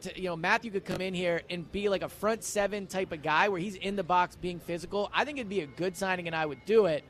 to, 0.00 0.20
you 0.20 0.28
know, 0.28 0.36
Mathieu 0.36 0.70
could 0.70 0.84
come 0.84 1.00
in 1.00 1.14
here 1.14 1.42
and 1.48 1.70
be 1.72 1.88
like 1.88 2.02
a 2.02 2.08
front 2.10 2.44
seven 2.44 2.86
type 2.86 3.10
of 3.12 3.22
guy 3.22 3.48
where 3.48 3.60
he's 3.60 3.74
in 3.74 3.96
the 3.96 4.02
box 4.02 4.36
being 4.36 4.58
physical. 4.60 5.10
I 5.14 5.24
think 5.24 5.38
it'd 5.38 5.48
be 5.48 5.60
a 5.60 5.66
good 5.66 5.96
signing 5.96 6.26
and 6.26 6.36
I 6.36 6.44
would 6.44 6.64
do 6.66 6.86
it. 6.86 7.04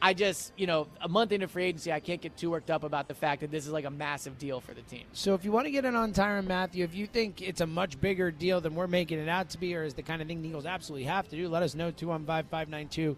I 0.00 0.12
just, 0.12 0.52
you 0.56 0.66
know, 0.66 0.86
a 1.00 1.08
month 1.08 1.32
into 1.32 1.48
free 1.48 1.64
agency, 1.64 1.92
I 1.92 2.00
can't 2.00 2.20
get 2.20 2.36
too 2.36 2.50
worked 2.50 2.70
up 2.70 2.84
about 2.84 3.08
the 3.08 3.14
fact 3.14 3.40
that 3.40 3.50
this 3.50 3.66
is 3.66 3.72
like 3.72 3.86
a 3.86 3.90
massive 3.90 4.38
deal 4.38 4.60
for 4.60 4.74
the 4.74 4.82
team. 4.82 5.04
So 5.12 5.34
if 5.34 5.44
you 5.44 5.52
want 5.52 5.66
to 5.66 5.70
get 5.70 5.84
in 5.84 5.96
on 5.96 6.12
Tyrann 6.12 6.46
Mathieu, 6.46 6.84
if 6.84 6.94
you 6.94 7.06
think 7.06 7.40
it's 7.40 7.60
a 7.60 7.66
much 7.66 8.00
bigger 8.00 8.30
deal 8.30 8.60
than 8.60 8.74
we're 8.74 8.86
making 8.86 9.18
it 9.18 9.28
out 9.28 9.50
to 9.50 9.58
be, 9.58 9.74
or 9.74 9.84
is 9.84 9.94
the 9.94 10.02
kind 10.02 10.20
of 10.20 10.28
thing 10.28 10.42
the 10.42 10.48
Eagles 10.48 10.66
absolutely 10.66 11.04
have 11.04 11.28
to 11.28 11.36
do, 11.36 11.48
let 11.48 11.62
us 11.62 11.74
know 11.74 11.90
215 11.90 12.50
592 12.50 13.16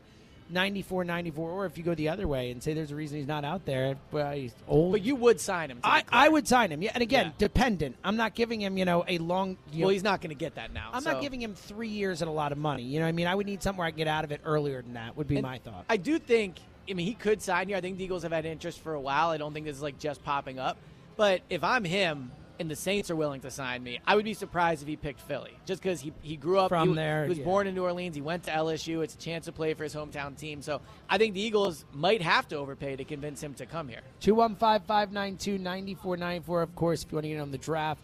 9494. 0.48 1.50
Or 1.50 1.66
if 1.66 1.78
you 1.78 1.84
go 1.84 1.94
the 1.94 2.08
other 2.08 2.26
way 2.28 2.50
and 2.50 2.62
say 2.62 2.74
there's 2.74 2.90
a 2.90 2.96
reason 2.96 3.18
he's 3.18 3.26
not 3.26 3.44
out 3.44 3.64
there, 3.64 3.96
well, 4.12 4.32
he's 4.32 4.54
old. 4.68 4.92
But 4.92 5.02
you 5.02 5.16
would 5.16 5.40
sign 5.40 5.70
him. 5.70 5.80
I. 5.84 6.04
I 6.08 6.28
would 6.28 6.46
sign 6.48 6.70
him. 6.70 6.82
Yeah, 6.82 6.92
and 6.94 7.02
again, 7.02 7.26
Yeah. 7.26 7.32
dependent. 7.38 7.96
I'm 8.04 8.16
not 8.16 8.34
giving 8.34 8.60
him, 8.60 8.78
you 8.78 8.84
know, 8.84 9.04
a 9.06 9.18
long. 9.18 9.56
Well, 9.72 9.80
know, 9.80 9.88
he's 9.88 10.02
not 10.02 10.20
going 10.20 10.30
to 10.30 10.34
get 10.36 10.54
that 10.56 10.72
now. 10.72 10.90
I'm 10.92 11.02
so. 11.02 11.12
not 11.12 11.22
giving 11.22 11.40
him 11.40 11.54
three 11.54 11.88
years 11.88 12.22
and 12.22 12.28
a 12.28 12.32
lot 12.32 12.52
of 12.52 12.58
money. 12.58 12.82
You 12.82 13.00
know, 13.00 13.06
I 13.06 13.12
mean, 13.12 13.26
I 13.26 13.34
would 13.34 13.46
need 13.46 13.62
something 13.62 13.78
where 13.78 13.86
I 13.86 13.90
can 13.90 13.98
get 13.98 14.08
out 14.08 14.24
of 14.24 14.32
it 14.32 14.40
earlier 14.44 14.82
than 14.82 14.94
that. 14.94 15.16
Would 15.16 15.28
be 15.28 15.36
And 15.36 15.42
my 15.42 15.58
thought. 15.58 15.84
I 15.88 15.96
do 15.96 16.18
think. 16.18 16.56
I 16.88 16.92
mean, 16.92 17.06
he 17.06 17.14
could 17.14 17.42
sign 17.42 17.66
here. 17.68 17.76
I 17.76 17.80
think 17.80 17.98
the 17.98 18.04
Eagles 18.04 18.22
have 18.22 18.30
had 18.32 18.46
interest 18.46 18.80
for 18.80 18.94
a 18.94 19.00
while. 19.00 19.30
I 19.30 19.38
don't 19.38 19.52
think 19.52 19.66
this 19.66 19.76
is 19.76 19.82
like 19.82 19.98
just 19.98 20.22
popping 20.22 20.58
up. 20.60 20.76
But 21.16 21.42
if 21.50 21.64
I'm 21.64 21.82
him 21.84 22.30
and 22.58 22.70
the 22.70 22.76
Saints 22.76 23.10
are 23.10 23.16
willing 23.16 23.40
to 23.42 23.50
sign 23.50 23.82
me, 23.82 24.00
I 24.06 24.16
would 24.16 24.24
be 24.24 24.34
surprised 24.34 24.82
if 24.82 24.88
he 24.88 24.96
picked 24.96 25.20
Philly, 25.20 25.56
just 25.64 25.82
because 25.82 26.00
he 26.00 26.12
he 26.22 26.36
grew 26.36 26.58
up 26.58 26.68
From 26.68 26.90
he, 26.90 26.94
there, 26.94 27.24
He 27.24 27.28
was 27.30 27.38
yeah. 27.38 27.44
born 27.44 27.66
in 27.66 27.74
New 27.74 27.84
Orleans. 27.84 28.14
He 28.14 28.22
went 28.22 28.44
to 28.44 28.50
LSU. 28.50 29.02
It's 29.02 29.14
a 29.14 29.18
chance 29.18 29.44
to 29.46 29.52
play 29.52 29.74
for 29.74 29.84
his 29.84 29.94
hometown 29.94 30.36
team. 30.38 30.62
So 30.62 30.80
I 31.08 31.18
think 31.18 31.34
the 31.34 31.40
Eagles 31.40 31.84
might 31.92 32.22
have 32.22 32.48
to 32.48 32.56
overpay 32.56 32.96
to 32.96 33.04
convince 33.04 33.42
him 33.42 33.54
to 33.54 33.66
come 33.66 33.88
here. 33.88 34.00
215 34.20 34.86
592 34.86 35.58
9494. 35.58 36.62
Of 36.62 36.74
course, 36.74 37.02
if 37.02 37.12
you 37.12 37.16
want 37.16 37.24
to 37.24 37.28
get 37.30 37.40
on 37.40 37.50
the 37.50 37.58
draft 37.58 38.00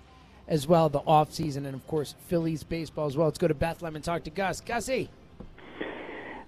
as 0.48 0.66
well, 0.66 0.88
the 0.88 1.00
offseason, 1.00 1.59
and 1.59 1.74
of 1.74 1.86
course, 1.86 2.14
Phillies 2.28 2.62
baseball 2.64 3.07
as 3.07 3.16
well. 3.16 3.28
Let's 3.28 3.38
go 3.38 3.48
to 3.48 3.55
Bethlehem 3.55 3.96
and 3.96 4.05
talk 4.05 4.24
to 4.24 4.30
Gus. 4.30 4.61
Gussie. 4.61 5.11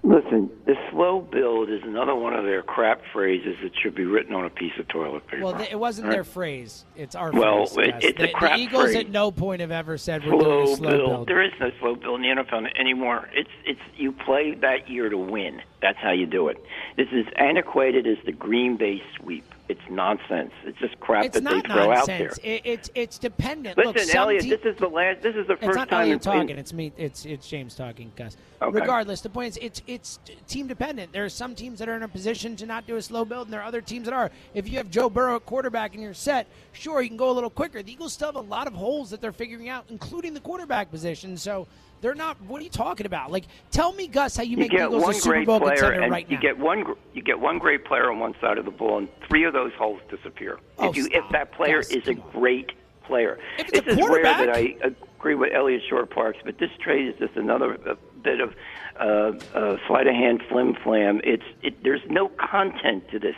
Listen, 0.06 0.50
the 0.66 0.74
slow 0.90 1.20
build 1.22 1.70
is 1.70 1.80
another 1.82 2.14
one 2.14 2.34
of 2.34 2.44
their 2.44 2.62
crap 2.62 3.00
phrases 3.10 3.56
that 3.62 3.72
should 3.82 3.94
be 3.94 4.04
written 4.04 4.34
on 4.34 4.44
a 4.44 4.50
piece 4.50 4.74
of 4.78 4.86
toilet 4.88 5.26
paper. 5.28 5.42
Well, 5.44 5.58
it 5.62 5.78
wasn't 5.78 6.08
All 6.08 6.12
their 6.12 6.24
phrase. 6.24 6.84
It's 6.94 7.14
our 7.14 7.32
Well, 7.32 7.64
phrase. 7.64 7.88
it- 8.00 8.04
it's 8.04 8.18
a 8.20 8.26
the, 8.26 8.32
crap 8.32 8.56
the 8.58 8.62
Eagles 8.62 8.82
phrase. 8.84 8.96
at 8.96 9.08
no 9.08 9.30
point 9.32 9.62
have 9.62 9.70
ever 9.70 9.96
said 9.96 10.22
we're 10.26 10.32
doing 10.38 10.42
a 10.44 10.66
slow 10.66 10.74
slow 10.76 10.90
build. 10.90 11.08
build. 11.10 11.28
There 11.28 11.42
is 11.42 11.52
no 11.58 11.70
slow 11.80 11.94
build 11.96 12.16
in 12.20 12.36
the 12.36 12.42
NFL 12.42 12.66
anymore. 12.78 13.30
It's 13.32 13.48
it's 13.64 13.80
you 13.96 14.12
play 14.12 14.54
that 14.60 14.90
year 14.90 15.08
to 15.08 15.16
win. 15.16 15.62
That's 15.80 15.98
how 15.98 16.12
you 16.12 16.26
do 16.26 16.48
it. 16.48 16.62
This 16.98 17.08
is 17.10 17.24
antiquated 17.36 18.06
as 18.06 18.18
the 18.26 18.32
Green 18.32 18.76
Bay 18.76 19.02
sweep. 19.16 19.44
It's 19.66 19.80
nonsense. 19.88 20.52
It's 20.64 20.78
just 20.78 21.00
crap 21.00 21.24
It's 21.24 21.40
that 21.40 21.44
they 21.44 21.60
throw 21.62 21.90
out 21.90 22.06
there. 22.06 22.18
nonsense. 22.26 22.38
It, 22.44 22.60
it's 22.64 22.90
it's 22.94 23.18
dependent. 23.18 23.78
Listen, 23.78 23.94
Look, 23.94 24.14
Eliot, 24.14 24.42
te- 24.42 24.50
this 24.50 24.60
is 24.64 24.76
the 24.78 24.88
last. 24.88 25.22
This 25.22 25.34
is 25.36 25.46
the 25.46 25.54
It's 25.54 25.64
first 25.64 25.76
not 25.78 25.88
time. 25.88 26.00
Eliot 26.02 26.14
in- 26.26 26.32
talking. 26.32 26.58
It's 26.58 26.74
me. 26.74 26.92
It's 26.98 27.24
it's 27.24 27.48
James 27.48 27.74
talking, 27.74 28.12
Gus. 28.14 28.36
Okay. 28.60 28.78
Regardless, 28.78 29.22
the 29.22 29.30
point 29.30 29.48
is, 29.48 29.58
it's 29.62 29.80
it's 29.86 30.18
team 30.46 30.66
dependent. 30.66 31.12
There 31.14 31.24
are 31.24 31.30
some 31.30 31.54
teams 31.54 31.78
that 31.78 31.88
are 31.88 31.96
in 31.96 32.02
a 32.02 32.08
position 32.08 32.56
to 32.56 32.66
not 32.66 32.86
do 32.86 32.96
a 32.96 33.02
slow 33.02 33.24
build, 33.24 33.46
and 33.46 33.54
there 33.54 33.60
are 33.62 33.66
other 33.66 33.80
teams 33.80 34.04
that 34.04 34.12
are. 34.12 34.30
If 34.52 34.68
you 34.68 34.76
have 34.76 34.90
Joe 34.90 35.08
Burrow 35.08 35.36
at 35.36 35.46
quarterback 35.46 35.94
and 35.94 36.02
you're 36.02 36.12
set, 36.12 36.46
sure 36.72 37.00
you 37.00 37.08
can 37.08 37.16
go 37.16 37.30
a 37.30 37.32
little 37.32 37.48
quicker. 37.48 37.82
The 37.82 37.90
Eagles 37.90 38.12
still 38.12 38.28
have 38.28 38.36
a 38.36 38.40
lot 38.40 38.66
of 38.66 38.74
holes 38.74 39.08
that 39.10 39.22
they're 39.22 39.32
figuring 39.32 39.70
out, 39.70 39.86
including 39.88 40.34
the 40.34 40.40
quarterback 40.40 40.90
position. 40.90 41.38
So 41.38 41.66
they're 42.04 42.14
not. 42.14 42.36
What 42.42 42.60
are 42.60 42.64
you 42.64 42.70
talking 42.70 43.06
about? 43.06 43.32
Like, 43.32 43.46
tell 43.70 43.94
me, 43.94 44.08
Gus, 44.08 44.36
how 44.36 44.42
you, 44.42 44.50
you 44.50 44.56
make 44.58 44.72
get 44.72 44.88
Eagles 44.88 45.08
a 45.08 45.20
Super 45.20 45.44
Bowl 45.46 45.58
contender 45.58 46.06
right 46.10 46.28
you 46.28 46.36
now. 46.36 46.42
get 46.42 46.58
one. 46.58 46.84
You 47.14 47.22
get 47.22 47.40
one 47.40 47.58
great 47.58 47.86
player 47.86 48.10
on 48.10 48.18
one 48.18 48.34
side 48.42 48.58
of 48.58 48.66
the 48.66 48.70
ball, 48.70 48.98
and 48.98 49.08
three 49.26 49.44
of 49.44 49.54
those 49.54 49.72
holes 49.72 50.00
disappear. 50.10 50.58
Oh, 50.78 50.90
if 50.90 50.96
you, 50.96 51.08
if 51.10 51.24
that 51.32 51.52
player 51.52 51.78
Gus, 51.78 51.92
is 51.92 52.06
a 52.06 52.12
great 52.12 52.72
player, 53.06 53.38
If 53.58 53.68
it's 53.68 53.78
a 53.78 53.96
this 53.96 53.98
is 53.98 54.08
rare 54.10 54.22
that 54.22 54.50
I 54.50 54.76
agree 54.82 55.34
with 55.34 55.54
Eliot 55.54 55.82
Shorr-Parks, 55.88 56.40
but 56.44 56.58
this 56.58 56.70
trade 56.78 57.08
is 57.08 57.14
just 57.18 57.36
another 57.36 57.78
uh, 57.88 57.94
bit 58.22 58.40
of 58.40 58.54
uh, 59.00 59.58
uh, 59.58 59.76
sleight 59.86 60.06
of 60.06 60.14
hand 60.14 60.42
flim 60.48 60.74
flam. 60.74 61.22
It's 61.24 61.42
it, 61.62 61.82
there's 61.82 62.02
no 62.10 62.28
content 62.28 63.08
to 63.12 63.18
this. 63.18 63.34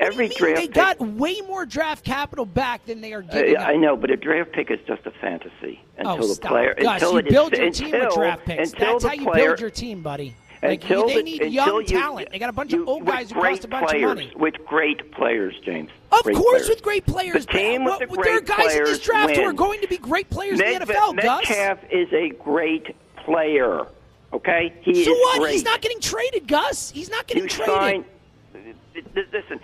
Every 0.00 0.28
do 0.28 0.34
you 0.34 0.46
mean? 0.46 0.54
draft 0.54 0.56
they 0.56 0.66
pick, 0.66 0.74
got 0.74 1.00
way 1.00 1.40
more 1.42 1.66
draft 1.66 2.04
capital 2.04 2.44
back 2.46 2.84
than 2.86 3.00
they 3.00 3.12
are 3.12 3.24
uh, 3.28 3.32
giving. 3.32 3.56
I, 3.56 3.62
up. 3.62 3.68
I 3.68 3.76
know, 3.76 3.96
but 3.96 4.10
a 4.10 4.16
draft 4.16 4.52
pick 4.52 4.70
is 4.70 4.78
just 4.86 5.04
a 5.06 5.10
fantasy 5.10 5.80
oh, 5.98 6.12
until 6.12 6.24
oh, 6.24 6.28
the 6.28 6.34
stop. 6.34 6.50
player 6.52 6.74
Gus, 6.78 7.02
until 7.02 7.12
you 7.12 7.18
it 7.18 7.26
is 7.26 7.32
build 7.32 7.52
your 7.52 7.66
until, 7.66 7.90
team 7.90 8.00
with 8.00 8.14
draft 8.14 8.44
picks. 8.44 8.72
Until 8.72 8.92
That's 8.92 9.04
how 9.04 9.12
you 9.12 9.24
player, 9.24 9.46
build 9.48 9.60
your 9.60 9.70
team, 9.70 10.02
buddy. 10.02 10.34
Like 10.62 10.82
until 10.82 11.06
they 11.06 11.22
need 11.22 11.42
until 11.42 11.52
young 11.52 11.80
you- 11.82 11.86
talent. 11.86 12.30
They 12.30 12.38
got 12.38 12.50
a 12.50 12.52
bunch 12.52 12.72
you- 12.72 12.82
of 12.82 12.88
old 12.88 13.04
guys 13.06 13.30
who 13.30 13.40
great 13.40 13.50
cost 13.56 13.64
a 13.64 13.68
bunch 13.68 13.88
players, 13.90 14.10
of 14.10 14.16
money. 14.16 14.32
With 14.36 14.54
great 14.66 15.12
players, 15.12 15.54
James. 15.64 15.90
Of 16.10 16.22
Great 16.24 16.36
course, 16.36 16.50
players. 16.62 16.68
with 16.68 16.82
great 16.82 17.06
players. 17.06 17.46
The 17.46 17.52
team 17.52 17.84
with 17.84 17.98
the 18.00 18.06
what- 18.06 18.24
there 18.24 18.38
are 18.38 18.40
guys 18.40 18.74
in 18.74 18.84
this 18.84 19.00
draft 19.00 19.36
who 19.36 19.42
are 19.42 19.52
going 19.52 19.80
to 19.82 19.88
be 19.88 19.98
great 19.98 20.30
players 20.30 20.58
in 20.60 20.66
Met- 20.66 20.86
the 20.86 20.92
NFL, 20.94 21.14
Gus. 21.16 21.48
Metcalf 21.48 21.78
is 21.90 22.12
a 22.12 22.30
great 22.42 22.94
player. 23.16 23.86
Okay, 24.32 24.74
he 24.82 25.04
So 25.04 25.12
is 25.12 25.18
what? 25.18 25.40
great. 25.40 25.52
He's 25.52 25.64
not 25.64 25.80
getting 25.80 26.00
traded, 26.00 26.46
Gus. 26.48 26.90
He's 26.90 27.08
not 27.10 27.26
getting 27.26 27.44
you 27.44 27.48
traded. 27.48 27.74
sign. 27.74 28.04
Listen, 29.32 29.60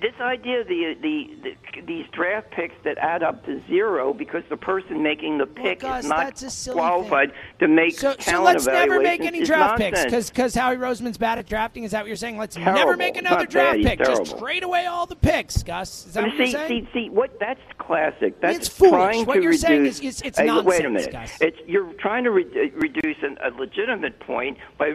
this 0.00 0.12
idea 0.20 0.60
of 0.60 0.68
the, 0.68 0.94
the, 1.00 1.30
the 1.42 1.80
these 1.86 2.06
draft 2.12 2.50
picks 2.50 2.74
that 2.84 2.98
add 2.98 3.22
up 3.22 3.44
to 3.46 3.62
zero 3.66 4.12
because 4.12 4.42
the 4.50 4.56
person 4.56 5.02
making 5.02 5.38
the 5.38 5.46
pick 5.46 5.80
Gus, 5.80 6.04
is 6.04 6.08
not 6.10 6.18
that's 6.18 6.42
a 6.42 6.50
silly 6.50 6.76
qualified 6.76 7.32
to 7.60 7.68
make 7.68 7.98
So, 7.98 8.14
so 8.18 8.42
let's 8.42 8.66
never 8.66 9.00
make 9.00 9.20
any 9.22 9.42
draft 9.44 9.78
picks 9.78 10.02
nonsense. 10.02 10.30
because 10.30 10.54
Howie 10.54 10.76
Roseman's 10.76 11.16
bad 11.18 11.38
at 11.38 11.46
drafting. 11.46 11.84
Is 11.84 11.92
that 11.92 12.00
what 12.00 12.08
you're 12.08 12.16
saying? 12.16 12.36
Let's 12.38 12.56
Terrible. 12.56 12.78
never 12.78 12.96
make 12.96 13.16
another 13.16 13.40
Not 13.44 13.50
draft 13.50 13.82
bad, 13.82 13.98
pick. 13.98 14.06
Just 14.06 14.38
trade 14.38 14.62
away 14.64 14.86
all 14.86 15.06
the 15.06 15.16
picks, 15.16 15.62
Gus. 15.62 16.06
Is 16.06 16.14
that 16.14 16.22
But 16.22 16.30
what 16.30 16.38
you're 16.38 16.46
saying? 16.48 16.68
see, 16.68 16.88
see, 16.92 17.10
what? 17.10 17.38
That's 17.40 17.60
classic. 17.78 18.40
That's 18.40 18.56
It's 18.58 18.68
foolish. 18.68 19.26
What 19.26 19.36
you're 19.36 19.46
reduce, 19.52 19.60
saying 19.62 19.86
is- 19.86 20.00
is- 20.00 20.22
it's 20.22 20.38
Hey, 20.38 20.50
Wait 20.60 20.84
a 20.84 20.90
minute. 20.90 21.12
Gus. 21.12 21.38
It's 21.40 21.58
you're 21.66 21.92
trying 21.94 22.24
to 22.24 22.30
re- 22.30 22.70
reduce 22.74 23.16
an, 23.22 23.38
a 23.42 23.50
legitimate 23.50 24.18
point 24.20 24.58
by 24.78 24.94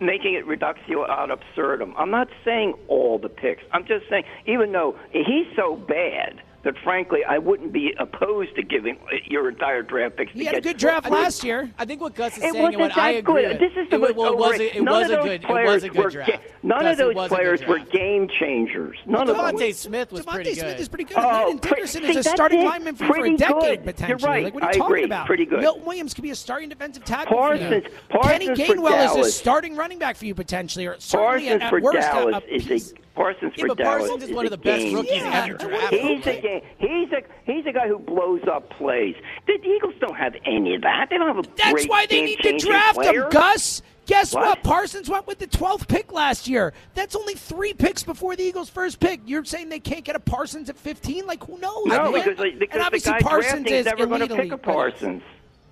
making 0.00 0.34
it 0.34 0.46
reductio 0.46 1.06
ad 1.08 1.30
absurdum. 1.30 1.94
I'm 1.96 2.10
not 2.10 2.28
saying 2.44 2.74
all 2.88 3.18
the 3.18 3.28
picks. 3.28 3.62
I'm 3.72 3.86
just 3.86 4.04
saying, 4.10 4.24
even 4.46 4.72
though 4.72 4.96
he's 5.12 5.46
so 5.56 5.76
bad 5.76 6.42
that 6.64 6.74
frankly 6.82 7.20
I 7.28 7.38
wouldn't 7.38 7.72
be 7.72 7.94
opposed 7.98 8.54
to 8.56 8.62
giving 8.62 8.98
your 9.26 9.48
entire 9.48 9.82
draft 9.82 10.16
picks. 10.16 10.32
He 10.32 10.40
to 10.40 10.44
had 10.46 10.54
a 10.56 10.60
good 10.60 10.76
draft 10.78 11.06
I 11.06 11.10
mean, 11.10 11.22
last 11.22 11.44
year. 11.44 11.70
I 11.78 11.84
think 11.84 12.00
what 12.00 12.14
Gus 12.14 12.32
is 12.32 12.38
It 12.38 12.40
saying 12.52 12.54
and 12.56 12.62
wasn't 12.64 12.80
what 12.80 12.98
I 12.98 13.10
agree 13.12 13.42
good. 13.42 13.60
with. 13.60 13.60
This 13.60 13.84
is 13.84 13.90
the 13.90 14.02
it, 14.02 14.16
well, 14.16 14.36
was 14.36 14.54
overrated- 14.54 14.74
a, 14.74 14.78
it 14.78 14.82
none 14.82 14.94
was 15.02 15.10
of 15.10 15.12
a 15.12 15.16
those 15.16 15.24
good 15.24 15.42
it 15.42 15.46
players 15.46 15.66
was 15.74 15.84
a 15.84 15.88
good 15.90 16.04
were 16.04 16.10
draft. 16.10 16.30
ga- 16.30 16.38
None 16.62 16.80
Gus, 16.80 16.92
of 16.92 16.98
those 16.98 17.10
it 17.10 17.14
was 17.16 17.26
a 17.26 17.28
good 17.28 17.36
players 17.36 17.66
were 17.66 17.78
game 17.78 18.28
changers. 18.40 18.96
None 19.06 19.28
of 19.28 19.36
them. 19.36 19.46
DeVonta 19.56 19.74
Smith 19.74 20.10
was 20.12 20.24
DeVonta 20.24 20.30
pretty 20.32 20.54
Smith 20.54 20.66
good. 20.72 20.80
is 20.80 20.88
pretty 20.88 21.04
good. 21.04 21.18
Oh, 21.18 21.26
Landon 21.28 21.58
pre- 21.58 21.70
Dickerson 21.70 22.02
see, 22.02 22.08
is 22.10 22.16
a 22.16 22.22
starting 22.22 22.60
it. 22.62 22.64
lineman 22.64 22.96
for, 22.96 23.06
for 23.06 23.24
a 23.26 23.36
decade 23.36 23.60
good. 23.60 23.84
potentially. 23.84 24.08
You're 24.08 24.28
right. 24.30 24.44
Like 24.44 24.54
what 24.54 24.62
are 24.62 24.66
you 24.66 24.70
I 24.70 24.72
talking 24.78 24.86
agree. 24.94 25.04
about? 25.04 25.26
Pretty 25.26 25.46
good. 25.46 25.60
Milton 25.60 25.84
Williams 25.84 26.14
could 26.14 26.22
be 26.22 26.30
a 26.30 26.34
starting 26.34 26.68
defensive 26.70 27.04
tackle. 27.04 27.36
for 27.36 27.54
you. 27.54 27.60
Parsons- 27.60 27.94
Parsons 28.08 28.58
Kenny 28.58 28.74
Gainwell 28.80 29.20
is 29.20 29.26
a 29.26 29.30
starting 29.30 29.76
running 29.76 29.98
back 29.98 30.16
for 30.16 30.24
you 30.24 30.34
potentially, 30.34 30.86
or 30.86 30.96
certainly 30.98 31.48
Parsons 31.48 31.62
at, 31.62 31.70
for 31.70 31.76
at 31.78 31.82
worst 31.82 31.98
Dallas 31.98 32.42
a, 32.48 32.52
a 32.52 32.56
is 32.56 32.64
piece. 32.66 32.92
a 32.92 32.94
Parsons 33.14 33.52
Yeah, 33.56 33.66
for 33.68 33.74
Dallas 33.74 34.08
Parsons 34.08 34.22
is 34.24 34.30
is 34.30 34.34
one 34.34 34.44
of 34.44 34.50
the 34.50 34.58
best 34.58 34.92
rookies 34.92 35.12
Yeah, 35.12 35.44
ever 35.44 35.56
drafted. 35.56 36.00
He's 36.00 36.26
a 36.26 36.40
game. 36.40 36.62
He's 36.78 37.12
a 37.12 37.22
he's 37.44 37.66
a 37.66 37.72
guy 37.72 37.88
who 37.88 37.98
blows 37.98 38.42
up 38.50 38.68
plays. 38.70 39.14
The 39.46 39.54
Eagles 39.54 39.94
don't 40.00 40.16
have 40.16 40.34
any 40.44 40.74
of 40.74 40.82
that. 40.82 41.08
They 41.10 41.18
don't 41.18 41.34
have 41.34 41.44
a 41.44 41.48
That's 41.56 41.86
why 41.86 42.06
they 42.06 42.22
need 42.24 42.38
to 42.40 42.58
draft 42.58 42.96
player. 42.96 43.24
him, 43.24 43.30
Gus. 43.30 43.82
Guess 44.06 44.34
what? 44.34 44.44
What? 44.44 44.62
Parsons 44.62 45.08
went 45.08 45.26
with 45.26 45.38
the 45.38 45.46
12th 45.46 45.88
pick 45.88 46.12
last 46.12 46.46
year. 46.46 46.74
That's 46.94 47.16
only 47.16 47.34
three 47.34 47.72
picks 47.72 48.02
before 48.02 48.36
the 48.36 48.42
Eagles' 48.42 48.68
first 48.68 49.00
pick. 49.00 49.20
You're 49.24 49.44
saying 49.46 49.70
they 49.70 49.80
can't 49.80 50.04
get 50.04 50.14
a 50.14 50.20
Parsons 50.20 50.68
at 50.68 50.76
15? 50.76 51.26
Like, 51.26 51.42
who 51.44 51.58
knows? 51.58 51.86
No, 51.86 52.12
man? 52.12 52.12
because 52.12 52.36
because 52.36 52.52
and 52.52 52.80
the 52.80 52.84
obviously 52.84 53.12
guy 53.12 53.20
Parsons 53.20 53.70
is 53.70 53.86
never 53.86 54.06
going 54.06 54.20
to 54.28 54.36
pick 54.36 54.52
a 54.52 54.58
but 54.58 54.62
Parsons. 54.62 55.22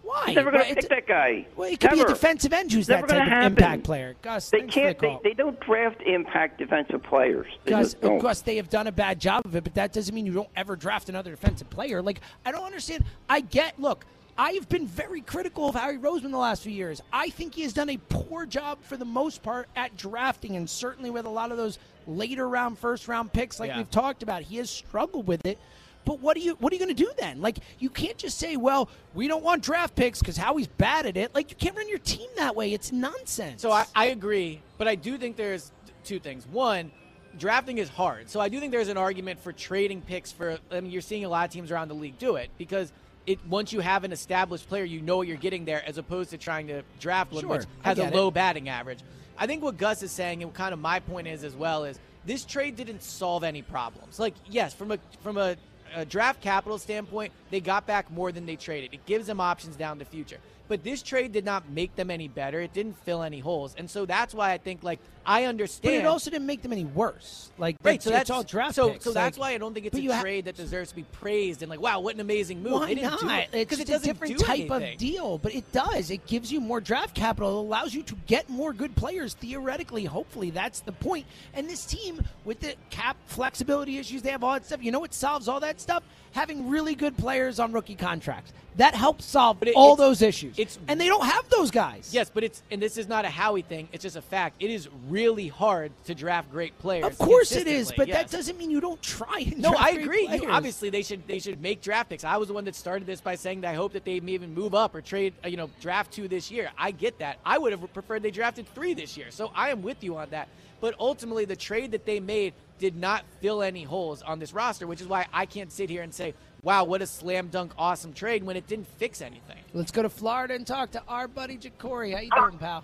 Why? 0.03 0.33
Never 0.35 0.51
going 0.51 0.69
to 0.69 0.75
pick 0.75 0.89
that 0.89 1.07
guy. 1.07 1.47
Well, 1.57 1.69
he 1.71 1.77
could 1.77 1.93
be 1.93 2.01
a 2.01 2.07
defensive 2.07 2.53
end 2.53 2.73
who's 2.73 2.89
Never 2.89 3.07
that 3.07 3.19
type 3.19 3.33
of 3.33 3.43
impact 3.45 3.85
player. 3.85 4.15
Gus, 4.23 4.51
They 4.51 4.63
can't. 4.63 4.99
the 4.99 5.19
They, 5.23 5.31
they 5.31 5.35
don't 5.35 5.59
draft 5.61 6.03
impact 6.03 6.59
defensive 6.59 7.03
players. 7.03 7.47
They 7.65 7.71
Gus. 7.71 7.95
Gus, 7.95 8.41
they 8.43 8.57
have 8.57 8.69
done 8.69 8.89
a 8.89 8.93
bad 8.93 9.21
job 9.21 9.47
of 9.47 9.55
it, 9.55 9.63
but 9.65 9.75
that 9.75 9.93
doesn't 9.93 10.15
mean 10.15 10.27
you 10.27 10.33
don't 10.33 10.49
ever 10.57 10.75
draft 10.77 11.09
another 11.09 11.31
defensive 11.31 11.71
player. 11.71 12.03
Like, 12.03 12.21
I 12.45 12.51
don't 12.53 12.65
understand. 12.65 13.05
I 13.29 13.41
get, 13.41 13.79
look, 13.79 14.05
I've 14.37 14.69
been 14.69 14.87
very 14.87 15.21
critical 15.21 15.69
of 15.69 15.75
Harry 15.77 15.99
Roseman 15.99 16.31
the 16.33 16.39
last 16.39 16.63
few 16.63 16.73
years. 16.73 17.01
I 17.13 17.29
think 17.31 17.55
he 17.55 17.63
has 17.63 17.73
done 17.73 17.91
a 17.91 17.99
poor 18.09 18.45
job 18.47 18.79
for 18.83 18.97
the 18.97 19.05
most 19.05 19.43
part 19.43 19.69
at 19.77 19.97
drafting, 19.97 20.57
and 20.57 20.69
certainly 20.69 21.11
with 21.11 21.27
a 21.27 21.31
lot 21.31 21.53
of 21.53 21.59
those 21.59 21.79
later 22.07 22.49
round, 22.49 22.79
first 22.79 23.07
round 23.09 23.33
picks, 23.33 23.61
like 23.61 23.69
Yeah. 23.69 23.77
we've 23.79 23.91
talked 23.91 24.23
about, 24.23 24.43
he 24.43 24.57
has 24.57 24.69
struggled 24.71 25.27
with 25.29 25.45
it. 25.47 25.59
But 26.05 26.21
what 26.21 26.37
are 26.37 26.41
you 26.41 26.55
what 26.61 26.73
are 26.73 26.77
you 26.77 26.85
going 26.85 26.95
to 26.95 27.05
do 27.05 27.11
then? 27.19 27.41
Like 27.41 27.59
you 27.79 27.91
can't 27.91 28.19
just 28.19 28.39
say, 28.39 28.57
"Well, 28.57 28.89
we 29.15 29.29
don't 29.29 29.43
want 29.45 29.63
draft 29.63 29.95
picks 29.95 30.19
because 30.19 30.37
Howie's 30.37 30.67
bad 30.67 31.07
at 31.07 31.17
it." 31.17 31.35
Like 31.35 31.51
you 31.51 31.57
can't 31.57 31.77
run 31.77 31.89
your 31.89 31.99
team 31.99 32.29
that 32.37 32.57
way. 32.57 32.73
It's 32.73 32.93
nonsense. 32.93 33.63
So 33.63 33.71
I, 33.71 33.87
I 33.95 34.07
agree, 34.07 34.61
but 34.79 34.89
I 34.89 34.95
do 34.95 35.17
think 35.19 35.37
there's 35.37 35.71
two 36.05 36.19
things. 36.19 36.47
One, 36.47 36.91
drafting 37.39 37.79
is 37.79 37.89
hard. 37.89 38.29
So 38.29 38.41
I 38.41 38.49
do 38.49 38.59
think 38.59 38.73
there's 38.73 38.89
an 38.89 38.97
argument 38.97 39.41
for 39.41 39.53
trading 39.53 40.03
picks 40.03 40.33
for. 40.33 40.59
I 40.71 40.81
mean, 40.81 40.91
you're 40.91 41.03
seeing 41.03 41.25
a 41.25 41.29
lot 41.29 41.45
of 41.47 41.53
teams 41.53 41.71
around 41.71 41.89
the 41.89 41.95
league 41.95 42.19
do 42.19 42.37
it 42.37 42.51
because 42.59 42.93
it 43.27 43.39
once 43.47 43.73
you 43.73 43.81
have 43.81 44.05
an 44.05 44.13
established 44.13 44.69
player, 44.69 44.85
you 44.85 45.01
know 45.01 45.17
what 45.19 45.29
you're 45.29 45.37
getting 45.37 45.65
there, 45.65 45.83
as 45.87 45.99
opposed 45.99 46.31
to 46.31 46.39
trying 46.39 46.67
to 46.69 46.83
draft 46.99 47.33
one 47.33 47.43
Sure, 47.43 47.51
which 47.51 47.67
has 47.83 47.99
a 47.99 48.03
get 48.03 48.13
it. 48.13 48.17
low 48.17 48.31
batting 48.31 48.69
average. 48.69 48.99
I 49.39 49.47
think 49.47 49.63
what 49.63 49.77
Gus 49.77 50.03
is 50.03 50.11
saying, 50.13 50.43
and 50.43 50.53
kind 50.53 50.73
of 50.73 50.79
my 50.79 51.01
point 51.01 51.27
is 51.27 51.43
as 51.45 51.55
well, 51.55 51.85
is 51.85 51.99
this 52.25 52.45
trade 52.45 52.77
didn't 52.77 53.03
solve 53.03 53.45
any 53.45 53.63
problems. 53.63 54.19
Like, 54.19 54.35
yes, 54.49 54.75
from 54.75 54.93
a 54.93 54.99
from 55.23 55.37
a 55.37 55.57
a 55.95 56.05
draft 56.05 56.41
capital 56.41 56.79
standpoint, 56.79 57.33
they 57.51 57.61
got 57.61 57.87
back 57.87 58.11
more 58.11 58.33
than 58.33 58.47
they 58.47 58.57
traded. 58.57 58.93
It 58.93 59.05
gives 59.07 59.27
them 59.27 59.41
options 59.41 59.77
down 59.77 59.99
the 59.99 60.05
future. 60.05 60.39
But 60.69 60.85
this 60.85 61.03
trade 61.03 61.33
did 61.33 61.45
not 61.45 61.69
make 61.69 61.97
them 61.97 62.11
any 62.11 62.29
better. 62.29 62.61
It 62.61 62.73
didn't 62.73 62.97
fill 63.05 63.23
any 63.23 63.41
holes, 63.41 63.75
and 63.77 63.91
so 63.91 64.07
that's 64.07 64.33
why 64.35 64.53
I 64.53 64.59
think 64.59 64.83
like 64.83 65.01
I 65.27 65.45
understand. 65.45 65.83
But 65.97 66.05
it 66.05 66.07
also 66.07 66.31
didn't 66.31 66.47
make 66.47 66.63
them 66.63 66.73
any 66.73 66.85
worse. 66.85 67.51
Like 67.59 67.77
Right, 67.83 68.03
so 68.03 68.11
that's 68.11 68.31
all 68.31 68.43
draft 68.43 68.75
So, 68.75 68.91
picks. 68.91 69.05
so 69.05 69.13
that's 69.13 69.37
Like, 69.39 69.51
why 69.51 69.55
I 69.55 69.59
don't 69.59 69.75
think 69.75 69.87
it's 69.87 69.97
a 69.97 70.01
you 70.01 70.13
ha- 70.13 70.21
trade 70.23 70.47
that 70.47 70.57
deserves 70.57 70.91
to 70.91 70.97
be 70.97 71.03
praised 71.05 71.63
and 71.63 71.71
like, 71.71 71.81
wow, 71.81 72.01
what 72.01 72.15
an 72.15 72.21
amazing 72.21 72.63
move. 72.63 72.73
Why 72.73 72.95
not? 72.95 73.21
do 73.21 73.29
it 73.29 73.49
It's 73.53 73.79
it 73.81 73.89
a 73.91 73.99
different 73.99 74.39
type 74.41 74.61
anything. 74.71 74.93
of 74.95 74.99
deal, 74.99 75.39
but 75.39 75.55
it 75.55 75.71
does. 75.73 76.11
It 76.11 76.27
gives 76.27 76.51
you 76.51 76.61
more 76.61 76.81
draft 76.81 77.15
capital. 77.15 77.51
It 77.61 77.67
allows 77.67 77.95
you 77.95 78.03
to 78.05 78.17
get 78.27 78.49
more 78.49 78.73
good 78.73 78.97
players. 78.97 79.35
Theoretically, 79.35 80.05
hopefully, 80.07 80.51
that's 80.51 80.81
the 80.81 80.93
point. 80.93 81.27
And 81.55 81.69
this 81.69 81.85
team, 81.85 82.21
with 82.45 82.61
the 82.61 82.75
cap 82.91 83.17
flexibility 83.27 83.99
issues, 83.99 84.23
they 84.23 84.31
have 84.31 84.43
all 84.43 84.55
that 84.55 84.65
stuff. 84.67 84.83
You 84.83 84.91
know 84.91 85.01
what 85.01 85.13
solves 85.15 85.47
all 85.49 85.61
that 85.61 85.81
stuff? 85.81 86.03
Having 86.33 86.69
really 86.71 86.95
good 86.95 87.17
players 87.17 87.59
on 87.59 87.73
rookie 87.73 87.95
contracts. 87.95 88.53
That 88.77 88.95
helps 88.95 89.27
solve 89.27 89.63
it- 89.63 89.75
all 89.77 89.97
those 89.97 90.23
issues. 90.23 90.59
it's- 90.59 90.79
and 90.89 90.99
they 90.99 91.07
don't 91.07 91.27
have 91.27 91.47
those 91.51 91.71
guys. 91.71 92.09
Yes, 92.11 92.31
but 92.33 92.43
it's 92.43 92.63
and 92.71 92.81
this 92.81 92.97
is 92.97 93.07
not 93.07 93.27
a 93.27 93.29
Howie 93.29 93.61
thing. 93.61 93.87
It's 93.93 94.03
just 94.03 94.17
a 94.17 94.23
fact. 94.23 94.57
It 94.61 94.71
is 94.71 94.89
really 95.09 95.49
hard 95.49 95.93
to 96.07 96.15
draft 96.15 96.51
great 96.51 96.79
players. 96.79 97.05
Of 97.05 97.19
course 97.19 97.53
it 97.53 97.67
is, 97.67 97.93
but 97.95 98.09
yes. 98.09 98.17
that 98.17 98.37
doesn't 98.37 98.57
mean 98.57 98.71
you 98.71 98.81
don't 98.81 99.03
try. 99.03 99.41
And 99.41 99.59
No, 99.59 99.75
I 99.77 99.91
agree. 99.91 100.27
You, 100.27 100.51
obviously, 100.51 100.89
they 100.89 101.03
should 101.03 101.27
they 101.29 101.39
should 101.39 101.61
make 101.61 101.83
draft 101.83 102.09
picks. 102.09 102.25
I 102.25 102.39
was 102.39 102.49
the 102.49 102.55
one 102.55 102.65
that 102.65 102.75
started 102.75 103.07
this 103.07 103.21
by 103.21 103.35
saying 103.35 103.61
that 103.61 103.69
I 103.69 103.75
hope 103.75 103.93
that 103.93 104.07
they 104.07 104.19
may 104.21 104.33
even 104.33 104.55
move 104.55 104.75
up 104.75 104.95
or 104.95 105.03
trade, 105.03 105.35
uh, 105.45 105.49
you 105.49 105.59
know, 105.59 105.69
draft 105.83 106.11
two 106.13 106.27
this 106.27 106.51
year. 106.51 106.71
I 106.79 106.93
get 106.93 107.19
that. 107.19 107.39
I 107.45 107.59
would 107.59 107.73
have 107.73 107.93
preferred 107.93 108.23
they 108.23 108.31
drafted 108.31 108.67
three 108.75 108.95
this 108.95 109.19
year. 109.19 109.31
So 109.31 109.53
I 109.55 109.69
am 109.71 109.83
with 109.83 110.03
you 110.03 110.17
on 110.17 110.31
that. 110.31 110.49
But 110.81 110.95
ultimately, 110.99 111.45
the 111.45 111.55
trade 111.55 111.93
that 111.93 112.07
they 112.07 112.19
made 112.19 112.55
did 112.83 112.97
not 112.97 113.23
fill 113.41 113.63
any 113.63 113.85
holes 113.85 114.23
on 114.23 114.41
this 114.41 114.53
roster, 114.53 114.89
which 114.89 115.01
is 115.01 115.07
why 115.07 115.25
I 115.33 115.47
can't 115.47 115.71
sit 115.71 115.89
here 115.89 116.03
and 116.03 116.13
say, 116.13 116.35
"Wow, 116.65 116.83
what 116.83 117.01
a 117.01 117.07
slam 117.07 117.47
dunk 117.47 117.71
awesome 117.79 118.13
trade" 118.13 118.43
when 118.43 118.57
it 118.57 118.67
didn't 118.67 118.89
fix 118.99 119.23
anything. 119.23 119.59
Let's 119.73 119.93
go 119.93 120.03
to 120.03 120.09
Florida 120.09 120.55
and 120.55 120.67
talk 120.67 120.91
to 120.91 121.03
our 121.07 121.29
buddy 121.29 121.57
Jacory. 121.57 122.13
How 122.13 122.19
you 122.19 122.31
doing, 122.37 122.59
pal? 122.59 122.83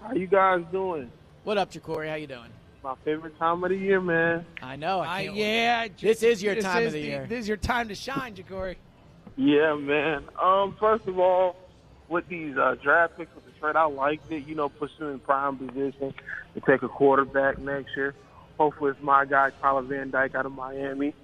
How 0.00 0.12
you 0.12 0.28
guys 0.28 0.62
doing? 0.70 1.10
What 1.42 1.58
up, 1.58 1.72
Jacory? 1.72 2.08
How 2.08 2.14
you 2.14 2.28
doing? 2.28 2.48
My 2.84 2.94
favorite 3.04 3.36
time 3.36 3.64
of 3.64 3.70
the 3.70 3.76
year, 3.76 4.00
man. 4.00 4.46
I 4.62 4.76
know. 4.76 5.00
I 5.00 5.16
I, 5.16 5.24
can't 5.24 5.36
yeah, 5.36 5.88
This 6.00 6.22
is 6.22 6.40
your 6.40 6.54
this 6.54 6.62
time 6.62 6.82
is 6.82 6.86
of 6.88 6.92
the 6.92 7.00
year. 7.00 7.26
This 7.28 7.40
is 7.40 7.48
your 7.48 7.56
time 7.56 7.88
to 7.88 7.96
shine, 7.96 8.36
Jacory. 8.36 8.76
Yeah, 9.34 9.74
man. 9.74 10.28
Um, 10.40 10.76
first 10.78 11.08
of 11.08 11.18
all, 11.18 11.56
with 12.08 12.28
these 12.28 12.56
uh, 12.56 12.76
draft 12.80 13.16
picks 13.16 13.34
with 13.34 13.44
the 13.46 13.58
trade, 13.58 13.74
I 13.74 13.86
liked 13.86 14.30
it. 14.30 14.46
You 14.46 14.54
know, 14.54 14.68
push 14.68 14.92
them 14.96 15.10
in 15.10 15.18
prime 15.18 15.56
position 15.56 16.14
to 16.54 16.60
take 16.60 16.84
a 16.84 16.88
quarterback 16.88 17.58
next 17.58 17.96
year. 17.96 18.14
Hopefully, 18.58 18.90
it's 18.92 19.02
my 19.02 19.24
guy 19.24 19.50
Tyler 19.60 19.82
Van 19.82 20.10
Dyke 20.10 20.34
out 20.34 20.46
of 20.46 20.52
Miami. 20.52 21.14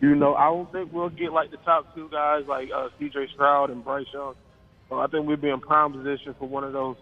You 0.00 0.14
know, 0.14 0.34
I 0.34 0.44
don't 0.46 0.70
think 0.72 0.92
we'll 0.92 1.08
get 1.08 1.32
like 1.32 1.50
the 1.50 1.56
top 1.58 1.94
two 1.94 2.08
guys 2.10 2.44
like 2.46 2.70
uh, 2.74 2.88
C.J. 2.98 3.28
Stroud 3.34 3.70
and 3.70 3.82
Bryce 3.82 4.06
Young. 4.12 4.34
So 4.88 5.00
I 5.00 5.06
think 5.06 5.26
we'd 5.26 5.40
be 5.40 5.48
in 5.48 5.60
prime 5.60 5.92
position 5.92 6.34
for 6.38 6.46
one 6.46 6.64
of 6.64 6.72
those, 6.72 6.96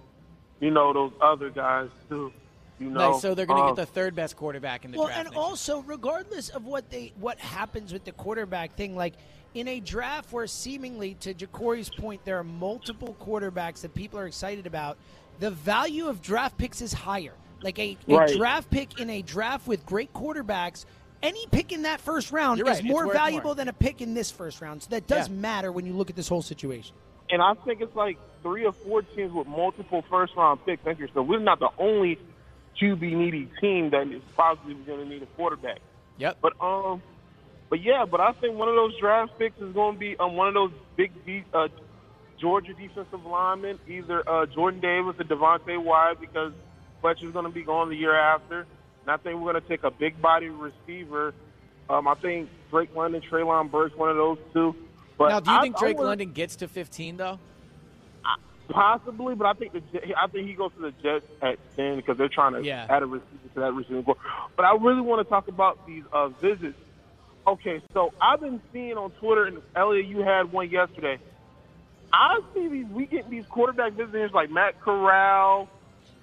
you 0.60 0.70
know, 0.70 0.92
those 0.92 1.12
other 1.20 1.50
guys 1.50 1.88
too. 2.08 2.32
You 2.80 2.90
know, 2.90 3.12
Nice. 3.12 3.22
So 3.22 3.34
they're 3.34 3.46
going 3.46 3.58
to 3.58 3.64
Um, 3.64 3.74
get 3.74 3.86
the 3.86 3.92
third 3.92 4.14
best 4.14 4.36
quarterback 4.36 4.84
in 4.84 4.90
the 4.92 4.98
well, 4.98 5.06
draft. 5.08 5.16
Well, 5.16 5.26
and 5.26 5.34
next 5.34 5.36
year. 5.36 5.76
also, 5.76 5.82
regardless 5.82 6.48
of 6.50 6.64
what 6.64 6.88
they 6.90 7.12
what 7.20 7.38
happens 7.38 7.92
with 7.92 8.04
the 8.04 8.12
quarterback 8.12 8.74
thing, 8.76 8.96
like 8.96 9.14
in 9.54 9.68
a 9.68 9.80
draft 9.80 10.32
where 10.32 10.46
seemingly, 10.46 11.14
to 11.20 11.34
Jacory's 11.34 11.90
point, 11.90 12.24
there 12.24 12.38
are 12.38 12.44
multiple 12.44 13.16
quarterbacks 13.20 13.82
that 13.82 13.94
people 13.94 14.18
are 14.18 14.26
excited 14.26 14.66
about, 14.66 14.96
the 15.40 15.50
value 15.50 16.06
of 16.08 16.22
draft 16.22 16.56
picks 16.58 16.80
is 16.80 16.92
higher. 16.92 17.34
Like 17.64 17.78
a, 17.78 17.96
a 18.06 18.14
Right. 18.16 18.36
draft 18.36 18.70
pick 18.70 19.00
in 19.00 19.08
a 19.10 19.22
draft 19.22 19.66
with 19.66 19.84
great 19.86 20.12
quarterbacks. 20.12 20.84
Any 21.22 21.46
pick 21.50 21.72
in 21.72 21.82
that 21.82 22.00
first 22.02 22.30
round 22.30 22.58
You're 22.58 22.68
is 22.70 22.82
right. 22.82 22.84
More 22.84 23.10
valuable 23.10 23.48
more. 23.48 23.54
than 23.54 23.68
a 23.68 23.72
pick 23.72 24.02
in 24.02 24.12
this 24.12 24.30
first 24.30 24.60
round. 24.60 24.82
So 24.82 24.90
that 24.90 25.06
does 25.06 25.28
Yeah. 25.30 25.34
matter 25.36 25.72
when 25.72 25.86
you 25.86 25.94
look 25.94 26.10
at 26.10 26.16
this 26.16 26.28
whole 26.28 26.42
situation. 26.42 26.94
and 27.30 27.40
I 27.40 27.54
think 27.64 27.80
it's 27.80 27.96
like 27.96 28.18
three 28.42 28.66
or 28.66 28.72
four 28.72 29.00
teams 29.00 29.32
with 29.32 29.46
multiple 29.46 30.04
first 30.10 30.36
round 30.36 30.62
picks. 30.66 30.82
So 31.14 31.22
we're 31.22 31.38
not 31.38 31.58
the 31.58 31.70
only 31.78 32.18
QB 32.78 33.00
needy 33.14 33.48
team 33.62 33.88
that 33.90 34.06
is 34.08 34.20
possibly 34.36 34.74
going 34.74 34.98
to 34.98 35.06
need 35.06 35.22
a 35.22 35.26
quarterback. 35.34 35.78
Yep. 36.18 36.36
But 36.42 36.52
um, 36.60 37.02
but 37.70 37.80
yeah, 37.80 38.04
but 38.04 38.20
I 38.20 38.32
think 38.32 38.58
one 38.58 38.68
of 38.68 38.74
those 38.74 38.94
draft 39.00 39.38
picks 39.38 39.58
is 39.58 39.72
going 39.72 39.94
to 39.94 39.98
be 39.98 40.18
um 40.18 40.36
one 40.36 40.48
of 40.48 40.54
those 40.54 40.72
big 40.96 41.12
de- 41.24 41.44
uh, 41.54 41.68
Georgia 42.38 42.74
defensive 42.74 43.24
linemen, 43.24 43.78
either 43.88 44.22
uh, 44.28 44.44
Jordan 44.44 44.80
Davis 44.80 45.14
or 45.18 45.24
Devonte 45.24 45.82
Wyatt, 45.82 46.20
because 46.20 46.52
Fletcher's 47.04 47.34
going 47.34 47.44
to 47.44 47.50
be 47.50 47.62
gone 47.62 47.90
the 47.90 47.96
year 47.96 48.16
after. 48.18 48.60
And 48.60 49.10
I 49.10 49.18
think 49.18 49.38
we're 49.38 49.52
going 49.52 49.62
to 49.62 49.68
take 49.68 49.84
a 49.84 49.90
big 49.90 50.22
body 50.22 50.48
receiver. 50.48 51.34
Um, 51.90 52.08
I 52.08 52.14
think 52.14 52.48
Drake 52.70 52.96
London, 52.96 53.20
Treylon 53.30 53.70
Burks, 53.70 53.94
one 53.94 54.08
of 54.08 54.16
those 54.16 54.38
two. 54.54 54.74
But 55.18 55.28
now, 55.28 55.40
do 55.40 55.50
you 55.50 55.56
I- 55.58 55.60
think 55.60 55.76
Drake 55.78 55.98
would- 55.98 56.06
London 56.06 56.32
gets 56.32 56.56
to 56.56 56.66
15 56.68 57.18
though? 57.18 57.38
Possibly, 58.70 59.34
but 59.34 59.46
I 59.46 59.52
think 59.52 59.74
the 59.74 59.82
I 60.18 60.26
think 60.28 60.48
he 60.48 60.54
goes 60.54 60.72
to 60.76 60.80
the 60.80 60.90
Jets 61.02 61.26
at 61.42 61.58
ten 61.76 61.96
because 61.96 62.16
they're 62.16 62.30
trying 62.30 62.54
to 62.54 62.64
Yeah. 62.64 62.86
add 62.88 63.02
a 63.02 63.06
receiver 63.06 63.28
to 63.52 63.60
that 63.60 63.74
receiving 63.74 64.02
core. 64.04 64.16
But 64.56 64.64
I 64.64 64.74
really 64.74 65.02
want 65.02 65.20
to 65.24 65.28
talk 65.30 65.48
about 65.48 65.86
these 65.86 66.02
uh, 66.14 66.28
visits. 66.28 66.78
Okay, 67.46 67.82
so 67.92 68.14
I've 68.22 68.40
been 68.40 68.62
seeing 68.72 68.96
on 68.96 69.10
Twitter, 69.20 69.44
and 69.44 69.60
Eliot, 69.76 70.06
you 70.06 70.20
had 70.22 70.50
one 70.50 70.70
yesterday. 70.70 71.18
I 72.10 72.40
see 72.54 72.66
these 72.68 72.86
we 72.86 73.04
get 73.04 73.28
these 73.28 73.44
quarterback 73.44 73.92
visitors 73.92 74.32
like 74.32 74.48
Matt 74.50 74.80
Corral, 74.80 75.68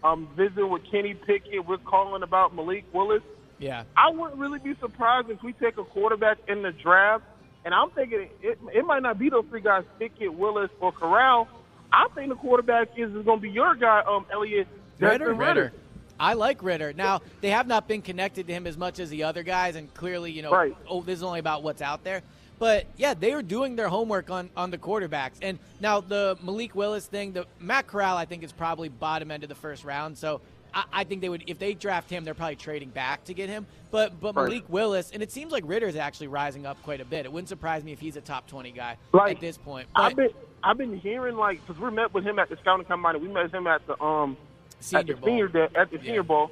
um, 0.04 0.28
visiting 0.36 0.70
with 0.70 0.84
Kenny 0.92 1.14
Pickett. 1.14 1.66
We're 1.68 1.78
calling 1.78 2.24
about 2.24 2.56
Malik 2.56 2.86
Willis. 2.94 3.22
Yeah. 3.60 3.84
I 3.96 4.10
wouldn't 4.12 4.40
really 4.40 4.60
be 4.60 4.76
surprised 4.80 5.30
if 5.30 5.42
we 5.44 5.54
take 5.54 5.78
a 5.78 5.84
quarterback 5.84 6.38
in 6.48 6.64
the 6.64 6.72
draft. 6.72 7.24
And 7.64 7.74
I'm 7.76 7.92
thinking 7.92 8.28
it, 8.42 8.58
it 8.74 8.86
might 8.86 9.04
not 9.04 9.20
be 9.20 9.30
those 9.30 9.46
three 9.50 9.62
guys, 9.62 9.84
Pickett, 10.00 10.34
Willis, 10.34 10.72
or 10.80 10.92
Corral. 10.92 11.48
I 11.94 12.08
think 12.16 12.30
the 12.30 12.36
quarterback 12.36 12.90
is, 12.98 13.14
is 13.14 13.24
going 13.26 13.38
to 13.38 13.42
be 13.42 13.52
your 13.52 13.76
guy, 13.76 14.02
um, 14.08 14.26
Eliot 14.32 14.68
Desmond 15.00 15.38
Ridder. 15.38 15.74
I 16.20 16.34
like 16.34 16.64
Ridder. 16.64 16.94
Now 16.94 17.22
they 17.42 17.50
have 17.50 17.68
not 17.68 17.88
been 17.88 18.02
connected 18.02 18.48
to 18.48 18.54
him 18.54 18.66
as 18.68 18.78
much 18.78 19.00
as 19.00 19.10
the 19.10 19.24
other 19.24 19.44
guys, 19.44 19.76
and 19.76 19.92
clearly, 19.94 20.32
you 20.32 20.42
know, 20.42 20.52
Right. 20.52 20.76
oh, 20.90 21.02
this 21.02 21.18
is 21.18 21.24
only 21.24 21.40
about 21.40 21.64
what's 21.64 21.82
out 21.82 22.04
there. 22.04 22.22
But 22.62 22.86
yeah, 22.96 23.16
they 23.16 23.34
are 23.34 23.42
doing 23.42 23.76
their 23.76 23.88
homework 23.90 24.30
on 24.30 24.52
on 24.56 24.70
the 24.70 24.78
quarterbacks. 24.78 25.40
And 25.42 25.58
now 25.80 26.00
the 26.00 26.38
Malik 26.44 26.76
Willis 26.76 27.08
thing, 27.08 27.34
the 27.34 27.48
Matt 27.60 27.88
Corral, 27.88 28.16
I 28.16 28.26
think 28.26 28.44
is 28.44 28.52
probably 28.52 28.88
bottom 28.88 29.32
end 29.32 29.42
of 29.42 29.50
the 29.50 29.56
first 29.56 29.84
round. 29.84 30.16
So 30.16 30.42
I, 30.72 30.84
I 30.94 31.04
think 31.04 31.22
they 31.22 31.30
would, 31.30 31.44
if 31.48 31.58
they 31.58 31.74
draft 31.74 32.08
him, 32.12 32.24
they're 32.24 32.36
probably 32.36 32.58
trading 32.58 32.90
back 32.90 33.24
to 33.24 33.34
get 33.34 33.50
him. 33.50 33.66
But 33.90 34.20
but. 34.22 34.36
Malik 34.36 34.66
Willis, 34.70 35.10
and 35.10 35.24
it 35.24 35.32
seems 35.32 35.52
like 35.52 35.64
Ridder's 35.66 35.96
actually 35.96 36.28
rising 36.28 36.68
up 36.68 36.78
quite 36.84 37.02
a 37.02 37.06
bit. 37.06 37.26
It 37.26 37.32
wouldn't 37.32 37.50
surprise 37.50 37.84
me 37.84 37.94
if 37.94 38.00
he's 38.00 38.16
a 38.16 38.22
top 38.22 38.46
twenty 38.46 38.70
guy 38.70 38.98
Like, 39.12 39.38
at 39.38 39.42
this 39.42 39.58
point. 39.58 39.88
I've 39.96 40.16
been 40.16 40.30
I've 40.64 40.78
been 40.78 41.00
hearing 41.00 41.38
like 41.38 41.66
because 41.66 41.82
we 41.82 41.90
met 41.90 42.14
with 42.14 42.24
him 42.26 42.38
at 42.38 42.50
the 42.50 42.58
scouting 42.58 42.86
combine. 42.86 43.20
We 43.20 43.28
met 43.28 43.52
him 43.52 43.66
at 43.66 43.88
the 43.88 44.00
um 44.00 44.38
at 44.78 44.84
Senior 44.84 45.16
the 45.16 45.20
Bowl. 45.20 45.30
senior 45.30 45.70
at 45.76 45.90
the 45.90 45.98
Yeah. 45.98 46.04
senior 46.04 46.24
bowl, 46.24 46.52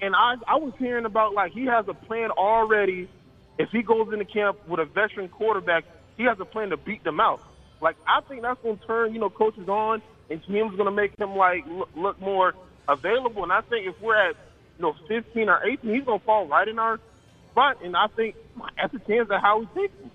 and 0.00 0.14
I 0.14 0.36
I 0.46 0.54
was 0.54 0.72
hearing 0.78 1.04
about 1.04 1.34
like 1.34 1.50
he 1.50 1.64
has 1.66 1.88
a 1.88 1.94
plan 1.94 2.30
already. 2.30 3.08
If 3.58 3.70
he 3.70 3.82
goes 3.82 4.12
into 4.12 4.24
camp 4.24 4.58
with 4.68 4.80
a 4.80 4.84
veteran 4.84 5.28
quarterback, 5.28 5.84
he 6.16 6.24
has 6.24 6.38
a 6.40 6.44
plan 6.44 6.70
to 6.70 6.76
beat 6.76 7.04
them 7.04 7.20
out. 7.20 7.40
Like 7.80 7.96
I 8.06 8.20
think 8.28 8.42
that's 8.42 8.60
going 8.62 8.78
to 8.78 8.86
turn 8.86 9.12
you 9.12 9.20
know 9.20 9.30
coaches 9.30 9.68
on, 9.68 10.02
and 10.30 10.42
teams 10.44 10.72
going 10.76 10.86
to 10.86 10.90
make 10.90 11.18
him 11.18 11.36
like 11.36 11.66
look, 11.66 11.88
look 11.96 12.20
more 12.20 12.54
available. 12.88 13.42
And 13.42 13.52
I 13.52 13.60
think 13.62 13.86
if 13.86 14.00
we're 14.00 14.16
at 14.16 14.36
you 14.78 14.82
know 14.82 14.94
15 15.08 15.48
or 15.48 15.64
18, 15.66 15.94
he's 15.94 16.04
going 16.04 16.20
to 16.20 16.24
fall 16.24 16.46
right 16.46 16.66
in 16.66 16.78
our 16.78 17.00
spot. 17.50 17.78
And 17.82 17.96
I 17.96 18.06
think 18.08 18.36
that's 18.76 18.94
a 18.94 18.98
chance 19.00 19.28
at 19.30 19.40
how 19.40 19.60
we 19.60 19.66
takes 19.82 20.00
him. 20.00 20.10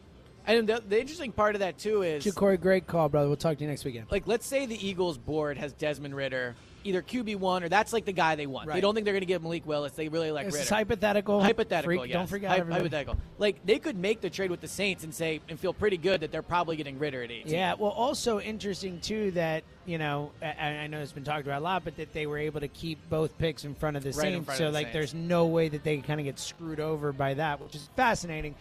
and 0.45 0.67
the, 0.67 0.81
the 0.87 0.99
interesting 0.99 1.31
part 1.31 1.55
of 1.55 1.59
that 1.59 1.77
too 1.77 2.01
is 2.03 2.25
Jacory, 2.25 2.59
great 2.59 2.87
call, 2.87 3.09
brother. 3.09 3.27
We'll 3.27 3.37
talk 3.37 3.57
to 3.57 3.63
you 3.63 3.69
next 3.69 3.85
weekend. 3.85 4.07
like 4.11 4.27
let's 4.27 4.47
say 4.47 4.65
the 4.65 4.87
Eagles 4.87 5.17
board 5.17 5.57
has 5.57 5.73
Desmond 5.73 6.15
Ridder 6.15 6.55
either 6.87 7.01
QB 7.01 7.35
one 7.37 7.63
or 7.63 7.69
that's 7.69 7.93
like 7.93 8.05
the 8.05 8.11
guy 8.13 8.35
they 8.35 8.47
want. 8.47 8.71
They 8.71 8.81
don't 8.81 8.93
think 8.95 9.05
they're 9.05 9.13
going 9.13 9.21
to 9.21 9.25
give 9.27 9.43
Malik 9.43 9.65
Willis. 9.67 9.91
They 9.93 10.07
really 10.09 10.31
like 10.31 10.45
This 10.45 10.55
Ridder. 10.55 10.63
is 10.63 10.69
hypothetical. 10.69 11.41
hypothetical. 11.41 11.97
Freak, 11.99 12.09
yes. 12.09 12.13
Don't 12.15 12.27
forget 12.27 12.49
Hy- 12.51 12.73
hypothetical. 12.73 13.17
Like 13.37 13.65
they 13.65 13.79
could 13.79 13.97
make 13.97 14.21
the 14.21 14.29
trade 14.29 14.49
with 14.51 14.61
the 14.61 14.67
Saints 14.67 15.03
and 15.03 15.13
say 15.13 15.41
and 15.49 15.59
feel 15.59 15.73
pretty 15.73 15.97
good 15.97 16.21
that 16.21 16.31
they're 16.31 16.41
probably 16.41 16.75
getting 16.77 16.97
Ridder 16.99 17.23
at 17.23 17.31
eight. 17.31 17.47
Yeah, 17.47 17.73
well, 17.77 17.91
also 17.91 18.39
interesting 18.39 18.99
too 18.99 19.31
that 19.31 19.63
you 19.85 19.97
know 19.97 20.31
I, 20.41 20.47
I 20.83 20.87
know 20.87 20.99
it's 20.99 21.11
been 21.11 21.23
talked 21.23 21.45
about 21.45 21.61
a 21.61 21.63
lot, 21.63 21.83
but 21.83 21.95
that 21.97 22.13
they 22.13 22.25
were 22.25 22.37
able 22.37 22.59
to 22.61 22.67
keep 22.67 22.97
both 23.09 23.37
picks 23.37 23.65
in 23.65 23.75
front 23.75 23.97
of 23.97 24.03
the 24.03 24.11
Right 24.11 24.33
in 24.33 24.45
Saints. 24.45 24.57
so 24.57 24.65
the 24.65 24.71
like, 24.71 24.85
Saints. 24.87 24.93
there's 24.93 25.13
no 25.13 25.45
way 25.45 25.69
that 25.69 25.83
they 25.83 25.97
kind 25.97 26.19
of 26.19 26.25
get 26.25 26.39
screwed 26.39 26.79
over 26.79 27.11
by 27.11 27.33
that, 27.35 27.61
which 27.61 27.75
is 27.75 27.89
fascinating. 27.95 28.55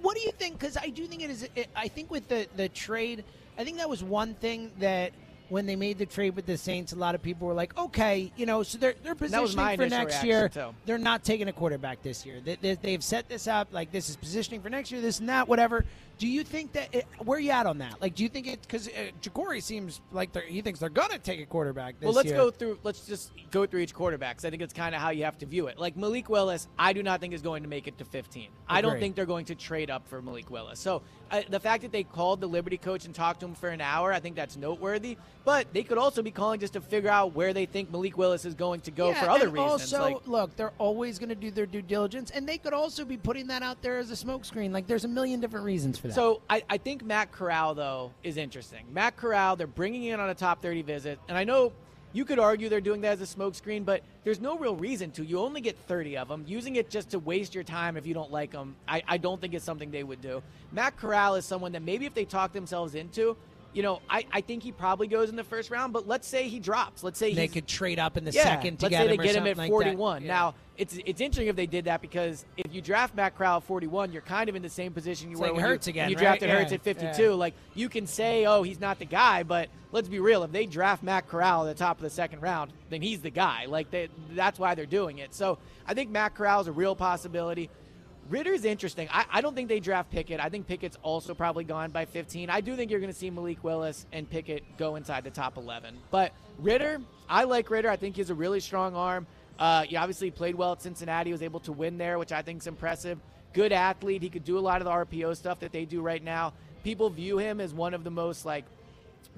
What 0.00 0.16
do 0.16 0.22
you 0.22 0.32
think? 0.32 0.58
Because 0.58 0.76
I 0.76 0.88
do 0.88 1.06
think 1.06 1.22
it 1.22 1.30
is. 1.30 1.48
It, 1.54 1.68
I 1.76 1.88
think 1.88 2.10
with 2.10 2.26
the 2.28 2.48
the 2.56 2.68
trade, 2.68 3.22
I 3.58 3.64
think 3.64 3.76
that 3.78 3.88
was 3.88 4.02
one 4.02 4.34
thing 4.34 4.72
that 4.80 5.12
when 5.48 5.66
they 5.66 5.76
made 5.76 5.98
the 5.98 6.06
trade 6.06 6.34
with 6.34 6.46
the 6.46 6.56
Saints, 6.56 6.92
a 6.92 6.96
lot 6.96 7.14
of 7.14 7.22
people 7.22 7.46
were 7.46 7.54
like, 7.54 7.76
"Okay, 7.78 8.32
you 8.36 8.46
know, 8.46 8.62
so 8.62 8.78
they're 8.78 8.94
they're 9.02 9.14
positioning 9.14 9.76
for 9.76 9.88
next 9.88 10.24
year. 10.24 10.48
too. 10.48 10.74
They're 10.84 10.98
not 10.98 11.24
taking 11.24 11.48
a 11.48 11.52
quarterback 11.52 12.02
this 12.02 12.26
year. 12.26 12.40
They, 12.44 12.56
they, 12.56 12.74
they've 12.74 13.04
set 13.04 13.28
this 13.28 13.46
up 13.46 13.68
like 13.72 13.92
this 13.92 14.08
is 14.08 14.16
positioning 14.16 14.60
for 14.60 14.70
next 14.70 14.90
year. 14.90 15.00
This 15.00 15.20
and 15.20 15.28
that, 15.28 15.48
whatever. 15.48 15.84
Do 16.18 16.26
you 16.26 16.44
think 16.44 16.72
that 16.72 16.94
it, 16.94 17.06
where 17.18 17.36
are 17.36 17.40
you 17.40 17.50
at 17.50 17.66
on 17.66 17.76
that? 17.78 18.00
Like, 18.00 18.14
do 18.14 18.22
you 18.22 18.30
think 18.30 18.46
it 18.46 18.62
because 18.62 18.88
uh, 18.88 19.10
Jacory 19.20 19.62
seems 19.62 20.00
like 20.12 20.32
they're, 20.32 20.42
he 20.42 20.62
thinks 20.62 20.80
they're 20.80 20.88
gonna 20.88 21.18
take 21.18 21.40
a 21.40 21.46
quarterback 21.46 22.00
this 22.00 22.06
well, 22.06 22.14
let's 22.14 22.28
year? 22.28 22.36
go 22.38 22.50
through. 22.50 22.78
Let's 22.82 23.06
just 23.06 23.32
go 23.50 23.66
through 23.66 23.80
each 23.80 23.94
quarterback. 23.94 24.36
'cause 24.36 24.46
I 24.46 24.50
think 24.50 24.62
it's 24.62 24.72
kind 24.72 24.94
of 24.94 25.00
how 25.00 25.10
you 25.10 25.24
have 25.24 25.36
to 25.38 25.46
view 25.46 25.66
it. 25.66 25.78
Like 25.78 25.96
Malik 25.96 26.28
Willis, 26.30 26.68
I 26.78 26.94
do 26.94 27.02
not 27.02 27.20
think 27.20 27.34
is 27.34 27.42
going 27.42 27.62
to 27.64 27.68
make 27.68 27.86
it 27.86 27.98
to 27.98 28.04
15. 28.04 28.48
I 28.68 28.80
don't 28.80 28.98
think 28.98 29.14
they're 29.14 29.26
going 29.26 29.44
to 29.46 29.54
trade 29.54 29.90
up 29.90 30.08
for 30.08 30.22
Malik 30.22 30.50
Willis. 30.50 30.80
So 30.80 31.02
uh, 31.30 31.42
the 31.50 31.60
fact 31.60 31.82
that 31.82 31.92
they 31.92 32.02
called 32.02 32.40
the 32.40 32.46
Liberty 32.46 32.78
coach 32.78 33.04
and 33.04 33.14
talked 33.14 33.40
to 33.40 33.46
him 33.46 33.54
for 33.54 33.68
an 33.68 33.80
hour, 33.82 34.12
I 34.12 34.20
think 34.20 34.36
that's 34.36 34.56
noteworthy. 34.56 35.18
But 35.46 35.72
they 35.72 35.84
could 35.84 35.96
also 35.96 36.22
be 36.22 36.32
calling 36.32 36.58
just 36.58 36.72
to 36.72 36.80
figure 36.80 37.08
out 37.08 37.32
where 37.36 37.52
they 37.52 37.66
think 37.66 37.92
Malik 37.92 38.18
Willis 38.18 38.44
is 38.44 38.54
going 38.54 38.80
to 38.80 38.90
go 38.90 39.10
Yeah, 39.10 39.22
for 39.22 39.30
other 39.30 39.48
reasons. 39.48 39.94
Also, 39.94 40.02
like, 40.02 40.26
look, 40.26 40.56
they're 40.56 40.72
always 40.78 41.20
going 41.20 41.28
to 41.28 41.36
do 41.36 41.52
their 41.52 41.66
due 41.66 41.82
diligence, 41.82 42.32
and 42.32 42.48
they 42.48 42.58
could 42.58 42.72
also 42.72 43.04
be 43.04 43.16
putting 43.16 43.46
that 43.46 43.62
out 43.62 43.80
there 43.80 43.98
as 43.98 44.10
a 44.10 44.14
smokescreen. 44.14 44.72
Like, 44.72 44.88
there's 44.88 45.04
a 45.04 45.08
million 45.08 45.38
different 45.38 45.64
reasons 45.64 45.98
for 45.98 46.08
that. 46.08 46.14
So 46.14 46.42
I, 46.50 46.64
I 46.68 46.78
think 46.78 47.04
Matt 47.04 47.30
Corral 47.30 47.76
though 47.76 48.10
is 48.24 48.38
interesting. 48.38 48.86
Matt 48.92 49.16
Corral, 49.16 49.54
they're 49.54 49.68
bringing 49.68 50.02
in 50.02 50.18
on 50.18 50.30
a 50.30 50.34
top 50.34 50.62
30 50.62 50.82
visit, 50.82 51.20
and 51.28 51.38
I 51.38 51.44
know 51.44 51.72
you 52.12 52.24
could 52.24 52.40
argue 52.40 52.68
they're 52.68 52.80
doing 52.80 53.02
that 53.02 53.20
as 53.20 53.20
a 53.20 53.36
smokescreen, 53.36 53.84
but 53.84 54.02
there's 54.24 54.40
no 54.40 54.58
real 54.58 54.74
reason 54.74 55.12
to. 55.12 55.24
You 55.24 55.38
only 55.38 55.60
get 55.60 55.78
30 55.86 56.16
of 56.16 56.26
them. 56.26 56.44
Using 56.48 56.74
it 56.74 56.90
just 56.90 57.10
to 57.10 57.20
waste 57.20 57.54
your 57.54 57.62
time 57.62 57.96
if 57.96 58.04
you 58.04 58.14
don't 58.14 58.32
like 58.32 58.50
them, 58.50 58.74
I, 58.88 59.00
I 59.06 59.16
don't 59.18 59.40
think 59.40 59.54
it's 59.54 59.64
something 59.64 59.92
they 59.92 60.02
would 60.02 60.20
do. 60.20 60.42
Matt 60.72 60.96
Corral 60.96 61.36
is 61.36 61.44
someone 61.44 61.70
that 61.70 61.82
maybe 61.82 62.04
if 62.04 62.14
they 62.14 62.24
talk 62.24 62.52
themselves 62.52 62.96
into, 62.96 63.36
you 63.72 63.82
know, 63.82 64.00
I, 64.08 64.24
I 64.32 64.40
think 64.40 64.62
he 64.62 64.72
probably 64.72 65.06
goes 65.06 65.28
in 65.28 65.36
the 65.36 65.44
first 65.44 65.70
round, 65.70 65.92
but 65.92 66.08
let's 66.08 66.26
say 66.26 66.48
he 66.48 66.58
drops. 66.58 67.04
Let's 67.04 67.18
say 67.18 67.34
they 67.34 67.48
could 67.48 67.66
trade 67.66 67.98
up 67.98 68.16
in 68.16 68.24
the 68.24 68.30
yeah, 68.32 68.42
second 68.44 68.78
to 68.78 68.86
let's 68.86 68.90
get 68.90 69.02
say 69.02 69.06
they 69.08 69.14
him 69.14 69.20
or 69.20 69.24
get 69.24 69.36
him 69.36 69.46
at 69.46 69.56
like 69.56 69.70
41. 69.70 70.22
Yeah. 70.22 70.28
Now, 70.28 70.54
it's 70.76 70.98
it's 71.04 71.20
interesting 71.20 71.48
if 71.48 71.56
they 71.56 71.66
did 71.66 71.86
that 71.86 72.00
because 72.02 72.44
if 72.56 72.74
you 72.74 72.80
draft 72.80 73.14
Matt 73.14 73.36
Corral 73.36 73.58
at 73.58 73.64
41, 73.64 74.12
you're 74.12 74.22
kind 74.22 74.48
of 74.48 74.56
in 74.56 74.62
the 74.62 74.68
same 74.68 74.92
position 74.92 75.28
you 75.28 75.32
It's 75.32 75.40
were 75.40 75.46
like 75.48 75.56
when 75.56 75.64
Hurts 75.64 75.86
you, 75.86 75.90
again, 75.90 76.04
when 76.04 76.10
you 76.10 76.16
right? 76.16 76.22
drafted 76.22 76.48
Yeah, 76.48 76.58
Hurts 76.58 76.72
at 76.72 76.82
52. 76.82 77.22
yeah. 77.22 77.30
Like 77.30 77.54
you 77.74 77.88
can 77.88 78.06
say, 78.06 78.46
oh, 78.46 78.62
he's 78.62 78.80
not 78.80 78.98
the 78.98 79.04
guy, 79.04 79.42
but 79.42 79.68
let's 79.92 80.08
be 80.08 80.20
real. 80.20 80.42
If 80.42 80.52
they 80.52 80.66
draft 80.66 81.02
Matt 81.02 81.28
Corral 81.28 81.66
at 81.66 81.76
the 81.76 81.78
top 81.78 81.96
of 81.96 82.02
the 82.02 82.10
second 82.10 82.40
round, 82.42 82.72
then 82.90 83.02
he's 83.02 83.20
the 83.22 83.30
guy. 83.30 83.66
Like 83.66 83.90
they, 83.90 84.08
that's 84.32 84.58
why 84.58 84.74
they're 84.74 84.86
doing 84.86 85.18
it. 85.18 85.34
So 85.34 85.58
I 85.86 85.94
think 85.94 86.10
Matt 86.10 86.34
Corral 86.34 86.60
is 86.60 86.66
a 86.66 86.72
real 86.72 86.94
possibility. 86.96 87.70
Ridder's 88.28 88.64
interesting. 88.64 89.08
I, 89.10 89.24
I 89.30 89.40
don't 89.40 89.54
think 89.54 89.68
they 89.68 89.80
draft 89.80 90.10
Pickett. 90.10 90.40
I 90.40 90.48
think 90.48 90.66
Pickett's 90.66 90.96
also 91.02 91.34
probably 91.34 91.64
gone 91.64 91.90
by 91.90 92.04
15. 92.04 92.50
I 92.50 92.60
do 92.60 92.74
think 92.74 92.90
you're 92.90 93.00
going 93.00 93.12
to 93.12 93.18
see 93.18 93.30
Malik 93.30 93.62
Willis 93.62 94.06
and 94.12 94.28
Pickett 94.28 94.64
go 94.76 94.96
inside 94.96 95.24
the 95.24 95.30
top 95.30 95.56
11. 95.56 95.96
But 96.10 96.32
Ridder, 96.58 97.00
I 97.28 97.44
like 97.44 97.70
Ridder. 97.70 97.88
I 97.90 97.96
think 97.96 98.16
he 98.16 98.22
has 98.22 98.30
a 98.30 98.34
really 98.34 98.60
strong 98.60 98.94
arm. 98.96 99.26
Uh, 99.58 99.82
he 99.82 99.96
obviously 99.96 100.30
played 100.30 100.54
well 100.54 100.72
at 100.72 100.82
Cincinnati. 100.82 101.32
Was 101.32 101.42
able 101.42 101.60
to 101.60 101.72
win 101.72 101.98
there, 101.98 102.18
which 102.18 102.32
I 102.32 102.42
think 102.42 102.62
is 102.62 102.66
impressive. 102.66 103.18
Good 103.52 103.72
athlete. 103.72 104.22
He 104.22 104.28
could 104.28 104.44
do 104.44 104.58
a 104.58 104.60
lot 104.60 104.80
of 104.80 104.84
the 104.84 104.90
RPO 104.90 105.36
stuff 105.36 105.60
that 105.60 105.72
they 105.72 105.84
do 105.84 106.02
right 106.02 106.22
now. 106.22 106.52
People 106.84 107.08
view 107.10 107.38
him 107.38 107.60
as 107.60 107.72
one 107.72 107.94
of 107.94 108.04
the 108.04 108.10
most 108.10 108.44
like 108.44 108.64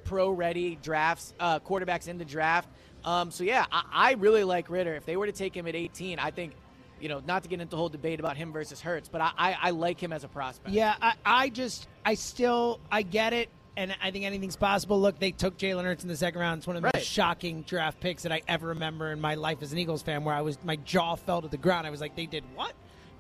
pro-ready 0.05 0.79
drafts 0.83 1.35
uh, 1.39 1.61
quarterbacks 1.61 2.09
in 2.09 2.19
the 2.19 2.25
draft. 2.25 2.69
Um, 3.05 3.31
so 3.31 3.45
yeah, 3.45 3.67
I, 3.71 3.85
I 3.93 4.13
really 4.15 4.45
like 4.45 4.71
Ridder. 4.71 4.95
If 4.95 5.05
they 5.07 5.17
were 5.17 5.27
to 5.27 5.33
take 5.33 5.57
him 5.57 5.67
at 5.67 5.77
18, 5.77 6.19
I 6.19 6.31
think, 6.31 6.55
you 7.01 7.09
know, 7.09 7.21
not 7.27 7.43
to 7.43 7.49
get 7.49 7.61
into 7.61 7.71
the 7.71 7.77
whole 7.77 7.89
debate 7.89 8.21
about 8.21 8.37
him 8.37 8.53
versus 8.53 8.81
Hurts, 8.81 9.09
but 9.09 9.21
I, 9.21 9.33
I, 9.37 9.57
I 9.61 9.71
like 9.71 10.01
him 10.03 10.13
as 10.13 10.25
a 10.25 10.29
prospect. 10.29 10.75
Yeah, 10.75 10.95
I, 11.01 11.15
I 11.25 11.49
just, 11.49 11.89
I 12.05 12.15
still, 12.15 12.81
I 12.91 13.03
get 13.03 13.33
it, 13.33 13.49
and 13.77 13.95
I 14.03 14.11
think 14.11 14.25
anything's 14.25 14.57
possible. 14.57 15.01
Look, 15.01 15.19
they 15.19 15.31
took 15.31 15.57
Jalen 15.59 15.85
Hurts 15.85 16.03
in 16.03 16.09
the 16.09 16.17
second 16.17 16.41
round. 16.41 16.59
It's 16.59 16.67
one 16.67 16.77
of 16.77 16.83
the 16.83 16.87
Right. 16.87 16.95
most 16.97 17.07
shocking 17.07 17.63
draft 17.63 18.01
picks 18.01 18.25
that 18.25 18.33
I 18.33 18.43
ever 18.49 18.69
remember 18.69 19.13
in 19.13 19.21
my 19.21 19.35
life 19.37 19.63
as 19.63 19.73
an 19.73 19.79
Eagles 19.79 20.03
fan, 20.03 20.25
where 20.25 20.35
I 20.35 20.41
was, 20.43 20.59
my 20.65 20.77
jaw 20.77 21.15
fell 21.17 21.43
to 21.43 21.49
the 21.49 21.57
ground. 21.57 21.87
I 21.87 21.91
was 21.91 22.01
like, 22.01 22.17
they 22.17 22.27
did 22.27 22.45
what? 22.55 22.73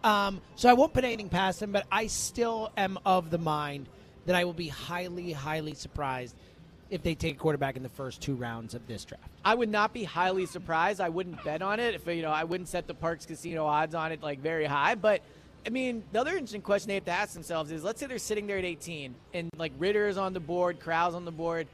Um, 0.05 0.41
so 0.57 0.69
I 0.69 0.75
won't 0.75 0.93
put 0.93 1.05
anything 1.05 1.29
past 1.29 1.61
him, 1.63 1.73
but 1.73 1.87
I 1.91 2.07
still 2.07 2.71
am 2.77 2.99
of 3.05 3.31
the 3.31 3.39
mind 3.39 3.89
that 4.27 4.37
I 4.37 4.45
will 4.45 4.53
be 4.53 4.69
highly, 4.69 5.33
highly 5.33 5.75
surprised 5.75 6.37
if 6.91 7.03
they 7.03 7.15
take 7.15 7.35
a 7.35 7.39
quarterback 7.39 7.77
in 7.77 7.83
the 7.83 7.89
first 7.89 8.21
two 8.21 8.35
rounds 8.35 8.75
of 8.75 8.87
this 8.87 9.05
draft. 9.05 9.25
I 9.45 9.55
would 9.55 9.69
not 9.69 9.93
be 9.93 10.05
highly 10.05 10.47
surprised. 10.47 11.01
I 11.01 11.09
wouldn't 11.09 11.43
bet 11.45 11.63
on 11.63 11.81
it 11.81 11.95
if 11.95 12.07
you 12.07 12.23
know 12.23 12.31
I 12.31 12.45
wouldn't 12.45 12.69
set 12.69 12.87
the 12.87 12.95
Parx 12.95 13.27
Casino 13.27 13.67
odds 13.67 13.95
on 13.95 14.13
it 14.13 14.23
like 14.23 14.41
very 14.41 14.65
high. 14.65 14.95
But 14.95 15.23
I 15.67 15.71
mean, 15.71 16.03
the 16.13 16.21
other 16.21 16.33
interesting 16.33 16.63
question 16.63 16.89
they 16.89 16.95
have 16.95 17.05
to 17.05 17.11
ask 17.11 17.35
themselves 17.35 17.71
is: 17.71 17.85
Let's 17.85 18.01
say 18.01 18.07
they're 18.07 18.19
sitting 18.19 18.47
there 18.47 18.59
at 18.59 18.65
18 18.65 19.15
and 19.35 19.51
like 19.57 19.73
Ridder 19.79 20.09
is 20.09 20.19
on 20.19 20.33
the 20.33 20.41
board, 20.41 20.81
Corral's 20.81 21.15
on 21.15 21.25
the 21.25 21.33
board. 21.33 21.67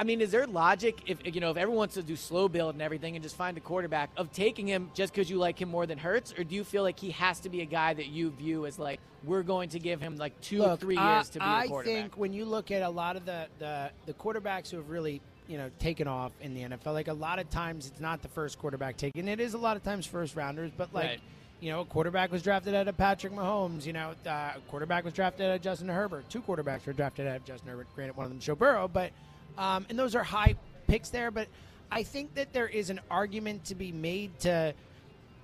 I 0.00 0.02
mean, 0.02 0.22
is 0.22 0.30
there 0.30 0.46
logic 0.46 1.02
if 1.04 1.18
you 1.26 1.42
know 1.42 1.50
if 1.50 1.58
everyone 1.58 1.76
wants 1.76 1.94
to 1.96 2.02
do 2.02 2.16
slow 2.16 2.48
build 2.48 2.74
and 2.74 2.80
everything 2.80 3.16
and 3.16 3.22
just 3.22 3.36
find 3.36 3.58
a 3.58 3.60
quarterback 3.60 4.08
of 4.16 4.32
taking 4.32 4.66
him 4.66 4.90
just 4.94 5.12
because 5.12 5.28
you 5.28 5.36
like 5.36 5.60
him 5.60 5.68
more 5.68 5.84
than 5.84 5.98
Hurts, 5.98 6.32
or 6.38 6.42
do 6.42 6.54
you 6.54 6.64
feel 6.64 6.82
like 6.82 6.98
he 6.98 7.10
has 7.10 7.40
to 7.40 7.50
be 7.50 7.60
a 7.60 7.66
guy 7.66 7.92
that 7.92 8.06
you 8.06 8.30
view 8.30 8.64
as 8.64 8.78
like 8.78 8.98
we're 9.24 9.42
going 9.42 9.68
to 9.68 9.78
give 9.78 10.00
him 10.00 10.16
like 10.16 10.40
two, 10.40 10.60
Look, 10.60 10.80
three 10.80 10.96
years 10.96 11.28
to 11.30 11.38
be 11.38 11.44
I 11.44 11.64
a 11.64 11.68
quarterback? 11.68 11.94
I 11.94 12.00
think 12.00 12.16
when 12.16 12.32
you 12.32 12.46
look 12.46 12.70
at 12.70 12.80
a 12.80 12.88
lot 12.88 13.16
of 13.16 13.26
the, 13.26 13.46
the 13.58 13.90
the 14.06 14.14
quarterbacks 14.14 14.70
who 14.70 14.78
have 14.78 14.88
really 14.88 15.20
you 15.48 15.58
know 15.58 15.70
taken 15.78 16.08
off 16.08 16.32
in 16.40 16.54
the 16.54 16.62
NFL, 16.62 16.94
like 16.94 17.08
a 17.08 17.12
lot 17.12 17.38
of 17.38 17.50
times 17.50 17.86
it's 17.86 18.00
not 18.00 18.22
the 18.22 18.28
first 18.28 18.58
quarterback 18.58 18.96
taken. 18.96 19.28
It 19.28 19.38
is 19.38 19.52
a 19.52 19.58
lot 19.58 19.76
of 19.76 19.84
times 19.84 20.06
first 20.06 20.34
rounders, 20.34 20.70
but 20.76 20.94
like. 20.94 21.08
Right. 21.08 21.20
You 21.62 21.70
know, 21.70 21.82
a 21.82 21.84
quarterback 21.84 22.32
was 22.32 22.42
drafted 22.42 22.74
out 22.74 22.88
of 22.88 22.96
Patrick 22.96 23.34
Mahomes. 23.34 23.84
You 23.84 23.92
know, 23.92 24.14
uh, 24.24 24.30
a 24.30 24.60
quarterback 24.68 25.04
was 25.04 25.12
drafted 25.12 25.44
out 25.44 25.56
of 25.56 25.60
Justin 25.60 25.88
Herbert. 25.90 26.24
Two 26.30 26.40
quarterbacks 26.40 26.86
were 26.86 26.94
drafted 26.94 27.26
out 27.26 27.36
of 27.36 27.44
Justin 27.44 27.68
Herbert. 27.68 27.86
Granted, 27.94 28.16
one 28.16 28.24
of 28.24 28.30
them 28.30 28.40
Joe 28.40 28.54
Burrow, 28.54 28.88
but 28.88 29.12
um, 29.58 29.86
and 29.88 29.98
those 29.98 30.14
are 30.14 30.22
high 30.22 30.54
picks 30.86 31.10
there. 31.10 31.30
But 31.30 31.48
I 31.90 32.02
think 32.02 32.34
that 32.34 32.52
there 32.52 32.68
is 32.68 32.90
an 32.90 33.00
argument 33.10 33.64
to 33.66 33.74
be 33.74 33.92
made 33.92 34.38
to 34.40 34.74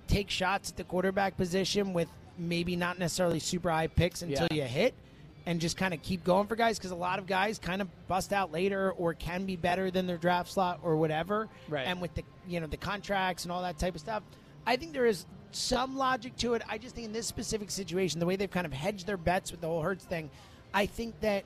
take 0.07 0.29
shots 0.29 0.71
at 0.71 0.77
the 0.77 0.83
quarterback 0.83 1.37
position 1.37 1.93
with 1.93 2.07
maybe 2.37 2.75
not 2.75 2.99
necessarily 2.99 3.39
super 3.39 3.69
high 3.69 3.87
picks 3.87 4.21
until 4.21 4.47
Yeah. 4.51 4.63
you 4.63 4.69
hit 4.69 4.93
and 5.45 5.59
just 5.59 5.75
kind 5.77 5.93
of 5.93 6.01
keep 6.01 6.23
going 6.23 6.47
for 6.47 6.55
guys 6.55 6.77
because 6.77 6.91
a 6.91 6.95
lot 6.95 7.19
of 7.19 7.25
guys 7.25 7.57
kind 7.59 7.81
of 7.81 7.87
bust 8.07 8.31
out 8.31 8.51
later 8.51 8.91
or 8.91 9.13
can 9.13 9.45
be 9.45 9.55
better 9.55 9.89
than 9.91 10.05
their 10.07 10.17
draft 10.17 10.51
slot 10.51 10.79
or 10.83 10.95
whatever. 10.97 11.47
Right. 11.67 11.87
And 11.87 12.01
with 12.01 12.13
the 12.15 12.23
you 12.47 12.59
know 12.59 12.67
the 12.67 12.77
contracts 12.77 13.43
and 13.43 13.51
all 13.51 13.61
that 13.63 13.77
type 13.77 13.95
of 13.95 14.01
stuff, 14.01 14.23
I 14.65 14.75
think 14.77 14.93
there 14.93 15.05
is 15.05 15.25
some 15.51 15.97
logic 15.97 16.35
to 16.37 16.53
it. 16.53 16.61
I 16.69 16.77
just 16.77 16.93
think 16.95 17.07
in 17.07 17.13
this 17.13 17.27
specific 17.27 17.71
situation, 17.71 18.19
the 18.19 18.25
way 18.25 18.35
they've 18.35 18.51
kind 18.51 18.65
of 18.65 18.73
hedged 18.73 19.07
their 19.07 19.17
bets 19.17 19.51
with 19.51 19.61
the 19.61 19.67
whole 19.67 19.81
Hurts 19.81 20.05
thing, 20.05 20.29
I 20.73 20.85
think 20.85 21.19
that 21.21 21.43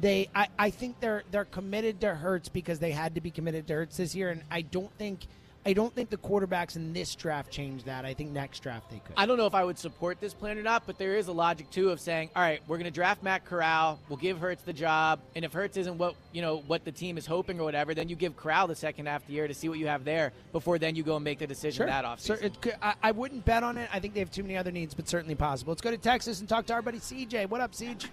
they 0.00 0.28
I, 0.34 0.48
I 0.58 0.70
think 0.70 1.00
they're 1.00 1.22
they're 1.30 1.44
committed 1.44 2.00
to 2.00 2.14
Hurts 2.14 2.48
because 2.48 2.78
they 2.78 2.90
had 2.90 3.14
to 3.14 3.20
be 3.20 3.30
committed 3.30 3.66
to 3.68 3.74
Hurts 3.74 3.96
this 3.96 4.14
year, 4.14 4.30
and 4.30 4.42
I 4.50 4.62
don't 4.62 4.92
think 4.98 5.20
I 5.66 5.72
don't 5.72 5.94
think 5.94 6.10
the 6.10 6.18
quarterbacks 6.18 6.76
in 6.76 6.92
this 6.92 7.14
draft 7.14 7.50
change 7.50 7.84
that. 7.84 8.04
I 8.04 8.12
think 8.12 8.32
next 8.32 8.60
draft 8.60 8.90
they 8.90 8.98
could. 8.98 9.14
I 9.16 9.24
don't 9.24 9.38
know 9.38 9.46
if 9.46 9.54
I 9.54 9.64
would 9.64 9.78
support 9.78 10.20
this 10.20 10.34
plan 10.34 10.58
or 10.58 10.62
not, 10.62 10.86
but 10.86 10.98
there 10.98 11.16
is 11.16 11.28
a 11.28 11.32
logic 11.32 11.70
too 11.70 11.88
of 11.88 12.00
saying, 12.00 12.30
all 12.36 12.42
right, 12.42 12.60
we're 12.66 12.76
going 12.76 12.84
to 12.84 12.90
draft 12.90 13.22
Matt 13.22 13.46
Corral, 13.46 13.98
we'll 14.08 14.18
give 14.18 14.38
Hurts 14.38 14.62
the 14.62 14.74
job, 14.74 15.20
and 15.34 15.44
if 15.44 15.54
Hurts 15.54 15.78
isn't 15.78 15.96
what 15.96 16.16
you 16.32 16.42
know 16.42 16.58
what 16.66 16.84
the 16.84 16.92
team 16.92 17.16
is 17.16 17.24
hoping 17.24 17.58
or 17.58 17.64
whatever, 17.64 17.94
then 17.94 18.08
you 18.08 18.16
give 18.16 18.36
Corral 18.36 18.66
the 18.66 18.76
second 18.76 19.06
half 19.06 19.22
of 19.22 19.28
the 19.28 19.32
year 19.32 19.48
to 19.48 19.54
see 19.54 19.68
what 19.68 19.78
you 19.78 19.86
have 19.86 20.04
there 20.04 20.32
before 20.52 20.78
then 20.78 20.96
you 20.96 21.02
go 21.02 21.16
and 21.16 21.24
make 21.24 21.38
the 21.38 21.46
decision 21.46 21.86
that 21.86 22.04
offseason. 22.04 22.42
So 22.42 22.50
could, 22.60 22.76
I, 22.82 22.94
I 23.02 23.10
wouldn't 23.12 23.44
bet 23.44 23.62
on 23.62 23.78
it. 23.78 23.88
I 23.92 24.00
think 24.00 24.12
they 24.14 24.20
have 24.20 24.30
too 24.30 24.42
many 24.42 24.56
other 24.56 24.70
needs, 24.70 24.92
but 24.92 25.08
certainly 25.08 25.34
possible. 25.34 25.70
Let's 25.70 25.80
go 25.80 25.90
to 25.90 25.98
Texas 25.98 26.40
and 26.40 26.48
talk 26.48 26.66
to 26.66 26.74
our 26.74 26.82
buddy 26.82 26.98
CJ. 26.98 27.48
What 27.48 27.60
up, 27.60 27.72
CJ? 27.72 28.06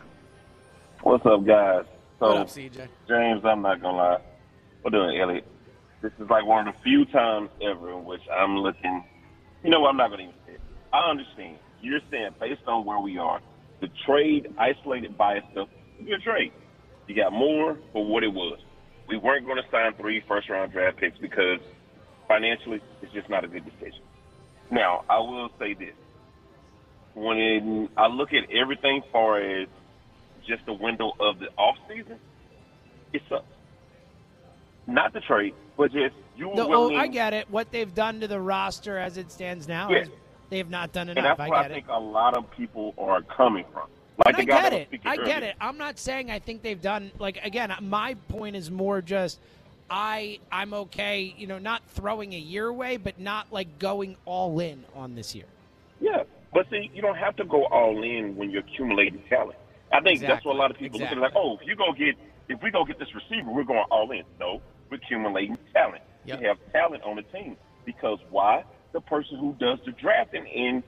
What's 1.03 1.25
up, 1.25 1.45
guys? 1.45 1.85
So, 2.19 2.27
What 2.27 2.37
up, 2.37 2.47
CJ? 2.47 2.87
James, 3.07 3.41
I'm 3.43 3.63
not 3.63 3.81
gonna 3.81 3.97
lie. 3.97 4.21
What 4.83 4.91
doing, 4.91 5.19
Eliot? 5.19 5.45
This 6.01 6.11
is 6.19 6.29
like 6.29 6.45
one 6.45 6.67
of 6.67 6.75
the 6.75 6.81
few 6.81 7.05
times 7.05 7.49
ever 7.61 7.91
in 7.91 8.05
which 8.05 8.21
I'm 8.31 8.57
looking. 8.57 9.03
You 9.63 9.71
know 9.71 9.79
what? 9.81 9.89
I'm 9.89 9.97
not 9.97 10.11
gonna 10.11 10.23
even 10.23 10.35
say 10.45 10.53
it. 10.53 10.61
I 10.93 11.09
understand. 11.09 11.57
You're 11.81 12.01
saying 12.11 12.35
based 12.39 12.61
on 12.67 12.85
where 12.85 12.99
we 12.99 13.17
are, 13.17 13.41
the 13.79 13.87
trade 14.05 14.53
isolated 14.59 15.17
by 15.17 15.37
itself 15.37 15.69
is 15.99 16.05
a 16.05 16.09
good 16.09 16.21
trade. 16.21 16.51
You 17.07 17.15
got 17.15 17.33
more 17.33 17.79
for 17.91 18.05
what 18.05 18.23
it 18.23 18.31
was. 18.31 18.59
We 19.07 19.17
weren't 19.17 19.45
going 19.45 19.57
to 19.57 19.69
sign 19.71 19.93
three 19.95 20.21
first 20.27 20.49
round 20.49 20.71
draft 20.71 20.97
picks 20.97 21.17
because 21.17 21.59
financially 22.27 22.79
it's 23.01 23.11
just 23.11 23.27
not 23.29 23.43
a 23.43 23.47
good 23.47 23.65
decision. 23.65 24.01
Now, 24.69 25.03
I 25.09 25.17
will 25.19 25.49
say 25.59 25.73
this. 25.73 25.95
When 27.15 27.89
I 27.97 28.07
look 28.07 28.29
at 28.33 28.49
everything 28.51 29.01
far 29.11 29.41
as 29.41 29.67
just 30.51 30.65
the 30.65 30.73
window 30.73 31.13
of 31.19 31.39
the 31.39 31.47
off 31.57 31.77
season, 31.87 32.17
it 33.13 33.21
sucks. 33.29 33.45
Not 34.87 35.13
the 35.13 35.21
trade, 35.21 35.53
but 35.77 35.91
just 35.91 36.15
you 36.35 36.49
were 36.49 36.55
The, 36.55 36.65
oh. 36.67 36.95
I 36.95 37.07
get 37.07 37.33
it. 37.33 37.49
What 37.49 37.71
they've 37.71 37.93
done 37.93 38.19
to 38.21 38.27
the 38.27 38.39
roster 38.39 38.97
as 38.97 39.17
it 39.17 39.31
stands 39.31 39.67
now, 39.67 39.89
Yeah. 39.89 39.99
is 39.99 40.09
they 40.49 40.57
have 40.57 40.69
not 40.69 40.91
done 40.91 41.07
and 41.09 41.17
enough. 41.17 41.37
that's 41.37 41.47
I 41.47 41.49
where 41.49 41.59
I, 41.59 41.61
get 41.63 41.71
it. 41.71 41.73
think 41.75 41.87
a 41.89 41.99
lot 41.99 42.35
of 42.35 42.49
people 42.51 42.93
are 42.97 43.21
coming 43.21 43.63
from. 43.71 43.87
Like 44.25 44.35
I 44.35 44.43
get 44.43 44.73
it. 44.73 44.89
I 45.05 45.15
get 45.17 45.43
it. 45.43 45.55
I'm 45.61 45.77
not 45.77 45.97
saying 45.97 46.29
I 46.29 46.39
think 46.39 46.61
they've 46.61 46.81
done 46.81 47.11
like 47.17 47.39
again. 47.43 47.73
My 47.81 48.15
point 48.27 48.55
is 48.55 48.69
more 48.69 49.01
just 49.01 49.39
I 49.89 50.39
I'm 50.51 50.73
okay. 50.73 51.33
You 51.37 51.47
know, 51.47 51.57
not 51.57 51.81
throwing 51.89 52.33
a 52.33 52.37
year 52.37 52.67
away, 52.67 52.97
but 52.97 53.19
not 53.19 53.47
like 53.51 53.79
going 53.79 54.17
all 54.25 54.59
in 54.59 54.83
on 54.93 55.15
this 55.15 55.33
year. 55.33 55.45
Yeah, 56.01 56.23
but 56.53 56.69
see, 56.69 56.91
you 56.93 57.01
don't 57.01 57.17
have 57.17 57.35
to 57.37 57.45
go 57.45 57.65
all 57.65 58.03
in 58.03 58.35
when 58.35 58.51
you're 58.51 58.61
accumulating 58.61 59.23
talent. 59.29 59.57
I 59.93 60.01
think 60.01 60.21
that's 60.21 60.45
what 60.45 60.55
a 60.55 60.57
lot 60.57 60.71
of 60.71 60.77
people 60.77 60.99
look 60.99 61.09
at. 61.09 61.17
Like, 61.17 61.33
oh, 61.35 61.57
if 61.59 61.67
you 61.67 61.75
go 61.75 61.91
get, 61.93 62.15
if 62.47 62.61
we 62.61 62.71
go 62.71 62.86
get 62.86 62.99
this 62.99 63.09
receiver, 63.13 63.51
we're 63.51 63.63
going 63.63 63.86
all 63.91 64.09
in. 64.11 64.24
No, 64.39 64.61
we're 64.89 64.97
accumulating 64.97 65.57
talent. 65.74 66.03
Yep. 66.25 66.41
You 66.41 66.47
have 66.47 66.57
talent 66.71 67.03
on 67.03 67.16
the 67.16 67.24
team 67.24 67.57
because 67.86 68.20
why? 68.29 68.63
The 68.93 69.01
person 69.01 69.37
who 69.37 69.55
does 69.59 69.79
the 69.86 69.91
drafting 69.91 70.45
in 70.47 70.83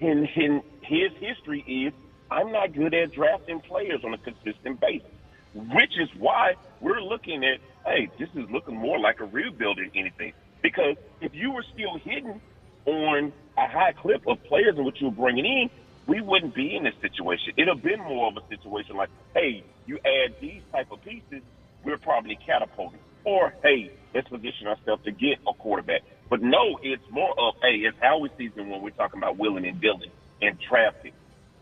in, 0.00 0.26
in 0.36 0.62
his 0.82 1.12
history 1.20 1.60
is 1.66 1.92
I'm 2.30 2.52
not 2.52 2.72
good 2.72 2.94
at 2.94 3.12
drafting 3.12 3.60
players 3.60 4.00
on 4.04 4.14
a 4.14 4.18
consistent 4.18 4.80
basis, 4.80 5.10
which 5.54 5.98
is 5.98 6.08
why 6.18 6.54
we're 6.80 7.02
looking 7.02 7.44
at 7.44 7.60
hey, 7.86 8.10
this 8.18 8.28
is 8.34 8.50
looking 8.50 8.76
more 8.76 8.98
like 8.98 9.20
a 9.20 9.24
rebuild 9.24 9.78
than 9.78 9.90
anything. 9.94 10.32
Because 10.62 10.96
if 11.20 11.34
you 11.34 11.50
were 11.50 11.64
still 11.72 11.98
hitting 11.98 12.40
on 12.86 13.32
a 13.56 13.68
high 13.68 13.92
clip 13.92 14.26
of 14.26 14.42
players 14.44 14.76
and 14.76 14.84
what 14.84 15.00
you 15.00 15.06
were 15.08 15.14
bringing 15.14 15.46
in, 15.46 15.70
we 16.10 16.20
wouldn't 16.20 16.56
be 16.56 16.74
in 16.74 16.82
this 16.82 16.94
situation. 17.00 17.52
It'd 17.56 17.68
have 17.68 17.84
been 17.84 18.00
more 18.00 18.26
of 18.28 18.36
a 18.36 18.42
situation 18.48 18.96
like, 18.96 19.10
hey, 19.32 19.62
you 19.86 19.96
add 19.98 20.34
these 20.40 20.60
type 20.72 20.90
of 20.90 21.00
pieces, 21.04 21.40
we're 21.84 21.98
probably 21.98 22.36
catapulting. 22.44 22.98
Or, 23.24 23.54
hey, 23.62 23.92
let's 24.12 24.26
position 24.28 24.66
ourselves 24.66 25.04
to 25.04 25.12
get 25.12 25.38
a 25.46 25.52
quarterback. 25.54 26.00
But 26.28 26.42
no, 26.42 26.80
it's 26.82 27.02
more 27.12 27.30
of, 27.38 27.54
hey, 27.62 27.76
it's 27.86 27.96
Howie 28.00 28.28
season 28.36 28.68
when 28.70 28.82
we're 28.82 28.90
talking 28.90 29.18
about 29.18 29.38
willing 29.38 29.64
and 29.64 29.80
dealing 29.80 30.10
and 30.42 30.58
draft 30.68 30.96
picks. 31.04 31.16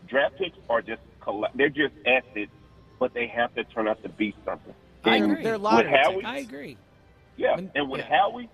Draft 0.07 0.37
picks 0.39 0.57
are 0.67 0.81
just, 0.81 1.01
they're 1.53 1.69
just 1.69 1.93
assets, 2.07 2.49
but 2.99 3.13
they 3.13 3.27
have 3.27 3.53
to 3.53 3.63
turn 3.65 3.87
out 3.87 4.01
to 4.01 4.09
be 4.09 4.33
something. 4.45 4.73
I 5.03 5.17
And 5.17 5.31
agree. 5.31 5.43
They're 5.43 5.53
with 5.53 5.61
lottery 5.61 5.91
Howie. 5.91 6.23
I 6.25 6.37
agree. 6.37 6.75
yeah, 7.37 7.55
When- 7.55 7.71
and 7.75 7.87
with 7.91 8.01
yeah. 8.01 8.17
Howie, 8.17 8.49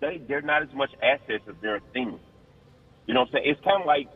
they 0.00 0.18
they're 0.28 0.42
not 0.42 0.62
as 0.62 0.72
much 0.74 0.90
assets 1.02 1.42
as 1.48 1.56
they're 1.60 1.74
a 1.76 1.80
team. 1.92 2.20
You 3.06 3.14
know 3.14 3.20
what 3.20 3.26
I'm 3.30 3.32
saying? 3.32 3.44
It's 3.50 3.60
kind 3.64 3.80
of 3.82 3.86
like 3.86 4.08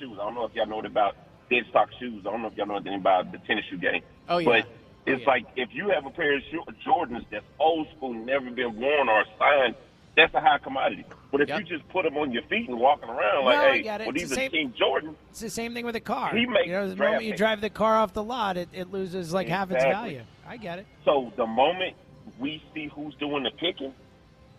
Shoes. 0.00 0.18
I 0.20 0.24
don't 0.24 0.34
know 0.34 0.44
if 0.44 0.54
y'all 0.54 0.66
know 0.66 0.80
about 0.80 1.16
dead 1.50 1.64
stock 1.70 1.88
shoes. 1.98 2.24
I 2.26 2.30
don't 2.30 2.42
know 2.42 2.48
if 2.48 2.56
y'all 2.56 2.66
know 2.66 2.76
anything 2.76 2.94
about 2.94 3.32
the 3.32 3.38
tennis 3.38 3.64
shoe 3.70 3.78
game. 3.78 4.02
Oh, 4.28 4.38
yeah. 4.38 4.44
But 4.44 4.56
it's 4.58 4.68
Oh, 5.06 5.12
yeah. 5.20 5.26
like 5.26 5.46
if 5.56 5.68
you 5.72 5.90
have 5.90 6.06
a 6.06 6.10
pair 6.10 6.36
of 6.36 6.42
shoe, 6.50 6.62
Jordans 6.86 7.24
that's 7.30 7.44
old 7.58 7.86
school, 7.96 8.12
never 8.12 8.50
been 8.50 8.76
worn 8.76 9.08
or 9.08 9.24
signed, 9.38 9.74
that's 10.16 10.32
a 10.34 10.40
high 10.40 10.58
commodity. 10.58 11.04
But 11.30 11.42
if 11.42 11.48
Yep. 11.48 11.60
you 11.60 11.64
just 11.78 11.88
put 11.90 12.04
them 12.04 12.16
on 12.16 12.32
your 12.32 12.42
feet 12.44 12.68
and 12.68 12.78
walking 12.78 13.08
around 13.08 13.44
like, 13.44 13.58
I 13.58 13.76
hey, 13.78 13.82
well, 13.84 14.00
It's 14.10 14.20
these 14.20 14.30
the 14.30 14.46
are 14.46 14.48
King 14.48 14.74
Jordan. 14.76 15.16
It's 15.30 15.40
the 15.40 15.50
same 15.50 15.74
thing 15.74 15.84
with 15.84 15.96
a 15.96 16.00
car. 16.00 16.34
He 16.34 16.46
makes 16.46 16.66
you 16.66 16.72
know, 16.72 16.88
the 16.88 16.96
moment 16.96 17.24
you 17.24 17.36
drive 17.36 17.60
the 17.60 17.70
car 17.70 17.96
off 17.96 18.12
the 18.14 18.22
lot, 18.22 18.56
it, 18.56 18.68
it 18.72 18.90
loses 18.90 19.32
like 19.32 19.48
half 19.48 19.70
its 19.70 19.84
value. 19.84 20.22
I 20.46 20.56
get 20.56 20.78
it. 20.78 20.86
So 21.04 21.32
the 21.36 21.46
moment 21.46 21.94
we 22.38 22.62
see 22.74 22.90
who's 22.94 23.14
doing 23.16 23.42
the 23.44 23.50
picking, 23.50 23.92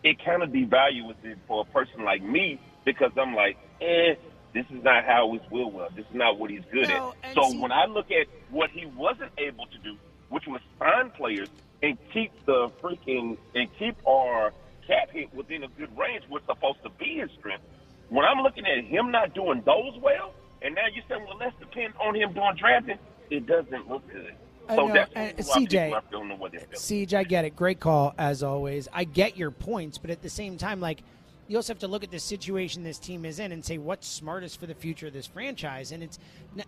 it 0.04 0.24
kind 0.24 0.44
of 0.44 0.50
devalues 0.50 1.16
it 1.24 1.38
for 1.48 1.62
a 1.62 1.66
person 1.74 2.04
like 2.06 2.22
me 2.24 2.60
because 2.86 3.12
I'm 3.20 3.36
like, 3.36 3.58
eh, 3.82 4.16
this 4.54 4.66
is 4.72 4.84
not 4.84 5.06
how 5.06 5.32
he's 5.32 5.52
will 5.52 5.72
well. 5.72 5.90
This 5.96 6.06
is 6.06 6.16
not 6.16 6.40
what 6.40 6.50
he's 6.50 6.64
good 6.72 6.90
No, 6.90 7.14
at. 7.24 7.34
So 7.34 7.60
when 7.60 7.72
I 7.72 7.86
look 7.86 8.12
at 8.12 8.28
what 8.50 8.70
he 8.72 8.86
wasn't 8.86 9.32
able 9.38 9.66
to 9.68 9.78
do, 9.80 9.96
which 10.30 10.48
was 10.48 10.62
sign 10.80 11.12
players 11.12 11.50
and 11.84 11.98
keep 12.12 12.32
the 12.46 12.70
freaking 12.82 13.38
and 13.56 13.70
keep 13.78 13.96
our 14.08 14.52
cap 14.88 15.12
hit 15.12 15.34
within 15.34 15.64
a 15.64 15.68
good 15.68 15.96
range, 15.98 16.24
what's 16.30 16.46
supposed 16.46 16.82
to 16.84 16.90
be 16.90 17.20
his 17.20 17.30
strength. 17.38 17.64
When 18.10 18.26
I'm 18.26 18.42
looking 18.42 18.66
at 18.66 18.84
him 18.84 19.12
not 19.12 19.34
doing 19.36 19.62
those 19.66 19.96
well, 20.02 20.34
and 20.62 20.76
now 20.76 20.82
you're 20.94 21.04
saying, 21.08 21.26
well, 21.26 21.38
let's 21.38 21.58
depend 21.60 21.94
on 22.00 22.16
him 22.16 22.34
doing 22.34 22.56
drafting, 22.58 22.98
it 23.30 23.46
doesn't 23.46 23.88
look 23.88 24.08
good. 24.12 24.34
I 24.68 24.76
So 24.76 24.88
know, 24.88 24.94
that's 24.94 25.12
and 25.16 25.38
CJ, 25.38 25.70
people 25.70 25.94
are 25.96 26.04
feeling 26.10 26.28
the 26.30 26.36
way 26.36 26.50
they're. 26.52 26.66
Siege, 26.74 27.14
I 27.14 27.24
get 27.24 27.46
it. 27.46 27.56
Great 27.56 27.80
call 27.80 28.14
as 28.18 28.44
always. 28.44 28.88
I 28.92 29.04
get 29.04 29.38
your 29.38 29.52
points, 29.52 29.98
but 29.98 30.10
at 30.10 30.22
the 30.22 30.30
same 30.30 30.58
time, 30.58 30.80
like 30.82 31.02
you 31.50 31.58
also 31.58 31.74
have 31.74 31.80
to 31.80 31.88
look 31.88 32.04
at 32.04 32.12
the 32.12 32.20
situation 32.20 32.84
this 32.84 33.00
team 33.00 33.26
is 33.26 33.40
in 33.40 33.52
and 33.52 33.66
say 33.66 33.80
what's 33.80 34.08
smartest 34.08 34.60
for 34.60 34.68
the 34.68 34.76
future 34.76 35.08
of 35.08 35.14
this 35.14 35.26
franchise. 35.26 35.92
And 35.92 36.04
it's 36.04 36.20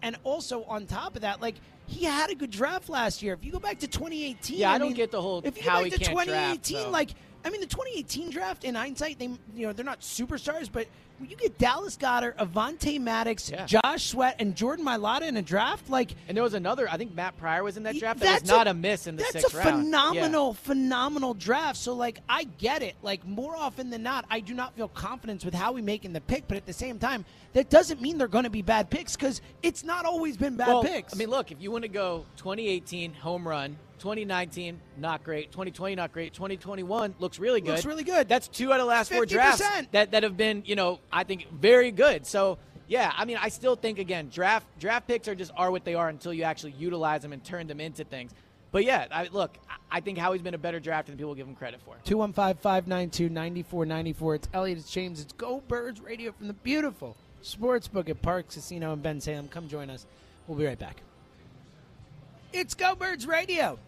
and 0.02 0.18
also 0.24 0.64
on 0.64 0.88
top 0.88 1.16
of 1.16 1.22
that, 1.22 1.40
like 1.40 1.56
he 1.86 2.04
had 2.04 2.32
a 2.32 2.36
good 2.36 2.50
draft 2.50 2.90
last 2.90 3.22
year. 3.22 3.34
If 3.36 3.46
you 3.46 3.52
go 3.52 3.60
back 3.60 3.78
to 3.80 3.88
2018, 3.88 4.58
Yeah, 4.58 4.72
I 4.72 4.80
don't 4.80 4.88
mean, 4.88 4.98
get 4.98 5.12
the 5.12 5.22
whole 5.22 5.42
If 5.46 5.64
you 5.64 5.70
how 5.70 5.84
go 5.84 5.84
back 5.84 6.00
to 6.00 6.06
can't 6.06 6.28
draft, 6.28 6.66
2018, 6.66 6.92
like 6.92 7.12
I 7.46 7.52
mean, 7.52 7.62
the 7.62 7.68
2018 7.68 8.32
draft 8.32 8.64
in 8.64 8.74
hindsight, 8.74 9.20
they 9.20 9.26
you 9.56 9.68
know 9.68 9.72
they're 9.72 9.86
not 9.86 10.02
superstars, 10.02 10.68
but 10.72 10.88
when 11.22 11.30
you 11.30 11.38
get 11.38 11.58
Dallas 11.58 11.96
Goedert, 11.98 12.36
Avonte 12.38 13.00
Maddox, 13.00 13.50
Yeah. 13.50 13.66
Josh 13.68 14.08
Sweat, 14.08 14.36
and 14.40 14.56
Jordan 14.56 14.84
Mailata 14.84 15.22
in 15.22 15.38
a 15.38 15.42
draft, 15.42 15.90
like 15.90 16.16
And 16.28 16.36
there 16.36 16.44
was 16.44 16.54
another. 16.56 16.90
I 16.90 16.98
think 16.98 17.14
Matt 17.14 17.38
Pryor 17.38 17.64
was 17.64 17.78
in 17.78 17.84
that 17.84 17.96
draft. 17.98 18.20
That 18.20 18.42
was 18.42 18.50
not 18.50 18.68
a- 18.68 18.72
a, 18.72 18.74
miss 18.74 19.06
in 19.08 19.16
the 19.16 19.22
that's 19.22 19.34
sixth 19.34 19.54
a 19.54 19.58
round. 19.60 19.86
phenomenal, 19.86 20.54
phenomenal 20.56 21.34
draft. 21.34 21.78
So, 21.78 21.94
like, 21.94 22.20
I 22.28 22.44
get 22.44 22.82
it. 22.82 22.96
Like, 23.02 23.26
more 23.26 23.56
often 23.56 23.90
than 23.92 24.04
not, 24.04 24.26
I 24.30 24.40
do 24.40 24.54
not 24.54 24.76
feel 24.76 24.88
confidence 24.88 25.46
with 25.46 25.54
how 25.54 25.72
we 25.72 25.82
making 25.82 26.14
the 26.14 26.22
pick. 26.22 26.48
But 26.48 26.58
at 26.58 26.66
the 26.66 26.74
same 26.74 26.98
time, 27.00 27.24
that 27.54 27.70
doesn't 27.70 28.02
mean 28.02 28.18
they're 28.18 28.28
going 28.28 28.46
to 28.46 28.50
be 28.50 28.62
bad 28.62 28.90
picks 28.90 29.16
because 29.16 29.42
it's 29.62 29.84
not 29.84 30.06
always 30.06 30.38
been 30.38 30.56
bad 30.56 30.68
well, 30.68 30.84
picks. 30.84 31.14
I 31.14 31.18
mean, 31.18 31.30
look, 31.30 31.52
if 31.52 31.62
you 31.62 31.72
want 31.72 31.84
to 31.84 31.90
go 31.90 32.26
2018 32.38 33.14
home 33.14 33.48
run, 33.48 33.78
2019 34.00 34.80
not 34.98 35.24
great, 35.24 35.52
2020 35.52 35.96
not 35.96 36.12
great, 36.12 36.34
2021 36.34 37.16
looks 37.20 37.40
really 37.40 37.62
good. 37.62 37.72
Looks 37.72 37.86
really 37.86 38.04
good. 38.04 38.28
That's 38.28 38.48
two 38.48 38.72
out 38.72 38.80
of 38.80 38.86
the 38.86 38.90
last 38.90 39.12
four 39.12 39.26
50%. 39.26 39.30
drafts 39.30 39.64
that 39.92 40.12
that 40.12 40.24
have 40.24 40.38
been, 40.38 40.64
you 40.66 40.76
know, 40.76 41.00
I 41.12 41.24
think 41.24 41.50
very 41.52 41.92
good. 41.92 42.26
So. 42.26 42.58
Yeah, 42.88 43.14
I 43.16 43.24
mean, 43.24 43.38
I 43.40 43.48
still 43.48 43.78
think 43.78 44.00
again, 44.00 44.28
draft 44.28 44.68
draft 44.78 45.08
picks 45.08 45.30
are 45.30 45.36
just 45.36 45.54
are 45.56 45.72
what 45.72 45.86
they 45.86 45.96
are 45.96 46.10
until 46.10 46.34
you 46.34 46.44
actually 46.44 46.74
utilize 46.74 47.22
them 47.22 47.32
and 47.32 47.42
turn 47.42 47.68
them 47.68 47.80
into 47.80 48.04
things. 48.04 48.34
But 48.74 48.84
yeah, 48.84 49.06
I, 49.10 49.30
look, 49.32 49.58
I- 49.70 49.76
I 49.94 50.00
think 50.00 50.18
Howie's 50.18 50.42
been 50.42 50.54
a 50.54 50.58
better 50.58 50.80
drafter 50.80 51.08
than 51.08 51.18
people 51.18 51.36
give 51.36 51.48
him 51.48 51.56
credit 51.56 51.82
for. 51.86 51.96
215 52.06 52.62
592 52.62 53.30
9494. 53.30 54.36
It's 54.36 54.50
Eliot, 54.54 54.78
it's 54.80 54.92
James, 54.92 55.22
it's 55.22 55.34
Go 55.34 55.62
Birds 55.68 56.00
Radio 56.02 56.32
from 56.32 56.48
the 56.48 56.54
beautiful 56.54 57.16
Sportsbook 57.44 58.10
at 58.10 58.22
Parx 58.22 58.54
Casino 58.54 58.94
in 58.94 59.02
Bensalem. 59.02 59.50
Come 59.50 59.68
join 59.68 59.90
us. 59.90 60.06
We'll 60.48 60.58
be 60.58 60.66
right 60.66 60.78
back. 60.80 61.02
It's 62.54 62.74
Go 62.74 62.96
Birds 62.96 63.26
Radio, 63.26 63.80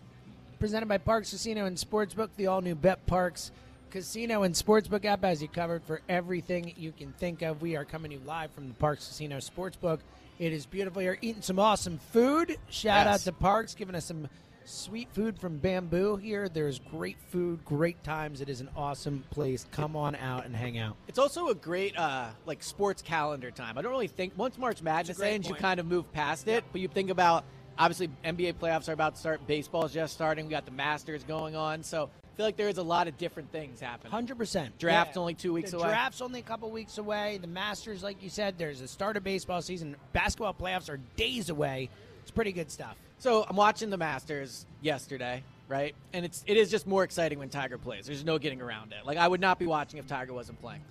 presented 0.59 0.87
by 0.87 0.97
Parx 0.97 1.29
Casino 1.31 1.65
and 1.65 1.77
Sportsbook, 1.77 2.29
the 2.37 2.47
all 2.47 2.61
new 2.61 2.75
Bet 2.75 3.05
Parx 3.05 3.51
Casino 3.91 4.43
and 4.43 4.55
Sportsbook 4.55 5.05
app 5.05 5.23
as 5.23 5.41
you 5.41 5.47
covered 5.47 5.83
for 5.83 6.01
everything 6.09 6.73
you 6.77 6.91
can 6.91 7.11
think 7.13 7.41
of. 7.41 7.61
We 7.61 7.75
are 7.75 7.85
coming 7.85 8.11
to 8.11 8.17
you 8.17 8.23
live 8.25 8.51
from 8.51 8.69
the 8.69 8.73
Parx 8.75 9.07
Casino 9.07 9.37
Sportsbook. 9.37 9.99
It 10.39 10.51
is 10.51 10.65
beautiful. 10.65 11.01
You're 11.01 11.17
eating 11.21 11.41
some 11.43 11.59
awesome 11.59 11.99
food. 12.11 12.57
Shout 12.69 13.05
Yes. 13.05 13.27
out 13.27 13.31
to 13.33 13.43
Parx, 13.43 13.75
giving 13.75 13.93
us 13.95 14.05
some 14.05 14.27
sweet 14.65 15.09
food 15.13 15.39
from 15.39 15.57
Bamboo 15.57 16.17
here. 16.17 16.49
There's 16.49 16.79
great 16.79 17.17
food, 17.29 17.63
great 17.65 18.03
times. 18.03 18.41
It 18.41 18.49
is 18.49 18.61
an 18.61 18.69
awesome 18.75 19.23
place. 19.31 19.65
Come 19.71 19.95
on 19.95 20.15
out 20.15 20.45
and 20.45 20.55
hang 20.55 20.77
out. 20.77 20.95
It's 21.07 21.19
also 21.19 21.49
a 21.49 21.55
great 21.55 21.97
uh, 21.97 22.27
like 22.45 22.63
sports 22.63 23.01
calendar 23.01 23.51
time. 23.51 23.77
I 23.77 23.81
don't 23.81 23.91
really 23.91 24.07
think 24.07 24.33
once 24.37 24.57
March 24.57 24.81
Madness 24.81 25.17
great 25.17 25.33
ends, 25.33 25.49
you 25.49 25.55
kind 25.55 25.79
of 25.79 25.85
move 25.85 26.11
past 26.13 26.47
it. 26.47 26.63
But 26.71 26.81
you 26.81 26.87
think 26.87 27.09
about 27.09 27.43
obviously 27.77 28.09
NBA 28.23 28.55
playoffs 28.55 28.89
are 28.89 28.93
about 28.93 29.15
to 29.15 29.19
start. 29.19 29.45
Baseball's 29.47 29.93
just 29.93 30.13
starting. 30.13 30.45
We 30.45 30.51
got 30.51 30.65
the 30.65 30.71
Masters 30.71 31.23
going 31.23 31.55
on. 31.55 31.83
So 31.83 32.09
I 32.33 32.37
feel 32.37 32.45
like 32.45 32.57
there 32.57 32.69
is 32.69 32.77
a 32.77 32.83
lot 32.83 33.07
of 33.07 33.17
different 33.17 33.51
things 33.51 33.79
happening. 33.79 34.11
Hundred 34.11 34.37
percent. 34.37 34.77
Draft's 34.79 35.17
only 35.17 35.33
two 35.33 35.53
weeks 35.53 35.71
the 35.71 35.77
away. 35.77 35.89
Draft's 35.89 36.21
only 36.21 36.39
a 36.39 36.43
couple 36.43 36.69
weeks 36.71 36.97
away. 36.97 37.37
The 37.41 37.47
Masters, 37.47 38.03
like 38.03 38.23
you 38.23 38.29
said, 38.29 38.57
there's 38.57 38.81
a 38.81 38.87
start 38.87 39.17
of 39.17 39.23
baseball 39.23 39.61
season. 39.61 39.95
Basketball 40.13 40.53
playoffs 40.53 40.89
are 40.89 40.97
days 41.15 41.49
away. 41.49 41.89
It's 42.21 42.31
pretty 42.31 42.53
good 42.53 42.71
stuff. 42.71 42.95
So 43.23 43.45
I'm 43.47 43.55
watching 43.55 43.89
the 43.89 43.95
Masters 43.95 44.65
yesterday, 44.81 45.45
right? 45.69 45.95
And 46.11 46.25
it's 46.25 46.43
it 46.45 46.57
is 46.57 46.69
just 46.69 46.85
more 46.85 47.05
exciting 47.05 47.39
when 47.39 47.47
Tiger 47.47 47.77
plays. 47.77 48.05
There's 48.05 48.25
no 48.25 48.37
getting 48.37 48.61
around 48.61 48.91
it. 48.91 49.05
Like 49.05 49.17
I 49.17 49.29
would 49.29 49.39
not 49.39 49.57
be 49.57 49.65
watching 49.65 49.97
if 49.97 50.05
Tiger 50.07 50.33
wasn't 50.33 50.59
playing. 50.59 50.81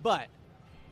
But 0.00 0.28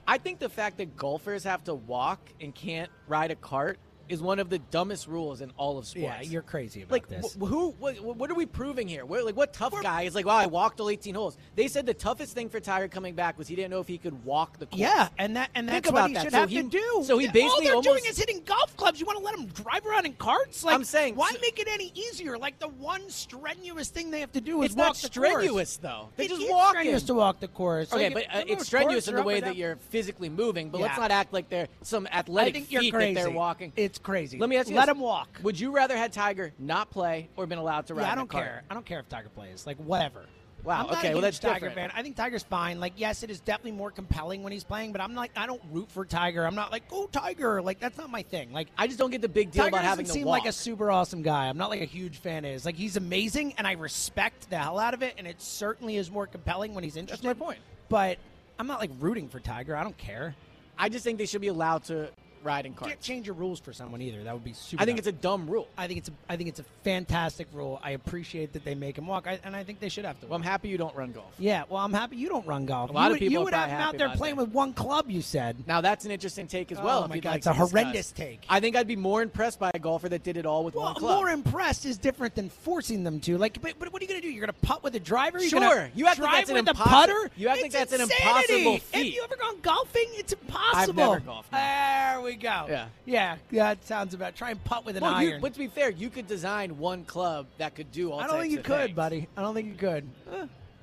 I 0.09 0.19
think 0.19 0.41
the 0.41 0.49
fact 0.49 0.79
that 0.79 0.97
golfers 0.97 1.45
have 1.45 1.63
to 1.65 1.77
walk 1.77 2.19
and 2.41 2.53
can't 2.53 2.91
ride 3.07 3.31
a 3.31 3.37
cart 3.37 3.79
is 4.11 4.21
one 4.21 4.39
of 4.39 4.51
the 4.51 4.59
dumbest 4.59 5.07
rules 5.07 5.41
in 5.41 5.51
all 5.57 5.79
of 5.79 5.87
sports. 5.87 6.03
Yeah, 6.03 6.21
you're 6.23 6.43
crazy 6.43 6.83
about 6.83 6.93
like 6.93 7.09
this. 7.09 7.35
wh- 7.41 7.47
who 7.47 7.71
what, 7.79 7.99
what 8.01 8.31
are 8.31 8.35
we 8.35 8.47
proving 8.47 8.89
here 8.89 9.05
We're, 9.07 9.23
like 9.23 9.37
what 9.37 9.53
tough 9.53 9.75
guy 9.83 10.03
is 10.03 10.15
like 10.15 10.27
wow 10.27 10.37
i 10.37 10.47
walked 10.47 10.81
all 10.81 10.91
18 10.91 11.15
holes 11.15 11.37
they 11.55 11.69
said 11.69 11.87
the 11.87 11.95
toughest 11.95 12.35
thing 12.35 12.49
for 12.49 12.59
tiger 12.61 12.89
coming 12.89 13.15
back 13.15 13.39
was 13.39 13.47
he 13.49 13.55
didn't 13.55 13.71
know 13.71 13.81
if 13.81 13.89
he 13.89 13.99
could 13.99 14.25
walk 14.25 14.59
the 14.59 14.67
course 14.67 14.81
Yeah, 14.81 15.09
and 15.19 15.37
that 15.37 15.51
and 15.55 15.69
Think 15.69 15.85
that's 15.85 15.93
what 15.93 16.09
he 16.09 16.15
that. 16.15 16.23
should 16.25 16.33
So 16.33 16.39
have 16.39 16.51
he- 16.51 16.63
to 16.63 16.69
do. 16.69 17.03
so 17.05 17.19
he 17.19 17.27
basically 17.29 17.49
all 17.49 17.61
they're 17.61 17.71
almost- 17.75 17.89
doing 17.89 18.03
is 18.07 18.19
hitting 18.19 18.43
golf 18.45 18.77
clubs. 18.77 18.99
You 19.01 19.07
want 19.07 19.19
to 19.19 19.25
let 19.25 19.37
them 19.37 19.47
drive 19.47 19.87
around 19.87 20.07
in 20.07 20.13
carts? 20.15 20.65
Like 20.65 20.75
I'm 20.75 20.85
saying- 20.85 21.15
why 21.15 21.31
so- 21.33 21.39
make 21.41 21.59
it 21.61 21.69
any 21.71 21.93
easier? 21.95 22.37
Like 22.39 22.59
the 22.59 22.69
one 22.69 23.09
strenuous 23.11 23.89
thing 23.89 24.11
they 24.11 24.21
have 24.21 24.33
to 24.33 24.41
do 24.41 24.63
is 24.63 24.67
it's 24.73 24.77
walk 24.77 24.87
not 24.89 24.95
the 24.97 25.07
strenuous 25.07 25.77
course. 25.77 25.77
though 25.79 26.09
they're 26.17 26.27
It 26.27 26.31
just 26.31 26.51
walking 26.51 26.71
strenuous 26.81 27.03
to 27.05 27.15
walk 27.15 27.41
the 27.41 27.49
course. 27.49 27.93
Okay, 27.93 28.11
Like, 28.11 28.29
but 28.29 28.37
uh, 28.37 28.45
it's 28.47 28.67
strenuous 28.67 29.07
in 29.09 29.15
the 29.15 29.23
way 29.23 29.41
that 29.41 29.57
you're 29.57 29.77
physically 29.91 30.29
moving, 30.29 30.71
but 30.71 30.81
let's 30.81 30.99
not 30.99 31.11
act 31.11 31.33
like 31.33 31.49
they're 31.49 31.69
some 31.83 32.07
athletic 32.13 32.55
think 32.55 32.73
you're 32.73 32.83
feat 32.83 32.93
crazy. 32.95 33.15
that 33.15 33.23
they're 33.25 33.31
walking. 33.31 33.73
It's 33.77 33.99
crazy. 34.03 34.39
Let 34.39 34.49
me 34.49 34.57
ask 34.57 34.69
you 34.69 34.77
Let 34.77 34.87
this. 34.87 34.95
him 34.95 35.01
walk. 35.01 35.29
Would 35.43 35.59
you 35.59 35.71
rather 35.71 35.97
had 35.97 36.13
Tiger 36.13 36.53
not 36.59 36.91
play 36.91 37.29
or 37.37 37.47
been 37.47 37.59
allowed 37.59 37.87
to 37.87 37.95
ride 37.95 38.05
Yeah, 38.05 38.13
I 38.13 38.15
don't 38.15 38.31
care. 38.31 38.63
I 38.71 38.75
don't 38.75 38.87
care 38.87 39.01
if 39.01 39.09
Tiger 39.09 39.29
plays. 39.29 39.67
Like 39.67 39.77
whatever. 39.79 40.25
Wow, 40.63 40.81
I'm 40.81 40.87
not 40.89 40.99
okay, 40.99 41.11
a 41.11 41.13
well, 41.13 41.23
that's 41.23 41.39
Tiger 41.39 41.69
different. 41.69 41.75
fan. 41.75 41.91
I 41.95 42.03
think 42.03 42.17
Tiger's 42.17 42.43
fine. 42.43 42.81
Like, 42.81 42.93
yes, 42.97 43.23
it 43.23 43.31
is 43.31 43.41
definitely 43.41 43.73
more 43.73 43.91
compelling 43.91 44.43
when 44.43 44.53
he's 44.53 44.65
playing, 44.65 44.93
but 44.93 45.01
I'm 45.01 45.15
like, 45.15 45.31
I 45.37 45.47
don't 45.47 45.63
root 45.73 45.91
for 45.91 46.05
Tiger. 46.05 46.47
I'm 46.47 46.55
not 46.55 46.71
like, 46.71 46.89
go 46.89 47.07
Tiger. 47.07 47.63
Like, 47.63 47.81
that's 47.81 47.97
not 47.97 48.11
my 48.11 48.23
thing. 48.23 48.53
Like, 48.53 48.69
I 48.77 48.87
just 48.87 48.99
don't 48.99 49.11
get 49.11 49.23
the 49.23 49.29
big 49.29 49.51
deal 49.53 49.65
Tiger 49.65 49.77
about 49.77 49.85
having 49.85 50.05
to 50.07 50.13
seem 50.13 50.27
walk. 50.27 50.41
like 50.41 50.49
a 50.49 50.53
super 50.53 50.91
awesome 50.91 51.23
guy. 51.23 51.49
I'm 51.49 51.57
not 51.57 51.71
like 51.71 51.81
a 51.81 51.87
huge 51.87 52.19
fan 52.19 52.45
Is. 52.45 52.67
Like, 52.67 52.77
he's 52.77 52.97
amazing, 52.97 53.55
and 53.57 53.67
I 53.67 53.73
respect 53.73 54.51
the 54.51 54.59
hell 54.59 54.79
out 54.79 54.93
of 54.93 55.03
it, 55.03 55.15
and 55.17 55.27
it 55.27 55.41
certainly 55.41 55.97
is 55.97 56.11
more 56.11 56.27
compelling 56.27 56.75
when 56.75 56.85
he's 56.85 56.95
That's 56.95 57.23
my 57.23 57.35
point. 57.35 57.59
But 57.89 58.19
I'm 58.59 58.67
not 58.67 58.81
like 58.81 58.91
rooting 59.01 59.29
for 59.29 59.41
Tiger. 59.41 59.75
I 59.75 59.83
don't 59.83 59.97
care. 59.97 60.35
I 60.79 60.89
just 60.89 61.05
think 61.05 61.19
they 61.19 61.27
should 61.27 61.41
be 61.41 61.49
allowed 61.49 61.85
to 61.85 62.11
riding 62.43 62.73
You 62.73 62.79
carts. 62.79 62.91
can't 62.93 63.01
change 63.01 63.27
your 63.27 63.35
rules 63.35 63.61
for 63.61 63.73
someone 63.73 64.01
either. 64.03 64.23
That 64.25 64.35
would 64.35 64.45
be 64.45 64.53
super. 64.53 64.83
I 64.83 64.87
think 64.87 64.97
dumb. 64.97 65.09
it's 65.09 65.19
a 65.19 65.21
dumb 65.23 65.49
rule. 65.49 65.69
I 65.77 65.87
think 65.87 65.99
it's 65.99 66.09
a. 66.09 66.13
I 66.29 66.37
think 66.37 66.49
it's 66.49 66.61
a 66.61 66.65
fantastic 66.85 67.47
rule. 67.53 67.81
I 67.83 67.91
appreciate 67.93 68.53
that 68.55 68.65
they 68.65 68.75
make 68.75 68.97
him 68.99 69.07
walk, 69.07 69.27
I, 69.27 69.39
and 69.45 69.55
I 69.55 69.65
think 69.65 69.81
they 69.81 69.89
should 69.89 70.05
have 70.05 70.19
to. 70.21 70.27
Well, 70.27 70.37
I'm 70.37 70.43
happy 70.43 70.69
you 70.69 70.79
don't 70.79 70.95
run 70.97 71.13
golf. 71.13 71.33
Yeah, 71.39 71.65
well, 71.69 71.83
I'm 71.83 71.93
happy 71.93 72.17
you 72.17 72.29
don't 72.29 72.47
run 72.47 72.67
golf. 72.67 72.91
A 72.91 72.93
lot 72.93 73.03
you 73.03 73.07
of 73.07 73.11
would, 73.13 73.19
people 73.21 73.33
you 73.33 73.41
would 73.45 73.55
have 73.55 73.71
him 73.71 73.81
out 73.81 73.99
there 73.99 74.09
playing 74.11 74.37
that. 74.37 74.47
with 74.47 74.53
one 74.55 74.73
club. 74.73 75.11
You 75.11 75.23
said. 75.23 75.57
Now 75.67 75.81
that's 75.81 76.05
an 76.05 76.11
interesting 76.11 76.47
take 76.47 76.73
as 76.73 76.79
Oh, 76.79 76.85
well. 76.85 77.09
my 77.09 77.19
God, 77.19 77.31
like 77.31 77.39
it's 77.39 77.47
a 77.47 77.51
to 77.51 77.55
discuss. 77.59 77.71
horrendous 77.71 78.13
take. 78.13 78.41
I 78.49 78.61
think 78.61 78.77
I'd 78.77 78.87
be 78.89 78.97
more 78.97 79.23
impressed 79.23 79.59
by 79.59 79.71
a 79.75 79.79
golfer 79.79 80.09
that 80.09 80.23
did 80.23 80.37
it 80.37 80.47
all 80.47 80.65
with 80.65 80.75
Well, 80.75 80.85
one 80.87 80.95
club. 80.95 81.17
more 81.19 81.29
impressed 81.31 81.85
is 81.87 81.99
different 81.99 82.35
than 82.35 82.49
forcing 82.51 83.05
them 83.05 83.21
to. 83.21 83.37
Like, 83.39 83.61
but, 83.61 83.75
but 83.79 83.93
what 83.93 84.01
are 84.01 84.05
you 84.05 84.09
going 84.09 84.21
to 84.21 84.27
do? 84.27 84.33
You're 84.33 84.47
going 84.47 84.55
to 84.55 84.67
putt 84.67 84.83
with 84.83 84.95
a 84.95 85.01
driver? 85.01 85.39
You're 85.39 85.51
Sure. 85.51 85.91
You 85.95 86.07
have 86.07 86.19
like 86.19 86.47
drive 86.47 86.65
with 86.65 86.69
a 86.69 86.75
putter? 86.75 87.31
you 87.37 87.49
act 87.49 87.59
like 87.63 87.67
It's 87.67 87.75
that's 87.75 87.93
an 87.93 88.01
impossible 88.03 88.79
Have 88.93 89.05
you 89.05 89.23
ever 89.25 89.37
gone 89.37 89.61
golfing? 89.63 90.07
It's 90.13 90.33
impossible. 90.33 91.03
I've 91.03 91.09
never 91.11 91.21
golfed. 91.21 91.51
There 91.53 92.21
we 92.23 92.30
go. 92.37 92.67
Yeah. 92.69 92.87
yeah. 93.05 93.37
That 93.53 93.85
sounds 93.85 94.15
about. 94.15 94.37
Try 94.37 94.51
and 94.51 94.63
putt 94.65 94.85
with 94.85 94.97
an 94.97 95.03
well, 95.03 95.23
you, 95.23 95.31
iron. 95.31 95.41
but 95.41 95.53
to 95.55 95.59
be 95.59 95.69
fair, 95.69 95.91
you 95.91 96.11
could 96.11 96.27
design 96.27 96.79
one 96.79 97.05
club 97.05 97.47
that 97.59 97.75
could 97.75 97.91
do 97.91 98.13
all. 98.13 98.21
I 98.21 98.27
don't 98.27 98.41
think 98.41 98.53
you 98.53 98.59
could, 98.59 98.87
things. 98.87 98.97
buddy. 98.97 99.29
I 99.37 99.43
don't 99.43 99.55
think 99.55 99.69
you 99.69 99.75
could. 99.75 100.09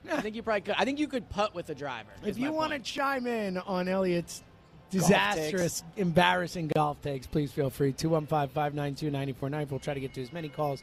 I 0.09 0.21
think 0.21 0.35
you 0.35 0.43
probably 0.43 0.61
could. 0.61 0.75
I 0.77 0.85
think 0.85 0.99
you 0.99 1.07
could 1.07 1.29
putt 1.29 1.53
with 1.53 1.69
a 1.69 1.75
driver. 1.75 2.09
If 2.23 2.37
you 2.37 2.51
want 2.51 2.73
to 2.73 2.79
chime 2.79 3.27
in 3.27 3.57
on 3.57 3.87
Eliot's 3.87 4.43
Golf 4.91 5.03
disastrous, 5.03 5.83
embarrassing 5.97 6.69
golf 6.69 7.01
takes, 7.01 7.27
please 7.27 7.51
feel 7.51 7.69
free. 7.69 7.91
215 7.91 8.53
592 8.53 9.11
9490. 9.11 9.69
We'll 9.69 9.79
try 9.79 9.93
to 9.93 9.99
get 9.99 10.13
to 10.13 10.21
as 10.21 10.31
many 10.31 10.47
calls 10.47 10.81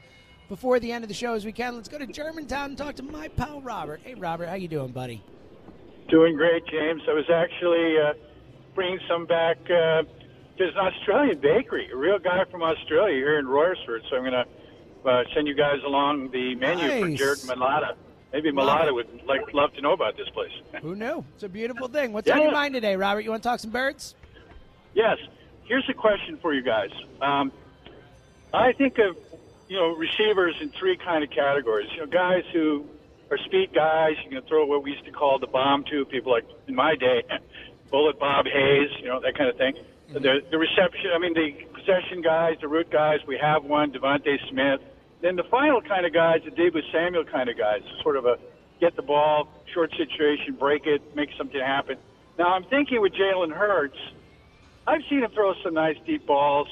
before 0.48 0.78
the 0.78 0.92
end 0.92 1.04
of 1.04 1.08
the 1.08 1.14
show 1.14 1.34
as 1.34 1.44
we 1.44 1.52
can. 1.52 1.74
Let's 1.74 1.88
go 1.88 1.98
to 1.98 2.06
Germantown 2.06 2.70
and 2.70 2.78
talk 2.78 2.96
to 2.96 3.02
my 3.02 3.28
pal 3.28 3.62
Robert. 3.62 4.00
Hey, 4.04 4.14
Robert, 4.14 4.46
how 4.46 4.56
you 4.56 4.68
doing, 4.68 4.92
buddy? 4.92 5.22
Doing 6.10 6.36
great, 6.36 6.66
James. 6.66 7.00
I 7.08 7.14
was 7.14 7.30
actually 7.32 7.96
uh, 7.98 8.12
bringing 8.74 9.00
some 9.08 9.24
back. 9.24 9.56
Uh, 9.70 10.02
there's 10.58 10.74
an 10.74 10.80
Australian 10.86 11.38
bakery, 11.38 11.90
a 11.92 11.96
real 11.96 12.18
guy 12.18 12.44
from 12.50 12.62
Australia 12.62 13.14
here 13.16 13.38
in 13.38 13.46
Royersford. 13.46 14.00
So 14.08 14.16
I'm 14.16 14.22
going 14.22 14.32
to 14.32 15.08
uh, 15.08 15.24
send 15.34 15.46
you 15.48 15.54
guys 15.54 15.78
along 15.84 16.30
the 16.30 16.54
menu 16.54 16.88
for 17.00 17.08
Nice. 17.08 17.18
Jared 17.18 17.38
Mailata. 17.40 17.94
Maybe 18.32 18.50
Mailata 18.50 18.92
would 18.92 19.22
like 19.26 19.52
love 19.52 19.72
to 19.74 19.80
know 19.80 19.92
about 19.92 20.16
this 20.16 20.28
place. 20.30 20.52
Who 20.82 20.94
knew? 20.94 21.24
It's 21.34 21.42
a 21.44 21.48
beautiful 21.48 21.88
thing. 21.88 22.12
What's 22.12 22.26
Yeah, 22.26 22.34
on 22.34 22.42
your 22.42 22.52
mind 22.52 22.74
today, 22.74 22.96
Robert? 22.96 23.20
You 23.22 23.30
want 23.30 23.42
to 23.42 23.48
talk 23.48 23.60
some 23.60 23.70
birds? 23.70 24.14
Yes. 24.94 25.18
Here's 25.64 25.88
a 25.88 25.94
question 25.94 26.38
for 26.42 26.52
you 26.52 26.62
guys. 26.62 26.90
Um, 27.20 27.52
I 28.52 28.72
think 28.72 28.98
of 28.98 29.16
you 29.68 29.76
know 29.76 29.96
receivers 29.96 30.54
in 30.60 30.70
three 30.70 30.96
kind 30.96 31.24
of 31.24 31.30
categories. 31.30 31.88
You 31.94 32.00
know, 32.00 32.06
guys 32.06 32.44
who 32.52 32.86
are 33.30 33.38
speed 33.38 33.70
guys. 33.74 34.12
You 34.24 34.30
can 34.38 34.46
throw 34.48 34.66
what 34.66 34.82
we 34.82 34.92
used 34.92 35.04
to 35.06 35.10
call 35.10 35.38
the 35.38 35.46
bomb 35.46 35.84
to 35.84 36.04
people 36.04 36.32
like 36.32 36.44
in 36.68 36.74
my 36.74 36.94
day, 36.96 37.22
Bullet 37.90 38.18
Bob 38.18 38.46
Hayes. 38.46 38.90
You 39.00 39.06
know 39.08 39.20
that 39.20 39.36
kind 39.36 39.48
of 39.48 39.56
thing. 39.56 39.74
The 40.14 40.40
the 40.50 40.58
reception. 40.58 41.10
I 41.14 41.18
mean 41.18 41.34
the 41.34 41.52
possession 41.74 42.22
guys, 42.22 42.56
the 42.60 42.68
root 42.68 42.90
guys. 42.90 43.18
We 43.26 43.36
have 43.38 43.64
one, 43.64 43.92
DeVonta 43.92 44.36
Smith. 44.48 44.80
Then 45.20 45.36
the 45.36 45.44
final 45.44 45.80
kind 45.82 46.06
of 46.06 46.12
guys, 46.12 46.40
the 46.44 46.50
Deebo 46.50 46.80
Samuel 46.92 47.24
kind 47.24 47.48
of 47.48 47.58
guys. 47.58 47.82
Sort 48.02 48.16
of 48.16 48.24
a 48.24 48.36
get 48.80 48.96
the 48.96 49.02
ball, 49.02 49.48
short 49.72 49.90
situation, 49.96 50.54
break 50.54 50.86
it, 50.86 51.02
make 51.16 51.30
something 51.36 51.60
happen. 51.60 51.96
Now 52.38 52.54
I'm 52.54 52.64
thinking 52.64 53.00
with 53.00 53.12
Jalen 53.12 53.52
Hurts. 53.52 53.98
I've 54.86 55.02
seen 55.08 55.22
him 55.22 55.30
throw 55.32 55.54
some 55.62 55.74
nice 55.74 55.96
deep 56.06 56.26
balls 56.26 56.68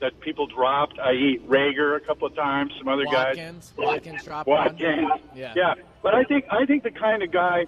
that 0.00 0.18
people 0.20 0.46
dropped, 0.46 0.98
i.e., 0.98 1.40
Reagor 1.46 1.96
a 1.96 2.00
couple 2.00 2.26
of 2.26 2.34
times, 2.34 2.72
some 2.78 2.88
other 2.88 3.04
Watkins, 3.04 3.72
guys. 3.76 3.86
Watkins 3.86 4.24
dropped 4.24 4.48
one. 4.48 4.64
Watkins. 4.64 5.10
Yeah. 5.34 5.52
yeah. 5.54 5.74
But 6.02 6.14
I 6.14 6.24
think 6.24 6.46
I 6.50 6.64
think 6.66 6.82
the 6.82 6.90
kind 6.90 7.22
of 7.22 7.30
guy. 7.30 7.66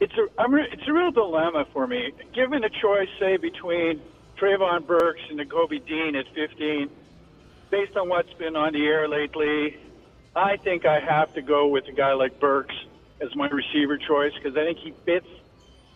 It's 0.00 0.14
a 0.14 0.40
I'm 0.40 0.54
re, 0.54 0.66
it's 0.72 0.88
a 0.88 0.92
real 0.92 1.10
dilemma 1.10 1.66
for 1.72 1.86
me. 1.86 2.12
Given 2.34 2.64
a 2.64 2.70
choice, 2.70 3.08
say 3.18 3.36
between 3.36 4.00
Treylon 4.38 4.86
Burks 4.86 5.20
and 5.28 5.38
Nakobe 5.38 5.86
Dean 5.86 6.16
at 6.16 6.24
15, 6.34 6.88
based 7.70 7.96
on 7.96 8.08
what's 8.08 8.32
been 8.34 8.56
on 8.56 8.72
the 8.72 8.86
air 8.86 9.06
lately, 9.08 9.76
I 10.34 10.56
think 10.56 10.86
I 10.86 11.00
have 11.00 11.34
to 11.34 11.42
go 11.42 11.68
with 11.68 11.86
a 11.88 11.92
guy 11.92 12.14
like 12.14 12.40
Burks 12.40 12.74
as 13.20 13.34
my 13.36 13.48
receiver 13.48 13.98
choice 13.98 14.32
because 14.34 14.56
I 14.56 14.64
think 14.64 14.78
he 14.78 14.94
fits 15.04 15.28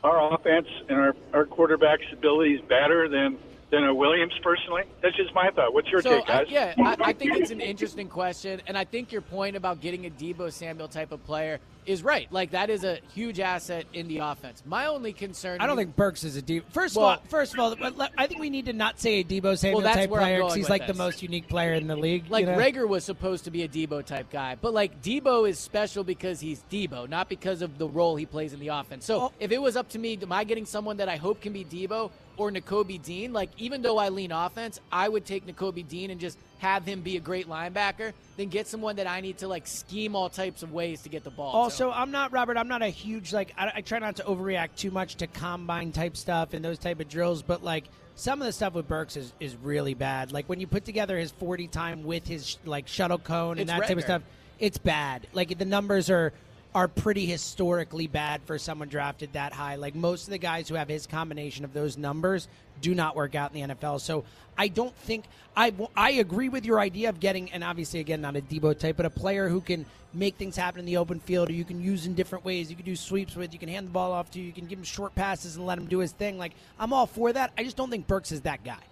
our 0.03 0.35
offense 0.35 0.69
and 0.91 0.99
our, 0.99 1.17
our 1.33 1.47
quarterback's 1.47 2.05
abilities 2.13 2.61
better 2.61 3.09
than 3.09 3.39
than 3.75 3.85
a 3.85 3.95
Williams 3.95 4.33
personally. 4.43 4.85
That's 5.03 5.17
just 5.17 5.35
my 5.35 5.51
thought. 5.51 5.75
What's 5.75 5.89
your 5.91 6.03
so, 6.03 6.19
take, 6.19 6.27
guys? 6.27 6.47
I, 6.49 6.51
yeah, 6.51 6.75
I, 6.79 6.97
I 7.01 7.13
think 7.13 7.37
it's 7.37 7.51
an 7.51 7.61
interesting 7.61 8.09
question, 8.09 8.61
and 8.67 8.79
I 8.79 8.85
think 8.85 9.13
your 9.13 9.23
point 9.23 9.57
about 9.57 9.81
getting 9.81 10.07
a 10.07 10.11
Deebo 10.11 10.53
Samuel 10.53 10.89
type 10.89 11.13
of 11.13 11.25
player 11.25 11.61
is 11.87 12.03
right. 12.03 12.31
Like 12.33 12.53
that 12.53 12.71
is 12.71 12.85
a 12.85 12.99
huge 13.13 13.41
asset 13.41 13.87
in 13.93 14.09
the 14.09 14.19
offense. 14.19 14.63
My 14.65 14.87
only 14.87 15.13
concern. 15.13 15.61
I 15.61 15.67
don't 15.67 15.77
think 15.77 15.97
Burks 15.97 16.25
is 16.25 16.37
a 16.37 16.43
Deebo. 16.43 16.63
First 16.71 16.97
Well- 16.97 17.11
of 17.11 17.19
all, 17.19 17.25
first 17.29 17.55
of 17.55 17.61
all, 17.61 17.77
I 18.17 18.27
think 18.27 18.41
we 18.41 18.51
need 18.51 18.67
to 18.67 18.73
not 18.73 18.99
say 19.01 19.21
a 19.21 19.25
Deebo 19.25 19.59
Samuel 19.59 19.83
that's 19.83 19.97
type 19.97 20.11
player 20.11 20.39
going 20.41 20.55
he's 20.55 20.65
with 20.65 20.71
like 20.71 20.87
the 20.87 20.95
most 20.95 21.23
unique 21.23 21.49
player 21.49 21.75
in 21.75 21.87
the 21.87 21.97
league. 21.97 22.31
Like 22.31 22.47
you 22.47 22.53
know? 22.53 22.59
Reagor 22.59 22.89
was 22.89 23.05
supposed 23.05 23.45
to 23.45 23.51
be 23.51 23.63
a 23.63 23.69
Deebo 23.69 24.05
type 24.05 24.31
guy, 24.31 24.57
but 24.61 24.73
like 24.73 25.03
Deebo 25.03 25.49
is 25.49 25.59
special 25.59 26.05
because 26.05 26.41
he's 26.41 26.63
Deebo, 26.71 27.09
not 27.09 27.29
because 27.29 27.63
of 27.63 27.79
the 27.79 27.89
role 27.89 28.17
he 28.17 28.27
plays 28.27 28.53
in 28.53 28.61
the 28.61 28.69
offense. 28.69 29.05
So 29.05 29.33
if 29.41 29.53
it 29.53 29.61
was 29.61 29.77
up 29.77 29.89
to 29.91 29.99
me, 29.99 30.19
am 30.21 30.33
I 30.33 30.45
getting 30.45 30.67
someone 30.67 30.97
that 30.99 31.09
I 31.09 31.17
hope 31.17 31.41
can 31.41 31.53
be 31.53 31.65
Deebo 31.65 32.11
or 32.37 32.51
Nakobe 32.51 33.03
Dean? 33.03 33.33
Like 33.33 33.51
even 33.59 33.83
though 33.83 33.99
I 33.99 34.09
lean 34.09 34.33
offense, 34.33 34.81
I 34.91 35.09
would 35.09 35.25
take 35.25 35.47
Nakobe 35.47 35.87
Dean 35.87 36.11
and 36.11 36.21
just 36.21 36.39
have 36.59 36.85
him 36.85 37.03
be 37.03 37.17
a 37.17 37.21
great 37.21 37.49
linebacker, 37.49 38.13
then 38.37 38.49
get 38.49 38.67
someone 38.67 38.97
that 38.97 39.07
I 39.07 39.21
need 39.21 39.39
to 39.39 39.49
like 39.49 39.67
scheme 39.67 40.17
all 40.17 40.29
types 40.29 40.63
of 40.63 40.73
ways 40.73 41.03
to 41.03 41.09
get 41.09 41.25
the 41.25 41.31
ball. 41.31 41.53
to. 41.53 41.59
Also, 41.59 41.91
I'm 41.91 42.11
not 42.11 42.33
Robert. 42.33 42.57
I'm 42.57 42.69
not 42.69 42.83
a 42.83 42.89
huge 42.89 43.33
like. 43.33 43.53
I, 43.57 43.73
I 43.77 43.81
try 43.81 43.99
not 43.99 44.17
to 44.17 44.23
overreact 44.25 44.77
too 44.77 44.91
much 44.91 45.17
to 45.17 45.27
combine 45.27 45.93
type 45.93 46.17
stuff 46.17 46.55
and 46.55 46.65
those 46.65 46.79
type 46.79 47.01
of 47.01 47.09
drills. 47.09 47.43
But 47.43 47.63
like 47.63 47.85
some 48.17 48.41
of 48.41 48.47
the 48.47 48.53
stuff 48.53 48.75
with 48.75 48.89
Burks 48.89 49.17
is, 49.17 49.33
is 49.41 49.57
really 49.57 49.95
bad. 49.95 50.33
Like 50.33 50.49
when 50.49 50.61
you 50.61 50.67
put 50.67 50.85
together 50.85 51.19
his 51.19 51.31
40 51.33 51.69
time 51.69 52.05
with 52.05 52.27
his 52.27 52.59
like 52.65 52.89
shuttle 52.89 53.19
cone 53.19 53.53
and 53.53 53.63
It's 53.63 53.71
that 53.71 53.87
type 53.87 53.97
of 53.97 54.05
stuff, 54.05 54.23
it's 54.59 54.79
bad. 54.79 55.27
Like 55.33 55.59
the 55.59 55.65
numbers 55.65 56.11
are 56.11 56.33
are 56.75 56.89
pretty 56.89 57.25
historically 57.25 58.09
bad 58.09 58.43
for 58.43 58.59
someone 58.59 58.89
drafted 58.89 59.33
that 59.35 59.53
high. 59.53 59.77
Like 59.77 59.95
most 59.95 60.25
of 60.25 60.31
the 60.31 60.39
guys 60.39 60.69
who 60.69 60.75
have 60.75 60.89
his 60.89 61.07
combination 61.07 61.65
of 61.65 61.73
those 61.73 61.97
numbers 61.97 62.49
do 62.81 62.95
not 62.95 63.15
work 63.15 63.37
out 63.37 63.55
in 63.55 63.69
the 63.69 63.75
NFL. 63.75 64.01
So 64.01 64.25
I 64.59 64.69
don't 64.69 64.95
think 64.97 65.25
I 65.57 65.73
I 65.97 66.13
agree 66.13 66.49
with 66.49 66.65
your 66.65 66.81
idea 66.81 67.09
of 67.09 67.21
getting 67.21 67.53
and 67.53 67.63
obviously 67.63 68.01
again 68.01 68.21
not 68.21 68.37
a 68.37 68.41
Deebo 68.41 68.77
type, 68.77 68.97
but 68.97 69.07
a 69.07 69.11
player 69.11 69.49
who 69.49 69.61
can 69.61 69.87
make 70.13 70.37
things 70.37 70.57
happen 70.57 70.81
in 70.81 70.87
the 70.87 70.97
open 70.97 71.21
field, 71.21 71.51
or 71.51 71.53
you 71.53 71.65
can 71.65 71.81
use 71.81 72.07
in 72.07 72.15
different 72.15 72.45
ways. 72.45 72.71
You 72.71 72.77
can 72.77 72.85
do 72.85 72.97
sweeps 72.97 73.35
with, 73.37 73.53
you 73.53 73.59
can 73.59 73.69
hand 73.69 73.87
the 73.87 73.93
ball 73.93 74.13
off 74.13 74.31
to, 74.33 74.41
you 74.41 74.53
can 74.53 74.67
give 74.67 74.79
him 74.79 74.85
short 74.85 75.15
passes 75.15 75.57
and 75.57 75.67
let 75.67 75.79
him 75.79 75.87
do 75.87 76.01
his 76.01 76.13
thing. 76.13 76.39
Like 76.39 76.53
I'm 76.79 76.93
all 76.93 77.07
for 77.07 77.33
that. 77.33 77.53
I 77.57 77.63
just 77.63 77.77
don't 77.77 77.91
think 77.91 78.09
Burks 78.09 78.33
is 78.33 78.41
that 78.43 78.65
guy. 78.65 78.83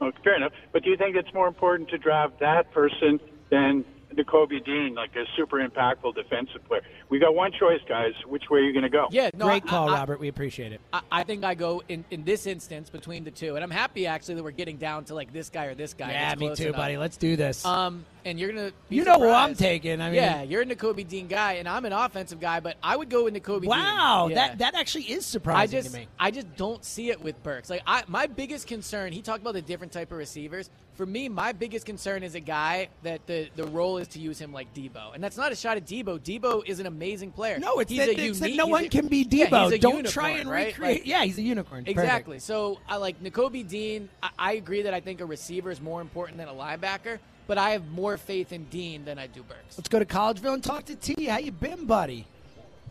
Oh, 0.00 0.12
fair 0.24 0.36
enough. 0.36 0.52
But 0.72 0.82
do 0.82 0.90
you 0.90 0.96
think 0.96 1.16
it's 1.16 1.34
more 1.34 1.48
important 1.48 1.90
to 1.90 1.98
draft 1.98 2.38
that 2.40 2.70
person 2.72 3.20
than 3.50 3.84
Nakobe 4.14 4.64
Dean, 4.64 4.94
like 4.94 5.14
a 5.16 5.24
super 5.36 5.56
impactful 5.56 6.14
defensive 6.14 6.64
player? 6.66 6.82
We 7.08 7.18
got 7.18 7.34
one 7.34 7.52
choice, 7.52 7.80
guys. 7.88 8.12
Which 8.26 8.44
way 8.50 8.60
are 8.60 8.62
you 8.62 8.72
going 8.72 8.82
to 8.82 8.88
go? 8.88 9.06
Yeah, 9.10 9.30
no, 9.34 9.46
Great 9.46 9.64
I- 9.64 9.68
call, 9.68 9.88
I- 9.90 9.94
Robert. 9.94 10.20
We 10.20 10.28
appreciate 10.28 10.72
it. 10.72 10.80
I, 10.92 11.00
I 11.10 11.22
think 11.24 11.44
I 11.44 11.54
go 11.54 11.82
in, 11.88 12.04
in 12.10 12.24
this 12.24 12.46
instance 12.46 12.90
between 12.90 13.24
the 13.24 13.30
two, 13.30 13.54
and 13.54 13.62
I'm 13.64 13.70
happy 13.70 14.06
actually 14.06 14.34
that 14.36 14.42
we're 14.42 14.50
getting 14.50 14.76
down 14.76 15.04
to 15.06 15.14
like 15.14 15.32
this 15.32 15.50
guy 15.50 15.66
or 15.66 15.74
this 15.74 15.94
guy. 15.94 16.10
Yeah, 16.12 16.34
me 16.34 16.54
too, 16.54 16.64
enough. 16.68 16.76
buddy. 16.76 16.96
Let's 16.96 17.16
do 17.16 17.36
this. 17.36 17.64
Um, 17.64 18.04
and 18.24 18.38
you're 18.38 18.50
gonna, 18.52 18.72
be 18.88 18.96
You 18.96 19.04
know 19.04 19.18
who 19.18 19.30
I'm 19.30 19.54
taking. 19.54 20.00
I 20.00 20.06
mean- 20.06 20.14
yeah, 20.16 20.42
you're 20.42 20.62
a 20.62 20.66
Nakobe 20.66 21.06
Dean 21.06 21.28
guy, 21.28 21.54
and 21.54 21.68
I'm 21.68 21.84
an 21.84 21.92
offensive 21.92 22.40
guy, 22.40 22.60
but 22.60 22.76
I 22.82 22.96
would 22.96 23.08
go 23.10 23.24
with 23.24 23.34
Nakobe 23.34 23.62
Dean. 23.62 23.70
wow, 23.70 24.28
Yeah. 24.28 24.34
that 24.36 24.58
that 24.58 24.74
actually 24.74 25.04
is 25.04 25.24
surprising 25.26 25.78
I 25.78 25.82
just, 25.82 25.94
to 25.94 26.00
me. 26.00 26.08
I 26.18 26.30
just 26.30 26.56
don't 26.56 26.84
see 26.84 27.10
it 27.10 27.22
with 27.22 27.40
Burks. 27.42 27.70
Like, 27.70 27.82
I, 27.86 28.02
my 28.08 28.26
biggest 28.26 28.66
concern, 28.66 29.12
he 29.12 29.22
talked 29.22 29.40
about 29.42 29.54
the 29.54 29.62
different 29.62 29.92
type 29.92 30.10
of 30.12 30.18
receivers. 30.18 30.68
For 30.98 31.06
me, 31.06 31.28
my 31.28 31.52
biggest 31.52 31.86
concern 31.86 32.24
is 32.24 32.34
a 32.34 32.40
guy 32.40 32.88
that 33.04 33.24
the, 33.28 33.48
the 33.54 33.62
role 33.68 33.98
is 33.98 34.08
to 34.08 34.18
use 34.18 34.36
him 34.36 34.52
like 34.52 34.74
Deebo, 34.74 35.14
and 35.14 35.22
that's 35.22 35.36
not 35.36 35.52
a 35.52 35.54
shot 35.54 35.76
at 35.76 35.86
Deebo. 35.86 36.18
Deebo 36.18 36.66
is 36.66 36.80
an 36.80 36.86
amazing 36.86 37.30
player. 37.30 37.56
No, 37.60 37.78
it's 37.78 37.88
he's 37.88 38.00
that, 38.00 38.08
a 38.08 38.20
it's 38.20 38.40
that 38.40 38.50
no 38.56 38.64
he's 38.64 38.72
one 38.72 38.84
a- 38.86 38.88
can 38.88 39.06
be 39.06 39.18
Yeah, 39.30 39.46
Deebo. 39.46 39.64
he's 39.66 39.72
a 39.74 39.78
Don't 39.78 39.96
unicorn, 39.98 40.12
try 40.12 40.30
and 40.30 40.50
right? 40.50 40.66
recreate. 40.66 40.96
Like- 41.02 41.06
yeah, 41.06 41.22
he's 41.22 41.38
a 41.38 41.42
unicorn. 41.42 41.84
Perfect. 41.84 42.00
Exactly. 42.00 42.38
So 42.40 42.80
I 42.88 42.96
like 42.96 43.22
Nakobe 43.22 43.68
Dean. 43.68 44.08
I, 44.24 44.30
I 44.36 44.52
agree 44.54 44.82
that 44.82 44.92
I 44.92 44.98
think 44.98 45.20
a 45.20 45.24
receiver 45.24 45.70
is 45.70 45.80
more 45.80 46.00
important 46.00 46.36
than 46.36 46.48
a 46.48 46.52
linebacker, 46.52 47.20
but 47.46 47.58
I 47.58 47.70
have 47.70 47.86
more 47.92 48.16
faith 48.16 48.52
in 48.52 48.64
Dean 48.64 49.04
than 49.04 49.20
I 49.20 49.28
do 49.28 49.44
Burks. 49.44 49.78
Let's 49.78 49.88
go 49.88 50.00
to 50.00 50.04
Collegeville 50.04 50.54
and 50.54 50.64
talk 50.64 50.84
to 50.86 50.96
T. 50.96 51.26
How 51.26 51.38
you 51.38 51.52
been, 51.52 51.84
buddy? 51.86 52.26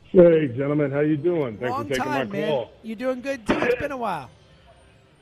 Hey, 0.05 0.47
gentlemen, 0.55 0.91
how 0.91 1.01
you 1.01 1.17
doing? 1.17 1.57
Thanks 1.57 1.71
Long 1.71 1.83
for 1.83 1.89
taking 1.89 2.05
time, 2.05 2.29
my 2.29 2.37
man. 2.37 2.47
call. 2.47 2.71
You 2.83 2.95
doing 2.95 3.19
good, 3.19 3.45
T? 3.45 3.53
It's 3.53 3.81
been 3.81 3.91
a 3.91 3.97
while. 3.97 4.29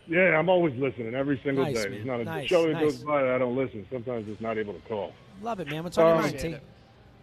Yeah, 0.07 0.38
I'm 0.38 0.49
always 0.49 0.76
listening 0.76 1.15
every 1.15 1.40
single 1.44 1.65
Nice, 1.65 1.76
day. 1.76 1.84
man. 1.84 1.91
There's 1.91 2.06
not 2.06 2.19
a 2.22 2.23
Nice, 2.26 2.48
show 2.48 2.68
that 2.68 2.73
nice. 2.73 2.84
goes 2.84 2.95
by 3.03 3.23
that 3.23 3.32
I 3.36 3.38
don't 3.40 3.56
listen. 3.56 3.86
Sometimes 3.91 4.27
it's 4.30 4.41
not 4.41 4.57
able 4.57 4.73
to 4.73 4.80
call. 4.82 5.14
Love 5.41 5.60
it, 5.60 5.68
man. 5.69 5.84
What's 5.84 5.98
on 5.98 6.06
your 6.06 6.15
Um, 6.15 6.22
mind, 6.22 6.40
T? 6.40 6.56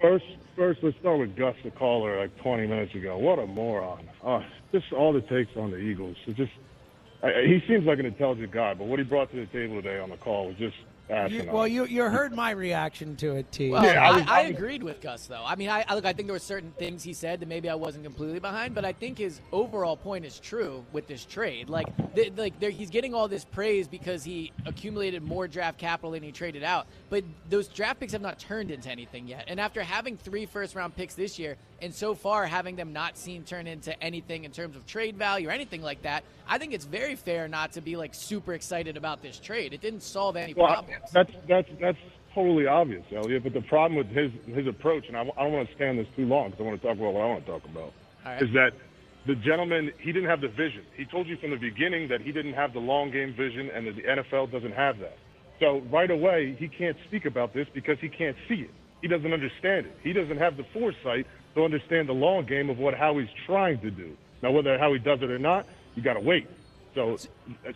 First, 0.01 0.25
first, 0.57 0.81
let's 0.83 0.99
start 0.99 1.21
with 1.21 1.37
Gus, 1.37 1.55
the 1.63 1.71
caller, 1.71 2.19
like 2.19 2.37
20 2.39 2.67
minutes 2.67 2.93
ago. 2.95 3.17
What 3.19 3.39
a 3.39 3.47
moron! 3.47 4.01
Uh, 4.25 4.43
just 4.73 4.93
all 4.93 5.13
the 5.13 5.21
takes 5.21 5.57
on 5.57 5.71
the 5.71 5.77
Eagles. 5.79 6.17
It 6.27 6.35
just, 6.37 6.51
I- 7.23 7.43
he 7.47 7.63
seems 7.69 7.87
like 7.87 8.01
an 8.01 8.07
intelligent 8.07 8.51
guy, 8.51 8.75
but 8.75 8.89
what 8.89 8.99
he 8.99 9.05
brought 9.05 9.31
to 9.31 9.37
the 9.37 9.47
table 9.47 9.77
today 9.81 10.01
on 10.01 10.11
the 10.11 10.17
call 10.17 10.49
was 10.49 10.57
just 10.57 10.77
You, 11.09 11.49
well, 11.53 11.69
you 11.69 11.85
you 11.85 12.03
heard 12.05 12.33
my 12.35 12.53
reaction 12.53 13.17
to 13.17 13.37
it, 13.37 13.53
T. 13.53 13.69
Well, 13.71 13.85
Yeah, 13.85 14.03
I 14.03 14.09
I, 14.09 14.13
was- 14.17 14.25
I, 14.27 14.39
I 14.39 14.41
agreed 14.45 14.83
with 14.83 15.01
Gus, 15.03 15.27
though. 15.27 15.43
I 15.45 15.57
mean, 15.57 15.69
I, 15.69 15.85
I 15.87 15.95
look. 15.95 16.07
I 16.07 16.13
think 16.15 16.27
there 16.29 16.33
were 16.35 16.39
certain 16.39 16.73
things 16.79 17.03
he 17.03 17.13
said 17.13 17.41
that 17.41 17.49
maybe 17.49 17.69
I 17.69 17.75
wasn't 17.75 18.05
completely 18.05 18.39
behind, 18.39 18.75
but 18.75 18.85
I 18.87 18.93
think 18.93 19.19
his 19.19 19.41
overall 19.53 19.97
point 19.97 20.25
is 20.25 20.39
true 20.39 20.85
with 20.93 21.07
this 21.09 21.27
trade. 21.27 21.69
Like, 21.69 21.89
th- 22.15 22.33
like 22.37 22.59
there- 22.61 22.71
he's 22.71 22.89
getting 22.89 23.13
all 23.15 23.29
this 23.29 23.45
praise 23.45 23.89
because 23.89 24.25
he 24.25 24.53
accumulated 24.65 25.23
more 25.23 25.47
draft 25.49 25.77
capital 25.77 26.13
than 26.13 26.23
he 26.23 26.33
traded 26.33 26.63
out, 26.63 26.87
but 27.11 27.25
those 27.51 27.69
draft 27.69 28.01
picks 28.01 28.13
have 28.13 28.23
not 28.23 28.39
turned 28.39 28.71
into 28.71 28.89
anything 28.91 29.27
yet. 29.29 29.45
And 29.49 29.61
after 29.61 29.83
having 29.83 30.17
three 30.17 30.47
first 30.47 30.75
round 30.75 30.97
picks 30.97 31.15
this 31.15 31.39
year, 31.39 31.57
and 31.83 31.93
so 31.93 32.15
far 32.15 32.47
having 32.47 32.77
them 32.77 32.93
not 32.93 33.19
seen 33.19 33.43
turn 33.43 33.67
into 33.67 34.01
anything 34.03 34.45
in 34.45 34.53
terms 34.53 34.77
of 34.77 34.87
trade 34.87 35.17
value 35.17 35.49
or 35.49 35.51
anything 35.51 35.83
like 35.83 36.03
that, 36.03 36.23
I 36.49 36.57
think 36.59 36.73
it's 36.73 36.85
very 36.85 37.17
fair 37.17 37.49
not 37.49 37.73
to 37.73 37.81
be 37.81 37.97
like 37.97 38.15
super 38.15 38.55
excited 38.55 38.97
about 38.97 39.21
this 39.21 39.39
trade. 39.39 39.73
It 39.73 39.81
didn't 39.81 40.03
solve 40.03 40.37
any 40.37 40.55
Well, 40.55 40.69
problems. 40.69 41.11
that's 41.13 41.33
that's 41.49 41.69
that's 41.81 41.99
totally 42.35 42.67
obvious, 42.67 43.05
Eliot. 43.15 43.43
But 43.43 43.53
the 43.53 43.63
problem 43.63 43.97
with 43.97 44.09
his 44.09 44.31
his 44.47 44.67
approach, 44.67 45.09
and 45.09 45.17
I, 45.17 45.23
I 45.23 45.43
don't 45.43 45.53
want 45.53 45.69
to 45.69 45.75
stand 45.75 45.99
this 45.99 46.07
too 46.17 46.25
long 46.25 46.51
because 46.51 46.61
I 46.65 46.67
want 46.69 46.81
to 46.81 46.87
talk 46.87 46.97
about 46.97 47.13
what 47.13 47.23
I 47.23 47.27
want 47.27 47.45
to 47.45 47.51
talk 47.51 47.65
about, 47.65 47.93
right. 48.25 48.41
is 48.41 48.49
that 48.55 48.71
the 49.27 49.35
gentleman 49.35 49.91
he 49.99 50.13
didn't 50.13 50.31
have 50.31 50.41
the 50.41 50.49
vision. 50.49 50.85
He 50.97 51.05
told 51.05 51.27
you 51.27 51.37
from 51.37 51.51
the 51.51 51.57
beginning 51.57 52.09
that 52.09 52.21
he 52.21 52.31
didn't 52.31 52.55
have 52.55 52.73
the 52.73 52.81
long 52.81 53.11
game 53.11 53.35
vision, 53.35 53.71
and 53.75 53.87
that 53.89 53.97
the 53.97 54.03
NFL 54.03 54.53
doesn't 54.53 54.75
have 54.75 54.99
that. 55.01 55.19
So 55.59 55.81
right 55.91 56.11
away, 56.11 56.57
he 56.59 56.69
can't 56.69 56.97
speak 57.09 57.25
about 57.25 57.55
this 57.55 57.67
because 57.75 57.99
he 58.01 58.09
can't 58.09 58.37
see 58.49 58.63
it. 58.63 58.71
He 59.01 59.09
doesn't 59.09 59.33
understand 59.33 59.87
it. 59.87 59.97
He 60.03 60.13
doesn't 60.13 60.39
have 60.39 60.57
the 60.57 60.65
foresight 60.73 61.27
to 61.55 61.65
understand 61.65 62.09
the 62.09 62.15
long 62.15 62.47
game 62.47 62.71
of 62.71 62.79
what 62.79 62.95
Howie's 62.95 63.29
trying 63.47 63.81
to 63.81 63.91
do. 63.91 64.17
Now, 64.43 64.51
whether 64.51 64.79
Howie 64.79 64.99
does 64.99 65.23
it 65.23 65.31
or 65.31 65.39
not, 65.39 65.67
you 65.95 66.03
got 66.03 66.15
to 66.15 66.21
wait. 66.21 66.49
So 66.95 67.17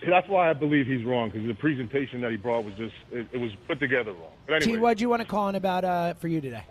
that's 0.06 0.28
why 0.28 0.50
I 0.50 0.52
believe 0.52 0.86
he's 0.86 1.04
wrong 1.04 1.30
because 1.30 1.46
the 1.46 1.54
presentation 1.54 2.20
that 2.20 2.30
he 2.30 2.36
brought 2.36 2.64
was 2.64 2.74
just 2.74 2.94
it, 3.10 3.26
it 3.32 3.38
was 3.38 3.50
put 3.66 3.80
together 3.80 4.12
wrong. 4.12 4.32
But 4.46 4.60
T, 4.60 4.70
anyway, 4.70 4.80
what'd 4.80 5.00
you 5.00 5.08
want 5.08 5.22
to 5.22 5.28
call 5.28 5.48
in 5.48 5.54
about 5.54 5.84
uh, 5.84 6.14
for 6.14 6.28
you 6.28 6.40
today? 6.40 6.64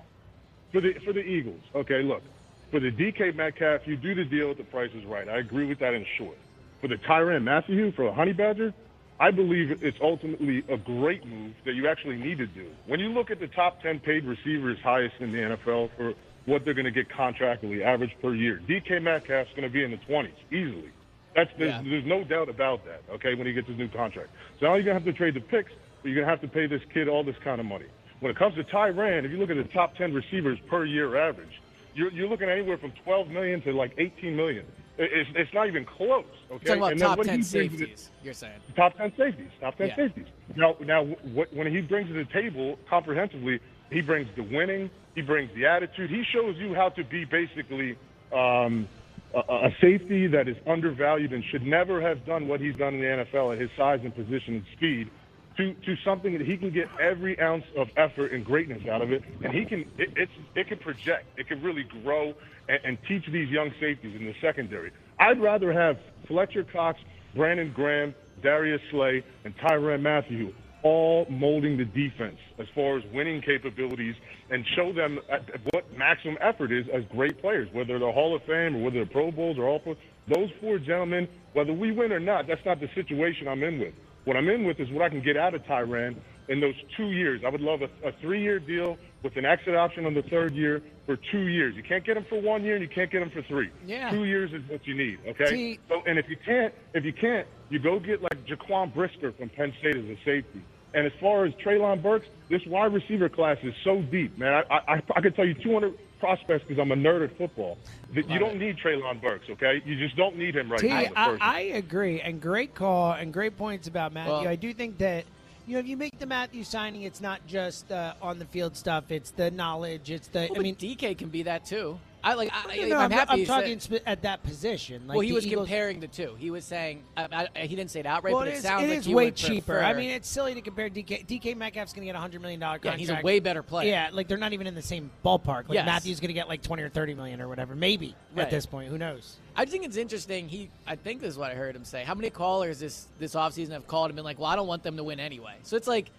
for 0.76 0.82
the 0.82 0.94
for 1.06 1.14
the 1.14 1.22
Eagles, 1.22 1.62
okay, 1.74 2.04
look, 2.04 2.22
for 2.70 2.82
the 2.82 2.92
DK 2.92 3.34
Metcalf, 3.34 3.88
you 3.88 3.96
do 3.96 4.14
the 4.14 4.26
deal 4.26 4.52
if 4.52 4.58
the 4.58 4.66
price 4.66 4.92
is 4.94 5.06
right. 5.06 5.30
I 5.30 5.38
agree 5.38 5.66
with 5.66 5.80
that 5.80 5.94
in 5.94 6.06
short. 6.18 6.38
For 6.82 6.90
the 6.90 6.98
Tyrann 6.98 7.44
Mathieu 7.44 7.94
for 7.94 8.06
the 8.06 8.12
Honey 8.12 8.34
Badger, 8.34 8.74
I 9.18 9.32
believe 9.32 9.82
it's 9.82 9.98
ultimately 10.02 10.64
a 10.68 10.76
great 10.76 11.26
move 11.26 11.54
that 11.64 11.76
you 11.76 11.88
actually 11.88 12.18
need 12.18 12.40
to 12.40 12.48
do. 12.48 12.70
When 12.88 13.00
you 13.00 13.08
look 13.08 13.32
at 13.32 13.40
the 13.40 13.48
top 13.48 13.82
10 13.82 14.02
paid 14.02 14.26
receivers 14.26 14.78
highest 14.84 15.16
in 15.22 15.32
the 15.32 15.38
NFL 15.38 15.92
for 15.96 16.14
what 16.46 16.64
they're 16.64 16.74
going 16.74 16.86
to 16.86 16.92
get 16.92 17.10
contractually, 17.10 17.84
average 17.84 18.16
per 18.22 18.34
year, 18.36 18.62
DK 18.68 19.02
Metcalf's 19.02 19.50
going 19.52 19.64
to 19.64 19.70
be 19.70 19.84
in 19.84 19.92
the 19.92 19.98
20s 19.98 20.32
easily. 20.52 20.90
That's 21.36 21.50
there's, 21.58 21.72
Yeah. 21.74 21.82
there's 21.84 22.06
no 22.06 22.24
doubt 22.24 22.48
about 22.50 22.86
that. 22.86 23.02
Okay, 23.16 23.36
when 23.36 23.46
he 23.46 23.52
gets 23.54 23.68
his 23.68 23.78
new 23.78 23.90
contract, 23.90 24.30
so 24.60 24.68
now 24.68 24.76
you're 24.76 24.84
gonna 24.84 24.94
have 24.94 25.04
to 25.04 25.12
trade 25.12 25.34
the 25.34 25.42
picks, 25.42 25.70
but 26.02 26.08
you're 26.10 26.16
gonna 26.22 26.32
have 26.32 26.40
to 26.42 26.48
pay 26.48 26.66
this 26.66 26.82
kid 26.94 27.10
all 27.10 27.26
this 27.26 27.36
kind 27.44 27.60
of 27.60 27.66
money. 27.66 27.88
When 28.22 28.32
it 28.32 28.38
comes 28.38 28.56
to 28.56 28.64
Tyrann, 28.64 29.26
if 29.26 29.32
you 29.32 29.38
look 29.38 29.50
at 29.50 29.58
the 29.58 29.66
top 29.66 29.96
10 29.98 30.14
receivers 30.14 30.58
per 30.70 30.86
year 30.86 31.18
average, 31.18 31.62
you're, 31.94 32.10
you're 32.14 32.30
looking 32.30 32.48
anywhere 32.48 32.78
from 32.78 32.94
12 33.04 33.28
million 33.28 33.62
to 33.64 33.74
like 33.74 33.92
18 33.98 34.34
million. 34.34 34.66
It's, 34.98 35.30
it's 35.36 35.54
not 35.54 35.68
even 35.68 35.84
close. 35.84 36.24
Okay, 36.50 36.68
Talking 36.68 36.78
about 36.82 36.92
And 36.94 37.02
top 37.02 37.22
ten 37.24 37.40
to 37.40 37.44
safeties. 37.44 38.12
You're 38.24 38.34
saying. 38.34 38.54
Top 38.78 38.96
10 38.96 39.12
safeties. 39.18 39.50
Top 39.60 39.78
10 39.78 39.88
Yeah. 39.90 39.96
safeties. 39.98 40.28
Now, 40.56 40.78
now 40.80 41.04
what, 41.04 41.54
when 41.54 41.68
he 41.70 41.82
brings 41.82 42.08
to 42.08 42.14
the 42.14 42.24
table 42.32 42.80
comprehensively, 42.90 43.60
he 43.92 44.00
brings 44.00 44.30
the 44.38 44.44
winning, 44.44 44.90
he 45.16 45.22
brings 45.22 45.52
the 45.56 45.66
attitude. 45.66 46.10
He 46.10 46.24
shows 46.24 46.58
you 46.58 46.76
how 46.76 46.90
to 46.90 47.04
be 47.04 47.24
basically 47.26 47.98
um, 48.34 48.88
a, 49.34 49.40
a 49.40 49.76
safety 49.80 50.28
that 50.28 50.48
is 50.48 50.58
undervalued 50.68 51.32
and 51.32 51.44
should 51.44 51.66
never 51.66 52.02
have 52.02 52.26
done 52.26 52.48
what 52.48 52.60
he's 52.60 52.76
done 52.76 52.96
in 52.96 53.00
the 53.00 53.26
NFL 53.26 53.54
at 53.54 53.62
his 53.62 53.72
size 53.78 54.02
and 54.04 54.14
position 54.14 54.56
and 54.56 54.66
speed. 54.74 55.10
To, 55.58 55.74
to 55.74 55.96
something 56.04 56.38
that 56.38 56.46
he 56.46 56.58
can 56.58 56.70
get 56.70 56.90
every 57.00 57.40
ounce 57.40 57.64
of 57.78 57.88
effort 57.96 58.34
and 58.34 58.44
greatness 58.44 58.86
out 58.90 59.02
of 59.02 59.14
it, 59.14 59.24
and 59.42 59.54
he 59.54 59.64
can 59.64 59.86
it, 59.98 60.10
it's 60.18 60.32
it 60.54 60.68
can 60.68 60.78
project, 60.78 61.28
it 61.38 61.48
can 61.48 61.62
really 61.62 61.84
grow 61.84 62.34
and, 62.68 62.80
and 62.84 62.98
teach 63.08 63.26
these 63.28 63.50
young 63.50 63.72
safeties 63.80 64.18
in 64.20 64.26
the 64.26 64.36
secondary. 64.42 64.92
I'd 65.18 65.42
rather 65.42 65.72
have 65.72 65.98
Fletcher 66.28 66.66
Cox, 66.66 67.00
Brandon 67.34 67.72
Graham, 67.74 68.14
Darius 68.44 68.82
Slay, 68.92 69.24
and 69.46 69.58
Tyrann 69.58 70.02
Mathieu 70.02 70.54
all 70.86 71.26
molding 71.32 71.78
the 71.78 71.84
defense 71.86 72.38
as 72.60 72.68
far 72.76 72.96
as 72.98 73.04
winning 73.12 73.42
capabilities 73.42 74.14
and 74.52 74.64
show 74.76 74.94
them 74.94 75.20
at- 75.32 75.50
at 75.50 75.60
what 75.74 75.92
maximum 75.98 76.38
effort 76.42 76.72
is 76.72 76.88
as 76.90 77.04
great 77.06 77.42
players, 77.42 77.68
whether 77.74 77.98
they're 77.98 78.12
Hall 78.12 78.36
of 78.36 78.44
Fame 78.44 78.76
or 78.76 78.84
whether 78.84 78.98
they're 78.98 79.06
Pro 79.08 79.32
Bowls 79.32 79.58
or 79.58 79.64
all 79.66 79.80
Pro. 79.80 79.98
Those 80.28 80.52
four 80.62 80.78
gentlemen, 80.78 81.28
whether 81.54 81.74
we 81.74 81.92
win 81.92 82.14
or 82.14 82.20
not, 82.20 82.46
that's 82.46 82.64
not 82.66 82.80
the 82.80 82.88
situation 82.94 83.48
I'm 83.48 83.64
in 83.64 83.80
with. 83.80 83.96
What 84.26 84.38
I'm 84.38 84.48
in 84.48 84.64
with 84.64 84.80
is 84.80 84.90
what 84.92 85.02
I 85.02 85.10
can 85.10 85.22
get 85.22 85.38
out 85.38 85.56
of 85.56 85.64
Tyrann 85.66 86.16
in 86.50 86.60
those 86.60 86.76
two 86.96 87.12
years. 87.12 87.42
I 87.44 87.50
would 87.50 87.62
love 87.62 87.82
a, 87.82 87.90
a 88.08 88.12
three-year 88.22 88.60
deal 88.60 89.00
with 89.24 89.36
an 89.38 89.46
exit 89.46 89.76
option 89.76 90.06
on 90.06 90.14
the 90.14 90.22
third 90.24 90.54
year 90.54 90.84
for 91.08 91.16
two 91.32 91.48
years. 91.48 91.76
You 91.76 91.82
can't 91.82 92.04
get 92.06 92.14
them 92.14 92.26
for 92.30 92.40
one 92.40 92.64
year, 92.64 92.76
and 92.76 92.84
you 92.84 92.90
can't 92.90 93.10
get 93.10 93.20
them 93.22 93.32
for 93.32 93.42
three. 93.44 93.72
Yeah. 93.88 94.12
Two 94.12 94.26
years 94.26 94.54
is 94.54 94.62
what 94.70 94.86
you 94.86 94.94
need. 94.96 95.18
Okay. 95.28 95.46
See- 95.48 95.80
So, 95.90 96.04
and 96.06 96.20
if 96.20 96.30
you 96.30 96.38
can't, 96.46 96.74
if 96.94 97.04
you 97.04 97.14
can't, 97.14 97.48
you 97.72 97.80
go 97.80 98.00
get 98.00 98.22
like 98.22 98.46
Jaquan 98.46 98.94
Brisker 98.94 99.32
from 99.32 99.50
Penn 99.50 99.74
State 99.80 99.96
as 99.96 100.06
a 100.06 100.18
safety. 100.24 100.62
And 100.96 101.06
as 101.06 101.12
far 101.20 101.44
as 101.44 101.54
Treylon 101.56 102.02
Burks, 102.02 102.26
this 102.50 102.66
wide 102.66 102.94
receiver 102.94 103.28
class 103.28 103.58
is 103.64 103.74
so 103.84 104.02
deep, 104.02 104.38
man. 104.38 104.64
I 104.72 104.76
I, 104.76 105.02
I 105.14 105.22
could 105.22 105.36
tell 105.36 105.46
you 105.46 105.54
200 105.54 105.94
prospects 106.22 106.64
because 106.66 106.82
I'm 106.82 106.92
a 106.92 106.96
nerd 106.96 107.26
at 107.30 107.38
football. 107.38 107.78
That 108.14 108.30
you 108.30 108.40
don't 108.40 108.58
need 108.58 108.78
Treylon 108.78 109.22
Burks, 109.22 109.50
okay? 109.50 109.82
You 109.86 109.98
just 109.98 110.16
don't 110.16 110.38
need 110.38 110.56
him 110.56 110.72
right 110.72 110.80
T, 110.80 110.88
now. 110.88 111.02
in 111.02 111.14
I, 111.18 111.38
I 111.42 111.60
agree, 111.60 112.22
and 112.22 112.42
great 112.42 112.74
call 112.74 113.12
and 113.12 113.34
great 113.34 113.58
points 113.58 113.90
about 113.90 114.14
Mathieu. 114.14 114.32
Well- 114.32 114.48
I 114.48 114.56
do 114.56 114.74
think 114.74 114.98
that 115.00 115.26
you 115.68 115.74
know 115.74 115.80
if 115.80 115.88
you 115.88 115.98
make 115.98 116.18
the 116.18 116.28
Mathieu 116.28 116.64
signing, 116.64 117.02
it's 117.02 117.20
not 117.20 117.46
just 117.46 117.92
uh, 117.92 118.14
on 118.22 118.40
the 118.40 118.46
field 118.46 118.78
stuff; 118.78 119.12
it's 119.12 119.32
the 119.32 119.52
knowledge, 119.52 120.10
it's 120.10 120.30
the. 120.30 120.48
Well, 120.50 120.60
I 120.60 120.64
mean, 120.64 120.78
DK 120.78 121.18
can 121.18 121.28
be 121.28 121.44
that 121.44 121.66
too. 121.66 122.00
I 122.26 122.34
like. 122.34 122.50
I, 122.52 122.76
no, 122.76 122.82
if 122.84 122.90
no, 122.90 122.96
I'm, 122.98 123.02
I'm, 123.04 123.12
happy. 123.12 123.42
I'm 123.42 123.46
talking 123.46 123.80
said- 123.80 124.02
at 124.08 124.24
that 124.24 124.42
position. 124.44 125.08
Like 125.08 125.16
well, 125.18 125.22
he 125.26 125.32
was 125.32 125.46
Eagles- 125.46 125.68
comparing 125.68 126.00
the 126.00 126.08
two. 126.08 126.36
He 126.40 126.50
was 126.50 126.66
saying 126.66 127.04
I, 127.16 127.48
I, 127.56 127.60
he 127.60 127.76
didn't 127.76 127.92
say 127.92 128.00
it 128.00 128.08
outright, 128.08 128.34
well, 128.34 128.42
but 128.42 128.48
it 128.48 128.56
it, 128.56 128.58
is, 128.58 128.64
sounds 128.64 128.84
it 128.84 128.90
like 128.90 128.98
is 128.98 129.06
he 129.06 129.14
way 129.14 129.30
cheaper. 129.32 129.74
prefer- 129.74 129.84
I 129.84 129.94
mean, 129.94 130.10
it's 130.10 130.28
silly 130.28 130.56
to 130.56 130.62
compare 130.62 130.90
DK. 130.90 131.28
DK 131.28 131.56
Metcalf's 131.56 131.94
going 131.94 132.02
to 132.02 132.08
get 132.12 132.16
a 132.16 132.20
hundred 132.20 132.42
million 132.42 132.60
dollar 132.60 132.78
Yeah, 132.78 132.92
contract. 132.92 133.00
he's 133.00 133.10
a 133.12 133.22
way 133.22 133.40
better 133.40 133.62
player. 133.62 133.90
Yeah, 133.90 134.10
like 134.12 134.28
they're 134.28 134.38
not 134.40 134.54
even 134.54 134.66
in 134.66 134.74
the 134.74 134.82
same 134.82 135.12
ballpark. 135.24 135.70
Like 135.70 135.76
Yes. 135.76 135.86
Mathieu's 135.86 136.20
going 136.20 136.30
to 136.30 136.34
get 136.34 136.48
like 136.50 136.64
twenty 136.64 136.82
or 136.82 136.90
thirty 136.90 137.14
million 137.14 137.40
or 137.42 137.48
whatever, 137.48 137.76
maybe 137.76 138.16
Right. 138.36 138.44
at 138.44 138.50
this 138.50 138.66
point. 138.66 138.90
Who 138.90 138.98
knows? 138.98 139.38
I 139.56 139.66
think 139.66 139.86
it's 139.86 139.96
interesting. 139.96 140.50
He, 140.50 140.70
I 140.88 140.96
think 140.96 141.22
this 141.22 141.30
is 141.30 141.38
what 141.38 141.52
I 141.52 141.54
heard 141.56 141.76
him 141.76 141.86
say. 141.86 142.04
How 142.04 142.16
many 142.16 142.32
callers 142.32 142.80
this 142.80 143.08
this 143.20 143.36
offseason 143.36 143.70
have 143.70 143.88
called 143.88 144.10
and 144.10 144.16
been 144.16 144.26
like, 144.26 144.40
"Well, 144.40 144.50
I 144.50 144.56
don't 144.56 144.68
want 144.68 144.82
them 144.84 144.98
to 144.98 145.04
win 145.04 145.20
anyway." 145.20 145.54
So 145.64 145.78
it's 145.78 145.88
like, 145.88 146.10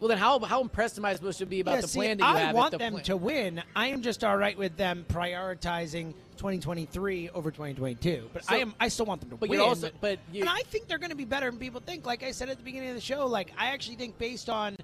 well, 0.00 0.08
then 0.08 0.18
how 0.18 0.38
how 0.40 0.62
impressed 0.62 0.96
am 0.98 1.04
I 1.04 1.14
supposed 1.14 1.38
to 1.38 1.46
be 1.46 1.60
about 1.60 1.74
Yeah, 1.76 1.80
the 1.82 1.88
see, 1.88 1.98
plan 1.98 2.16
that 2.18 2.24
you 2.24 2.36
I 2.36 2.40
have? 2.40 2.50
if 2.50 2.56
want 2.56 2.70
the 2.72 2.78
them 2.78 2.92
plan- 2.94 3.04
to 3.04 3.16
win. 3.16 3.62
I 3.76 3.88
am 3.88 4.00
just 4.02 4.24
all 4.24 4.36
right 4.36 4.56
with 4.56 4.76
them 4.76 5.04
prioritizing 5.08 6.14
2023 6.38 7.28
over 7.30 7.50
2022. 7.50 8.30
But 8.32 8.44
So- 8.44 8.54
I 8.54 8.58
am. 8.58 8.74
I 8.80 8.88
still 8.88 9.06
want 9.06 9.20
them 9.20 9.30
to 9.30 9.36
but 9.36 9.48
win. 9.50 9.58
you're 9.60 9.68
also, 9.68 9.90
but 10.00 10.18
you, 10.32 10.40
and 10.40 10.48
I 10.48 10.60
think 10.62 10.88
they're 10.88 10.98
going 10.98 11.10
to 11.10 11.16
be 11.16 11.26
better 11.26 11.50
than 11.50 11.58
people 11.60 11.80
think. 11.84 12.06
Like 12.06 12.22
I 12.22 12.30
said 12.32 12.48
at 12.48 12.56
the 12.56 12.64
beginning 12.64 12.88
of 12.88 12.94
the 12.94 13.00
show, 13.00 13.26
like 13.26 13.52
I 13.58 13.66
actually 13.66 13.96
think 13.96 14.16
based 14.18 14.48
on 14.48 14.74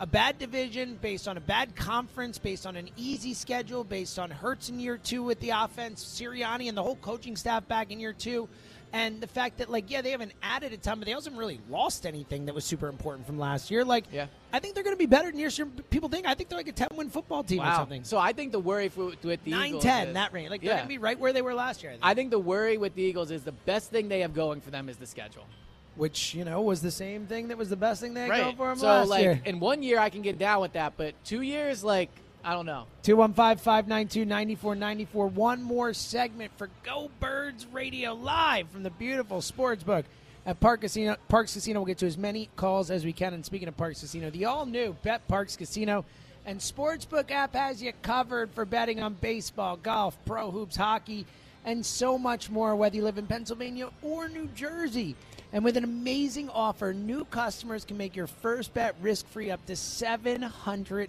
a 0.00 0.06
bad 0.06 0.38
division, 0.38 0.98
based 1.02 1.28
on 1.28 1.36
a 1.36 1.40
bad 1.40 1.76
conference, 1.76 2.38
based 2.38 2.66
on 2.66 2.74
an 2.76 2.88
easy 2.96 3.34
schedule, 3.34 3.84
based 3.84 4.18
on 4.18 4.30
Hurts 4.30 4.68
in 4.70 4.80
year 4.80 4.96
two 4.96 5.22
with 5.22 5.38
the 5.40 5.50
offense, 5.50 6.02
Sirianni 6.02 6.68
and 6.68 6.76
the 6.76 6.82
whole 6.82 6.96
coaching 6.96 7.36
staff 7.36 7.68
back 7.68 7.90
in 7.92 8.00
year 8.00 8.14
two, 8.14 8.48
and 8.92 9.20
the 9.20 9.26
fact 9.26 9.58
that 9.58 9.70
like 9.70 9.90
yeah 9.90 10.02
they 10.02 10.10
haven't 10.10 10.32
added 10.42 10.72
a 10.72 10.76
ton, 10.76 10.98
but 10.98 11.06
they 11.06 11.12
also 11.14 11.30
haven't 11.30 11.38
really 11.38 11.60
lost 11.70 12.04
anything 12.06 12.46
that 12.46 12.54
was 12.54 12.64
super 12.64 12.88
important 12.88 13.26
from 13.26 13.38
last 13.38 13.70
year. 13.70 13.84
Like 13.84 14.04
Yeah. 14.12 14.26
I 14.52 14.58
think 14.58 14.74
they're 14.74 14.84
going 14.84 14.94
to 14.96 14.98
be 14.98 15.06
better 15.06 15.30
than 15.30 15.38
years 15.40 15.58
people 15.90 16.08
think. 16.08 16.26
I 16.26 16.34
think 16.34 16.48
they're 16.50 16.58
like 16.58 16.68
a 16.68 16.72
10 16.72 16.88
win 16.94 17.08
football 17.10 17.42
team 17.42 17.60
or 17.62 17.74
something. 17.74 18.04
So 18.04 18.18
I 18.18 18.32
think 18.32 18.52
the 18.52 18.58
worry 18.60 18.88
for, 18.88 19.06
with 19.22 19.42
the 19.44 19.50
9 19.50 19.68
Eagles 19.68 19.82
10 19.82 20.08
is- 20.08 20.14
that 20.14 20.32
range. 20.32 20.50
Like 20.50 20.60
they're 20.60 20.70
Yeah. 20.70 20.76
going 20.76 20.84
to 20.88 20.88
be 20.94 20.98
right 20.98 21.18
where 21.18 21.32
they 21.32 21.42
were 21.42 21.54
last 21.54 21.82
year. 21.82 21.92
I 21.92 21.94
think. 21.94 22.04
I 22.04 22.14
think 22.14 22.30
the 22.30 22.38
worry 22.38 22.76
with 22.76 22.94
the 22.94 23.02
Eagles 23.02 23.30
is 23.30 23.42
the 23.44 23.52
best 23.52 23.90
thing 23.90 24.08
they 24.08 24.20
have 24.20 24.34
going 24.34 24.60
for 24.60 24.70
them 24.70 24.88
is 24.88 24.96
the 24.98 25.06
schedule. 25.06 25.46
Which 25.94 26.34
you 26.34 26.44
know 26.46 26.62
was 26.62 26.80
the 26.80 26.90
same 26.90 27.26
thing 27.26 27.48
that 27.48 27.58
was 27.58 27.68
the 27.68 27.76
best 27.76 28.00
thing 28.00 28.14
they 28.14 28.22
had 28.22 28.30
going 28.30 28.56
for 28.56 28.68
them 28.68 28.78
So 28.78 28.86
last 28.86 29.08
like 29.08 29.22
year. 29.22 29.42
in 29.44 29.60
one 29.60 29.82
year 29.82 29.98
I 29.98 30.08
can 30.08 30.22
get 30.22 30.38
down 30.38 30.62
with 30.62 30.72
that, 30.72 30.94
but 30.96 31.14
two 31.22 31.42
years, 31.42 31.84
like 31.84 32.08
I 32.44 32.54
don't 32.54 32.66
know. 32.66 32.86
215-592-9494. 33.04 35.32
One 35.32 35.62
more 35.62 35.94
segment 35.94 36.50
for 36.56 36.68
Go 36.82 37.08
Birds 37.20 37.68
Radio 37.72 38.14
live 38.14 38.68
from 38.70 38.82
the 38.82 38.90
beautiful 38.90 39.40
sports 39.40 39.84
book 39.84 40.04
at 40.44 40.58
Parx 40.58 40.80
Casino. 40.80 41.14
Parx 41.30 41.52
Casino 41.52 41.78
will 41.80 41.86
get 41.86 41.98
to 41.98 42.06
as 42.06 42.18
many 42.18 42.48
calls 42.56 42.90
as 42.90 43.04
we 43.04 43.12
can. 43.12 43.32
And 43.32 43.44
speaking 43.44 43.68
of 43.68 43.76
Parx 43.76 44.00
Casino, 44.00 44.30
the 44.30 44.46
all-new 44.46 44.96
Bet 45.02 45.28
Parx 45.28 45.56
Casino 45.56 46.04
and 46.44 46.58
Sportsbook 46.58 47.30
app 47.30 47.54
has 47.54 47.80
you 47.80 47.92
covered 48.02 48.52
for 48.52 48.64
betting 48.64 49.00
on 49.00 49.14
baseball, 49.14 49.76
golf, 49.76 50.18
pro 50.24 50.50
hoops, 50.50 50.74
hockey, 50.74 51.24
and 51.64 51.84
so 51.84 52.16
much 52.18 52.50
more, 52.50 52.76
whether 52.76 52.96
you 52.96 53.02
live 53.02 53.18
in 53.18 53.26
Pennsylvania 53.26 53.88
or 54.02 54.28
New 54.28 54.46
Jersey. 54.48 55.16
And 55.52 55.64
with 55.64 55.76
an 55.76 55.84
amazing 55.84 56.48
offer, 56.48 56.94
new 56.94 57.24
customers 57.26 57.84
can 57.84 57.98
make 57.98 58.16
your 58.16 58.26
first 58.26 58.72
bet 58.72 58.94
risk 59.02 59.28
free 59.28 59.50
up 59.50 59.66
to 59.66 59.74
$750. 59.74 61.08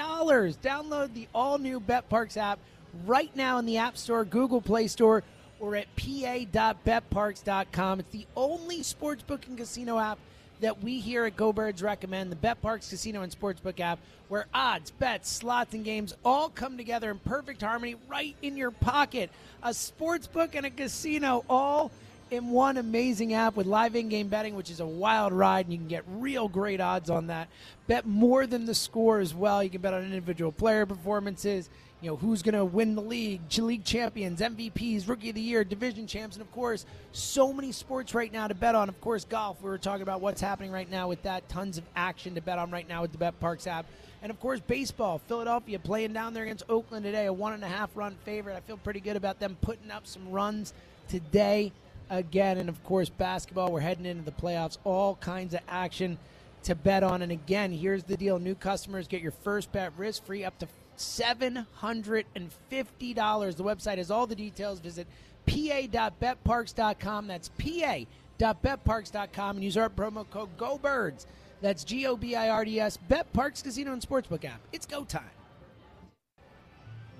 Download 0.00 1.12
the 1.12 1.28
all 1.34 1.58
new 1.58 1.78
BetParx 1.78 2.38
app 2.38 2.58
right 3.04 3.36
now 3.36 3.58
in 3.58 3.66
the 3.66 3.76
App 3.76 3.98
Store, 3.98 4.24
Google 4.24 4.62
Play 4.62 4.88
Store, 4.88 5.22
or 5.60 5.76
at 5.76 5.94
pa.betparx.com. 5.96 8.00
It's 8.00 8.10
the 8.10 8.26
only 8.36 8.80
sportsbook 8.80 9.46
and 9.46 9.58
casino 9.58 9.98
app 9.98 10.18
that 10.60 10.82
we 10.82 11.00
here 11.00 11.24
at 11.24 11.36
Go 11.36 11.52
Birds 11.52 11.82
recommend 11.82 12.32
the 12.32 12.36
Bet 12.36 12.62
Parx 12.62 12.88
Casino 12.88 13.22
and 13.22 13.32
Sportsbook 13.32 13.80
app, 13.80 13.98
where 14.28 14.46
odds, 14.52 14.90
bets, 14.90 15.30
slots, 15.30 15.74
and 15.74 15.84
games 15.84 16.14
all 16.24 16.48
come 16.48 16.76
together 16.76 17.10
in 17.10 17.18
perfect 17.18 17.62
harmony 17.62 17.96
right 18.08 18.34
in 18.42 18.56
your 18.56 18.70
pocket. 18.70 19.30
A 19.62 19.70
sportsbook 19.70 20.54
and 20.54 20.66
a 20.66 20.70
casino 20.70 21.44
all 21.48 21.90
in 22.30 22.50
one 22.50 22.76
amazing 22.76 23.34
app 23.34 23.54
with 23.54 23.66
live 23.66 23.94
in-game 23.94 24.26
betting, 24.28 24.56
which 24.56 24.70
is 24.70 24.80
a 24.80 24.86
wild 24.86 25.32
ride, 25.32 25.66
and 25.66 25.72
you 25.72 25.78
can 25.78 25.86
get 25.86 26.04
real 26.08 26.48
great 26.48 26.80
odds 26.80 27.08
on 27.08 27.28
that. 27.28 27.48
Bet 27.86 28.04
more 28.04 28.48
than 28.48 28.66
the 28.66 28.74
score 28.74 29.20
as 29.20 29.32
well. 29.32 29.62
You 29.62 29.70
can 29.70 29.80
bet 29.80 29.94
on 29.94 30.02
individual 30.02 30.50
player 30.50 30.86
performances. 30.86 31.68
You 32.02 32.10
know 32.10 32.16
who's 32.16 32.42
going 32.42 32.54
to 32.54 32.64
win 32.64 32.94
the 32.94 33.00
league, 33.00 33.40
league 33.56 33.84
champions, 33.84 34.40
MVPs, 34.40 35.08
Rookie 35.08 35.30
of 35.30 35.34
the 35.34 35.40
Year, 35.40 35.64
division 35.64 36.06
champs, 36.06 36.36
and 36.36 36.42
of 36.42 36.52
course, 36.52 36.84
so 37.12 37.54
many 37.54 37.72
sports 37.72 38.14
right 38.14 38.30
now 38.30 38.46
to 38.46 38.54
bet 38.54 38.74
on. 38.74 38.90
Of 38.90 39.00
course, 39.00 39.24
golf. 39.24 39.62
We 39.62 39.70
were 39.70 39.78
talking 39.78 40.02
about 40.02 40.20
what's 40.20 40.42
happening 40.42 40.70
right 40.70 40.90
now 40.90 41.08
with 41.08 41.22
that. 41.22 41.48
Tons 41.48 41.78
of 41.78 41.84
action 41.96 42.34
to 42.34 42.42
bet 42.42 42.58
on 42.58 42.70
right 42.70 42.86
now 42.86 43.00
with 43.00 43.12
the 43.12 43.18
Bet 43.18 43.40
Parx 43.40 43.66
app. 43.66 43.86
And 44.22 44.30
of 44.30 44.38
course, 44.40 44.60
baseball. 44.60 45.22
Philadelphia 45.26 45.78
playing 45.78 46.12
down 46.12 46.34
there 46.34 46.42
against 46.42 46.64
Oakland 46.68 47.04
today, 47.04 47.26
a 47.26 47.32
one 47.32 47.54
and 47.54 47.64
a 47.64 47.68
half 47.68 47.90
run 47.96 48.14
favorite. 48.24 48.56
I 48.56 48.60
feel 48.60 48.76
pretty 48.76 49.00
good 49.00 49.16
about 49.16 49.40
them 49.40 49.56
putting 49.62 49.90
up 49.90 50.06
some 50.06 50.30
runs 50.30 50.74
today 51.08 51.72
again. 52.10 52.58
And 52.58 52.68
of 52.68 52.82
course, 52.84 53.08
basketball. 53.08 53.72
We're 53.72 53.80
heading 53.80 54.04
into 54.04 54.22
the 54.22 54.32
playoffs. 54.32 54.76
All 54.84 55.14
kinds 55.16 55.54
of 55.54 55.60
action 55.66 56.18
to 56.64 56.74
bet 56.74 57.02
on. 57.02 57.22
And 57.22 57.32
again, 57.32 57.72
here's 57.72 58.04
the 58.04 58.18
deal: 58.18 58.38
new 58.38 58.54
customers 58.54 59.08
get 59.08 59.22
your 59.22 59.32
first 59.32 59.72
bet 59.72 59.92
risk 59.96 60.26
free 60.26 60.44
up 60.44 60.58
to 60.58 60.68
seven 61.00 61.66
hundred 61.74 62.26
and 62.34 62.50
fifty 62.68 63.14
dollars. 63.14 63.56
The 63.56 63.64
website 63.64 63.98
has 63.98 64.10
all 64.10 64.26
the 64.26 64.34
details. 64.34 64.80
Visit 64.80 65.06
pa.betparx.com. 65.46 67.26
That's 67.26 67.48
pa.betparx.com 67.50 69.56
and 69.56 69.64
use 69.64 69.76
our 69.76 69.88
promo 69.88 70.28
code 70.30 70.56
GoBirds. 70.58 71.26
That's 71.60 71.84
G 71.84 72.06
O 72.06 72.16
B 72.16 72.34
I 72.34 72.50
R 72.50 72.64
D 72.64 72.80
S. 72.80 72.96
Bet 72.96 73.32
Parx 73.32 73.62
Casino 73.62 73.92
and 73.92 74.02
Sportsbook 74.02 74.44
app. 74.44 74.60
It's 74.72 74.86
go 74.86 75.04
time. 75.04 75.30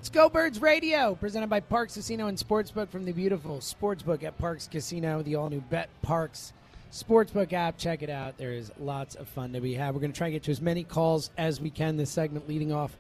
It's 0.07 0.11
Go 0.11 0.29
Birds 0.29 0.63
Radio, 0.63 1.17
presented 1.17 1.49
by 1.49 1.61
Parx 1.61 1.95
Casino 1.95 2.29
and 2.29 2.39
Sportsbook 2.39 2.91
from 2.91 3.05
the 3.05 3.11
beautiful 3.11 3.59
Sportsbook 3.59 4.23
at 4.23 4.39
Parx 4.39 4.71
Casino, 4.71 5.21
the 5.23 5.35
all 5.35 5.51
new 5.51 5.61
Bet 5.63 5.89
Parx 6.05 6.53
Sportsbook 6.93 7.53
app. 7.53 7.77
Check 7.77 8.05
it 8.05 8.11
out. 8.11 8.39
There 8.39 8.53
is 8.53 8.71
lots 8.79 9.17
of 9.17 9.27
fun 9.27 9.53
to 9.55 9.61
be 9.61 9.75
had. 9.75 9.95
We're 9.95 10.01
going 10.01 10.13
to 10.13 10.17
try 10.17 10.29
and 10.29 10.35
get 10.35 10.45
to 10.45 10.53
as 10.53 10.61
many 10.61 10.85
calls 10.85 11.31
as 11.37 11.61
we 11.61 11.71
can 11.71 11.97
this 11.97 12.11
segment 12.11 12.49
leading 12.49 12.73
off. 12.73 12.97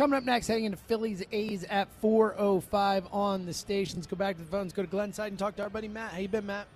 Coming 0.00 0.16
up 0.16 0.24
next, 0.24 0.46
heading 0.46 0.64
into 0.64 0.78
Phillies 0.78 1.22
A's 1.30 1.62
at 1.64 1.86
4.05 2.00 3.12
on 3.12 3.44
the 3.44 3.52
stations. 3.52 4.06
Go 4.06 4.16
back 4.16 4.38
to 4.38 4.42
the 4.42 4.50
phones, 4.50 4.72
go 4.72 4.80
to 4.80 4.88
Glenside 4.88 5.26
and 5.26 5.38
talk 5.38 5.56
to 5.56 5.62
our 5.62 5.68
buddy 5.68 5.88
Matt. 5.88 6.12
How 6.12 6.18
you 6.20 6.28
been, 6.28 6.46
Matt? 6.46 6.68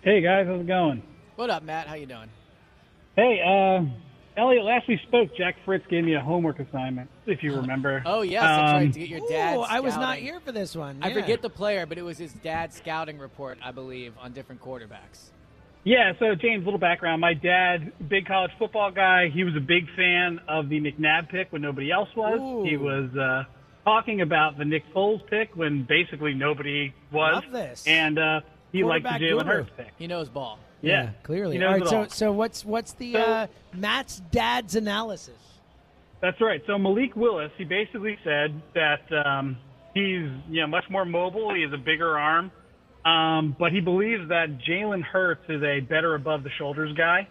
Hey, 0.00 0.22
guys. 0.22 0.46
How's 0.46 0.62
it 0.62 0.66
going? 0.66 1.02
What 1.36 1.50
up, 1.50 1.62
Matt? 1.62 1.86
How 1.86 1.96
you 1.96 2.06
doing? 2.06 2.30
Hey, 3.14 3.42
uh, 3.46 3.84
Eliot, 4.40 4.64
last 4.64 4.88
we 4.88 4.98
spoke, 5.06 5.36
Jack 5.36 5.56
Fritz 5.66 5.84
gave 5.90 6.02
me 6.02 6.14
a 6.14 6.20
homework 6.20 6.60
assignment, 6.60 7.10
if 7.26 7.42
you 7.42 7.54
remember. 7.56 8.02
Oh 8.06 8.22
yes, 8.22 8.40
that's 8.40 8.72
right. 8.72 8.82
Um, 8.84 8.92
To 8.92 8.98
get 8.98 9.08
your 9.10 9.28
dad. 9.28 9.58
Ooh, 9.58 9.60
I 9.60 9.80
was 9.80 9.96
not 9.96 10.16
here 10.16 10.40
for 10.40 10.50
this 10.50 10.74
one. 10.74 11.00
I 11.02 11.12
forget 11.12 11.42
the 11.42 11.50
player, 11.50 11.84
but 11.84 11.98
it 11.98 12.02
was 12.02 12.16
his 12.16 12.32
dad's 12.32 12.74
scouting 12.74 13.18
report, 13.18 13.58
I 13.62 13.70
believe, 13.70 14.14
on 14.18 14.32
different 14.32 14.62
quarterbacks. 14.62 15.28
Yeah, 15.84 16.12
so 16.18 16.34
James, 16.34 16.64
little 16.64 16.78
background. 16.78 17.20
My 17.20 17.34
dad, 17.34 17.92
big 18.06 18.26
college 18.26 18.50
football 18.58 18.90
guy, 18.90 19.28
he 19.32 19.44
was 19.44 19.56
a 19.56 19.60
big 19.60 19.86
fan 19.96 20.40
of 20.46 20.68
the 20.68 20.80
McNabb 20.80 21.30
pick 21.30 21.52
when 21.52 21.62
nobody 21.62 21.90
else 21.90 22.08
was. 22.14 22.38
Ooh. 22.38 22.64
He 22.68 22.76
was 22.76 23.08
uh, 23.16 23.44
talking 23.84 24.20
about 24.20 24.58
the 24.58 24.64
Nick 24.64 24.84
Foles 24.94 25.26
pick 25.28 25.56
when 25.56 25.84
basically 25.84 26.34
nobody 26.34 26.92
was. 27.10 27.42
Love 27.42 27.52
this. 27.52 27.84
And 27.86 28.18
uh, 28.18 28.40
he 28.72 28.84
liked 28.84 29.04
the 29.04 29.10
Jalen. 29.10 29.46
Hurts 29.46 29.70
pick. 29.76 29.92
He 29.98 30.06
knows 30.06 30.28
ball. 30.28 30.58
Yeah, 30.82 31.10
clearly. 31.22 31.62
All 31.62 31.72
right, 31.72 31.86
so 31.86 31.98
all. 31.98 32.08
so 32.08 32.32
what's 32.32 32.64
what's 32.64 32.92
the 32.94 33.12
So- 33.12 33.20
uh, 33.20 33.46
Matt's 33.74 34.22
dad's 34.30 34.74
analysis? 34.76 35.36
That's 36.20 36.40
right. 36.40 36.62
So 36.66 36.78
Malik 36.78 37.16
Willis, 37.16 37.50
he 37.56 37.64
basically 37.64 38.18
said 38.24 38.60
that 38.74 39.00
um, 39.26 39.56
he's 39.94 40.28
you 40.48 40.60
know 40.60 40.66
much 40.66 40.84
more 40.90 41.04
mobile. 41.04 41.54
He 41.54 41.62
has 41.62 41.72
a 41.72 41.78
bigger 41.78 42.18
arm, 42.18 42.50
um, 43.04 43.56
but 43.58 43.72
he 43.72 43.80
believes 43.80 44.28
that 44.28 44.58
Jalen 44.58 45.02
Hurts 45.02 45.44
is 45.48 45.62
a 45.62 45.80
better 45.80 46.14
above 46.14 46.42
the 46.42 46.50
shoulders 46.58 46.92
guy. 46.96 47.26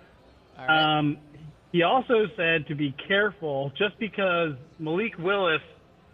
Um, 0.57 1.17
he 1.71 1.83
also 1.83 2.25
said 2.35 2.67
to 2.67 2.75
be 2.75 2.91
careful, 3.07 3.71
just 3.77 3.97
because 3.99 4.53
Malik 4.79 5.17
Willis 5.17 5.61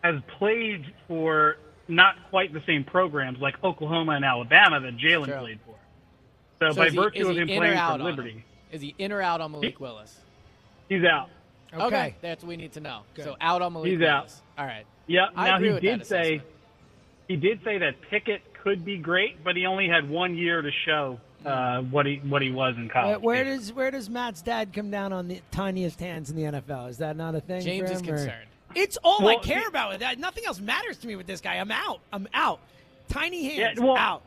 has 0.04 0.16
played 0.38 0.84
for 1.08 1.58
not 1.88 2.16
quite 2.30 2.52
the 2.54 2.62
same 2.68 2.84
programs 2.84 3.40
like 3.40 3.56
Oklahoma 3.64 4.14
and 4.14 4.26
Alabama 4.26 4.80
that 4.82 4.98
Jalen 4.98 5.26
True. 5.26 5.38
played 5.40 5.60
for. 5.66 5.76
So, 6.60 6.72
So 6.72 6.76
by 6.82 6.90
he- 6.90 6.96
virtue 6.96 7.28
of 7.30 7.38
him 7.38 7.50
in 7.50 7.58
or 7.58 7.60
playing 7.62 7.74
for 7.78 7.80
on 7.84 8.00
him? 8.02 8.06
Liberty, 8.06 8.44
Is 8.72 8.82
he 8.82 8.94
in 8.98 9.12
or 9.12 9.22
out 9.22 9.42
on 9.42 9.52
Malik 9.52 9.80
Willis? 9.80 10.20
he's 10.90 11.04
out. 11.06 11.30
Okay. 11.74 12.16
that's 12.22 12.44
what 12.44 12.50
we 12.50 12.58
need 12.58 12.74
to 12.74 12.80
know. 12.80 13.02
So 13.18 13.36
out 13.42 13.62
on 13.62 13.74
Malik 13.74 13.92
He's 13.92 14.00
Willis. 14.00 14.42
out. 14.58 14.62
All 14.62 14.66
right. 14.66 14.86
Yeah. 15.08 15.28
Now 15.36 15.60
he 15.60 15.78
did 15.80 16.02
that 16.02 16.06
say 16.08 16.42
he 17.28 17.36
did 17.36 17.62
say 17.64 17.78
that 17.80 17.96
Pickett 18.10 18.42
could 18.66 18.84
be 18.84 18.98
great, 18.98 19.44
but 19.44 19.56
he 19.56 19.66
only 19.68 19.88
had 19.88 20.10
one 20.10 20.36
year 20.36 20.62
to 20.62 20.72
show 20.86 21.20
uh, 21.46 21.82
what 21.84 22.06
he 22.08 22.16
what 22.28 22.42
he 22.42 22.50
was 22.52 22.74
in 22.78 22.90
college. 22.90 23.22
where 23.22 23.44
does 23.44 23.72
where 23.72 23.92
does 23.92 24.10
Matt's 24.10 24.42
dad 24.42 24.74
come 24.74 24.90
down 24.90 25.14
on 25.14 25.28
the 25.28 25.40
tiniest 25.52 26.00
hands 26.00 26.32
in 26.32 26.36
the 26.36 26.42
NFL? 26.44 26.90
Is 26.90 26.98
that 26.98 27.16
not 27.16 27.36
a 27.36 27.40
thing? 27.42 27.62
James 27.62 27.90
for 27.90 27.96
is 27.96 28.02
him, 28.02 28.10
or- 28.14 28.18
concerned. 28.18 28.48
It's 28.74 28.98
all 29.04 29.26
I 29.30 29.36
care 29.38 29.68
about 29.70 29.92
with 29.92 30.00
that. 30.02 30.18
Nothing 30.20 30.46
else 30.48 30.60
matters 30.60 30.98
to 30.98 31.08
me 31.08 31.16
with 31.16 31.28
this 31.28 31.40
guy. 31.40 31.56
I'm 31.56 31.72
out. 31.72 32.02
I'm 32.12 32.28
out. 32.34 32.60
Tiny 33.08 33.56
Yeah, 33.58 33.68
hands. 33.68 33.80
well, 33.80 33.96
out. 33.96 34.22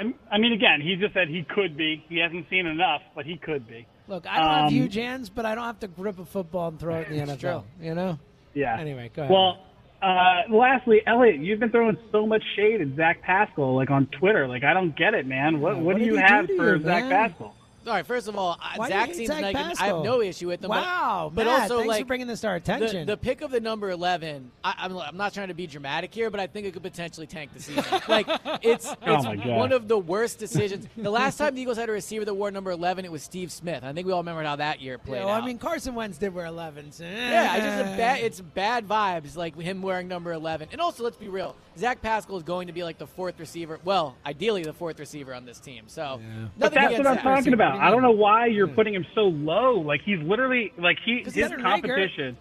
I- 0.00 0.12
I 0.30 0.38
mean, 0.38 0.52
again, 0.54 0.80
he 0.80 0.96
just 0.96 1.12
said 1.14 1.28
he 1.28 1.44
could 1.44 1.76
be. 1.76 2.02
He 2.08 2.18
hasn't 2.18 2.48
seen 2.50 2.66
enough, 2.66 3.02
but 3.14 3.26
he 3.26 3.36
could 3.36 3.68
be. 3.68 3.86
Look, 4.08 4.26
I 4.26 4.38
don't 4.40 4.48
have 4.48 4.66
Um, 4.68 4.72
huge 4.72 4.94
hands, 4.96 5.28
but 5.30 5.46
I 5.46 5.54
don't 5.54 5.64
have 5.66 5.78
to 5.80 5.86
grip 5.88 6.18
a 6.18 6.24
football 6.24 6.68
and 6.68 6.80
throw 6.80 6.96
it 6.96 7.08
in 7.08 7.16
the 7.18 7.22
It's 7.32 7.42
NFL. 7.44 7.62
You 7.80 7.94
know. 7.94 8.18
Yeah. 8.54 8.76
Anyway, 8.80 9.10
go 9.14 9.22
ahead. 9.22 9.32
Well, 9.32 9.58
uh, 10.02 10.42
lastly, 10.50 11.00
Eliot, 11.06 11.40
you've 11.40 11.60
been 11.60 11.70
throwing 11.70 11.96
so 12.10 12.26
much 12.26 12.42
shade 12.56 12.80
at 12.80 12.96
Zach 12.96 13.22
Pascal, 13.22 13.76
like 13.76 13.90
on 13.90 14.06
Twitter. 14.06 14.48
Like, 14.48 14.64
I 14.64 14.74
don't 14.74 14.96
get 14.96 15.14
it, 15.14 15.26
man. 15.26 15.60
What 15.60 15.76
what, 15.76 15.84
what 15.84 15.96
do 15.98 16.04
you 16.04 16.16
have 16.16 16.46
for 16.46 16.76
you, 16.76 16.82
Zach 16.82 17.04
man? 17.04 17.30
Pascal? 17.30 17.54
All 17.86 17.92
right. 17.92 18.06
First 18.06 18.28
of 18.28 18.36
all, 18.36 18.58
I- 18.60 18.76
Why 18.76 18.88
Zach 18.88 19.06
hate 19.08 19.16
seems 19.16 19.28
Zach 19.28 19.42
like 19.42 19.56
I 19.56 19.86
have 19.86 20.02
no 20.02 20.20
issue 20.20 20.48
with 20.48 20.62
him. 20.62 20.68
but- 20.68 20.82
Wow, 20.82 21.30
but, 21.34 21.46
Matt, 21.46 21.62
also 21.62 21.76
thanks 21.78 21.88
like 21.88 22.00
for 22.02 22.06
bringing 22.06 22.26
this 22.26 22.40
to 22.42 22.48
our 22.48 22.56
attention. 22.56 23.06
The, 23.06 23.16
pick 23.16 23.40
of 23.42 23.50
the 23.50 23.60
number 23.60 23.90
eleven. 23.90 24.50
I, 24.64 24.74
I'm 24.78 24.96
I'm 24.96 25.16
not 25.16 25.32
trying 25.34 25.48
to 25.48 25.54
be 25.54 25.66
dramatic 25.66 26.14
here, 26.14 26.30
but 26.30 26.40
I 26.40 26.46
think 26.46 26.66
it 26.66 26.72
could 26.72 26.82
potentially 26.82 27.26
tank 27.26 27.52
the 27.54 27.62
season. 27.62 27.84
like 28.08 28.26
it's 28.62 28.86
it's 28.90 28.96
Oh, 29.06 29.22
my 29.22 29.36
God. 29.36 29.46
one 29.46 29.72
of 29.72 29.88
the 29.88 29.98
worst 29.98 30.38
decisions. 30.38 30.86
The 30.96 31.10
last 31.10 31.36
time 31.38 31.54
the 31.54 31.62
Eagles 31.62 31.76
had 31.78 31.88
a 31.88 31.92
receiver 31.92 32.24
that 32.24 32.34
wore 32.34 32.50
number 32.50 32.70
eleven, 32.70 33.04
it 33.04 33.12
was 33.12 33.22
Steve 33.22 33.50
Smith. 33.52 33.84
I 33.84 33.92
think 33.92 34.06
we 34.06 34.12
all 34.12 34.20
remember 34.20 34.42
how 34.42 34.56
that 34.56 34.80
year 34.80 34.98
played 34.98 35.18
Yeah, 35.20 35.26
well, 35.26 35.34
out. 35.34 35.42
I 35.42 35.46
mean, 35.46 35.58
Carson 35.58 35.94
Wentz 35.94 36.18
did 36.18 36.34
wear 36.34 36.46
11. 36.46 36.92
So, 36.92 37.04
Yeah, 37.04 37.48
I 37.52 37.56
just 37.58 37.68
eh. 37.86 37.94
a 37.94 37.96
bad, 37.96 38.20
it's 38.20 38.40
bad 38.40 38.86
vibes 38.88 39.36
like 39.36 39.58
him 39.58 39.82
wearing 39.82 40.08
number 40.08 40.32
11. 40.32 40.68
And 40.72 40.80
also, 40.80 41.02
let's 41.04 41.16
be 41.16 41.28
real, 41.28 41.54
Zach 41.78 42.02
Pascal 42.02 42.36
is 42.36 42.42
going 42.42 42.66
to 42.66 42.72
be 42.72 42.84
like 42.84 42.98
the 42.98 43.06
fourth 43.06 43.38
receiver. 43.40 43.78
Well, 43.84 44.16
ideally 44.26 44.62
the 44.62 44.72
fourth 44.72 44.98
receiver 45.00 45.34
on 45.34 45.44
this 45.44 45.58
team. 45.58 45.84
So 45.86 46.20
But 46.58 46.72
that's 46.72 46.98
what 46.98 47.06
I'm 47.06 47.14
Zach. 47.14 47.22
talking 47.22 47.52
about. 47.54 47.78
I 47.78 47.90
don't 47.90 48.02
know 48.02 48.10
why 48.10 48.46
you're 48.46 48.68
putting 48.68 48.94
him 48.94 49.06
so 49.14 49.22
low. 49.22 49.80
Like 49.80 50.02
he's 50.02 50.20
literally 50.20 50.72
like 50.78 50.98
he 51.04 51.22
'Cause 51.22 51.34
his 51.34 51.48
he's 51.50 51.58
Rager. 51.58 51.62
competition. 51.62 52.36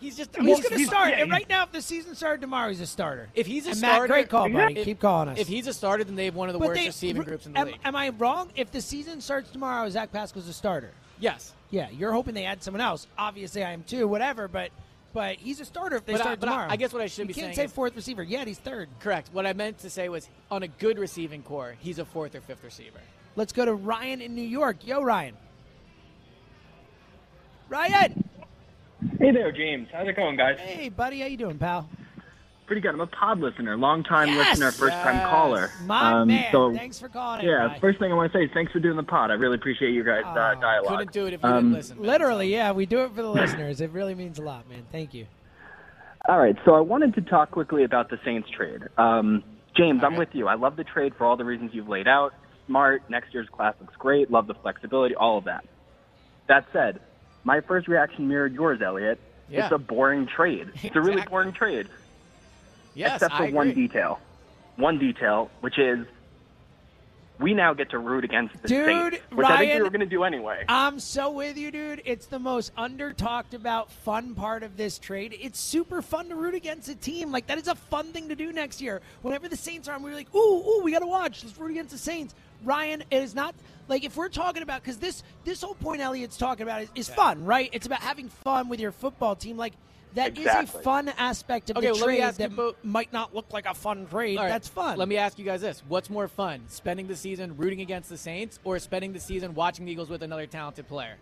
He's 0.00 0.16
just 0.16 0.34
He's 0.34 0.46
Well, 0.48 0.60
going 0.62 0.78
to 0.78 0.86
start. 0.86 1.10
yeah, 1.10 1.20
and 1.20 1.30
right 1.30 1.46
now, 1.46 1.62
if 1.64 1.72
the 1.72 1.82
season 1.82 2.14
started 2.14 2.40
tomorrow, 2.40 2.70
he's 2.70 2.80
a 2.80 2.86
starter. 2.86 3.28
If 3.34 3.46
he's 3.46 3.66
a 3.66 3.70
and 3.70 3.78
starter, 3.78 4.00
Matt, 4.04 4.08
great 4.08 4.28
call, 4.30 4.48
buddy. 4.48 4.78
If- 4.78 4.84
Keep 4.86 5.00
calling 5.00 5.28
us. 5.28 5.38
If 5.38 5.46
he's 5.46 5.66
a 5.66 5.74
starter, 5.74 6.04
then 6.04 6.16
they 6.16 6.24
have 6.24 6.34
one 6.34 6.48
of 6.48 6.54
the 6.54 6.58
But 6.58 6.68
worst 6.68 6.80
they- 6.80 6.86
receiving 6.86 7.22
groups 7.22 7.44
in 7.44 7.52
the 7.52 7.58
am, 7.58 7.66
league. 7.66 7.80
am 7.84 7.94
I 7.94 8.08
wrong? 8.08 8.48
If 8.56 8.70
the 8.72 8.80
season 8.80 9.20
starts 9.20 9.50
tomorrow, 9.50 9.86
Zach 9.90 10.10
Pascal's 10.10 10.48
a 10.48 10.54
starter. 10.54 10.92
Yes. 11.18 11.52
Yeah, 11.70 11.88
you're 11.90 12.12
hoping 12.12 12.32
they 12.32 12.46
add 12.46 12.62
someone 12.62 12.80
else. 12.80 13.06
Obviously, 13.18 13.62
I 13.62 13.72
am 13.72 13.82
too. 13.82 14.08
Whatever, 14.08 14.48
but 14.48 14.70
but 15.12 15.36
he's 15.36 15.60
a 15.60 15.64
starter 15.64 15.96
if 15.96 16.04
they 16.06 16.12
But 16.12 16.20
I- 16.20 16.24
start 16.24 16.40
but 16.40 16.48
I- 16.48 16.52
tomorrow. 16.52 16.70
I 16.70 16.76
guess 16.76 16.92
what 16.92 17.02
I 17.02 17.06
should 17.06 17.22
you 17.22 17.26
be 17.28 17.34
can't 17.34 17.46
saying 17.46 17.56
say 17.56 17.64
is- 17.64 17.72
fourth 17.72 17.96
receiver. 17.96 18.22
Yet 18.22 18.46
he's 18.46 18.58
third. 18.58 18.88
Correct. 19.00 19.30
What 19.32 19.46
I 19.46 19.52
meant 19.52 19.78
to 19.78 19.90
say 19.90 20.08
was 20.08 20.28
on 20.50 20.62
a 20.62 20.68
good 20.68 20.98
receiving 20.98 21.42
core, 21.42 21.76
he's 21.80 21.98
a 21.98 22.04
fourth 22.04 22.34
or 22.34 22.40
fifth 22.40 22.62
receiver. 22.64 23.00
Let's 23.36 23.52
go 23.52 23.64
to 23.64 23.74
Ryan 23.74 24.20
in 24.20 24.34
New 24.34 24.42
York. 24.42 24.86
Yo, 24.86 25.02
Ryan. 25.02 25.36
Ryan. 27.68 28.24
Hey 29.18 29.30
there, 29.30 29.52
James. 29.52 29.88
How's 29.92 30.08
it 30.08 30.16
going, 30.16 30.36
guys? 30.36 30.58
Hey, 30.58 30.88
buddy. 30.88 31.20
How 31.20 31.26
you 31.26 31.36
doing, 31.36 31.58
pal? 31.58 31.88
Pretty 32.70 32.82
good. 32.82 32.94
I'm 32.94 33.00
a 33.00 33.06
pod 33.08 33.40
listener, 33.40 33.76
long 33.76 34.04
time 34.04 34.28
Yes! 34.28 34.50
listener, 34.60 34.70
first 34.70 34.94
time 35.02 35.16
Yes! 35.16 35.28
caller. 35.28 35.70
My 35.86 36.12
Um, 36.20 36.28
man. 36.28 36.52
so- 36.52 36.72
Thanks 36.72 37.00
for 37.00 37.08
calling. 37.08 37.44
Yeah, 37.44 37.76
first 37.80 37.98
thing 37.98 38.12
I 38.12 38.14
want 38.14 38.30
to 38.32 38.38
say 38.38 38.44
is 38.44 38.50
thanks 38.54 38.70
for 38.70 38.78
doing 38.78 38.94
the 38.96 39.02
pod. 39.02 39.32
I 39.32 39.34
really 39.34 39.56
appreciate 39.56 39.90
you 39.90 40.04
guys' 40.04 40.22
uh, 40.24 40.54
dialogue. 40.54 40.86
Couldn't 40.98 41.12
do 41.12 41.26
it 41.26 41.32
if 41.32 41.42
you 41.42 41.48
Um, 41.48 41.54
didn't 41.64 41.72
listen. 41.72 42.00
Literally, 42.00 42.52
yeah, 42.52 42.70
we 42.70 42.86
do 42.86 43.00
it 43.00 43.08
for 43.10 43.22
the 43.22 43.28
listeners. 43.28 43.80
It 43.80 43.90
really 43.90 44.14
means 44.14 44.38
a 44.38 44.42
lot, 44.42 44.68
man. 44.70 44.84
Thank 44.92 45.14
you. 45.14 45.26
All 46.28 46.38
right, 46.38 46.54
so 46.64 46.76
I 46.76 46.80
wanted 46.80 47.12
to 47.14 47.22
talk 47.22 47.50
quickly 47.50 47.82
about 47.82 48.08
the 48.08 48.20
Saints 48.24 48.48
trade. 48.50 48.82
Um, 48.96 49.42
James, 49.76 50.04
I'm 50.04 50.14
with 50.14 50.32
you. 50.36 50.46
I 50.46 50.54
love 50.54 50.76
the 50.76 50.84
trade 50.84 51.16
for 51.16 51.26
all 51.26 51.36
the 51.36 51.44
reasons 51.44 51.74
you've 51.74 51.88
laid 51.88 52.06
out. 52.06 52.34
Smart. 52.68 53.02
Next 53.10 53.34
year's 53.34 53.48
class 53.48 53.74
looks 53.80 53.96
great. 53.96 54.30
Love 54.30 54.46
the 54.46 54.54
flexibility. 54.54 55.16
All 55.16 55.38
of 55.38 55.44
that. 55.46 55.64
That 56.46 56.66
said, 56.72 57.00
my 57.42 57.62
first 57.62 57.88
reaction 57.88 58.28
mirrored 58.28 58.54
yours, 58.54 58.80
Eliot. 58.80 59.18
Yeah. 59.48 59.64
It's 59.64 59.72
a 59.72 59.78
boring 59.78 60.28
trade. 60.28 60.68
It's 60.84 60.94
a 60.94 61.00
really 61.00 61.22
boring 61.28 61.50
trade. 61.50 61.88
Yes, 62.94 63.14
except 63.14 63.36
for 63.36 63.44
I 63.44 63.50
one 63.50 63.72
detail. 63.72 64.20
One 64.76 64.98
detail, 64.98 65.50
which 65.60 65.78
is 65.78 66.06
we 67.40 67.54
now 67.54 67.72
get 67.72 67.90
to 67.90 67.98
root 67.98 68.24
against 68.24 68.60
the 68.60 68.68
Dude, 68.68 69.12
Saints, 69.12 69.26
which 69.32 69.46
I 69.46 69.58
think 69.58 69.74
we 69.74 69.82
were 69.82 69.90
going 69.90 70.00
to 70.00 70.06
do 70.06 70.24
anyway. 70.24 70.64
I'm 70.68 71.00
so 71.00 71.30
with 71.30 71.56
you, 71.56 71.70
dude. 71.70 72.02
It's 72.04 72.26
the 72.26 72.38
most 72.38 72.70
under 72.76 73.12
talked 73.12 73.54
about 73.54 73.90
fun 73.90 74.34
part 74.34 74.62
of 74.62 74.76
this 74.76 74.98
trade. 74.98 75.36
It's 75.40 75.58
super 75.58 76.02
fun 76.02 76.28
to 76.28 76.34
root 76.34 76.54
against 76.54 76.88
a 76.88 76.94
team. 76.94 77.32
Like 77.32 77.46
that 77.46 77.58
is 77.58 77.68
a 77.68 77.74
fun 77.74 78.12
thing 78.12 78.28
to 78.28 78.34
do 78.34 78.52
next 78.52 78.80
year. 78.80 79.00
Whenever 79.22 79.48
the 79.48 79.56
Saints 79.56 79.88
are 79.88 79.94
on, 79.94 80.02
we're 80.02 80.14
like, 80.14 80.32
ooh, 80.34 80.38
ooh, 80.38 80.80
we 80.82 80.92
gotta 80.92 81.06
watch. 81.06 81.42
Let's 81.42 81.58
root 81.58 81.70
against 81.70 81.92
the 81.92 81.98
Saints. 81.98 82.34
Ryan, 82.62 83.02
it 83.10 83.22
is 83.22 83.34
not 83.34 83.54
like 83.88 84.04
if 84.04 84.16
we're 84.16 84.28
talking 84.28 84.62
about 84.62 84.82
because 84.82 84.98
this 84.98 85.22
this 85.44 85.62
whole 85.62 85.74
point 85.74 86.02
Eliot's 86.02 86.36
talking 86.36 86.62
about 86.64 86.82
is, 86.82 86.88
is 86.94 87.08
fun, 87.08 87.44
right? 87.44 87.70
It's 87.72 87.86
about 87.86 88.00
having 88.00 88.28
fun 88.28 88.68
with 88.68 88.80
your 88.80 88.92
football 88.92 89.34
team. 89.34 89.56
Like 89.56 89.72
that 90.14 90.32
is 90.32 90.38
Exactly. 90.38 90.80
a 90.80 90.82
fun 90.82 91.08
aspect 91.16 91.70
of 91.70 91.76
Okay, 91.76 91.86
the 91.88 91.92
well, 91.92 92.04
trade 92.04 92.20
ask 92.20 92.40
you 92.40 92.48
that 92.48 92.74
might 92.84 93.12
not 93.12 93.34
look 93.34 93.52
like 93.52 93.66
a 93.66 93.74
fun 93.74 94.06
trade. 94.06 94.36
All 94.38 94.44
right, 94.44 94.50
That's 94.50 94.68
fun. 94.68 94.98
Let 94.98 95.08
me 95.08 95.16
ask 95.16 95.38
you 95.38 95.44
guys 95.44 95.60
this: 95.60 95.82
What's 95.88 96.10
more 96.10 96.28
fun, 96.28 96.62
spending 96.68 97.06
the 97.06 97.16
season 97.16 97.56
rooting 97.56 97.80
against 97.80 98.08
the 98.08 98.18
Saints, 98.18 98.58
or 98.64 98.78
spending 98.78 99.12
the 99.12 99.20
season 99.20 99.54
watching 99.54 99.84
the 99.86 99.92
Eagles 99.92 100.10
with 100.10 100.22
another 100.22 100.46
talented 100.46 100.88
player? 100.88 101.16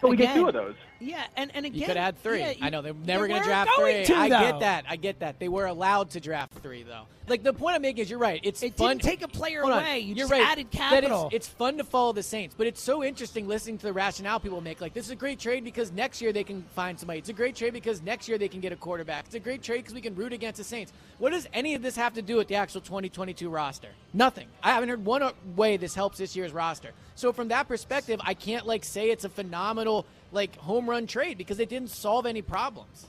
But 0.00 0.10
we 0.10 0.16
get 0.16 0.34
two 0.34 0.48
of 0.48 0.54
those. 0.54 0.74
Yeah, 1.00 1.24
and 1.36 1.50
and 1.54 1.66
again, 1.66 1.80
You 1.80 1.86
could 1.86 1.96
add 1.96 2.18
three. 2.22 2.40
yeah, 2.40 2.50
you- 2.52 2.56
I 2.62 2.70
know 2.70 2.80
they're 2.82 2.92
they 2.92 3.06
never 3.12 3.28
going 3.28 3.40
to 3.42 3.46
draft 3.46 3.70
going 3.76 4.04
three. 4.06 4.14
to, 4.14 4.20
I 4.20 4.28
get 4.28 4.60
that. 4.60 4.84
I 4.88 4.96
get 4.96 5.20
that. 5.20 5.38
They 5.38 5.48
were 5.48 5.66
allowed 5.66 6.10
to 6.10 6.20
draft 6.20 6.54
three, 6.54 6.82
though. 6.82 7.02
Like 7.26 7.42
the 7.42 7.54
point 7.54 7.74
I'm 7.74 7.80
making 7.82 8.02
is, 8.02 8.10
you're 8.10 8.18
right. 8.18 8.38
It's 8.42 8.62
It 8.62 8.76
fun. 8.76 8.90
didn't 8.98 9.02
take 9.02 9.22
a 9.22 9.28
player 9.28 9.62
away. 9.62 10.00
You 10.00 10.08
you're 10.08 10.16
just 10.28 10.30
right. 10.32 10.42
added 10.46 10.66
That 10.72 10.76
capital. 10.76 11.26
It's, 11.26 11.34
it's 11.34 11.48
fun 11.48 11.78
to 11.78 11.84
follow 11.84 12.12
the 12.12 12.22
Saints, 12.22 12.54
but 12.56 12.66
it's 12.66 12.82
so 12.82 13.02
interesting 13.02 13.48
listening 13.48 13.78
to 13.78 13.86
the 13.86 13.92
rationale 13.94 14.38
people 14.38 14.60
make. 14.60 14.80
Like 14.82 14.92
this 14.92 15.06
is 15.06 15.10
a 15.10 15.16
great 15.16 15.38
trade 15.38 15.64
because 15.64 15.90
next 15.90 16.20
year 16.20 16.32
they 16.34 16.44
can 16.44 16.62
find 16.74 16.98
somebody. 16.98 17.18
It's 17.20 17.30
a 17.30 17.34
great 17.34 17.56
trade 17.56 17.72
because 17.72 18.02
next 18.02 18.28
year 18.28 18.36
they 18.36 18.48
can 18.48 18.60
get 18.60 18.72
a 18.72 18.76
quarterback. 18.76 19.24
It's 19.24 19.34
a 19.34 19.40
great 19.40 19.62
trade 19.62 19.78
because 19.78 19.94
we 19.94 20.02
can 20.02 20.14
root 20.14 20.34
against 20.34 20.58
the 20.58 20.64
Saints. 20.64 20.92
What 21.18 21.30
does 21.32 21.48
any 21.54 21.74
of 21.74 21.80
this 21.82 21.96
have 21.96 22.12
to 22.14 22.22
do 22.22 22.36
with 22.36 22.48
the 22.48 22.56
actual 22.56 22.82
2022 22.82 23.48
roster? 23.48 23.88
Nothing. 24.12 24.46
I 24.62 24.72
haven't 24.72 24.90
heard 24.90 25.04
one 25.04 25.22
way 25.56 25.78
this 25.78 25.94
helps 25.94 26.18
this 26.18 26.36
year's 26.36 26.52
roster. 26.52 26.90
So 27.14 27.32
from 27.32 27.48
that 27.48 27.68
perspective, 27.68 28.20
I 28.22 28.34
can't 28.34 28.66
like 28.66 28.84
say 28.84 29.08
it's 29.10 29.24
a 29.24 29.28
phenomenal 29.30 30.04
like 30.32 30.56
home 30.56 30.88
run 30.88 31.06
trade 31.06 31.38
because 31.38 31.60
it 31.60 31.68
didn't 31.68 31.90
solve 31.90 32.26
any 32.26 32.42
problems. 32.42 33.06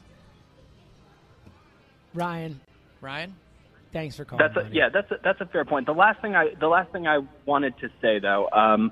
Ryan, 2.14 2.60
Ryan, 3.02 3.36
thanks 3.92 4.16
for 4.16 4.26
calling. 4.26 4.48
That's 4.48 4.68
a, 4.68 4.70
yeah, 4.74 4.90
that's 4.90 5.12
a, 5.12 5.18
that's 5.24 5.42
a 5.42 5.46
fair 5.46 5.66
point. 5.66 5.86
The 5.86 5.94
last 5.94 6.22
thing 6.22 6.36
I 6.36 6.54
the 6.60 6.68
last 6.68 6.92
thing 6.92 7.08
I 7.08 7.20
wanted 7.46 7.78
to 7.80 7.90
say 8.02 8.20
though, 8.20 8.50
um, 8.52 8.92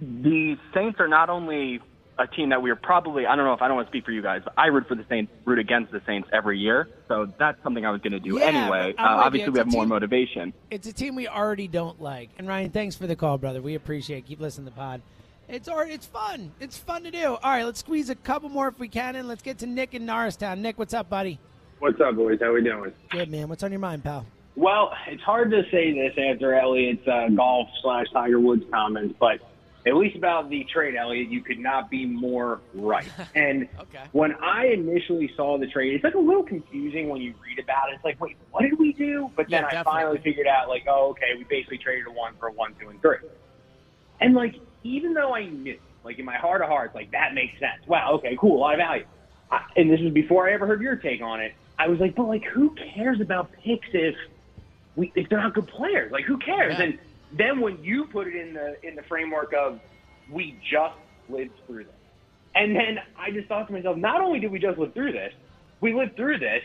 the 0.00 0.56
Saints 0.74 1.00
are 1.00 1.08
not 1.08 1.30
only 1.30 1.80
a 2.18 2.26
team 2.26 2.50
that 2.50 2.60
we 2.60 2.70
are 2.70 2.76
probably 2.76 3.26
I 3.26 3.36
don't 3.36 3.46
know 3.46 3.54
if 3.54 3.62
I 3.62 3.68
don't 3.68 3.76
want 3.76 3.88
to 3.88 3.90
speak 3.90 4.04
for 4.04 4.12
you 4.12 4.22
guys, 4.22 4.42
but 4.44 4.52
I 4.56 4.66
root 4.66 4.86
for 4.86 4.94
the 4.94 5.04
Saints, 5.08 5.32
root 5.44 5.58
against 5.58 5.92
the 5.92 6.02
Saints 6.06 6.28
every 6.32 6.58
year. 6.58 6.88
So 7.08 7.32
that's 7.38 7.62
something 7.62 7.86
I 7.86 7.90
was 7.90 8.00
going 8.02 8.12
to 8.12 8.20
do 8.20 8.38
Yeah, 8.38 8.44
anyway. 8.46 8.94
Uh, 8.98 9.02
obviously, 9.02 9.50
we 9.50 9.60
a 9.60 9.64
have 9.64 9.72
more 9.72 9.86
motivation. 9.86 10.52
It's 10.70 10.86
a 10.86 10.92
team 10.92 11.14
we 11.14 11.26
already 11.26 11.68
don't 11.68 12.00
like. 12.02 12.30
And 12.38 12.46
Ryan, 12.46 12.70
thanks 12.70 12.96
for 12.96 13.06
the 13.06 13.16
call, 13.16 13.38
brother. 13.38 13.62
We 13.62 13.74
appreciate. 13.74 14.18
it. 14.18 14.26
Keep 14.26 14.40
listening 14.40 14.66
to 14.66 14.70
the 14.72 14.76
pod. 14.76 15.00
It's 15.52 15.68
it's 15.70 16.06
fun. 16.06 16.50
It's 16.60 16.78
fun 16.78 17.02
to 17.04 17.10
do. 17.10 17.26
All 17.26 17.50
right, 17.50 17.62
let's 17.62 17.80
squeeze 17.80 18.08
a 18.08 18.14
couple 18.14 18.48
more 18.48 18.68
if 18.68 18.78
we 18.78 18.88
can, 18.88 19.16
and 19.16 19.28
let's 19.28 19.42
get 19.42 19.58
to 19.58 19.66
Nick 19.66 19.92
in 19.92 20.06
Norristown. 20.06 20.62
Nick, 20.62 20.78
what's 20.78 20.94
up, 20.94 21.10
buddy? 21.10 21.38
What's 21.78 22.00
up, 22.00 22.16
boys? 22.16 22.38
How 22.40 22.54
we 22.54 22.62
doing? 22.62 22.90
Good 23.10 23.30
man. 23.30 23.50
What's 23.50 23.62
on 23.62 23.70
your 23.70 23.78
mind, 23.78 24.02
pal? 24.02 24.24
Well, 24.56 24.94
it's 25.08 25.22
hard 25.22 25.50
to 25.50 25.62
say 25.70 25.92
this 25.92 26.16
after 26.16 26.54
Eliot's 26.54 27.06
uh, 27.06 27.28
golf 27.36 27.68
slash 27.82 28.06
Tiger 28.14 28.40
Woods 28.40 28.64
comments, 28.72 29.14
but 29.20 29.40
at 29.86 29.94
least 29.94 30.16
about 30.16 30.48
the 30.48 30.64
trade, 30.72 30.94
Eliot, 30.96 31.28
you 31.28 31.42
could 31.42 31.58
not 31.58 31.90
be 31.90 32.06
more 32.06 32.60
right. 32.72 33.08
And 33.34 33.68
when 34.12 34.32
I 34.36 34.68
initially 34.68 35.30
saw 35.36 35.58
the 35.58 35.66
trade, 35.66 35.92
it's 35.92 36.04
like 36.04 36.14
a 36.14 36.18
little 36.18 36.44
confusing 36.44 37.10
when 37.10 37.20
you 37.20 37.34
read 37.44 37.62
about 37.62 37.90
it. 37.90 37.96
It's 37.96 38.04
like, 38.04 38.18
wait, 38.22 38.36
what 38.52 38.62
did 38.62 38.78
we 38.78 38.94
do? 38.94 39.30
But 39.36 39.50
then 39.50 39.66
Yeah, 39.70 39.80
I 39.80 39.82
finally 39.82 40.18
figured 40.18 40.46
out, 40.46 40.70
like, 40.70 40.84
oh, 40.88 41.10
okay, 41.10 41.36
we 41.36 41.44
basically 41.44 41.76
traded 41.76 42.06
a 42.06 42.12
one 42.12 42.36
for 42.40 42.48
a 42.48 42.52
one, 42.52 42.74
two, 42.80 42.88
and 42.88 43.02
three. 43.02 43.18
And 44.20 44.34
like, 44.34 44.54
even 44.84 45.14
though 45.14 45.34
I 45.34 45.46
knew, 45.46 45.78
like 46.04 46.18
in 46.18 46.24
my 46.24 46.36
heart 46.36 46.62
of 46.62 46.68
hearts, 46.68 46.94
like 46.94 47.10
that 47.12 47.34
makes 47.34 47.58
sense. 47.58 47.86
Wow, 47.86 48.14
okay, 48.14 48.36
cool, 48.38 48.58
a 48.58 48.60
lot 48.60 48.74
of 48.74 48.78
value. 48.78 49.04
I, 49.50 49.62
and 49.76 49.90
this 49.90 50.00
was 50.00 50.12
before 50.12 50.48
I 50.48 50.52
ever 50.52 50.66
heard 50.66 50.80
your 50.80 50.96
take 50.96 51.20
on 51.20 51.40
it. 51.40 51.54
I 51.78 51.88
was 51.88 52.00
like, 52.00 52.14
but 52.14 52.24
like, 52.24 52.44
who 52.44 52.74
cares 52.94 53.20
about 53.20 53.52
picks 53.52 53.88
if 53.92 54.14
we 54.96 55.12
if 55.14 55.28
they're 55.28 55.40
not 55.40 55.54
good 55.54 55.68
players? 55.68 56.12
Like, 56.12 56.24
who 56.24 56.38
cares? 56.38 56.76
Yeah. 56.78 56.84
And 56.84 56.98
then 57.32 57.60
when 57.60 57.82
you 57.82 58.06
put 58.06 58.26
it 58.26 58.36
in 58.36 58.54
the 58.54 58.76
in 58.86 58.94
the 58.94 59.02
framework 59.02 59.52
of 59.52 59.80
we 60.30 60.58
just 60.70 60.96
lived 61.28 61.52
through 61.66 61.84
this, 61.84 61.94
and 62.54 62.74
then 62.76 62.98
I 63.16 63.30
just 63.30 63.48
thought 63.48 63.66
to 63.68 63.72
myself, 63.72 63.96
not 63.96 64.20
only 64.20 64.40
did 64.40 64.52
we 64.52 64.58
just 64.58 64.78
live 64.78 64.94
through 64.94 65.12
this, 65.12 65.32
we 65.80 65.94
lived 65.94 66.16
through 66.16 66.38
this, 66.38 66.62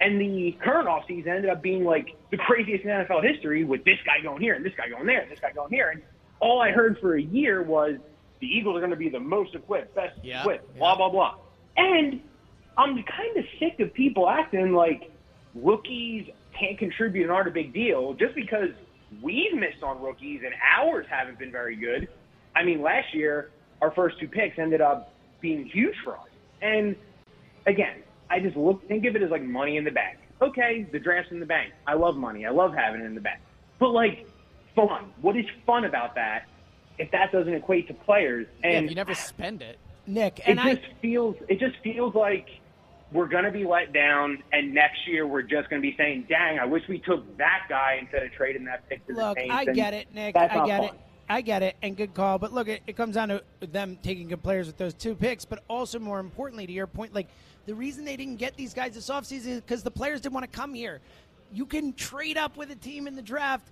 and 0.00 0.20
the 0.20 0.56
current 0.60 0.88
offseason 0.88 1.28
ended 1.28 1.50
up 1.50 1.62
being 1.62 1.84
like 1.84 2.16
the 2.30 2.36
craziest 2.36 2.84
in 2.84 2.90
NFL 2.90 3.22
history 3.22 3.64
with 3.64 3.84
this 3.84 3.98
guy 4.04 4.20
going 4.22 4.42
here 4.42 4.54
and 4.54 4.64
this 4.64 4.74
guy 4.76 4.88
going 4.88 5.06
there 5.06 5.20
and 5.20 5.30
this 5.30 5.40
guy 5.40 5.52
going 5.52 5.70
here. 5.70 5.90
And 5.90 6.02
all 6.40 6.60
I 6.60 6.70
heard 6.70 6.98
for 7.00 7.16
a 7.16 7.22
year 7.22 7.62
was 7.62 7.96
the 8.40 8.46
Eagles 8.46 8.76
are 8.76 8.80
going 8.80 8.90
to 8.90 8.96
be 8.96 9.08
the 9.08 9.20
most 9.20 9.54
equipped, 9.54 9.94
best 9.94 10.18
Yeah, 10.22 10.40
equipped, 10.40 10.76
blah, 10.78 10.96
blah, 10.96 11.08
blah. 11.08 11.36
And 11.76 12.20
I'm 12.76 12.94
kind 13.02 13.36
of 13.36 13.44
sick 13.58 13.80
of 13.80 13.92
people 13.94 14.28
acting 14.28 14.72
like 14.72 15.10
rookies 15.54 16.28
can't 16.58 16.78
contribute 16.78 17.24
and 17.24 17.32
aren't 17.32 17.48
a 17.48 17.52
big 17.52 17.72
deal 17.72 18.14
just 18.14 18.34
because 18.34 18.70
we've 19.22 19.54
missed 19.54 19.82
on 19.82 20.00
rookies 20.00 20.42
and 20.44 20.54
ours 20.76 21.06
haven't 21.08 21.38
been 21.38 21.52
very 21.52 21.76
good. 21.76 22.08
I 22.54 22.64
mean, 22.64 22.82
last 22.82 23.14
year, 23.14 23.50
our 23.80 23.90
first 23.90 24.18
two 24.18 24.28
picks 24.28 24.58
ended 24.58 24.80
up 24.80 25.12
being 25.40 25.66
huge 25.66 25.94
for 26.04 26.14
us. 26.14 26.28
And 26.62 26.96
again, 27.66 28.02
I 28.30 28.40
just 28.40 28.56
look 28.56 28.86
think 28.88 29.04
of 29.04 29.16
it 29.16 29.22
as 29.22 29.30
like 29.30 29.42
money 29.42 29.76
in 29.76 29.84
the 29.84 29.90
bank. 29.90 30.18
Okay, 30.40 30.86
the 30.92 30.98
draft's 30.98 31.30
in 31.32 31.40
the 31.40 31.46
bank. 31.46 31.72
I 31.86 31.94
love 31.94 32.16
money. 32.16 32.46
I 32.46 32.50
love 32.50 32.74
having 32.74 33.00
it 33.00 33.04
in 33.04 33.14
the 33.14 33.20
bank. 33.20 33.40
But 33.78 33.90
like 33.90 34.26
fun. 34.76 35.12
What 35.20 35.36
is 35.36 35.46
fun 35.66 35.84
about 35.84 36.14
that 36.14 36.46
if 36.98 37.10
that 37.10 37.32
doesn't 37.32 37.52
equate 37.52 37.88
to 37.88 37.94
players? 37.94 38.46
yeah, 38.62 38.70
And 38.70 38.88
you 38.88 38.94
never 38.94 39.14
spend 39.14 39.62
it. 39.62 39.78
Nick, 40.06 40.38
it 40.38 40.44
and 40.46 40.60
I 40.60 40.74
just 40.76 40.86
feels 41.02 41.34
it 41.48 41.58
just 41.58 41.74
feels 41.82 42.14
like 42.14 42.46
we're 43.10 43.26
going 43.26 43.42
to 43.44 43.50
be 43.50 43.64
let 43.64 43.92
down, 43.92 44.40
and 44.52 44.72
next 44.72 45.06
year 45.08 45.26
we're 45.26 45.42
just 45.42 45.68
going 45.68 45.82
to 45.82 45.88
be 45.90 45.96
saying, 45.96 46.26
"Dang, 46.28 46.60
I 46.60 46.64
wish 46.64 46.84
we 46.88 47.00
took 47.00 47.36
that 47.38 47.66
guy 47.68 47.98
instead 48.00 48.22
of 48.22 48.30
trading 48.32 48.64
that 48.66 48.88
pick 48.88 49.04
to 49.08 49.14
the 49.14 49.20
Look, 49.20 49.36
Saints." 49.38 49.52
I 49.52 49.62
And 49.62 49.74
get 49.74 49.94
it, 49.94 50.14
Nick. 50.14 50.34
that's 50.34 50.54
I 50.54 50.64
get 50.66 50.80
fun. 50.80 50.94
it. 50.94 51.00
I 51.28 51.40
get 51.40 51.62
it, 51.64 51.74
and 51.82 51.96
good 51.96 52.14
call. 52.14 52.38
But 52.38 52.52
look, 52.52 52.68
it, 52.68 52.82
it 52.86 52.96
comes 52.96 53.16
down 53.16 53.30
to 53.30 53.42
them 53.60 53.98
taking 54.00 54.28
good 54.28 54.44
players 54.44 54.68
with 54.68 54.76
those 54.76 54.94
two 54.94 55.16
picks, 55.16 55.44
but 55.44 55.64
also 55.66 55.98
more 55.98 56.20
importantly, 56.20 56.68
to 56.68 56.72
your 56.72 56.86
point, 56.86 57.12
like 57.14 57.26
the 57.66 57.74
reason 57.74 58.04
they 58.04 58.16
didn't 58.16 58.36
get 58.36 58.56
these 58.56 58.72
guys 58.72 58.94
this 58.94 59.08
offseason 59.10 59.46
is 59.48 59.60
because 59.60 59.82
the 59.82 59.90
players 59.90 60.20
didn't 60.20 60.34
want 60.34 60.50
to 60.50 60.56
come 60.56 60.72
here. 60.72 61.00
You 61.52 61.66
can 61.66 61.94
trade 61.94 62.36
up 62.36 62.56
with 62.56 62.70
a 62.70 62.76
team 62.76 63.08
in 63.08 63.16
the 63.16 63.22
draft. 63.22 63.66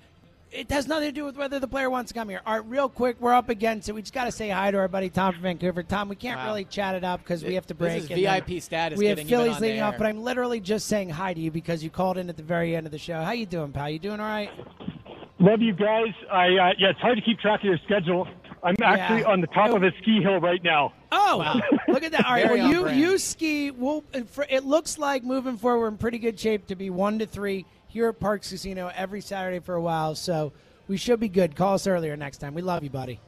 It 0.54 0.70
has 0.70 0.86
nothing 0.86 1.08
to 1.08 1.12
do 1.12 1.24
with 1.24 1.36
whether 1.36 1.58
the 1.58 1.66
player 1.66 1.90
wants 1.90 2.12
to 2.12 2.14
come 2.18 2.28
here. 2.28 2.40
All 2.46 2.54
right, 2.60 2.68
real 2.68 2.88
quick, 2.88 3.16
we're 3.18 3.34
up 3.34 3.48
against 3.48 3.88
it. 3.88 3.92
We 3.92 4.02
just 4.02 4.14
got 4.14 4.26
to 4.26 4.32
say 4.32 4.50
hi 4.50 4.70
to 4.70 4.78
our 4.78 4.86
buddy 4.86 5.10
Tom 5.10 5.32
from 5.32 5.42
Vancouver. 5.42 5.82
Tom, 5.82 6.08
we 6.08 6.14
can't 6.14 6.38
Wow. 6.38 6.46
really 6.46 6.64
chat 6.64 6.94
it 6.94 7.02
up 7.02 7.20
because 7.24 7.42
we 7.42 7.54
have 7.54 7.66
to 7.66 7.74
this 7.74 7.78
break. 7.78 7.96
is 8.04 8.10
and 8.10 8.20
VIP 8.46 8.62
status 8.62 8.96
We 8.96 9.06
have 9.06 9.16
getting 9.16 9.30
you 9.32 9.36
Phillies 9.36 9.60
leading 9.60 9.80
off, 9.82 9.96
but 9.98 10.06
I'm 10.06 10.22
literally 10.22 10.60
just 10.60 10.86
saying 10.86 11.10
hi 11.10 11.34
to 11.34 11.40
you 11.40 11.50
because 11.50 11.82
you 11.82 11.90
called 11.90 12.18
in 12.18 12.28
at 12.28 12.36
the 12.36 12.44
very 12.44 12.76
end 12.76 12.86
of 12.86 12.92
the 12.92 12.98
show. 12.98 13.20
How 13.20 13.32
you 13.32 13.46
doing, 13.46 13.72
pal? 13.72 13.90
You 13.90 13.98
doing 13.98 14.20
all 14.20 14.26
right? 14.28 14.50
Love 15.40 15.60
you 15.60 15.72
guys. 15.74 16.14
I 16.30 16.44
uh, 16.46 16.72
yeah, 16.78 16.90
it's 16.90 17.00
hard 17.00 17.16
to 17.16 17.22
keep 17.22 17.40
track 17.40 17.60
of 17.60 17.64
your 17.66 17.78
schedule. 17.84 18.28
I'm 18.62 18.76
actually 18.82 19.22
Yeah. 19.22 19.30
on 19.32 19.40
the 19.40 19.48
top 19.48 19.70
of 19.74 19.82
a 19.82 19.90
ski 20.00 20.22
hill 20.22 20.38
right 20.40 20.62
now. 20.62 20.92
Oh, 21.10 21.60
look 21.88 22.04
at 22.04 22.12
that! 22.12 22.24
All 22.26 22.32
right, 22.32 22.46
Very 22.46 22.60
well, 22.60 22.70
you 22.70 22.82
brand. 22.82 23.00
you 23.00 23.18
ski. 23.18 23.70
Well, 23.72 24.04
for- 24.28 24.46
it 24.48 24.64
looks 24.64 24.98
like 24.98 25.24
moving 25.24 25.56
forward, 25.58 25.80
we're 25.80 25.88
in 25.88 25.96
pretty 25.98 26.18
good 26.18 26.38
shape 26.38 26.68
to 26.68 26.76
be 26.76 26.88
one 26.90 27.18
to 27.18 27.26
three 27.26 27.66
here 27.94 28.08
at 28.08 28.18
Parx 28.18 28.50
Casino 28.50 28.90
every 28.94 29.20
Saturday 29.20 29.60
for 29.60 29.76
a 29.76 29.80
while. 29.80 30.16
So 30.16 30.52
we 30.88 30.96
should 30.96 31.20
be 31.20 31.28
good. 31.28 31.54
Call 31.54 31.74
us 31.74 31.86
earlier 31.86 32.16
next 32.16 32.38
time. 32.38 32.52
We 32.52 32.60
love 32.60 32.82
you, 32.82 32.90
buddy. 32.90 33.20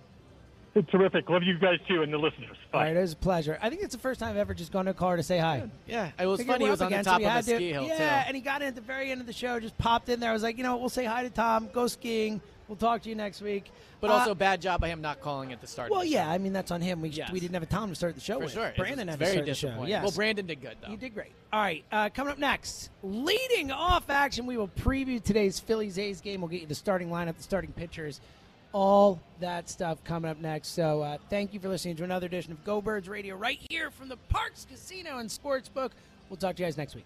It's 0.75 0.91
terrific. 0.91 1.31
Love 1.31 1.43
you 1.45 1.57
guys 1.59 1.79
too 1.89 2.03
and 2.03 2.13
the 2.13 2.19
listeners. 2.19 2.57
All 2.75 2.81
right, 2.81 2.95
it 2.95 3.01
was 3.01 3.13
a 3.15 3.17
pleasure. 3.17 3.59
I 3.63 3.71
think 3.71 3.81
it's 3.83 3.95
the 3.95 4.01
first 4.01 4.21
time 4.21 4.31
I've 4.31 4.37
ever 4.37 4.53
just 4.53 4.73
gone 4.73 4.85
to 4.87 4.91
a 4.91 4.95
car 4.95 5.17
to 5.17 5.23
say 5.23 5.39
hi. 5.39 5.63
Yeah, 5.87 6.11
it 6.21 6.27
was 6.27 6.43
funny. 6.43 6.65
He 6.67 6.71
was 6.71 6.83
on 6.83 6.91
the 6.93 7.03
top 7.03 7.23
of 7.23 7.27
a 7.27 7.37
to- 7.37 7.43
ski 7.45 7.71
hill 7.73 7.85
Yeah, 7.85 7.97
too. 7.97 8.03
and 8.27 8.37
he 8.37 8.43
got 8.43 8.61
in 8.61 8.69
at 8.69 8.75
the 8.75 8.83
very 8.83 9.11
end 9.11 9.23
of 9.23 9.27
the 9.27 9.33
show. 9.33 9.59
Just 9.59 9.79
popped 9.79 10.09
in 10.11 10.21
there. 10.21 10.29
I 10.31 10.33
was 10.35 10.43
like, 10.43 10.59
you 10.59 10.65
know, 10.65 10.73
what, 10.73 10.81
we'll 10.81 10.89
say 10.91 11.05
hi 11.07 11.23
to 11.23 11.31
Tom. 11.31 11.71
Go 11.73 11.87
skiing. 11.87 12.43
We'll 12.69 12.77
talk 12.77 13.03
to 13.03 13.09
you 13.09 13.15
next 13.15 13.41
week. 13.43 13.71
But 14.01 14.11
Uh, 14.11 14.15
also, 14.15 14.35
bad 14.35 14.61
job 14.61 14.81
by 14.81 14.89
him 14.89 15.01
not 15.01 15.21
calling 15.21 15.53
at 15.53 15.61
the 15.61 15.67
start. 15.67 15.91
well, 15.91 16.01
of 16.01 16.07
the 16.07 16.13
yeah. 16.13 16.29
I 16.29 16.39
mean, 16.39 16.53
that's 16.53 16.71
on 16.71 16.81
him. 16.81 17.01
We 17.01 17.11
Yes. 17.11 17.31
we 17.31 17.39
didn't 17.41 17.55
have 17.55 17.63
a 17.63 17.67
Tom 17.67 17.89
to 17.91 17.95
start 17.95 18.15
the 18.15 18.21
show 18.21 18.35
For 18.39 18.45
with. 18.45 18.53
sure. 18.53 18.63
It's- 18.67 18.77
Brandon 18.79 19.09
it's 19.09 19.13
had 19.13 19.19
very 19.19 19.31
to 19.31 19.33
start 19.35 19.47
the 19.47 19.55
show. 19.55 19.67
disappointing. 19.69 19.91
Yes. 19.91 20.03
Well, 20.03 20.13
Brandon 20.13 20.47
did 20.47 20.61
good 20.61 20.77
though. 20.83 20.91
You 20.91 20.97
did 20.97 21.15
great. 21.15 21.33
All 21.53 21.61
right, 21.61 21.85
uh, 21.93 22.09
coming 22.11 22.33
up 22.33 22.39
next, 22.39 22.91
leading 23.03 23.71
off 23.71 24.11
action, 24.11 24.45
we 24.47 24.57
will 24.57 24.69
preview 24.69 25.23
today's 25.23 25.59
Phillies 25.61 25.99
A's 25.99 26.21
game. 26.21 26.41
We'll 26.41 26.49
get 26.51 26.61
you 26.61 26.67
the 26.67 26.75
starting 26.75 27.09
lineup, 27.09 27.37
the 27.37 27.43
starting 27.43 27.73
pitchers, 27.73 28.21
all 28.73 29.21
that 29.41 29.71
stuff 29.71 30.03
coming 30.05 30.31
up 30.31 30.39
next. 30.39 30.69
So 30.69 31.01
uh, 31.03 31.19
thank 31.31 31.55
you 31.55 31.61
for 31.61 31.69
listening 31.69 31.97
to 31.97 32.05
another 32.05 32.27
edition 32.27 32.53
of 32.53 32.63
Go 32.65 32.83
Birds 32.83 33.09
Radio 33.09 33.37
right 33.37 33.61
here 33.71 33.91
from 33.91 34.09
the 34.09 34.19
Parx 34.31 34.67
Casino 34.69 35.19
and 35.19 35.31
Sportsbook. 35.31 35.93
We'll 36.29 36.37
talk 36.37 36.57
to 36.57 36.63
you 36.63 36.67
guys 36.67 36.77
next 36.77 36.95
week. 36.95 37.05